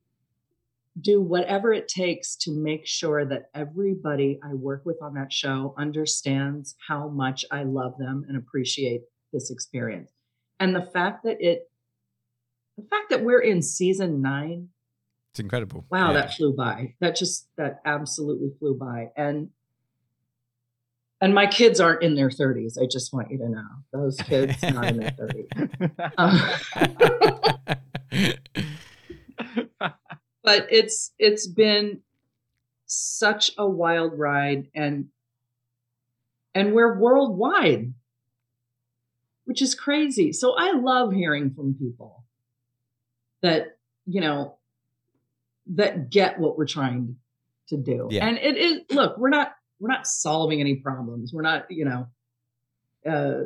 do 1.00 1.20
whatever 1.20 1.72
it 1.72 1.88
takes 1.88 2.36
to 2.36 2.50
make 2.50 2.86
sure 2.86 3.24
that 3.24 3.48
everybody 3.54 4.38
I 4.42 4.54
work 4.54 4.82
with 4.84 5.00
on 5.02 5.14
that 5.14 5.32
show 5.32 5.74
understands 5.78 6.74
how 6.88 7.08
much 7.08 7.44
I 7.50 7.62
love 7.62 7.96
them 7.98 8.24
and 8.28 8.36
appreciate 8.36 9.02
this 9.32 9.50
experience. 9.50 10.10
And 10.58 10.74
the 10.74 10.82
fact 10.82 11.24
that 11.24 11.38
it, 11.40 11.70
the 12.76 12.84
fact 12.84 13.10
that 13.10 13.22
we're 13.24 13.40
in 13.40 13.62
season 13.62 14.20
nine 14.20 14.68
It's 15.32 15.40
incredible. 15.40 15.86
Wow, 15.90 16.08
Yeah. 16.08 16.20
that 16.20 16.34
flew 16.34 16.54
by. 16.54 16.94
That 17.00 17.16
just 17.16 17.48
that 17.56 17.80
absolutely 17.84 18.50
flew 18.58 18.74
by. 18.74 19.10
And 19.16 19.50
and 21.20 21.34
my 21.34 21.46
kids 21.46 21.80
aren't 21.80 22.02
in 22.02 22.14
their 22.14 22.30
30s. 22.30 22.80
I 22.80 22.86
just 22.90 23.12
want 23.12 23.30
you 23.30 23.38
to 23.38 23.48
know. 23.48 23.66
Those 23.92 24.16
kids 24.16 24.62
not 24.62 24.86
in 24.86 24.96
their 24.98 25.10
30s. 25.10 25.90
Um, 26.18 26.40
but 30.42 30.66
it's 30.70 31.12
it's 31.18 31.46
been 31.46 32.00
such 32.86 33.52
a 33.56 33.68
wild 33.68 34.18
ride 34.18 34.68
and 34.74 35.08
and 36.54 36.74
we're 36.74 36.98
worldwide 36.98 37.92
which 39.44 39.62
is 39.62 39.74
crazy 39.76 40.32
so 40.32 40.54
i 40.58 40.72
love 40.72 41.12
hearing 41.12 41.52
from 41.54 41.74
people 41.74 42.24
that 43.42 43.78
you 44.06 44.20
know 44.20 44.56
that 45.66 46.10
get 46.10 46.38
what 46.40 46.58
we're 46.58 46.66
trying 46.66 47.16
to 47.68 47.76
do 47.76 48.08
Yeah. 48.10 48.26
and 48.26 48.36
it 48.38 48.56
is 48.56 48.80
look 48.90 49.16
we're 49.18 49.28
not 49.28 49.54
we're 49.80 49.88
not 49.88 50.06
solving 50.06 50.60
any 50.60 50.76
problems. 50.76 51.32
We're 51.32 51.42
not 51.42 51.70
you 51.70 51.84
know 51.84 52.06
uh 53.10 53.44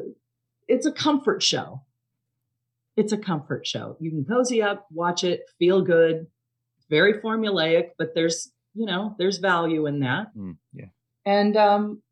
it's 0.68 0.86
a 0.86 0.92
comfort 0.92 1.42
show. 1.42 1.82
It's 2.96 3.12
a 3.12 3.18
comfort 3.18 3.66
show. 3.66 3.96
You 4.00 4.10
can 4.10 4.24
cozy 4.24 4.62
up 4.62 4.86
watch 4.90 5.24
it 5.24 5.42
feel 5.58 5.82
good. 5.82 6.26
Very 6.90 7.14
formulaic 7.14 7.90
but 7.96 8.14
there's 8.14 8.50
you 8.74 8.86
know 8.86 9.14
there's 9.18 9.38
value 9.38 9.86
in 9.86 10.00
that. 10.00 10.36
Mm, 10.36 10.56
yeah. 10.72 10.86
and 11.24 11.56
um 11.56 12.02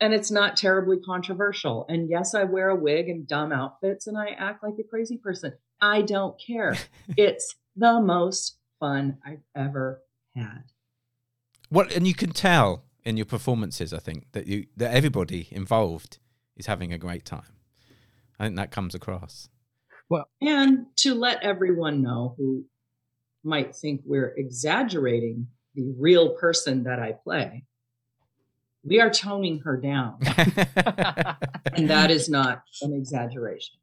and 0.00 0.14
it's 0.14 0.30
not 0.30 0.56
terribly 0.56 0.98
controversial. 1.04 1.84
And 1.88 2.08
yes 2.08 2.34
i 2.34 2.44
wear 2.44 2.70
a 2.70 2.76
wig 2.76 3.08
and 3.08 3.26
dumb 3.26 3.52
outfits 3.52 4.06
and 4.06 4.16
i 4.16 4.28
act 4.28 4.62
like 4.62 4.74
a 4.78 4.84
crazy 4.84 5.18
person. 5.18 5.52
I 5.80 6.02
don't 6.02 6.40
care. 6.40 6.76
It's 7.16 7.54
the 7.76 8.00
most 8.00 8.56
fun 8.80 9.18
i've 9.24 9.42
ever 9.56 10.02
had. 10.36 10.64
What 11.68 11.92
and 11.92 12.06
you 12.06 12.14
can 12.14 12.30
tell 12.30 12.84
in 13.04 13.16
your 13.16 13.26
performances, 13.26 13.92
I 13.92 13.98
think 13.98 14.32
that 14.32 14.46
you 14.46 14.66
that 14.76 14.94
everybody 14.94 15.48
involved 15.50 16.18
is 16.56 16.66
having 16.66 16.92
a 16.92 16.98
great 16.98 17.24
time. 17.24 17.56
I 18.38 18.44
think 18.44 18.56
that 18.56 18.70
comes 18.70 18.94
across. 18.94 19.48
Well, 20.08 20.28
and 20.40 20.86
to 20.96 21.14
let 21.14 21.42
everyone 21.42 22.02
know 22.02 22.34
who 22.38 22.64
might 23.44 23.74
think 23.74 24.02
we're 24.04 24.34
exaggerating 24.36 25.48
the 25.74 25.94
real 25.98 26.30
person 26.30 26.84
that 26.84 26.98
i 26.98 27.12
play 27.12 27.64
we 28.84 29.00
are 29.00 29.10
toning 29.10 29.60
her 29.64 29.76
down 29.76 30.18
and 31.72 31.90
that 31.90 32.10
is 32.10 32.28
not 32.28 32.62
an 32.82 32.92
exaggeration 32.92 33.76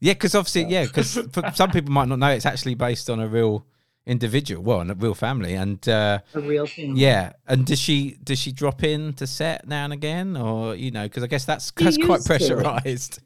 Yeah, 0.00 0.14
because 0.14 0.34
obviously, 0.34 0.64
yeah, 0.64 0.84
because 0.84 1.16
some 1.54 1.70
people 1.70 1.92
might 1.92 2.08
not 2.08 2.18
know 2.18 2.26
it's 2.26 2.44
actually 2.44 2.74
based 2.74 3.08
on 3.08 3.20
a 3.20 3.28
real 3.28 3.64
individual, 4.06 4.62
well, 4.62 4.90
a 4.90 4.94
real 4.94 5.14
family, 5.14 5.54
and 5.54 5.88
uh, 5.88 6.20
a 6.34 6.40
real 6.40 6.66
thing 6.66 6.96
yeah. 6.96 7.32
And 7.46 7.64
does 7.64 7.78
she 7.78 8.18
does 8.22 8.38
she 8.38 8.52
drop 8.52 8.82
in 8.82 9.12
to 9.14 9.26
set 9.26 9.66
now 9.66 9.84
and 9.84 9.92
again, 9.92 10.36
or 10.36 10.74
you 10.74 10.90
know, 10.90 11.04
because 11.04 11.22
I 11.22 11.26
guess 11.26 11.44
that's 11.44 11.72
She 11.78 11.84
that's 11.84 11.96
quite 11.96 12.16
used 12.16 12.26
to. 12.26 12.28
pressurized. 12.28 13.20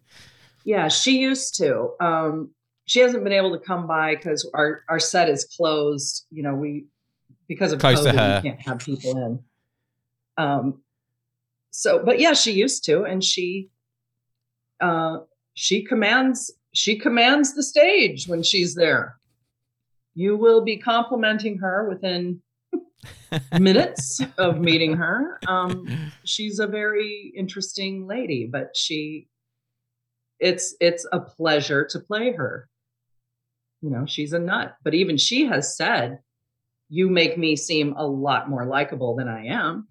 Yeah, 0.65 0.89
she 0.89 1.19
used 1.19 1.57
to. 1.59 1.91
Um, 2.01 2.51
she 2.87 3.01
hasn't 3.01 3.25
been 3.25 3.33
able 3.33 3.57
to 3.59 3.65
come 3.65 3.87
by 3.87 4.17
because 4.17 4.49
our 4.55 4.83
our 4.89 4.99
set 4.99 5.29
is 5.29 5.45
closed. 5.45 6.27
You 6.31 6.43
know, 6.43 6.55
we 6.55 6.87
because 7.49 7.73
of 7.73 7.81
Close 7.81 8.01
COVID, 8.01 8.43
we 8.43 8.51
can't 8.51 8.61
have 8.63 8.79
people 8.79 9.17
in. 9.17 9.45
Um, 10.37 10.83
so, 11.71 12.03
but 12.05 12.19
yeah, 12.19 12.33
she 12.33 12.53
used 12.53 12.85
to, 12.87 13.05
and 13.05 13.23
she, 13.23 13.69
uh, 14.81 15.19
she 15.55 15.83
commands 15.85 16.51
she 16.73 16.99
commands 16.99 17.55
the 17.55 17.63
stage 17.63 18.27
when 18.27 18.43
she's 18.43 18.75
there. 18.75 19.17
You 20.17 20.39
will 20.39 20.63
be 20.63 20.79
complimenting 20.79 21.59
her 21.59 21.87
within 21.87 22.41
minutes 23.61 24.21
of 24.39 24.59
meeting 24.59 24.95
her. 24.95 25.39
Um, 25.47 26.11
she's 26.25 26.59
a 26.59 26.67
very 26.67 27.35
interesting 27.37 28.07
lady, 28.07 28.49
but 28.51 28.75
she 28.75 29.29
it's 30.41 30.75
it's 30.81 31.07
a 31.13 31.21
pleasure 31.21 31.85
to 31.91 32.01
play 32.01 32.33
her. 32.33 32.69
You 33.83 33.91
know, 33.91 34.07
she's 34.07 34.33
a 34.33 34.39
nut, 34.39 34.77
but 34.83 34.95
even 34.95 35.19
she 35.19 35.45
has 35.47 35.77
said, 35.77 36.21
"You 36.89 37.11
make 37.11 37.37
me 37.37 37.55
seem 37.55 37.95
a 37.95 38.07
lot 38.07 38.49
more 38.49 38.65
likable 38.65 39.17
than 39.17 39.29
I 39.29 39.49
am." 39.49 39.87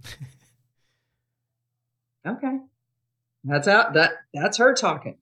okay, 2.27 2.57
that's 3.43 3.67
out. 3.67 3.93
That 3.93 4.13
that's 4.33 4.57
her 4.57 4.73
talking, 4.73 5.19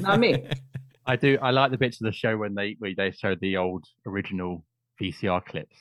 not 0.00 0.18
me. 0.18 0.48
I 1.06 1.16
do. 1.16 1.38
I 1.40 1.50
like 1.50 1.70
the 1.70 1.78
bits 1.78 2.00
of 2.00 2.04
the 2.06 2.12
show 2.12 2.36
when 2.36 2.54
they 2.54 2.76
where 2.78 2.94
they 2.96 3.10
show 3.12 3.34
the 3.34 3.56
old 3.56 3.84
original 4.06 4.64
VCR 5.00 5.44
clips 5.44 5.76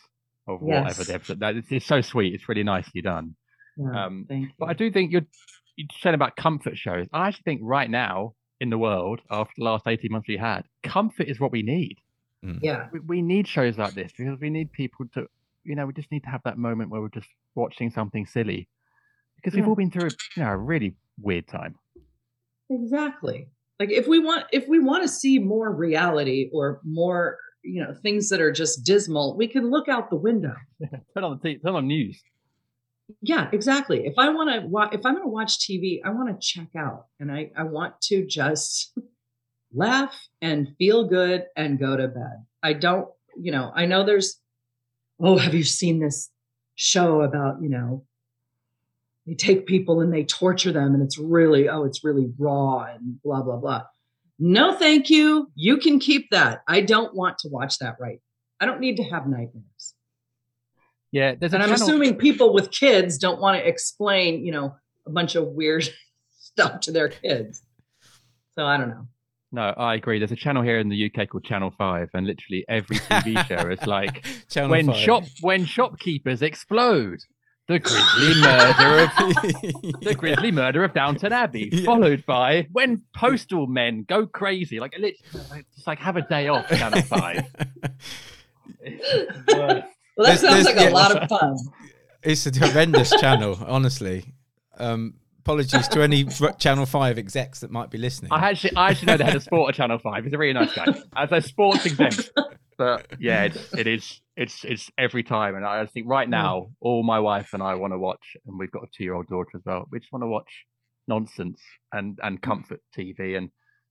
of 0.48 0.62
whatever 0.62 0.88
Yes. 0.88 1.08
the 1.08 1.14
episode. 1.14 1.40
That 1.42 1.56
it's, 1.56 1.72
it's 1.72 1.86
so 1.86 2.02
sweet. 2.02 2.34
It's 2.34 2.48
really 2.50 2.64
nicely 2.64 3.02
done. 3.02 3.36
Yeah, 3.78 4.06
Um. 4.06 4.28
But 4.58 4.70
I 4.70 4.74
do 4.74 4.92
think 4.92 5.12
you're 5.12 5.26
you 5.76 5.86
said 6.02 6.14
about 6.14 6.36
comfort 6.36 6.78
shows. 6.78 7.08
I 7.14 7.28
actually 7.28 7.44
think 7.44 7.62
right 7.64 7.90
now 7.90 8.34
in 8.60 8.70
the 8.70 8.78
world, 8.78 9.22
after 9.30 9.54
the 9.58 9.64
last 9.64 9.88
eighteen 9.88 10.12
months 10.12 10.28
we 10.28 10.38
had, 10.38 10.64
comfort 10.84 11.28
is 11.28 11.40
what 11.40 11.52
we 11.52 11.62
need. 11.64 11.98
Mm. 12.44 12.60
Yeah. 12.62 12.88
we, 12.94 13.00
we 13.02 13.22
need 13.22 13.48
shows 13.48 13.78
like 13.78 13.94
this 13.94 14.12
because 14.18 14.40
we 14.40 14.50
need 14.50 14.72
people 14.72 15.06
to, 15.14 15.28
you 15.66 15.76
know, 15.76 15.86
we 15.86 15.92
just 15.94 16.10
need 16.12 16.24
to 16.24 16.30
have 16.30 16.42
that 16.46 16.58
moment 16.58 16.90
where 16.90 17.02
we're 17.02 17.10
just 17.10 17.28
watching 17.54 17.92
something 17.92 18.26
silly 18.26 18.70
because 19.36 19.54
we've 19.54 19.68
all 19.68 19.76
been 19.76 19.92
through, 19.92 20.10
you 20.38 20.44
know, 20.44 20.50
a 20.50 20.58
really 20.58 20.96
weird 21.22 21.48
time. 21.50 21.76
Exactly. 22.70 23.48
Like 23.80 23.92
if 23.92 24.08
we 24.08 24.20
want 24.20 24.46
if 24.52 24.68
we 24.68 24.80
want 24.80 25.04
to 25.04 25.10
see 25.10 25.40
more 25.40 25.72
reality 25.72 26.50
or 26.52 26.82
more, 26.84 27.38
you 27.64 27.82
know, 27.82 27.94
things 27.94 28.30
that 28.30 28.42
are 28.42 28.52
just 28.52 28.84
dismal, 28.84 29.38
we 29.38 29.48
can 29.48 29.70
look 29.70 29.88
out 29.88 30.10
the 30.10 30.18
window. 30.18 30.56
turn 31.14 31.24
on 31.24 31.40
the 31.42 31.50
t- 31.50 31.60
turn 31.60 31.76
on 31.76 31.88
news. 31.88 32.22
Yeah, 33.22 33.50
exactly. 33.52 34.06
If 34.06 34.16
I 34.18 34.30
want 34.30 34.50
to 34.52 34.68
wa- 34.68 34.90
if 34.92 35.06
I'm 35.06 35.14
going 35.14 35.26
to 35.26 35.32
watch 35.32 35.60
TV, 35.60 36.02
I 36.04 36.10
want 36.10 36.30
to 36.30 36.48
check 36.48 36.76
out 36.78 37.06
and 37.20 37.32
I 37.32 37.52
I 37.56 37.64
want 37.64 38.00
to 38.04 38.26
just 38.26 38.94
laugh 39.74 40.16
and 40.42 40.76
feel 40.78 41.06
good 41.06 41.46
and 41.56 41.80
go 41.80 41.96
to 41.96 42.08
bed. 42.08 42.46
I 42.62 42.74
don't, 42.74 43.08
you 43.40 43.52
know, 43.52 43.72
I 43.74 43.86
know 43.86 44.04
there's 44.04 44.40
oh, 45.22 45.38
have 45.38 45.54
you 45.54 45.64
seen 45.64 46.00
this 46.00 46.30
show 46.76 47.22
about, 47.22 47.62
you 47.62 47.70
know, 47.70 48.06
they 49.30 49.36
take 49.36 49.68
people 49.68 50.02
and 50.02 50.12
they 50.12 50.24
torture 50.24 50.72
them 50.72 50.94
and 50.96 51.04
it's 51.04 51.18
really 51.18 51.70
oh, 51.70 51.84
it's 51.84 52.04
really 52.04 52.32
raw 52.40 52.84
and 52.84 53.22
blah 53.24 53.42
blah 53.44 53.58
blah. 53.58 53.84
No, 54.40 54.74
thank 54.74 55.10
you. 55.10 55.52
You 55.56 55.78
can 55.78 56.00
keep 56.00 56.30
that. 56.32 56.64
I 56.68 56.82
don't 56.82 57.14
want 57.14 57.38
to 57.40 57.50
watch 57.50 57.78
that 57.80 57.98
right. 58.00 58.20
I 58.60 58.66
don't 58.66 58.80
need 58.80 58.98
to 58.98 59.04
have 59.04 59.28
nightmares. 59.28 59.94
Yeah, 61.12 61.36
there's 61.40 61.54
And 61.54 61.62
I'm 61.62 61.70
channel- 61.70 61.84
assuming 61.88 62.16
people 62.16 62.54
with 62.54 62.72
kids 62.72 63.18
don't 63.18 63.40
want 63.42 63.58
to 63.62 63.68
explain, 63.68 64.46
you 64.46 64.52
know, 64.52 64.76
a 65.06 65.10
bunch 65.10 65.36
of 65.36 65.48
weird 65.48 65.88
stuff 66.40 66.82
to 66.82 66.92
their 66.92 67.10
kids. 67.10 67.62
So 68.56 68.66
I 68.66 68.78
don't 68.78 68.90
know. 68.90 69.08
No, 69.52 69.62
I 69.76 69.96
agree. 69.96 70.20
There's 70.20 70.32
a 70.32 70.36
channel 70.36 70.62
here 70.62 70.78
in 70.80 70.90
the 70.90 71.12
UK 71.12 71.28
called 71.30 71.44
Channel 71.44 71.74
Five, 71.78 72.10
and 72.14 72.28
literally 72.28 72.64
every 72.70 72.98
TV 72.98 73.46
show 73.48 73.70
is 73.70 73.86
like 73.88 74.26
when 74.56 74.88
5. 74.88 74.96
shop 74.96 75.24
when 75.42 75.66
shopkeepers 75.66 76.42
explode. 76.42 77.20
The 77.70 77.78
grisly 77.80 78.42
murder 78.42 79.04
of 79.04 80.02
the 80.02 80.16
grisly 80.18 80.52
murder 80.52 80.84
of 80.84 80.94
Downton 80.94 81.32
Abbey, 81.32 81.70
Yeah. 81.72 81.86
followed 81.86 82.26
by 82.26 82.68
when 82.72 83.04
postal 83.16 83.68
men 83.68 84.06
go 84.10 84.26
crazy. 84.26 84.80
Like 84.80 84.94
literally, 84.98 85.46
like, 85.52 85.66
just 85.76 85.86
like 85.88 86.00
have 86.00 86.18
a 86.18 86.24
day 86.24 86.48
off. 86.48 86.68
Channel 86.68 87.02
Five. 87.04 87.44
It's. 88.82 89.34
Well, 90.20 90.28
that 90.28 90.42
There's- 90.42 90.42
sounds 90.42 90.64
there's- 90.64 90.66
like 90.66 90.78
a 90.78 90.90
yeah. 90.90 90.96
lot 90.96 91.16
of 91.16 91.30
fun. 91.30 91.58
It's 92.24 92.46
a 92.46 92.52
horrendous 92.68 93.10
channel, 93.22 93.58
honestly. 93.66 94.34
Um, 94.78 95.14
apologies 95.40 95.88
to 95.90 96.02
any 96.02 96.26
Channel 96.58 96.86
Five 96.86 97.18
execs 97.18 97.62
that 97.62 97.72
might 97.72 97.90
be 97.90 97.98
listening. 97.98 98.34
I 98.34 98.50
actually, 98.50 98.76
I 98.76 98.90
actually 98.90 99.06
know 99.06 99.18
the 99.18 99.24
head 99.24 99.36
of 99.36 99.44
sport 99.44 99.70
at 99.70 99.76
Channel 99.76 100.00
Five. 100.00 100.26
He's 100.26 100.34
a 100.34 100.38
really 100.38 100.52
nice 100.54 100.74
guy. 100.74 100.88
As 101.16 101.32
a 101.32 101.40
sports 101.40 101.86
exec, 101.86 102.14
but 102.80 103.08
yeah, 103.20 103.44
it's, 103.44 103.74
it 103.74 103.86
is. 103.86 104.22
It's 104.36 104.64
it's 104.64 104.90
every 104.98 105.22
time, 105.22 105.56
and 105.56 105.66
I 105.66 105.86
think 105.86 106.08
right 106.08 106.28
mm. 106.28 106.32
now, 106.32 106.72
all 106.80 107.04
my 107.04 107.20
wife 107.20 107.54
and 107.54 107.62
I 107.62 107.76
want 107.76 107.94
to 107.94 108.00
watch, 108.00 108.38
and 108.48 108.58
we've 108.58 108.72
got 108.72 108.84
a 108.84 108.88
two-year-old 108.96 109.28
daughter 109.28 109.52
as 109.56 109.62
well. 109.66 109.86
We 109.92 110.00
just 110.00 110.12
want 110.12 110.24
to 110.24 110.28
watch 110.28 110.66
nonsense 111.08 111.62
and 111.92 112.18
and 112.24 112.40
mm. 112.40 112.42
comfort 112.42 112.80
TV 112.98 113.38
and 113.38 113.50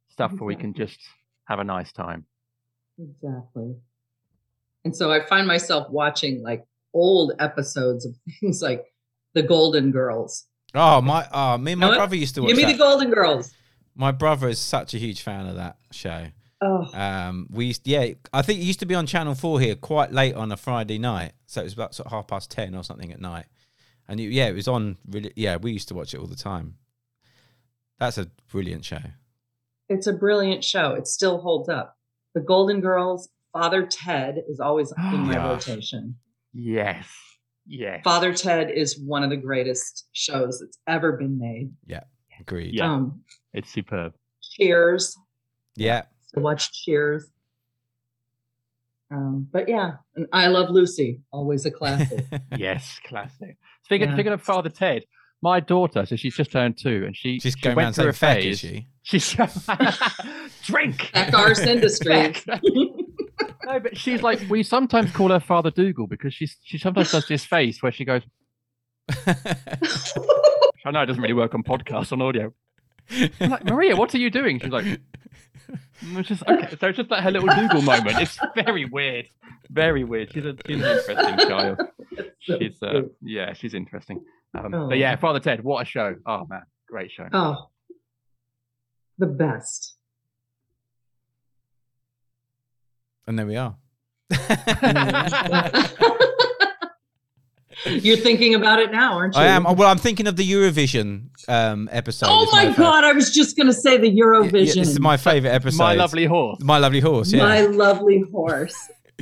stuff 0.09 0.33
where 0.33 0.47
we 0.47 0.57
can 0.57 0.73
just 0.73 0.99
have 1.45 1.61
a 1.61 1.65
nice 1.65 1.93
time. 1.93 2.25
Exactly. 2.99 3.77
And 4.85 4.97
so 4.97 5.13
I 5.13 5.25
find 5.27 5.47
myself 5.47 5.91
watching 5.91 6.43
like 6.43 6.65
old 6.95 7.33
episodes 7.39 8.07
of 8.07 8.15
things 8.41 8.63
like 8.63 8.87
The 9.35 9.43
Golden 9.43 9.93
Girls. 9.93 10.47
oh 10.75 11.03
my! 11.03 11.29
Oh, 11.31 11.59
me 11.59 11.73
and 11.73 11.81
my 11.81 11.89
Know 11.89 11.93
it? 11.93 11.97
brother 11.97 12.17
used 12.17 12.35
to 12.37 12.41
watch 12.41 12.49
Give 12.49 12.57
me 12.57 12.65
that. 12.65 12.73
the 12.73 12.79
Golden 12.79 13.11
Girls. 13.11 13.53
my 13.95 14.13
brother 14.13 14.49
is 14.49 14.59
such 14.59 14.95
a 14.95 14.99
huge 14.99 15.21
fan 15.21 15.47
of 15.47 15.57
that 15.57 15.77
show. 15.93 16.29
Oh, 16.61 16.89
Um, 16.93 17.47
we 17.51 17.67
used, 17.67 17.87
yeah, 17.87 18.15
I 18.33 18.43
think 18.43 18.59
it 18.61 18.65
used 18.65 18.81
to 18.81 18.87
be 18.87 18.95
on 18.95 19.07
Channel 19.07 19.35
Four 19.37 19.61
here 19.61 19.77
quite 19.77 20.13
late 20.13 20.35
on 20.35 20.51
a 20.51 20.57
Friday 20.57 20.99
night, 20.99 21.33
so 21.47 21.61
it 21.61 21.65
was 21.65 21.73
about 21.73 21.95
sort 21.95 22.07
of 22.07 22.13
half 22.13 22.27
past 22.27 22.51
ten 22.51 22.75
or 22.75 22.83
something 22.83 23.13
at 23.13 23.21
night, 23.21 23.47
and 24.09 24.19
you, 24.19 24.29
yeah, 24.29 24.49
it 24.49 24.55
was 24.55 24.67
on. 24.67 24.97
Really, 25.09 25.33
yeah, 25.37 25.57
we 25.57 25.71
used 25.73 25.89
to 25.89 25.95
watch 25.95 26.15
it 26.15 26.19
all 26.21 26.27
the 26.27 26.35
time. 26.35 26.75
That's 28.01 28.19
a 28.19 28.27
brilliant 28.51 28.85
show. 28.85 29.01
it's 29.89 30.07
a 30.07 30.13
brilliant 30.13 30.65
show. 30.65 30.95
It 30.95 31.07
still 31.07 31.41
holds 31.41 31.69
up. 31.69 31.97
The 32.35 32.41
Golden 32.41 32.81
Girls, 32.81 33.29
Father 33.53 33.87
Ted 33.87 34.43
is 34.49 34.59
always 34.61 34.93
in 34.99 35.27
my 35.27 35.37
rotation. 35.51 36.17
Yes, 36.53 37.07
yes. 37.67 38.01
Father 38.03 38.35
Ted 38.35 38.71
is 38.71 38.99
one 38.99 39.23
of 39.23 39.31
the 39.31 39.37
greatest 39.37 40.09
shows 40.13 40.59
that's 40.61 40.79
ever 40.89 41.13
been 41.13 41.39
made. 41.39 41.71
Yeah, 41.87 42.03
agreed. 42.41 42.75
Yeah. 42.75 42.93
Um, 42.93 43.23
It's 43.53 43.71
superb. 43.73 44.15
Cheers. 44.57 45.17
Yeah, 45.77 46.03
I 46.37 46.41
watched 46.41 46.75
Cheers. 46.75 47.27
Um, 49.11 49.49
but 49.51 49.69
yeah, 49.69 49.93
and 50.17 50.27
I 50.33 50.49
Love 50.49 50.69
Lucy, 50.71 51.21
always 51.33 51.65
a 51.65 51.71
classic. 51.71 52.25
Yes, 52.57 53.01
classic. 53.07 53.57
Speaking, 53.85 54.09
Yeah. 54.09 54.15
speaking 54.15 54.33
of 54.33 54.43
Father 54.43 54.69
Ted, 54.69 55.05
my 55.41 55.61
daughter, 55.61 56.05
so 56.05 56.15
she's 56.17 56.35
just 56.37 56.53
turned 56.53 56.77
two, 56.77 57.05
and 57.07 57.17
she 57.17 57.39
she's 57.41 57.55
she 57.55 57.61
going 57.63 57.77
went 57.77 57.85
around 57.87 57.95
through 57.95 58.13
saying 58.13 58.39
a 58.39 58.43
"feck," 58.43 58.45
is 58.45 58.61
phase. 58.61 58.71
she? 58.71 58.87
She's 59.03 59.37
drink. 60.65 61.11
Back 61.13 61.33
arse 61.33 61.61
industry. 61.75 62.35
No, 63.65 63.81
but 63.81 63.97
she's 63.97 64.23
like 64.23 64.41
we 64.51 64.63
sometimes 64.63 65.11
call 65.13 65.31
her 65.31 65.41
Father 65.41 65.71
Dougal 65.71 66.07
because 66.07 66.35
she's 66.35 66.57
she 66.63 66.77
sometimes 66.77 67.11
does 67.13 67.27
this 67.29 67.45
face 67.47 67.83
where 67.83 67.93
she 67.93 68.05
goes. 68.05 68.23
I 69.27 70.91
know 70.91 71.01
it 71.03 71.07
doesn't 71.07 71.23
really 71.23 71.35
work 71.35 71.55
on 71.55 71.63
podcasts 71.63 72.13
on 72.13 72.21
audio. 72.21 72.53
I'm 73.41 73.51
like 73.51 73.65
Maria, 73.65 73.97
what 73.97 74.15
are 74.15 74.19
you 74.19 74.29
doing? 74.31 74.59
She's 74.61 74.71
like, 74.71 75.01
"Mm, 76.03 76.19
it's 76.19 76.29
just 76.29 76.43
okay. 76.47 76.77
So 76.81 76.89
it's 76.89 76.97
just 76.99 77.11
like 77.11 77.23
her 77.23 77.31
little 77.31 77.49
Dougal 77.49 77.83
moment. 77.83 78.21
It's 78.21 78.39
very 78.55 78.85
weird, 78.87 79.27
very 79.71 80.05
weird. 80.05 80.33
She's 80.33 80.45
a 80.45 80.57
she's 80.67 80.81
an 80.83 80.99
interesting 80.99 81.49
child. 81.49 81.81
She's 82.41 82.83
uh, 82.83 83.03
yeah, 83.23 83.53
she's 83.53 83.75
interesting. 83.75 84.25
Um, 84.55 84.73
Oh. 84.73 84.89
But 84.89 84.99
yeah, 84.99 85.17
Father 85.17 85.41
Ted, 85.41 85.63
what 85.63 85.83
a 85.83 85.85
show! 85.85 86.15
Oh 86.25 86.47
man, 86.49 86.63
great 86.89 87.11
show. 87.11 87.29
Oh, 87.33 87.69
the 89.19 89.27
best. 89.27 89.95
and 93.27 93.39
there 93.39 93.47
we 93.47 93.57
are. 93.57 93.77
You're 97.87 98.17
thinking 98.17 98.55
about 98.55 98.81
it 98.81 98.91
now, 98.91 99.15
aren't 99.15 99.35
you? 99.35 99.41
I 99.41 99.47
am. 99.47 99.67
oh, 99.67 99.73
Well, 99.73 99.89
I'm 99.89 99.99
thinking 99.99 100.27
of 100.27 100.37
the 100.37 100.51
Eurovision 100.51 101.29
um, 101.49 101.89
episode. 101.93 102.27
Oh 102.29 102.43
It's 102.43 102.53
my 102.53 102.73
God, 102.73 103.05
I 103.05 103.13
was 103.13 103.33
just 103.33 103.57
going 103.57 103.69
to 103.69 103.73
say 103.73 103.97
the 103.99 104.09
Yeah, 104.09 104.25
Eurovision. 104.25 104.75
this 104.75 104.89
is 104.89 105.01
my 105.01 105.17
favorite 105.17 105.51
episode. 105.51 105.79
My 105.79 105.95
lovely 105.95 106.25
horse. 106.27 106.59
My 106.61 106.79
lovely 106.79 107.01
horse. 107.01 107.33
Yeah. 107.33 107.45
My 107.45 107.61
lovely 107.63 108.25
horse. 108.33 108.75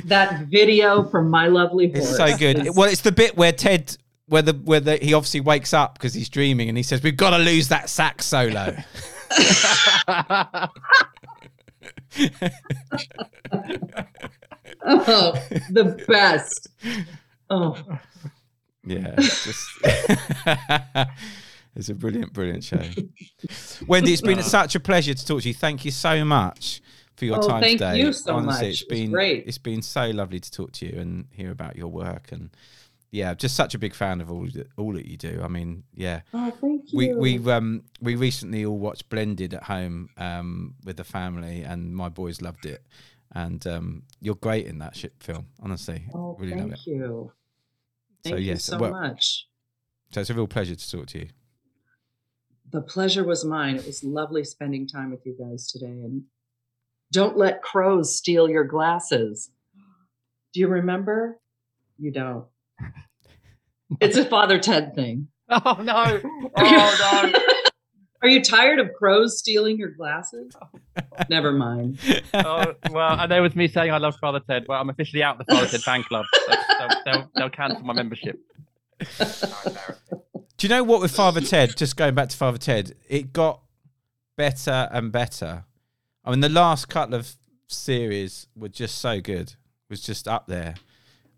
That 0.05 0.41
video 0.45 1.03
from 1.05 1.29
My 1.31 1.47
Lovely 1.47 1.91
Horse. 1.91 2.09
It's 2.09 2.17
so 2.17 2.37
good. 2.37 2.67
is- 2.67 2.75
Well, 2.75 2.87
it's 2.89 3.01
the 3.01 3.11
bit 3.11 3.35
where 3.35 3.51
Ted, 3.51 3.97
where 4.27 4.43
the 4.43 4.53
where 4.53 4.79
the, 4.79 4.97
he 4.97 5.13
obviously 5.15 5.39
wakes 5.39 5.73
up 5.73 5.95
because 5.95 6.13
he's 6.13 6.29
dreaming, 6.29 6.69
and 6.69 6.77
he 6.77 6.83
says, 6.83 7.01
"We've 7.01 7.17
got 7.17 7.31
to 7.31 7.39
lose 7.39 7.69
that 7.69 7.89
sax 7.89 8.25
solo." 8.27 8.75
oh, 14.85 15.33
the 15.71 16.03
best. 16.07 16.67
Oh, 17.49 17.75
yeah, 18.87 19.13
it's, 19.17 19.43
just- 19.45 19.69
it's 21.75 21.89
a 21.89 21.93
brilliant, 21.95 22.33
brilliant 22.33 22.63
show. 22.63 22.77
Wendi, 23.85 24.09
it's 24.13 24.21
been 24.21 24.41
such 24.57 24.75
a 24.75 24.79
pleasure 24.79 25.13
to 25.13 25.25
talk 25.25 25.41
to 25.41 25.47
you. 25.47 25.53
Thank 25.53 25.85
you 25.85 25.91
so 25.91 26.23
much 26.25 26.81
for 27.15 27.25
your 27.25 27.37
Oh, 27.43 27.47
time 27.47 27.61
thank 27.61 27.79
today. 27.79 27.99
you 27.99 28.13
so 28.13 28.35
Honestly, 28.35 28.67
much. 28.69 28.81
It 28.81 28.89
was 28.89 28.99
been 28.99 29.11
great. 29.11 29.43
It's 29.47 29.57
been 29.57 29.81
so 29.81 30.09
lovely 30.09 30.39
to 30.39 30.51
talk 30.51 30.71
to 30.73 30.85
you 30.85 30.99
and 30.99 31.25
hear 31.31 31.51
about 31.51 31.75
your 31.75 31.87
work 31.89 32.31
and. 32.31 32.49
Yeah, 33.09 33.33
just 33.35 33.55
such 33.55 33.73
a 33.73 33.79
big 33.79 33.95
fan 33.95 34.19
of 34.19 34.29
all 34.29 34.45
that, 34.53 34.67
all 34.75 34.91
that 34.91 35.05
you 35.05 35.15
do. 35.15 35.39
I 35.41 35.47
mean, 35.47 35.83
yeah, 35.93 36.21
oh 36.33 36.51
thank 36.59 36.91
you. 36.91 37.15
we 37.15 37.37
we 37.39 37.51
um 37.51 37.83
we 38.01 38.15
recently 38.15 38.65
all 38.65 38.77
watched 38.77 39.07
Blended 39.09 39.53
at 39.53 39.63
home 39.63 40.09
um 40.17 40.75
with 40.83 40.97
the 40.97 41.05
family, 41.05 41.61
and 41.63 41.95
my 41.95 42.09
boys 42.09 42.41
loved 42.41 42.65
it. 42.65 42.83
And 43.31 43.65
um, 43.65 44.03
you're 44.19 44.35
great 44.35 44.67
in 44.67 44.79
that 44.79 44.97
shit 44.97 45.13
film, 45.21 45.47
honestly. 45.63 46.03
oh, 46.13 46.35
really 46.37 46.51
thank 46.51 46.63
love 46.63 46.71
it. 46.73 46.79
you. 46.85 47.31
So, 48.27 48.35
Thank 48.35 48.45
you 48.45 48.51
yes, 48.51 48.63
so 48.65 48.77
well- 48.77 48.91
much. 48.91 49.47
So 50.11 50.21
it's 50.21 50.29
a 50.29 50.33
real 50.33 50.47
pleasure 50.47 50.75
to 50.75 50.91
talk 50.91 51.07
to 51.07 51.19
you. 51.19 51.27
The 52.71 52.81
pleasure 52.81 53.23
was 53.25 53.43
mine. 53.45 53.75
It 53.75 53.85
was 53.85 54.03
lovely 54.03 54.43
spending 54.43 54.87
time 54.87 55.11
with 55.11 55.25
you 55.25 55.35
guys 55.37 55.69
today. 55.71 55.85
And 55.87 56.23
don't 57.11 57.37
let 57.37 57.61
crows 57.61 58.15
steal 58.15 58.49
your 58.49 58.63
glasses. 58.65 59.51
Do 60.53 60.59
you 60.61 60.67
remember? 60.67 61.39
You 61.97 62.11
don't. 62.11 62.45
It's 64.01 64.17
a 64.17 64.25
Father 64.25 64.59
Ted 64.59 64.95
thing. 64.95 65.29
oh 65.49 65.79
no! 65.81 66.19
Oh 66.57 67.31
no! 67.33 67.39
Are 68.21 68.27
you 68.27 68.41
tired 68.41 68.79
of 68.79 68.93
crows 68.93 69.37
stealing 69.37 69.77
your 69.77 69.89
glasses? 69.89 70.55
Never 71.29 71.51
mind. 71.51 71.99
Oh, 72.33 72.73
well, 72.89 73.19
and 73.19 73.31
there 73.31 73.41
was 73.41 73.55
me 73.55 73.67
saying 73.67 73.91
I 73.91 73.97
love 73.97 74.15
Father 74.19 74.39
Ted. 74.39 74.65
Well, 74.67 74.81
I'm 74.81 74.89
officially 74.89 75.21
out 75.21 75.39
of 75.39 75.45
the 75.45 75.53
Father 75.53 75.67
Ted 75.67 75.81
fan 75.81 76.03
club. 76.03 76.25
They'll, 76.47 76.57
they'll, 76.79 76.89
they'll, 77.05 77.31
they'll 77.35 77.49
cancel 77.49 77.81
my 77.83 77.93
membership. 77.93 78.39
Do 80.57 80.65
you 80.65 80.69
know 80.69 80.83
what 80.83 81.01
with 81.01 81.11
Father 81.11 81.41
Ted? 81.41 81.75
Just 81.77 81.95
going 81.95 82.15
back 82.15 82.29
to 82.29 82.37
Father 82.37 82.57
Ted, 82.57 82.95
it 83.07 83.31
got 83.33 83.61
better 84.35 84.89
and 84.91 85.11
better. 85.11 85.65
I 86.25 86.31
mean, 86.31 86.39
the 86.39 86.49
last 86.49 86.89
couple 86.89 87.15
of 87.15 87.35
series 87.67 88.47
were 88.55 88.69
just 88.69 88.97
so 88.97 89.21
good. 89.21 89.53
Was 89.89 90.01
just 90.01 90.27
up 90.27 90.47
there 90.47 90.75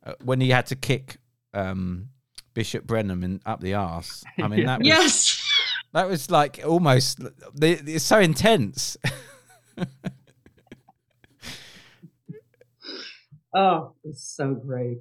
uh, 0.03 0.13
when 0.23 0.41
he 0.41 0.49
had 0.49 0.65
to 0.67 0.75
kick 0.75 1.17
um, 1.53 2.09
Bishop 2.55 2.85
Brennan 2.85 3.23
in 3.23 3.41
up 3.45 3.59
the 3.59 3.75
arse. 3.75 4.23
I 4.41 4.47
mean, 4.47 4.65
that 4.65 4.79
was, 4.79 4.87
Yes. 4.87 5.38
That 5.93 6.07
was 6.07 6.29
like 6.29 6.61
almost. 6.65 7.19
It's 7.61 8.03
so 8.05 8.19
intense. 8.19 8.97
Oh, 13.53 13.93
it's 14.03 14.23
so 14.23 14.53
great. 14.53 14.99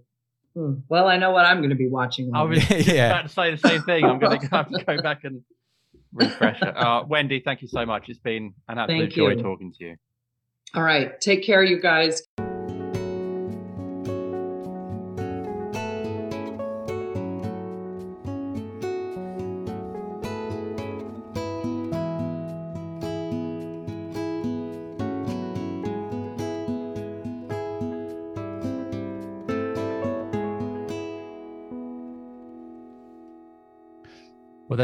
Hmm. 0.54 0.76
Well, 0.88 1.06
I 1.06 1.18
know 1.18 1.32
what 1.32 1.44
I'm 1.44 1.58
going 1.58 1.70
to 1.70 1.76
be 1.76 1.88
watching. 1.88 2.30
I 2.34 2.42
was 2.44 2.58
later. 2.58 2.76
just 2.82 2.88
Yeah. 2.88 3.10
about 3.10 3.22
to 3.22 3.28
say 3.28 3.50
the 3.54 3.58
same 3.68 3.82
thing. 3.82 4.04
I'm 4.04 4.18
going 4.18 4.40
to 4.40 4.46
have 4.48 4.70
to 4.70 4.84
go 4.84 5.02
back 5.02 5.24
and 5.24 5.42
refresh 6.14 6.62
it. 6.62 6.74
Uh, 6.76 7.04
Wendi, 7.04 7.44
thank 7.44 7.60
you 7.60 7.68
so 7.68 7.84
much. 7.84 8.08
It's 8.08 8.18
been 8.18 8.54
an 8.68 8.78
absolute 8.78 9.00
Thank 9.00 9.12
joy 9.12 9.30
you. 9.32 9.42
talking 9.42 9.72
to 9.78 9.84
you. 9.84 9.96
All 10.74 10.82
right. 10.82 11.20
Take 11.20 11.44
care, 11.44 11.62
you 11.62 11.80
guys. 11.80 12.22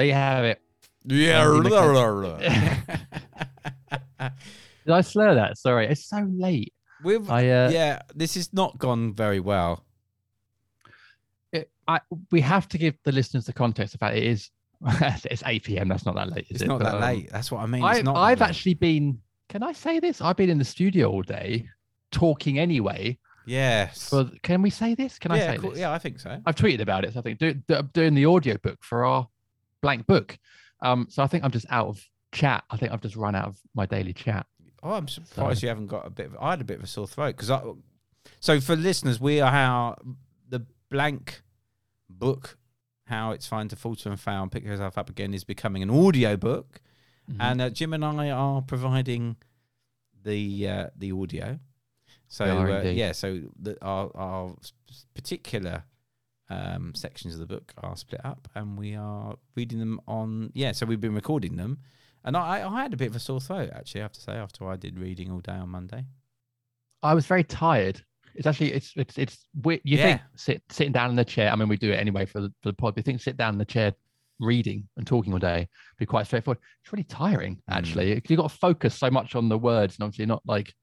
There 0.04 0.08
you 0.08 0.14
have 0.14 0.44
it. 0.44 0.60
Yeah. 1.06 2.76
Did 4.86 4.92
I 4.92 5.00
slur 5.00 5.34
that? 5.34 5.58
Sorry, 5.58 5.86
it's 5.86 6.06
so 6.06 6.26
late. 6.30 6.72
We've 7.02 7.28
I 7.30 7.48
uh, 7.48 7.70
yeah, 7.70 8.00
this 8.14 8.34
has 8.34 8.52
not 8.52 8.78
gone 8.78 9.14
very 9.14 9.40
well. 9.40 9.84
it, 11.52 11.70
I, 11.86 12.00
we 12.30 12.40
have 12.40 12.68
to 12.68 12.78
give 12.78 12.94
the 13.04 13.12
listeners 13.12 13.44
the 13.46 13.52
context 13.52 13.94
about 13.94 14.16
it 14.16 14.22
is 14.22 14.50
it's 14.84 15.42
8 15.44 15.62
p.m. 15.64 15.88
That's 15.88 16.06
not 16.06 16.14
that 16.14 16.30
late. 16.30 16.46
Is 16.50 16.56
It's 16.56 16.62
it? 16.62 16.68
not 16.68 16.78
But, 16.80 16.84
that 16.92 16.94
um, 16.96 17.02
late. 17.02 17.30
That's 17.30 17.50
what 17.50 17.60
I 17.60 17.66
mean. 17.66 17.84
I, 17.84 18.00
not 18.02 18.16
I've 18.16 18.42
actually 18.42 18.74
been. 18.74 19.18
Can 19.48 19.62
I 19.62 19.72
say 19.72 20.00
this? 20.00 20.20
I've 20.20 20.36
been 20.36 20.50
in 20.50 20.58
the 20.58 20.64
studio 20.64 21.10
all 21.10 21.22
day 21.22 21.68
talking 22.10 22.58
anyway. 22.58 23.18
yes. 23.46 24.08
For 24.08 24.30
can 24.42 24.62
we 24.62 24.70
say 24.70 24.94
this? 24.94 25.18
Can 25.18 25.32
I 25.32 25.38
say 25.40 25.58
cool. 25.58 25.70
this? 25.70 25.78
yeah, 25.80 25.92
I 25.92 25.98
think 25.98 26.20
so. 26.20 26.38
I've 26.46 26.56
tweeted 26.56 26.80
about 26.80 27.04
it. 27.04 27.12
So 27.12 27.20
I 27.20 27.22
think 27.22 27.38
do, 27.38 27.52
do, 27.54 27.82
doing 27.92 28.14
the 28.14 28.24
audio 28.26 28.56
book 28.58 28.78
for 28.82 29.04
our 29.04 29.28
blank 29.84 30.06
book. 30.06 30.38
Um, 30.80 31.06
so 31.10 31.22
I 31.22 31.26
think 31.26 31.44
I'm 31.44 31.50
just 31.50 31.66
out 31.70 31.88
of 31.88 31.96
chat. 32.32 32.64
I 32.70 32.76
think 32.76 32.92
I've 32.92 33.00
just 33.00 33.16
run 33.16 33.34
out 33.34 33.46
of 33.46 33.58
my 33.74 33.86
daily 33.86 34.12
chat. 34.12 34.46
Oh, 34.82 34.92
I'm 34.92 35.08
surprised 35.08 35.62
you 35.62 35.68
haven't 35.68 35.86
got 35.86 36.06
a 36.06 36.10
bit 36.10 36.26
of. 36.26 36.36
I 36.40 36.50
had 36.50 36.60
a 36.60 36.64
bit 36.64 36.78
of 36.78 36.84
a 36.84 36.86
sore 36.86 37.06
throat 37.06 37.36
because 37.36 37.50
I. 37.50 37.62
So 38.40 38.60
for 38.60 38.76
listeners, 38.76 39.20
we 39.20 39.40
are 39.40 39.50
how 39.50 39.96
the 40.48 40.60
blank 40.90 41.42
book, 42.10 42.58
how 43.06 43.30
it's 43.32 43.46
fine 43.46 43.68
to 43.68 43.76
falter 43.76 44.08
and 44.10 44.20
fail 44.20 44.42
and 44.42 44.52
pick 44.52 44.64
yourself 44.64 44.98
up 44.98 45.08
again, 45.08 45.32
is 45.34 45.44
becoming 45.44 45.82
an 45.82 45.90
audio 45.90 46.36
book, 46.36 46.80
Mhm. 47.30 47.36
and 47.40 47.60
uh, 47.62 47.70
Jim 47.70 47.92
and 47.94 48.04
I 48.04 48.30
are 48.30 48.60
providing 48.62 49.36
the 50.22 50.68
uh, 50.68 50.86
the 50.96 51.12
audio. 51.12 51.58
So 52.28 52.44
uh, 52.44 52.82
yeah, 52.82 53.12
so 53.12 53.40
the, 53.60 53.76
our 53.82 54.10
our 54.14 54.56
particular 55.14 55.84
um, 56.50 56.92
sections 56.94 57.34
of 57.34 57.40
the 57.40 57.46
book 57.46 57.72
are 57.78 57.96
split 57.96 58.20
up, 58.24 58.48
and 58.54 58.78
we 58.78 58.94
are 58.94 59.36
reading 59.56 59.78
them 59.78 60.00
on. 60.06 60.50
Yeah, 60.54 60.72
so 60.72 60.86
we've 60.86 61.00
been 61.00 61.14
recording 61.14 61.56
them, 61.56 61.78
and 62.24 62.36
I, 62.36 62.68
I 62.68 62.82
had 62.82 62.92
a 62.92 62.96
bit 62.96 63.08
of 63.08 63.16
a 63.16 63.20
sore 63.20 63.40
throat 63.40 63.70
actually. 63.74 64.02
I 64.02 64.04
have 64.04 64.12
to 64.12 64.20
say 64.20 64.32
after 64.32 64.68
I 64.68 64.76
did 64.76 64.98
reading 64.98 65.30
all 65.30 65.40
day 65.40 65.52
on 65.52 65.68
Monday. 65.70 66.04
I 67.02 67.14
was 67.14 67.26
very 67.26 67.44
tired. 67.44 68.02
It's 68.34 68.46
actually 68.46 68.72
it's 68.72 68.92
it's 68.96 69.18
it's 69.18 69.46
you 69.84 69.96
think 69.96 70.20
sit 70.36 70.62
sitting 70.70 70.92
down 70.92 71.10
in 71.10 71.16
the 71.16 71.24
chair. 71.24 71.50
I 71.50 71.56
mean, 71.56 71.68
we 71.68 71.76
do 71.76 71.92
it 71.92 71.96
anyway 71.96 72.24
for 72.26 72.40
the 72.40 72.48
for 72.62 72.70
the 72.70 72.72
pod. 72.74 72.94
But 72.94 73.00
you 73.00 73.02
think 73.04 73.20
sit 73.20 73.36
down 73.36 73.54
in 73.54 73.58
the 73.58 73.64
chair, 73.64 73.92
reading 74.40 74.88
and 74.96 75.06
talking 75.06 75.32
all 75.32 75.38
day 75.38 75.68
be 75.98 76.06
quite 76.06 76.26
straightforward. 76.26 76.58
It's 76.82 76.92
really 76.92 77.04
tiring 77.04 77.56
Mm. 77.56 77.60
actually. 77.68 78.22
You 78.28 78.36
got 78.36 78.50
to 78.50 78.56
focus 78.56 78.94
so 78.94 79.10
much 79.10 79.34
on 79.36 79.48
the 79.48 79.56
words 79.58 79.96
and 79.96 80.04
obviously 80.04 80.26
not 80.26 80.42
like, 80.46 80.74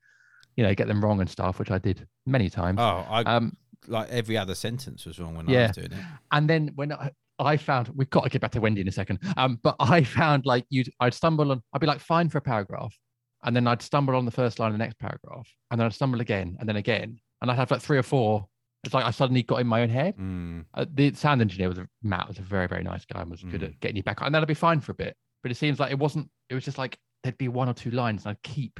you 0.56 0.64
know, 0.64 0.74
get 0.74 0.88
them 0.88 1.04
wrong 1.04 1.20
and 1.20 1.30
stuff, 1.30 1.60
which 1.60 1.72
I 1.72 1.78
did 1.78 2.08
many 2.26 2.50
times. 2.50 2.80
Oh, 2.80 3.06
I 3.10 3.24
Um, 3.24 3.58
like 3.88 4.10
every 4.10 4.38
other 4.38 4.56
sentence 4.56 5.06
was 5.06 5.20
wrong 5.20 5.36
when 5.36 5.50
I 5.50 5.54
was 5.68 5.76
doing 5.76 5.92
it. 5.92 6.00
and 6.32 6.50
then 6.50 6.72
when 6.76 6.92
I, 6.92 7.12
I 7.40 7.58
found 7.58 7.90
we've 7.96 8.10
got 8.10 8.24
to 8.24 8.30
get 8.30 8.42
back 8.42 8.52
to 8.52 8.62
Wendi 8.62 8.80
in 8.80 8.88
a 8.88 8.92
second. 8.92 9.20
Um, 9.38 9.60
but 9.64 9.76
I 9.80 10.04
found 10.04 10.46
like 10.46 10.66
you, 10.70 10.84
I'd 11.00 11.14
stumble 11.14 11.52
on, 11.52 11.62
I'd 11.74 11.82
be 11.82 11.88
like 11.88 12.00
fine 12.00 12.30
for 12.30 12.38
a 12.38 12.42
paragraph, 12.42 12.96
and 13.44 13.56
then 13.56 13.68
I'd 13.68 13.82
stumble 13.82 14.16
on 14.16 14.26
the 14.26 14.32
first 14.32 14.60
line 14.60 14.68
of 14.68 14.74
the 14.74 14.84
next 14.84 15.00
paragraph, 15.00 15.48
and 15.72 15.80
then 15.80 15.86
I'd 15.88 15.94
stumble 15.94 16.22
again, 16.22 16.58
and 16.60 16.70
then 16.70 16.76
again, 16.76 17.20
and 17.42 17.50
I'd 17.50 17.56
have 17.58 17.72
like 17.72 17.82
three 17.82 17.98
or 17.98 18.04
four. 18.04 18.48
It's 18.84 18.94
like 18.94 19.06
I 19.06 19.12
suddenly 19.12 19.44
got 19.44 19.62
in 19.62 19.68
my 19.68 19.82
own 19.84 19.90
head. 19.90 20.16
Mm. 20.18 20.66
Uh, 20.74 20.86
the 20.92 21.14
sound 21.14 21.40
engineer 21.42 21.70
was 21.70 21.78
a, 21.78 21.88
Matt 22.04 22.28
was 22.28 22.40
a 22.40 22.44
very 22.44 22.68
very 22.68 22.84
nice 22.84 23.06
guy 23.06 23.22
and 23.22 23.30
was 23.30 23.42
good 23.44 23.62
Mm. 23.62 23.66
at 23.70 23.80
getting 23.80 23.98
you 23.98 24.04
back, 24.04 24.22
on, 24.22 24.28
and 24.28 24.36
then 24.36 24.42
I'd 24.42 24.48
be 24.48 24.54
fine 24.54 24.80
for 24.80 24.92
a 24.92 24.96
bit. 24.96 25.16
But 25.44 25.52
it 25.52 25.56
seems 25.56 25.80
like 25.80 25.92
it 25.92 26.00
wasn't. 26.00 26.30
It 26.50 26.56
was 26.56 26.64
just 26.66 26.78
like 26.78 26.98
there'd 27.24 27.38
be 27.38 27.48
one 27.48 27.70
or 27.70 27.74
two 27.74 27.92
lines, 27.92 28.26
and 28.26 28.32
I'd 28.32 28.44
keep. 28.44 28.80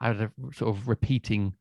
I 0.00 0.08
had 0.08 0.20
a 0.20 0.30
sort 0.54 0.76
of 0.76 0.88
repeating 0.88 1.52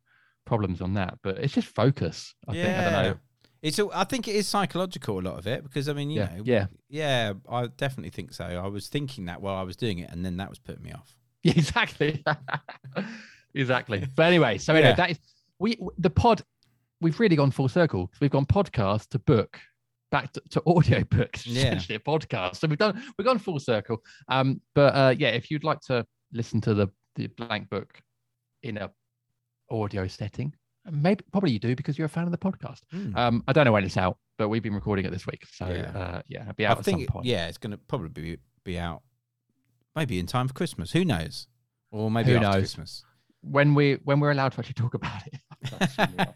problems 0.52 0.82
on 0.82 0.94
that, 0.96 1.18
but 1.24 1.38
it's 1.38 1.54
just 1.54 1.70
focus. 1.70 2.36
I 2.46 2.52
think 2.52 2.68
I 2.68 2.84
don't 2.84 3.04
know. 3.04 3.18
It's. 3.62 3.80
I 3.80 4.04
think 4.04 4.28
it 4.28 4.36
is 4.36 4.48
psychological 4.50 5.18
a 5.18 5.22
lot 5.22 5.38
of 5.40 5.48
it 5.48 5.64
because 5.64 5.88
I 5.88 5.94
mean, 5.94 6.10
you 6.10 6.20
Yeah, 6.20 6.36
know, 6.36 6.44
yeah. 6.44 6.66
yeah. 6.90 7.34
I 7.50 7.68
definitely 7.68 8.10
think 8.10 8.34
so. 8.34 8.44
I 8.44 8.68
was 8.68 8.88
thinking 8.90 9.26
that 9.28 9.42
while 9.42 9.56
I 9.56 9.62
was 9.64 9.78
doing 9.78 10.00
it, 10.00 10.10
and 10.12 10.26
then 10.26 10.36
that 10.38 10.50
was 10.50 10.60
putting 10.60 10.84
me 10.84 10.92
off. 10.92 11.16
Yeah, 11.44 11.54
exactly. 11.56 12.24
exactly. 13.56 14.06
But 14.16 14.24
anyway, 14.24 14.58
so 14.58 14.74
anyway, 14.74 14.90
Yeah. 14.90 14.96
that 14.96 15.12
is 15.12 15.20
we 15.60 15.78
the 15.98 16.10
pod. 16.10 16.44
We've 17.02 17.20
really 17.20 17.36
gone 17.36 17.52
full 17.52 17.68
circle. 17.70 18.12
We've 18.20 18.30
gone 18.30 18.46
podcast 18.46 19.10
to 19.10 19.20
book, 19.20 19.60
back 20.12 20.32
to, 20.34 20.42
to 20.52 20.62
audio 20.68 21.04
books. 21.10 21.48
Yeah. 21.48 21.68
Essentially, 21.68 21.96
a 21.96 22.00
podcast. 22.00 22.58
So 22.58 22.68
we've 22.68 22.78
done 22.78 23.02
we've 23.18 23.26
gone 23.26 23.40
full 23.40 23.60
circle. 23.60 24.04
Um, 24.28 24.62
but 24.76 24.94
uh, 24.96 25.16
yeah, 25.18 25.30
if 25.30 25.50
you'd 25.50 25.64
like 25.64 25.80
to 25.88 26.06
listen 26.34 26.62
to 26.62 26.74
the 26.74 26.88
the 27.16 27.28
blank 27.28 27.70
book 27.70 28.02
in 28.64 28.78
a 28.78 28.92
audio 29.72 30.08
setting, 30.08 30.54
maybe 30.92 31.24
probably 31.32 31.52
you 31.52 31.60
do 31.60 31.76
because 31.76 31.98
you're 31.98 32.06
a 32.06 32.10
fan 32.10 32.26
of 32.26 32.32
the 32.32 32.38
podcast. 32.38 32.80
Mm. 32.94 33.16
Um, 33.18 33.44
I 33.48 33.54
don't 33.54 33.66
know 33.66 33.72
when 33.72 33.84
it's 33.84 33.98
out, 33.98 34.18
but 34.38 34.50
we've 34.50 34.64
been 34.64 34.74
recording 34.76 35.06
it 35.06 35.12
this 35.12 35.26
week, 35.26 35.46
so 35.52 35.68
Yeah. 35.68 35.98
uh, 35.98 36.22
yeah, 36.28 36.42
it'll 36.42 36.54
be 36.54 36.66
out 36.66 36.78
I 36.78 36.80
at 36.80 36.86
think, 36.86 37.02
it- 37.02 37.08
point. 37.10 37.26
yeah, 37.26 37.48
it's 37.48 37.58
going 37.58 37.72
to 37.72 37.78
probably 37.78 38.10
be, 38.10 38.38
be 38.64 38.78
out 38.80 39.02
maybe 39.96 40.20
in 40.20 40.26
time 40.28 40.48
for 40.48 40.54
Christmas. 40.54 40.92
Who 40.92 41.04
knows? 41.06 41.48
Or 41.92 42.10
maybe 42.12 42.32
Who 42.32 42.38
after 42.38 42.48
knows? 42.48 42.56
Christmas. 42.60 43.04
When 43.42 43.74
we 43.74 43.96
when 44.04 44.20
we're 44.20 44.32
allowed 44.32 44.52
to 44.54 44.60
actually 44.60 44.76
talk 44.76 44.94
about 44.94 45.26
it. 45.28 45.40
That's 45.80 45.98
really 45.98 46.14
well. 46.18 46.36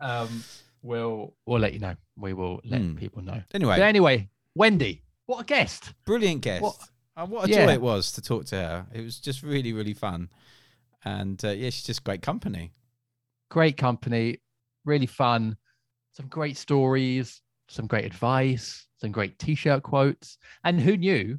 um, 0.00 0.42
we'll 0.82 1.34
we'll 1.46 1.60
let 1.60 1.72
you 1.74 1.78
know. 1.78 1.94
We 2.16 2.32
will 2.32 2.60
let 2.64 2.80
Hmm. 2.80 2.96
people 2.96 3.22
know. 3.22 3.42
Anyway, 3.52 3.76
But 3.76 3.82
anyway, 3.82 4.28
Wendi, 4.58 5.02
what 5.26 5.40
a 5.42 5.44
guest! 5.44 5.92
brilliant 6.06 6.40
guest. 6.40 6.62
What- 6.62 6.76
What, 7.16 7.28
what 7.30 7.48
a 7.48 7.50
Yeah. 7.50 7.66
joy 7.66 7.72
it 7.72 7.80
was 7.80 8.12
to 8.12 8.22
talk 8.22 8.44
to 8.46 8.56
her. 8.56 8.86
It 8.94 9.00
was 9.02 9.18
just 9.18 9.42
really, 9.42 9.72
really 9.72 9.92
fun. 9.94 10.30
And 11.04 11.42
uh, 11.44 11.50
yeah, 11.50 11.70
she's 11.70 11.84
just 11.84 12.04
great 12.04 12.22
company. 12.22 12.72
Great 13.50 13.76
company, 13.76 14.38
really 14.84 15.06
fun, 15.06 15.56
some 16.12 16.26
great 16.26 16.56
stories, 16.56 17.40
some 17.68 17.86
great 17.86 18.04
advice, 18.04 18.86
some 18.96 19.10
great 19.12 19.38
T-shirt 19.38 19.82
quotes, 19.82 20.36
and 20.64 20.78
who 20.80 20.96
knew 20.96 21.38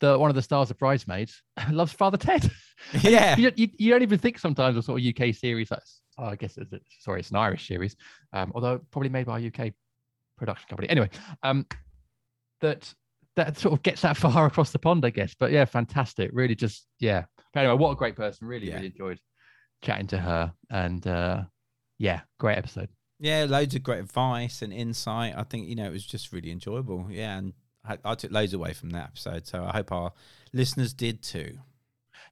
that 0.00 0.18
one 0.20 0.30
of 0.30 0.36
the 0.36 0.42
stars 0.42 0.70
of 0.70 0.78
Bridesmaids 0.78 1.42
loves 1.70 1.92
Father 1.92 2.16
Ted? 2.18 2.50
Yeah. 3.00 3.36
you, 3.36 3.52
you, 3.54 3.68
you 3.78 3.90
don't 3.92 4.02
even 4.02 4.18
think 4.18 4.40
sometimes 4.40 4.76
of 4.76 4.84
sort 4.84 5.00
of 5.00 5.06
UK 5.06 5.32
series. 5.32 5.68
That's 5.68 6.00
oh, 6.18 6.24
I 6.24 6.34
guess 6.34 6.56
it's, 6.56 6.72
it's- 6.72 6.90
sorry, 6.98 7.20
it's 7.20 7.30
an 7.30 7.36
Irish 7.36 7.68
series, 7.68 7.94
um, 8.32 8.50
although 8.56 8.80
probably 8.90 9.08
made 9.08 9.26
by 9.26 9.38
a 9.38 9.46
UK 9.46 9.72
production 10.36 10.66
company. 10.68 10.88
Anyway, 10.88 11.08
um, 11.44 11.64
that 12.60 12.92
that 13.36 13.56
sort 13.56 13.74
of 13.74 13.82
gets 13.84 14.02
that 14.02 14.16
far 14.16 14.46
across 14.46 14.72
the 14.72 14.80
pond, 14.80 15.04
I 15.04 15.10
guess. 15.10 15.34
But 15.38 15.52
yeah, 15.52 15.64
fantastic. 15.64 16.30
Really, 16.32 16.56
just 16.56 16.86
yeah. 16.98 17.24
But 17.52 17.60
anyway, 17.60 17.76
what 17.78 17.90
a 17.90 17.96
great 17.96 18.16
person. 18.16 18.46
Really, 18.46 18.68
Yeah. 18.68 18.76
really 18.76 18.86
enjoyed 18.86 19.18
chatting 19.82 20.06
to 20.08 20.18
her, 20.18 20.52
and 20.70 21.06
uh, 21.06 21.42
yeah, 21.98 22.20
great 22.38 22.58
episode. 22.58 22.88
Yeah, 23.18 23.46
loads 23.48 23.74
of 23.74 23.82
great 23.82 24.00
advice 24.00 24.62
and 24.62 24.72
insight. 24.72 25.34
I 25.36 25.42
think 25.44 25.68
you 25.68 25.76
know 25.76 25.86
it 25.86 25.92
was 25.92 26.06
just 26.06 26.32
really 26.32 26.50
enjoyable. 26.50 27.06
Yeah, 27.10 27.38
and 27.38 27.52
I, 27.84 27.98
I 28.04 28.14
took 28.14 28.32
loads 28.32 28.54
away 28.54 28.72
from 28.72 28.90
that 28.90 29.04
episode, 29.04 29.46
so 29.46 29.64
I 29.64 29.72
hope 29.72 29.92
our 29.92 30.12
listeners 30.52 30.92
did 30.94 31.22
too. 31.22 31.58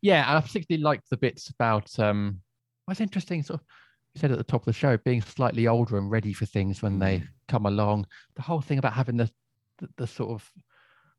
Yeah, 0.02 0.28
and 0.28 0.38
I 0.38 0.40
particularly 0.40 0.82
liked 0.82 1.10
the 1.10 1.16
bits 1.16 1.51
about 1.51 1.98
um 1.98 2.40
what's 2.86 3.01
interesting, 3.01 3.42
sort 3.42 3.60
of 3.60 3.66
you 4.14 4.20
said 4.20 4.32
at 4.32 4.38
the 4.38 4.44
top 4.44 4.62
of 4.62 4.66
the 4.66 4.72
show, 4.72 4.97
being 4.97 5.22
slightly 5.22 5.68
older 5.68 5.97
and 5.98 6.10
ready 6.10 6.32
for 6.32 6.47
things 6.47 6.82
when 6.82 6.98
they 6.98 7.22
come 7.48 7.66
along. 7.66 8.06
The 8.34 8.42
whole 8.42 8.60
thing 8.60 8.78
about 8.78 8.94
having 8.94 9.16
the 9.16 9.30
the, 9.78 9.88
the 9.97 10.06
sort 10.06 10.30
of 10.30 10.51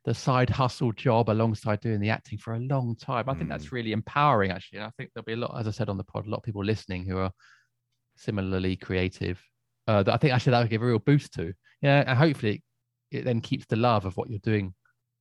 the 0.06 0.14
side 0.14 0.49
hustle 0.49 0.91
job 0.91 1.30
alongside 1.30 1.80
doing 1.80 1.99
the 1.99 2.10
acting 2.10 2.38
for 2.38 2.53
a 2.56 2.60
long 2.60 2.95
time. 2.95 3.30
I 3.30 3.34
think 3.36 3.49
that's 3.49 3.72
really 3.72 3.91
empowering 3.91 4.49
actually. 4.52 4.80
And 4.80 4.88
I 4.88 4.91
think 4.98 5.11
there'll 5.14 5.26
be 5.26 5.34
a 5.34 5.38
lot, 5.38 5.56
as 5.60 5.68
I 5.68 5.72
said 5.72 5.90
on 5.90 5.98
the 5.98 6.03
pod, 6.03 6.26
a 6.26 6.30
lot 6.30 6.38
of 6.38 6.44
people 6.44 6.64
listening 6.64 7.06
who 7.06 7.18
are 7.18 7.32
similarly 8.15 8.76
creative. 8.76 9.41
Uh, 9.88 10.03
that 10.03 10.14
I 10.14 10.18
think 10.18 10.34
actually 10.34 10.52
that 10.52 10.61
would 10.61 10.69
give 10.69 10.82
a 10.82 10.86
real 10.86 10.99
boost 10.99 11.34
to. 11.36 11.53
Yeah, 11.82 12.03
and 12.06 12.18
hopefully 12.18 12.64
it 13.11 13.26
then 13.26 13.41
keeps 13.41 13.65
the 13.65 13.76
love 13.76 14.06
of 14.06 14.15
what 14.15 14.30
you're 14.30 14.40
doing, 14.40 14.73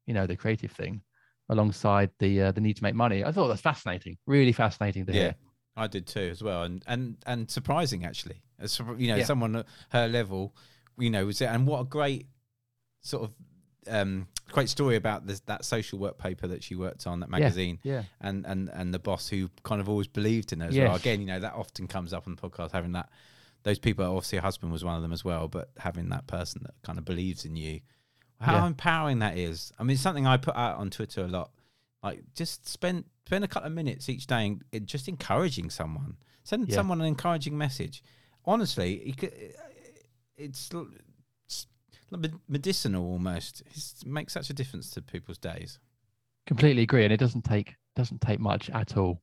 you 0.07 0.15
know, 0.15 0.27
the 0.27 0.37
creative 0.37 0.71
thing 0.71 1.03
alongside 1.49 2.11
the 2.19 2.43
uh, 2.43 2.53
the 2.53 2.61
need 2.61 2.77
to 2.77 2.83
make 2.83 2.95
money. 2.95 3.25
I 3.25 3.33
thought 3.33 3.49
that's 3.49 3.61
fascinating, 3.63 4.17
really 4.27 4.53
fascinating 4.53 5.07
to 5.07 5.13
Yeah. 5.13 5.21
hear. 5.21 5.35
I 5.77 5.87
did 5.87 6.07
too 6.07 6.29
as 6.31 6.43
well, 6.43 6.63
and 6.65 6.83
and 6.87 7.17
and 7.27 7.51
surprising 7.51 8.05
actually. 8.05 8.43
As 8.59 8.79
you 8.99 9.09
know, 9.09 9.17
Yeah. 9.17 9.25
someone 9.25 9.57
at 9.57 9.67
her 9.91 10.07
level, 10.09 10.55
you 10.99 11.09
know, 11.11 11.27
was 11.27 11.41
it? 11.41 11.47
and 11.47 11.67
what 11.67 11.81
a 11.81 11.85
great 11.85 12.27
sort 13.01 13.25
of 13.25 13.35
um 13.89 14.27
great 14.51 14.69
story 14.69 14.97
about 14.97 15.27
this 15.27 15.41
that 15.41 15.65
social 15.65 15.99
work 15.99 16.19
paper 16.19 16.47
that 16.49 16.63
she 16.63 16.75
worked 16.75 17.07
on 17.07 17.21
that 17.21 17.31
magazine. 17.31 17.79
yeah. 17.83 18.03
and 18.21 18.45
and 18.47 18.69
and 18.73 18.93
the 18.93 18.99
boss 18.99 19.29
who 19.29 19.49
kind 19.63 19.81
of 19.81 19.89
always 19.89 20.07
believed 20.09 20.53
in 20.53 20.61
her 20.61 20.69
as 20.69 20.77
well. 20.77 20.95
Again 20.97 21.21
you 21.21 21.27
know 21.27 21.41
that 21.41 21.55
often 21.55 21.87
comes 21.87 22.13
up 22.13 22.27
on 22.27 22.35
the 22.35 22.41
podcast 22.43 22.73
having 22.73 22.93
that 22.93 23.09
those 23.63 23.79
people 23.79 24.05
obviously 24.05 24.39
her 24.39 24.43
husband 24.43 24.73
was 24.73 24.85
one 24.85 24.97
of 24.97 25.03
them 25.03 25.13
as 25.13 25.25
well 25.25 25.47
but 25.49 25.71
having 25.79 26.09
that 26.11 26.27
person 26.27 26.63
that 26.65 26.75
kind 26.83 26.99
of 26.99 27.05
believes 27.05 27.45
in 27.45 27.57
you 27.57 27.81
how 28.41 28.55
Yeah. 28.55 28.67
empowering 28.69 29.19
that 29.21 29.37
is. 29.39 29.71
I 29.79 29.83
mean 29.83 29.95
it's 29.95 30.03
something 30.03 30.27
i 30.27 30.37
put 30.37 30.57
out 30.57 30.79
on 30.79 30.91
twitter 30.91 31.23
a 31.25 31.29
lot. 31.29 31.51
Like 32.03 32.23
just 32.35 32.67
spend 32.69 33.05
spend 33.27 33.45
a 33.45 33.49
couple 33.49 33.69
of 33.69 33.75
minutes 33.75 34.09
each 34.09 34.27
day 34.27 34.47
in, 34.47 34.63
in 34.73 34.87
just 34.87 35.07
encouraging 35.09 35.71
someone. 35.71 36.17
Send 36.43 36.69
Yeah. 36.69 36.75
someone 36.77 37.01
an 37.01 37.07
encouraging 37.07 37.57
message. 37.57 38.03
Honestly 38.45 39.07
you 39.07 39.15
could, 39.15 39.33
it's, 40.37 40.71
l- 40.75 40.89
it's 40.89 40.89
med- 40.89 41.03
medicinal 42.49 43.05
almost. 43.05 43.63
It 43.63 44.07
makes 44.07 44.33
such 44.33 44.51
a 44.51 44.55
difference 44.55 44.91
to 44.91 45.03
people's 45.03 45.39
days. 45.39 45.79
Completely 46.47 46.83
agree 46.83 47.05
and 47.05 47.13
it 47.13 47.19
doesn't 47.19 47.45
take 47.45 47.75
doesn't 47.97 48.21
take 48.21 48.41
much 48.41 48.71
at 48.71 48.97
all. 48.97 49.21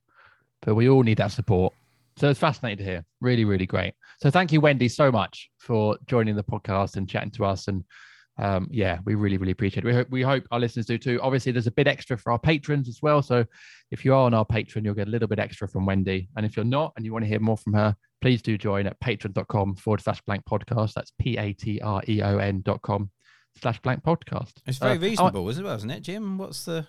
But 0.61 0.75
we 0.75 0.89
all 0.89 1.03
need 1.03 1.17
that 1.17 1.31
support. 1.31 1.73
So 2.17 2.29
it's 2.29 2.39
fascinating 2.39 2.83
to 2.83 2.91
hear. 2.91 3.05
Really 3.21 3.45
really 3.45 3.65
great. 3.65 3.93
So 4.21 4.29
thank 4.31 4.51
you 4.51 4.61
wendi 4.61 4.89
so 4.89 5.11
much 5.11 5.49
for 5.59 5.97
joining 6.07 6.35
the 6.35 6.43
podcast 6.43 6.95
and 6.95 7.07
chatting 7.09 7.31
to 7.31 7.45
us 7.45 7.67
and 7.67 7.83
um, 8.39 8.67
yeah 8.71 8.99
we 9.05 9.15
really 9.15 9.37
really 9.37 9.51
appreciate 9.51 9.83
it 9.83 9.87
we 9.87 9.93
hope, 9.93 10.07
we 10.11 10.21
hope 10.21 10.43
our 10.51 10.59
listeners 10.59 10.85
do 10.85 10.97
too 10.97 11.19
obviously 11.23 11.51
there's 11.51 11.67
a 11.67 11.71
bit 11.71 11.87
extra 11.87 12.17
for 12.17 12.31
our 12.31 12.39
patrons 12.39 12.87
as 12.87 12.99
well 13.01 13.21
so 13.21 13.43
if 13.91 14.03
you 14.05 14.13
are 14.13 14.23
on 14.25 14.33
our 14.33 14.45
Patreon 14.45 14.83
you'll 14.85 14.93
get 14.93 15.07
a 15.07 15.11
little 15.11 15.27
bit 15.27 15.39
extra 15.39 15.67
from 15.67 15.85
wendi 15.85 16.27
and 16.35 16.45
if 16.45 16.55
you're 16.55 16.65
not 16.65 16.93
and 16.95 17.05
you 17.05 17.11
want 17.13 17.23
to 17.23 17.29
hear 17.29 17.39
more 17.39 17.57
from 17.57 17.73
her 17.73 17.95
please 18.21 18.41
do 18.41 18.57
join 18.57 18.85
at 18.87 18.99
patreon.com 18.99 19.75
forward 19.75 20.01
slash 20.01 20.21
blank 20.21 20.43
podcast 20.45 20.93
that's 20.93 21.11
p-a-t-r-e-o-n 21.19 22.61
dot 22.61 22.81
com 22.81 23.09
slash 23.61 23.79
blank 23.81 24.03
podcast 24.03 24.53
It's 24.65 24.77
very 24.77 24.97
Uh, 24.97 25.01
reasonable, 25.01 25.49
as 25.49 25.61
well, 25.61 25.75
isn't 25.75 25.89
it, 25.89 26.01
Jim? 26.01 26.37
What's 26.37 26.65
the 26.65 26.85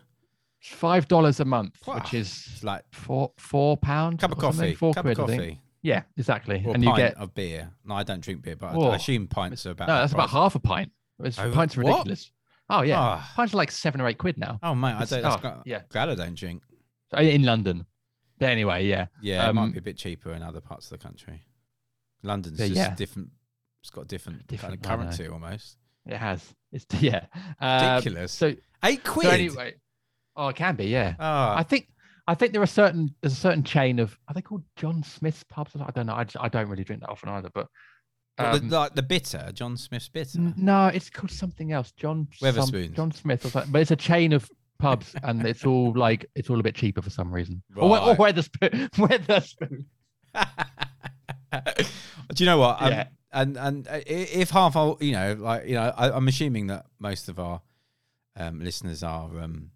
five 0.60 1.06
dollars 1.08 1.40
a 1.40 1.44
month, 1.44 1.76
Wow. 1.86 1.94
which 1.96 2.14
is 2.14 2.60
like 2.62 2.84
four 2.92 3.32
four 3.38 3.76
pounds. 3.76 4.20
cup 4.20 4.32
of 4.32 4.38
coffee, 4.38 4.74
four 4.74 4.92
cup 4.92 5.04
quid, 5.04 5.18
of 5.18 5.28
coffee, 5.28 5.60
Yeah, 5.82 6.02
exactly. 6.16 6.62
or 6.66 6.74
and 6.74 6.82
a 6.82 6.86
you 6.86 6.92
pint 6.92 6.98
get 7.14 7.16
of 7.16 7.32
beer? 7.34 7.70
No, 7.84 7.94
I 7.94 8.02
don't 8.02 8.20
drink 8.20 8.42
beer, 8.42 8.56
but 8.56 8.74
I- 8.76 8.88
I 8.88 8.96
assume 8.96 9.28
pints 9.28 9.64
are 9.66 9.70
about. 9.70 9.88
no, 9.88 9.94
that 9.94 10.00
that's 10.00 10.12
about 10.12 10.30
half 10.30 10.54
a 10.54 10.58
pint. 10.60 10.92
It's 11.20 11.38
Oh, 11.38 11.50
pints 11.50 11.76
are 11.76 11.82
what? 11.82 11.90
ridiculous. 11.98 12.30
Oh 12.70 12.82
yeah, 12.82 13.00
Ah. 13.00 13.32
pints 13.34 13.54
are 13.54 13.56
like 13.56 13.70
seven 13.72 14.00
or 14.00 14.08
eight 14.08 14.18
quid 14.18 14.36
now 14.38 14.58
Oh 14.62 14.74
mate, 14.74 14.94
I 14.94 15.04
don't. 15.04 15.22
That's 15.22 15.36
oh, 15.36 15.40
got, 15.40 15.62
yeah. 15.66 15.82
glad 15.88 16.08
I 16.10 16.14
don't 16.14 16.34
drink. 16.34 16.62
In 17.16 17.42
London. 17.44 17.86
But 18.38 18.50
anyway, 18.50 18.86
yeah, 18.86 19.06
Yeah, 19.22 19.46
it 19.46 19.48
Um, 19.48 19.56
might 19.56 19.72
be 19.72 19.78
a 19.78 19.82
bit 19.82 19.96
cheaper 19.96 20.32
in 20.32 20.42
other 20.42 20.60
parts 20.60 20.90
of 20.90 20.98
the 20.98 21.02
country. 21.02 21.42
London's 22.22 22.58
just 22.58 22.72
yeah. 22.72 22.94
different. 22.94 23.30
It's 23.80 23.90
got 23.90 24.02
a 24.02 24.04
different, 24.06 24.46
Different, 24.46 24.82
kind 24.82 25.00
of 25.00 25.06
currency 25.06 25.28
almost. 25.28 25.76
it 26.06 26.16
has. 26.18 26.54
It's 26.72 26.86
yeah, 27.00 27.26
Um, 27.60 27.96
Ridiculous. 27.96 28.32
So, 28.32 28.54
Eight 28.84 29.02
quid. 29.02 29.26
so 29.26 29.30
anyway, 29.32 29.74
oh, 30.36 30.48
it 30.48 30.56
can 30.56 30.76
be. 30.76 30.86
Yeah, 30.86 31.14
Ah, 31.18 31.56
I 31.56 31.62
think 31.62 31.88
I 32.26 32.34
think 32.34 32.52
there 32.52 32.62
are 32.62 32.66
certain 32.66 33.14
there's 33.22 33.32
a 33.32 33.36
certain 33.36 33.64
chain 33.64 33.98
of 33.98 34.16
are 34.28 34.34
they 34.34 34.42
called 34.42 34.62
John 34.76 35.02
Smith's 35.02 35.42
pubs? 35.44 35.74
I 35.74 35.90
don't 35.92 36.06
know. 36.06 36.14
I, 36.14 36.24
just, 36.24 36.36
I 36.38 36.48
don't 36.48 36.68
really 36.68 36.84
drink 36.84 37.00
that 37.02 37.08
often 37.10 37.28
either, 37.30 37.50
but. 37.54 37.66
What, 38.38 38.54
um, 38.54 38.68
the, 38.68 38.78
like 38.78 38.94
the 38.94 39.02
bitter, 39.02 39.50
John 39.52 39.76
Smith's 39.76 40.08
bitter. 40.08 40.38
N- 40.38 40.54
No, 40.56 40.86
it's 40.86 41.10
called 41.10 41.30
something 41.30 41.72
else. 41.72 41.92
John 41.92 42.28
some- 42.38 42.54
John 42.94 43.12
Smith 43.12 43.44
or 43.44 43.50
something. 43.50 43.72
But 43.72 43.82
it's 43.82 43.90
a 43.90 43.96
chain 43.96 44.32
of 44.32 44.48
pubs, 44.78 45.14
and 45.22 45.44
it's 45.44 45.64
all 45.66 45.92
like 45.94 46.26
it's 46.34 46.48
all 46.50 46.58
a 46.60 46.62
bit 46.62 46.74
cheaper 46.74 47.02
for 47.02 47.10
some 47.10 47.32
reason. 47.32 47.62
Or, 47.76 47.90
we- 47.90 47.98
or 47.98 48.16
Wetherspoon. 48.16 48.90
Wetherspoon. 48.96 49.84
Do 52.34 52.44
you 52.44 52.46
know 52.46 52.58
what? 52.58 52.80
Um, 52.82 52.90
Yeah. 52.92 53.06
And 53.30 53.58
and 53.58 53.86
uh, 53.88 54.00
if 54.06 54.48
half, 54.50 54.74
our, 54.74 54.96
you 55.00 55.12
know, 55.12 55.34
like 55.38 55.66
you 55.66 55.74
know, 55.74 55.92
I, 55.94 56.10
I'm 56.16 56.26
assuming 56.28 56.68
that 56.68 56.86
most 56.98 57.28
of 57.28 57.38
our 57.38 57.60
um, 58.36 58.64
listeners 58.64 59.02
are 59.02 59.26
um, 59.38 59.70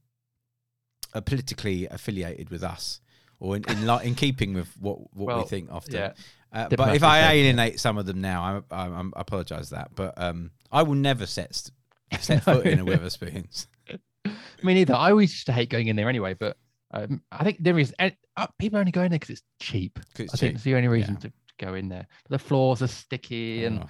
are 1.13 1.21
politically 1.21 1.87
affiliated 1.87 2.49
with 2.49 2.63
us, 2.63 3.03
or 3.41 3.57
in 3.57 3.65
in, 3.69 3.87
li- 3.87 4.05
in 4.05 4.15
keeping 4.15 4.55
with 4.55 4.75
what 4.81 5.15
what 5.15 5.37
we 5.37 5.45
think 5.45 5.71
often. 5.71 5.93
yeah. 5.95 6.13
Uh, 6.53 6.69
but 6.69 6.95
if 6.95 7.03
I 7.03 7.33
alienate 7.33 7.81
some 7.81 7.97
of 7.99 8.05
them 8.07 8.21
now, 8.21 8.63
I, 8.71 8.75
I, 8.77 8.89
I 8.89 9.05
apologise 9.17 9.71
that. 9.71 9.91
But 9.95 10.15
um, 10.17 10.51
I 10.71 10.83
will 10.83 10.95
never 10.97 11.25
set 11.27 11.55
st- 11.55 11.73
set 12.21 12.47
No. 12.47 12.55
foot 12.57 12.67
in 12.67 12.79
a 12.81 12.85
Wetherspoons. 12.85 13.67
Me 14.63 14.75
neither. 14.75 14.95
I 14.95 15.11
always 15.11 15.33
used 15.33 15.47
to 15.47 15.53
hate 15.53 15.71
going 15.71 15.89
in 15.89 15.97
there 15.97 16.09
anyway, 16.09 16.35
but 16.35 16.57
um, 16.93 17.23
I 17.33 17.43
think 17.45 17.59
there 17.61 17.79
is 17.79 17.95
and, 17.99 18.15
uh, 18.37 18.47
people 18.59 18.79
only 18.79 18.93
go 18.93 19.03
in 19.03 19.11
there 19.11 19.19
because 19.19 19.31
it's 19.31 19.43
cheap. 19.61 19.99
'Cause 20.15 20.25
it's 20.27 20.35
I 20.35 20.37
think 20.37 20.55
it's 20.57 20.65
the 20.65 20.75
only 20.75 20.89
reason 20.89 21.15
Yeah. 21.15 21.21
to 21.21 21.33
go 21.59 21.75
in 21.75 21.89
there. 21.89 22.07
The 22.29 22.39
floors 22.39 22.83
are 22.83 22.87
sticky 22.87 23.65
and 23.65 23.81
Oh, 23.85 23.87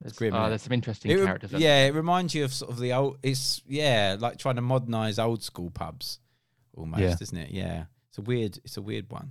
there's, 0.00 0.12
grim, 0.12 0.34
uh, 0.34 0.48
there's 0.50 0.62
some 0.62 0.72
interesting 0.72 1.10
It 1.12 1.24
characters. 1.24 1.52
yeah, 1.52 1.86
it 1.86 1.94
reminds 1.94 2.34
you 2.34 2.44
of 2.44 2.52
sort 2.52 2.70
of 2.72 2.78
the 2.78 2.92
old. 2.92 3.18
It's 3.22 3.62
yeah, 3.66 4.16
like 4.20 4.36
trying 4.38 4.56
to 4.56 4.62
modernise 4.62 5.18
old 5.18 5.42
school 5.42 5.70
pubs, 5.70 6.18
almost, 6.74 7.00
Yeah. 7.00 7.16
isn't 7.20 7.38
it? 7.38 7.50
Yeah, 7.50 7.84
it's 8.10 8.18
a 8.18 8.22
weird. 8.22 8.58
It's 8.64 8.76
a 8.76 8.82
weird 8.82 9.10
one. 9.10 9.30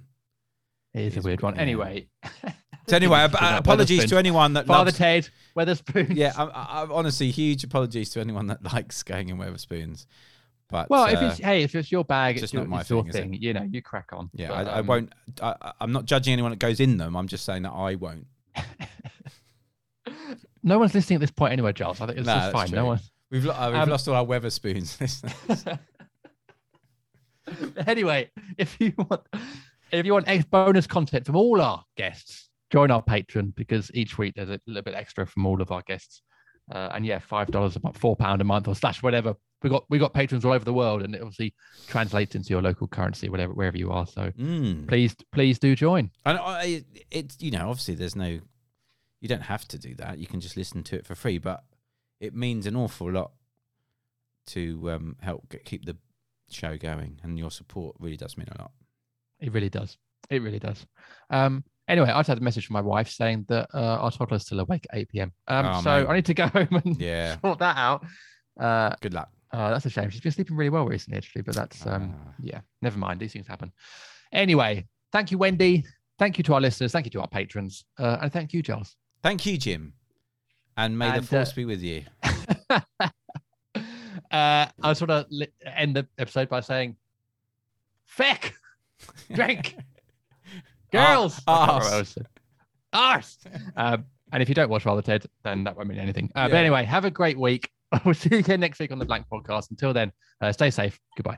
It 0.94 1.02
is 1.04 1.16
It 1.18 1.20
a 1.20 1.22
weird 1.24 1.42
one. 1.42 1.56
yeah. 1.56 1.62
Anyway. 1.62 2.08
So 2.88 2.96
anyway, 2.96 3.20
Wetherspoon, 3.20 3.58
apologies 3.58 4.06
to 4.10 4.18
anyone 4.18 4.54
that 4.54 4.68
likes 4.68 4.78
Father 4.78 4.86
loves. 4.86 4.98
Ted, 4.98 5.30
Wetherspoon. 5.56 6.16
Yeah, 6.16 6.34
I, 6.38 6.44
I, 6.46 6.82
I'm 6.82 6.92
honestly 6.92 7.30
huge 7.32 7.64
apologies 7.64 8.10
to 8.12 8.20
anyone 8.20 8.48
that 8.48 8.64
likes 8.74 9.04
going 9.04 9.30
in 9.30 9.38
Wetherspoons. 9.38 10.06
But 10.70 10.90
Well, 10.90 11.04
uh, 11.04 11.12
if 11.12 11.22
it's 11.22 11.38
hey, 11.40 11.64
if 11.64 11.76
it's 11.76 11.92
your 11.92 12.04
bag, 12.06 12.36
it's 12.38 12.44
it's, 12.44 12.52
just 12.52 12.54
not 12.56 12.62
your, 12.62 12.70
my 12.70 12.80
it's 12.80 12.90
thing, 12.90 13.32
thing. 13.32 13.34
You 13.34 13.54
know, 13.54 13.64
you 13.70 13.82
crack 13.82 14.10
on. 14.14 14.30
yeah, 14.34 14.48
But, 14.48 14.68
I, 14.68 14.72
I 14.72 14.80
um, 14.80 14.88
won't. 14.88 15.14
I, 15.42 15.56
I- 15.62 15.72
I'm 15.82 15.92
not 15.92 16.06
judging 16.06 16.32
anyone 16.34 16.52
that 16.52 16.60
goes 16.60 16.80
in 16.80 16.98
them. 16.98 17.16
I'm 17.18 17.28
just 17.28 17.44
saying 17.46 17.64
that 17.64 17.72
I 17.74 17.96
won't. 17.96 18.28
No 20.64 20.78
one's 20.78 20.94
listening 20.94 21.16
at 21.16 21.22
this 21.22 21.32
point 21.32 21.54
anyway, 21.54 21.74
Giles. 21.74 22.00
I 22.02 22.06
think 22.06 22.20
it's 22.20 22.28
No, 22.28 22.34
just 22.36 22.52
that's 22.54 22.70
fine. 22.70 22.76
No 22.76 22.86
one. 22.86 23.00
We've 23.32 23.44
lo- 23.46 23.54
uh, 23.58 23.70
we've 23.72 23.82
Um, 23.82 23.90
lost 23.90 24.08
all 24.08 24.14
our 24.14 24.24
Wetherspoons 24.26 25.00
listeners. 25.02 25.66
anyway, 27.88 28.30
if 28.58 28.80
you 28.80 28.94
want, 28.98 29.22
if 29.92 30.06
you 30.06 30.14
want 30.14 30.28
ex- 30.28 30.46
bonus 30.46 30.86
content 30.88 31.26
from 31.26 31.36
all 31.36 31.60
our 31.62 31.84
guests, 31.98 32.50
join 32.72 32.90
our 32.92 33.04
Patreon 33.04 33.54
because 33.56 33.92
each 33.94 34.18
week 34.18 34.34
there's 34.36 34.50
a 34.50 34.60
little 34.68 34.82
bit 34.84 34.96
extra 34.96 35.26
from 35.28 35.46
all 35.46 35.62
of 35.62 35.72
our 35.72 35.82
guests. 35.84 36.22
Uh, 36.72 36.90
and 36.94 37.06
yeah, 37.06 37.20
five 37.20 37.48
dollars 37.52 37.76
a 37.76 37.80
month, 37.84 37.98
four 37.98 38.16
pound 38.16 38.40
a 38.42 38.46
month, 38.46 38.68
or 38.68 38.76
slash 38.76 39.04
whatever. 39.04 39.34
We 39.62 39.70
got 39.70 39.84
we 39.90 39.98
got 40.00 40.14
patrons 40.14 40.46
all 40.46 40.54
over 40.54 40.64
the 40.64 40.74
world, 40.74 41.02
and 41.02 41.14
it 41.14 41.22
obviously 41.22 41.54
translates 41.88 42.34
into 42.36 42.50
your 42.50 42.62
local 42.62 42.88
currency, 42.88 43.30
whatever 43.30 43.54
wherever 43.54 43.78
you 43.78 43.92
are. 43.92 44.08
So 44.08 44.32
Mm. 44.40 44.88
please 44.88 45.16
please 45.32 45.60
do 45.60 45.76
join. 45.76 46.12
And 46.26 46.38
I, 46.38 46.84
it's 47.10 47.42
you 47.42 47.52
know 47.52 47.70
obviously 47.70 47.96
there's 47.96 48.16
no, 48.16 48.40
you 49.20 49.28
don't 49.28 49.42
have 49.42 49.68
to 49.70 49.78
do 49.78 49.96
that. 49.96 50.18
You 50.20 50.28
can 50.28 50.40
just 50.40 50.56
listen 50.56 50.82
to 50.84 50.96
it 50.96 51.06
for 51.06 51.14
free, 51.16 51.40
but 51.40 51.64
it 52.20 52.34
means 52.34 52.66
an 52.68 52.76
awful 52.76 53.12
lot 53.12 53.32
to 54.48 54.92
um, 54.92 55.16
help 55.22 55.50
get, 55.50 55.66
keep 55.66 55.86
the 55.86 55.98
show 56.50 56.78
going, 56.78 57.20
and 57.24 57.38
your 57.38 57.52
support 57.52 57.96
really 58.00 58.18
does 58.18 58.38
mean 58.38 58.48
a 58.56 58.62
lot. 58.62 58.72
It 59.40 59.52
really 59.52 59.70
does. 59.70 59.98
It 60.30 60.42
really 60.42 60.60
does. 60.60 60.86
Um, 61.30 61.64
anyway, 61.88 62.10
I 62.10 62.20
just 62.20 62.28
had 62.30 62.38
a 62.38 62.42
message 62.42 62.68
from 62.68 62.76
my 62.76 62.82
wife 62.82 63.10
saying 63.10 63.46
that 63.50 63.68
uh, 63.74 63.98
our 64.02 64.12
toddler's 64.12 64.44
still 64.46 64.60
awake 64.60 64.86
at 64.92 65.00
8 65.00 65.10
p.m. 65.10 65.32
Um, 65.48 65.66
Oh, 65.66 65.82
so 65.82 66.00
mate. 66.02 66.08
I 66.10 66.16
need 66.16 66.26
to 66.26 66.34
go 66.34 66.48
home 66.58 66.82
and 66.86 67.00
Yeah, 67.02 67.38
sort 67.42 67.60
that 67.60 67.78
out. 67.78 68.06
Uh, 68.60 68.96
good 69.02 69.14
luck. 69.14 69.30
uh, 69.52 69.70
that's 69.72 69.86
a 69.86 69.90
shame. 69.90 70.10
She's 70.10 70.22
been 70.22 70.32
sleeping 70.32 70.56
really 70.56 70.70
well 70.70 70.86
recently, 70.86 71.18
actually, 71.18 71.42
but 71.44 71.56
that's 71.56 71.86
um, 71.88 72.14
Ah. 72.16 72.34
yeah. 72.42 72.62
Never 72.82 72.98
mind. 72.98 73.20
These 73.20 73.34
things 73.34 73.48
happen. 73.48 73.72
Anyway, 74.32 74.88
thank 75.12 75.32
you, 75.32 75.38
Wendi. 75.38 75.84
Thank 76.20 76.38
you 76.38 76.44
to 76.46 76.54
our 76.54 76.62
listeners. 76.62 76.92
Thank 76.92 77.06
you 77.06 77.12
to 77.12 77.22
our 77.22 77.28
patrons, 77.28 77.84
uh, 77.98 78.18
and 78.22 78.32
thank 78.32 78.54
you, 78.54 78.62
Giles. 78.62 78.96
Thank 79.24 79.46
you, 79.46 79.58
Jim, 79.58 79.94
and 80.78 80.98
may 80.98 81.08
And, 81.10 81.24
the 81.24 81.28
force 81.28 81.50
uh, 81.52 81.56
be 81.56 81.66
with 81.66 81.82
you. 81.82 82.04
uh, 84.32 84.66
I'll 84.84 84.96
sort 84.96 85.10
of 85.12 85.26
li- 85.30 85.48
end 85.66 85.96
the 85.96 86.08
episode 86.18 86.48
by 86.50 86.62
saying, 86.62 86.96
"Feck, 88.06 88.54
drink, 89.34 89.76
girls, 90.92 91.42
I 91.48 91.56
can't 91.56 91.68
remember 91.70 91.86
what 91.86 91.94
I 91.94 91.98
was 92.00 92.10
saying. 92.10 92.28
arse." 92.94 93.38
Um, 93.76 94.06
and 94.34 94.42
if 94.42 94.50
you 94.50 94.56
don't 94.56 94.70
watch 94.70 94.84
Father 94.84 95.02
Ted, 95.02 95.26
then 95.44 95.64
that 95.66 95.76
won't 95.76 95.90
mean 95.90 96.00
anything. 96.00 96.32
Uh, 96.36 96.48
But 96.48 96.56
anyway, 96.58 96.84
have 96.86 97.06
a 97.06 97.12
great 97.12 97.38
week. 97.40 97.70
We'll 98.06 98.14
see 98.14 98.30
you 98.32 98.38
again 98.38 98.62
next 98.62 98.80
week 98.80 98.92
on 98.94 99.00
the 99.00 99.06
Blank 99.06 99.26
Podcast. 99.30 99.70
Until 99.72 99.92
then, 99.92 100.14
uh, 100.40 100.54
stay 100.54 100.70
safe. 100.70 100.98
Goodbye. 101.18 101.38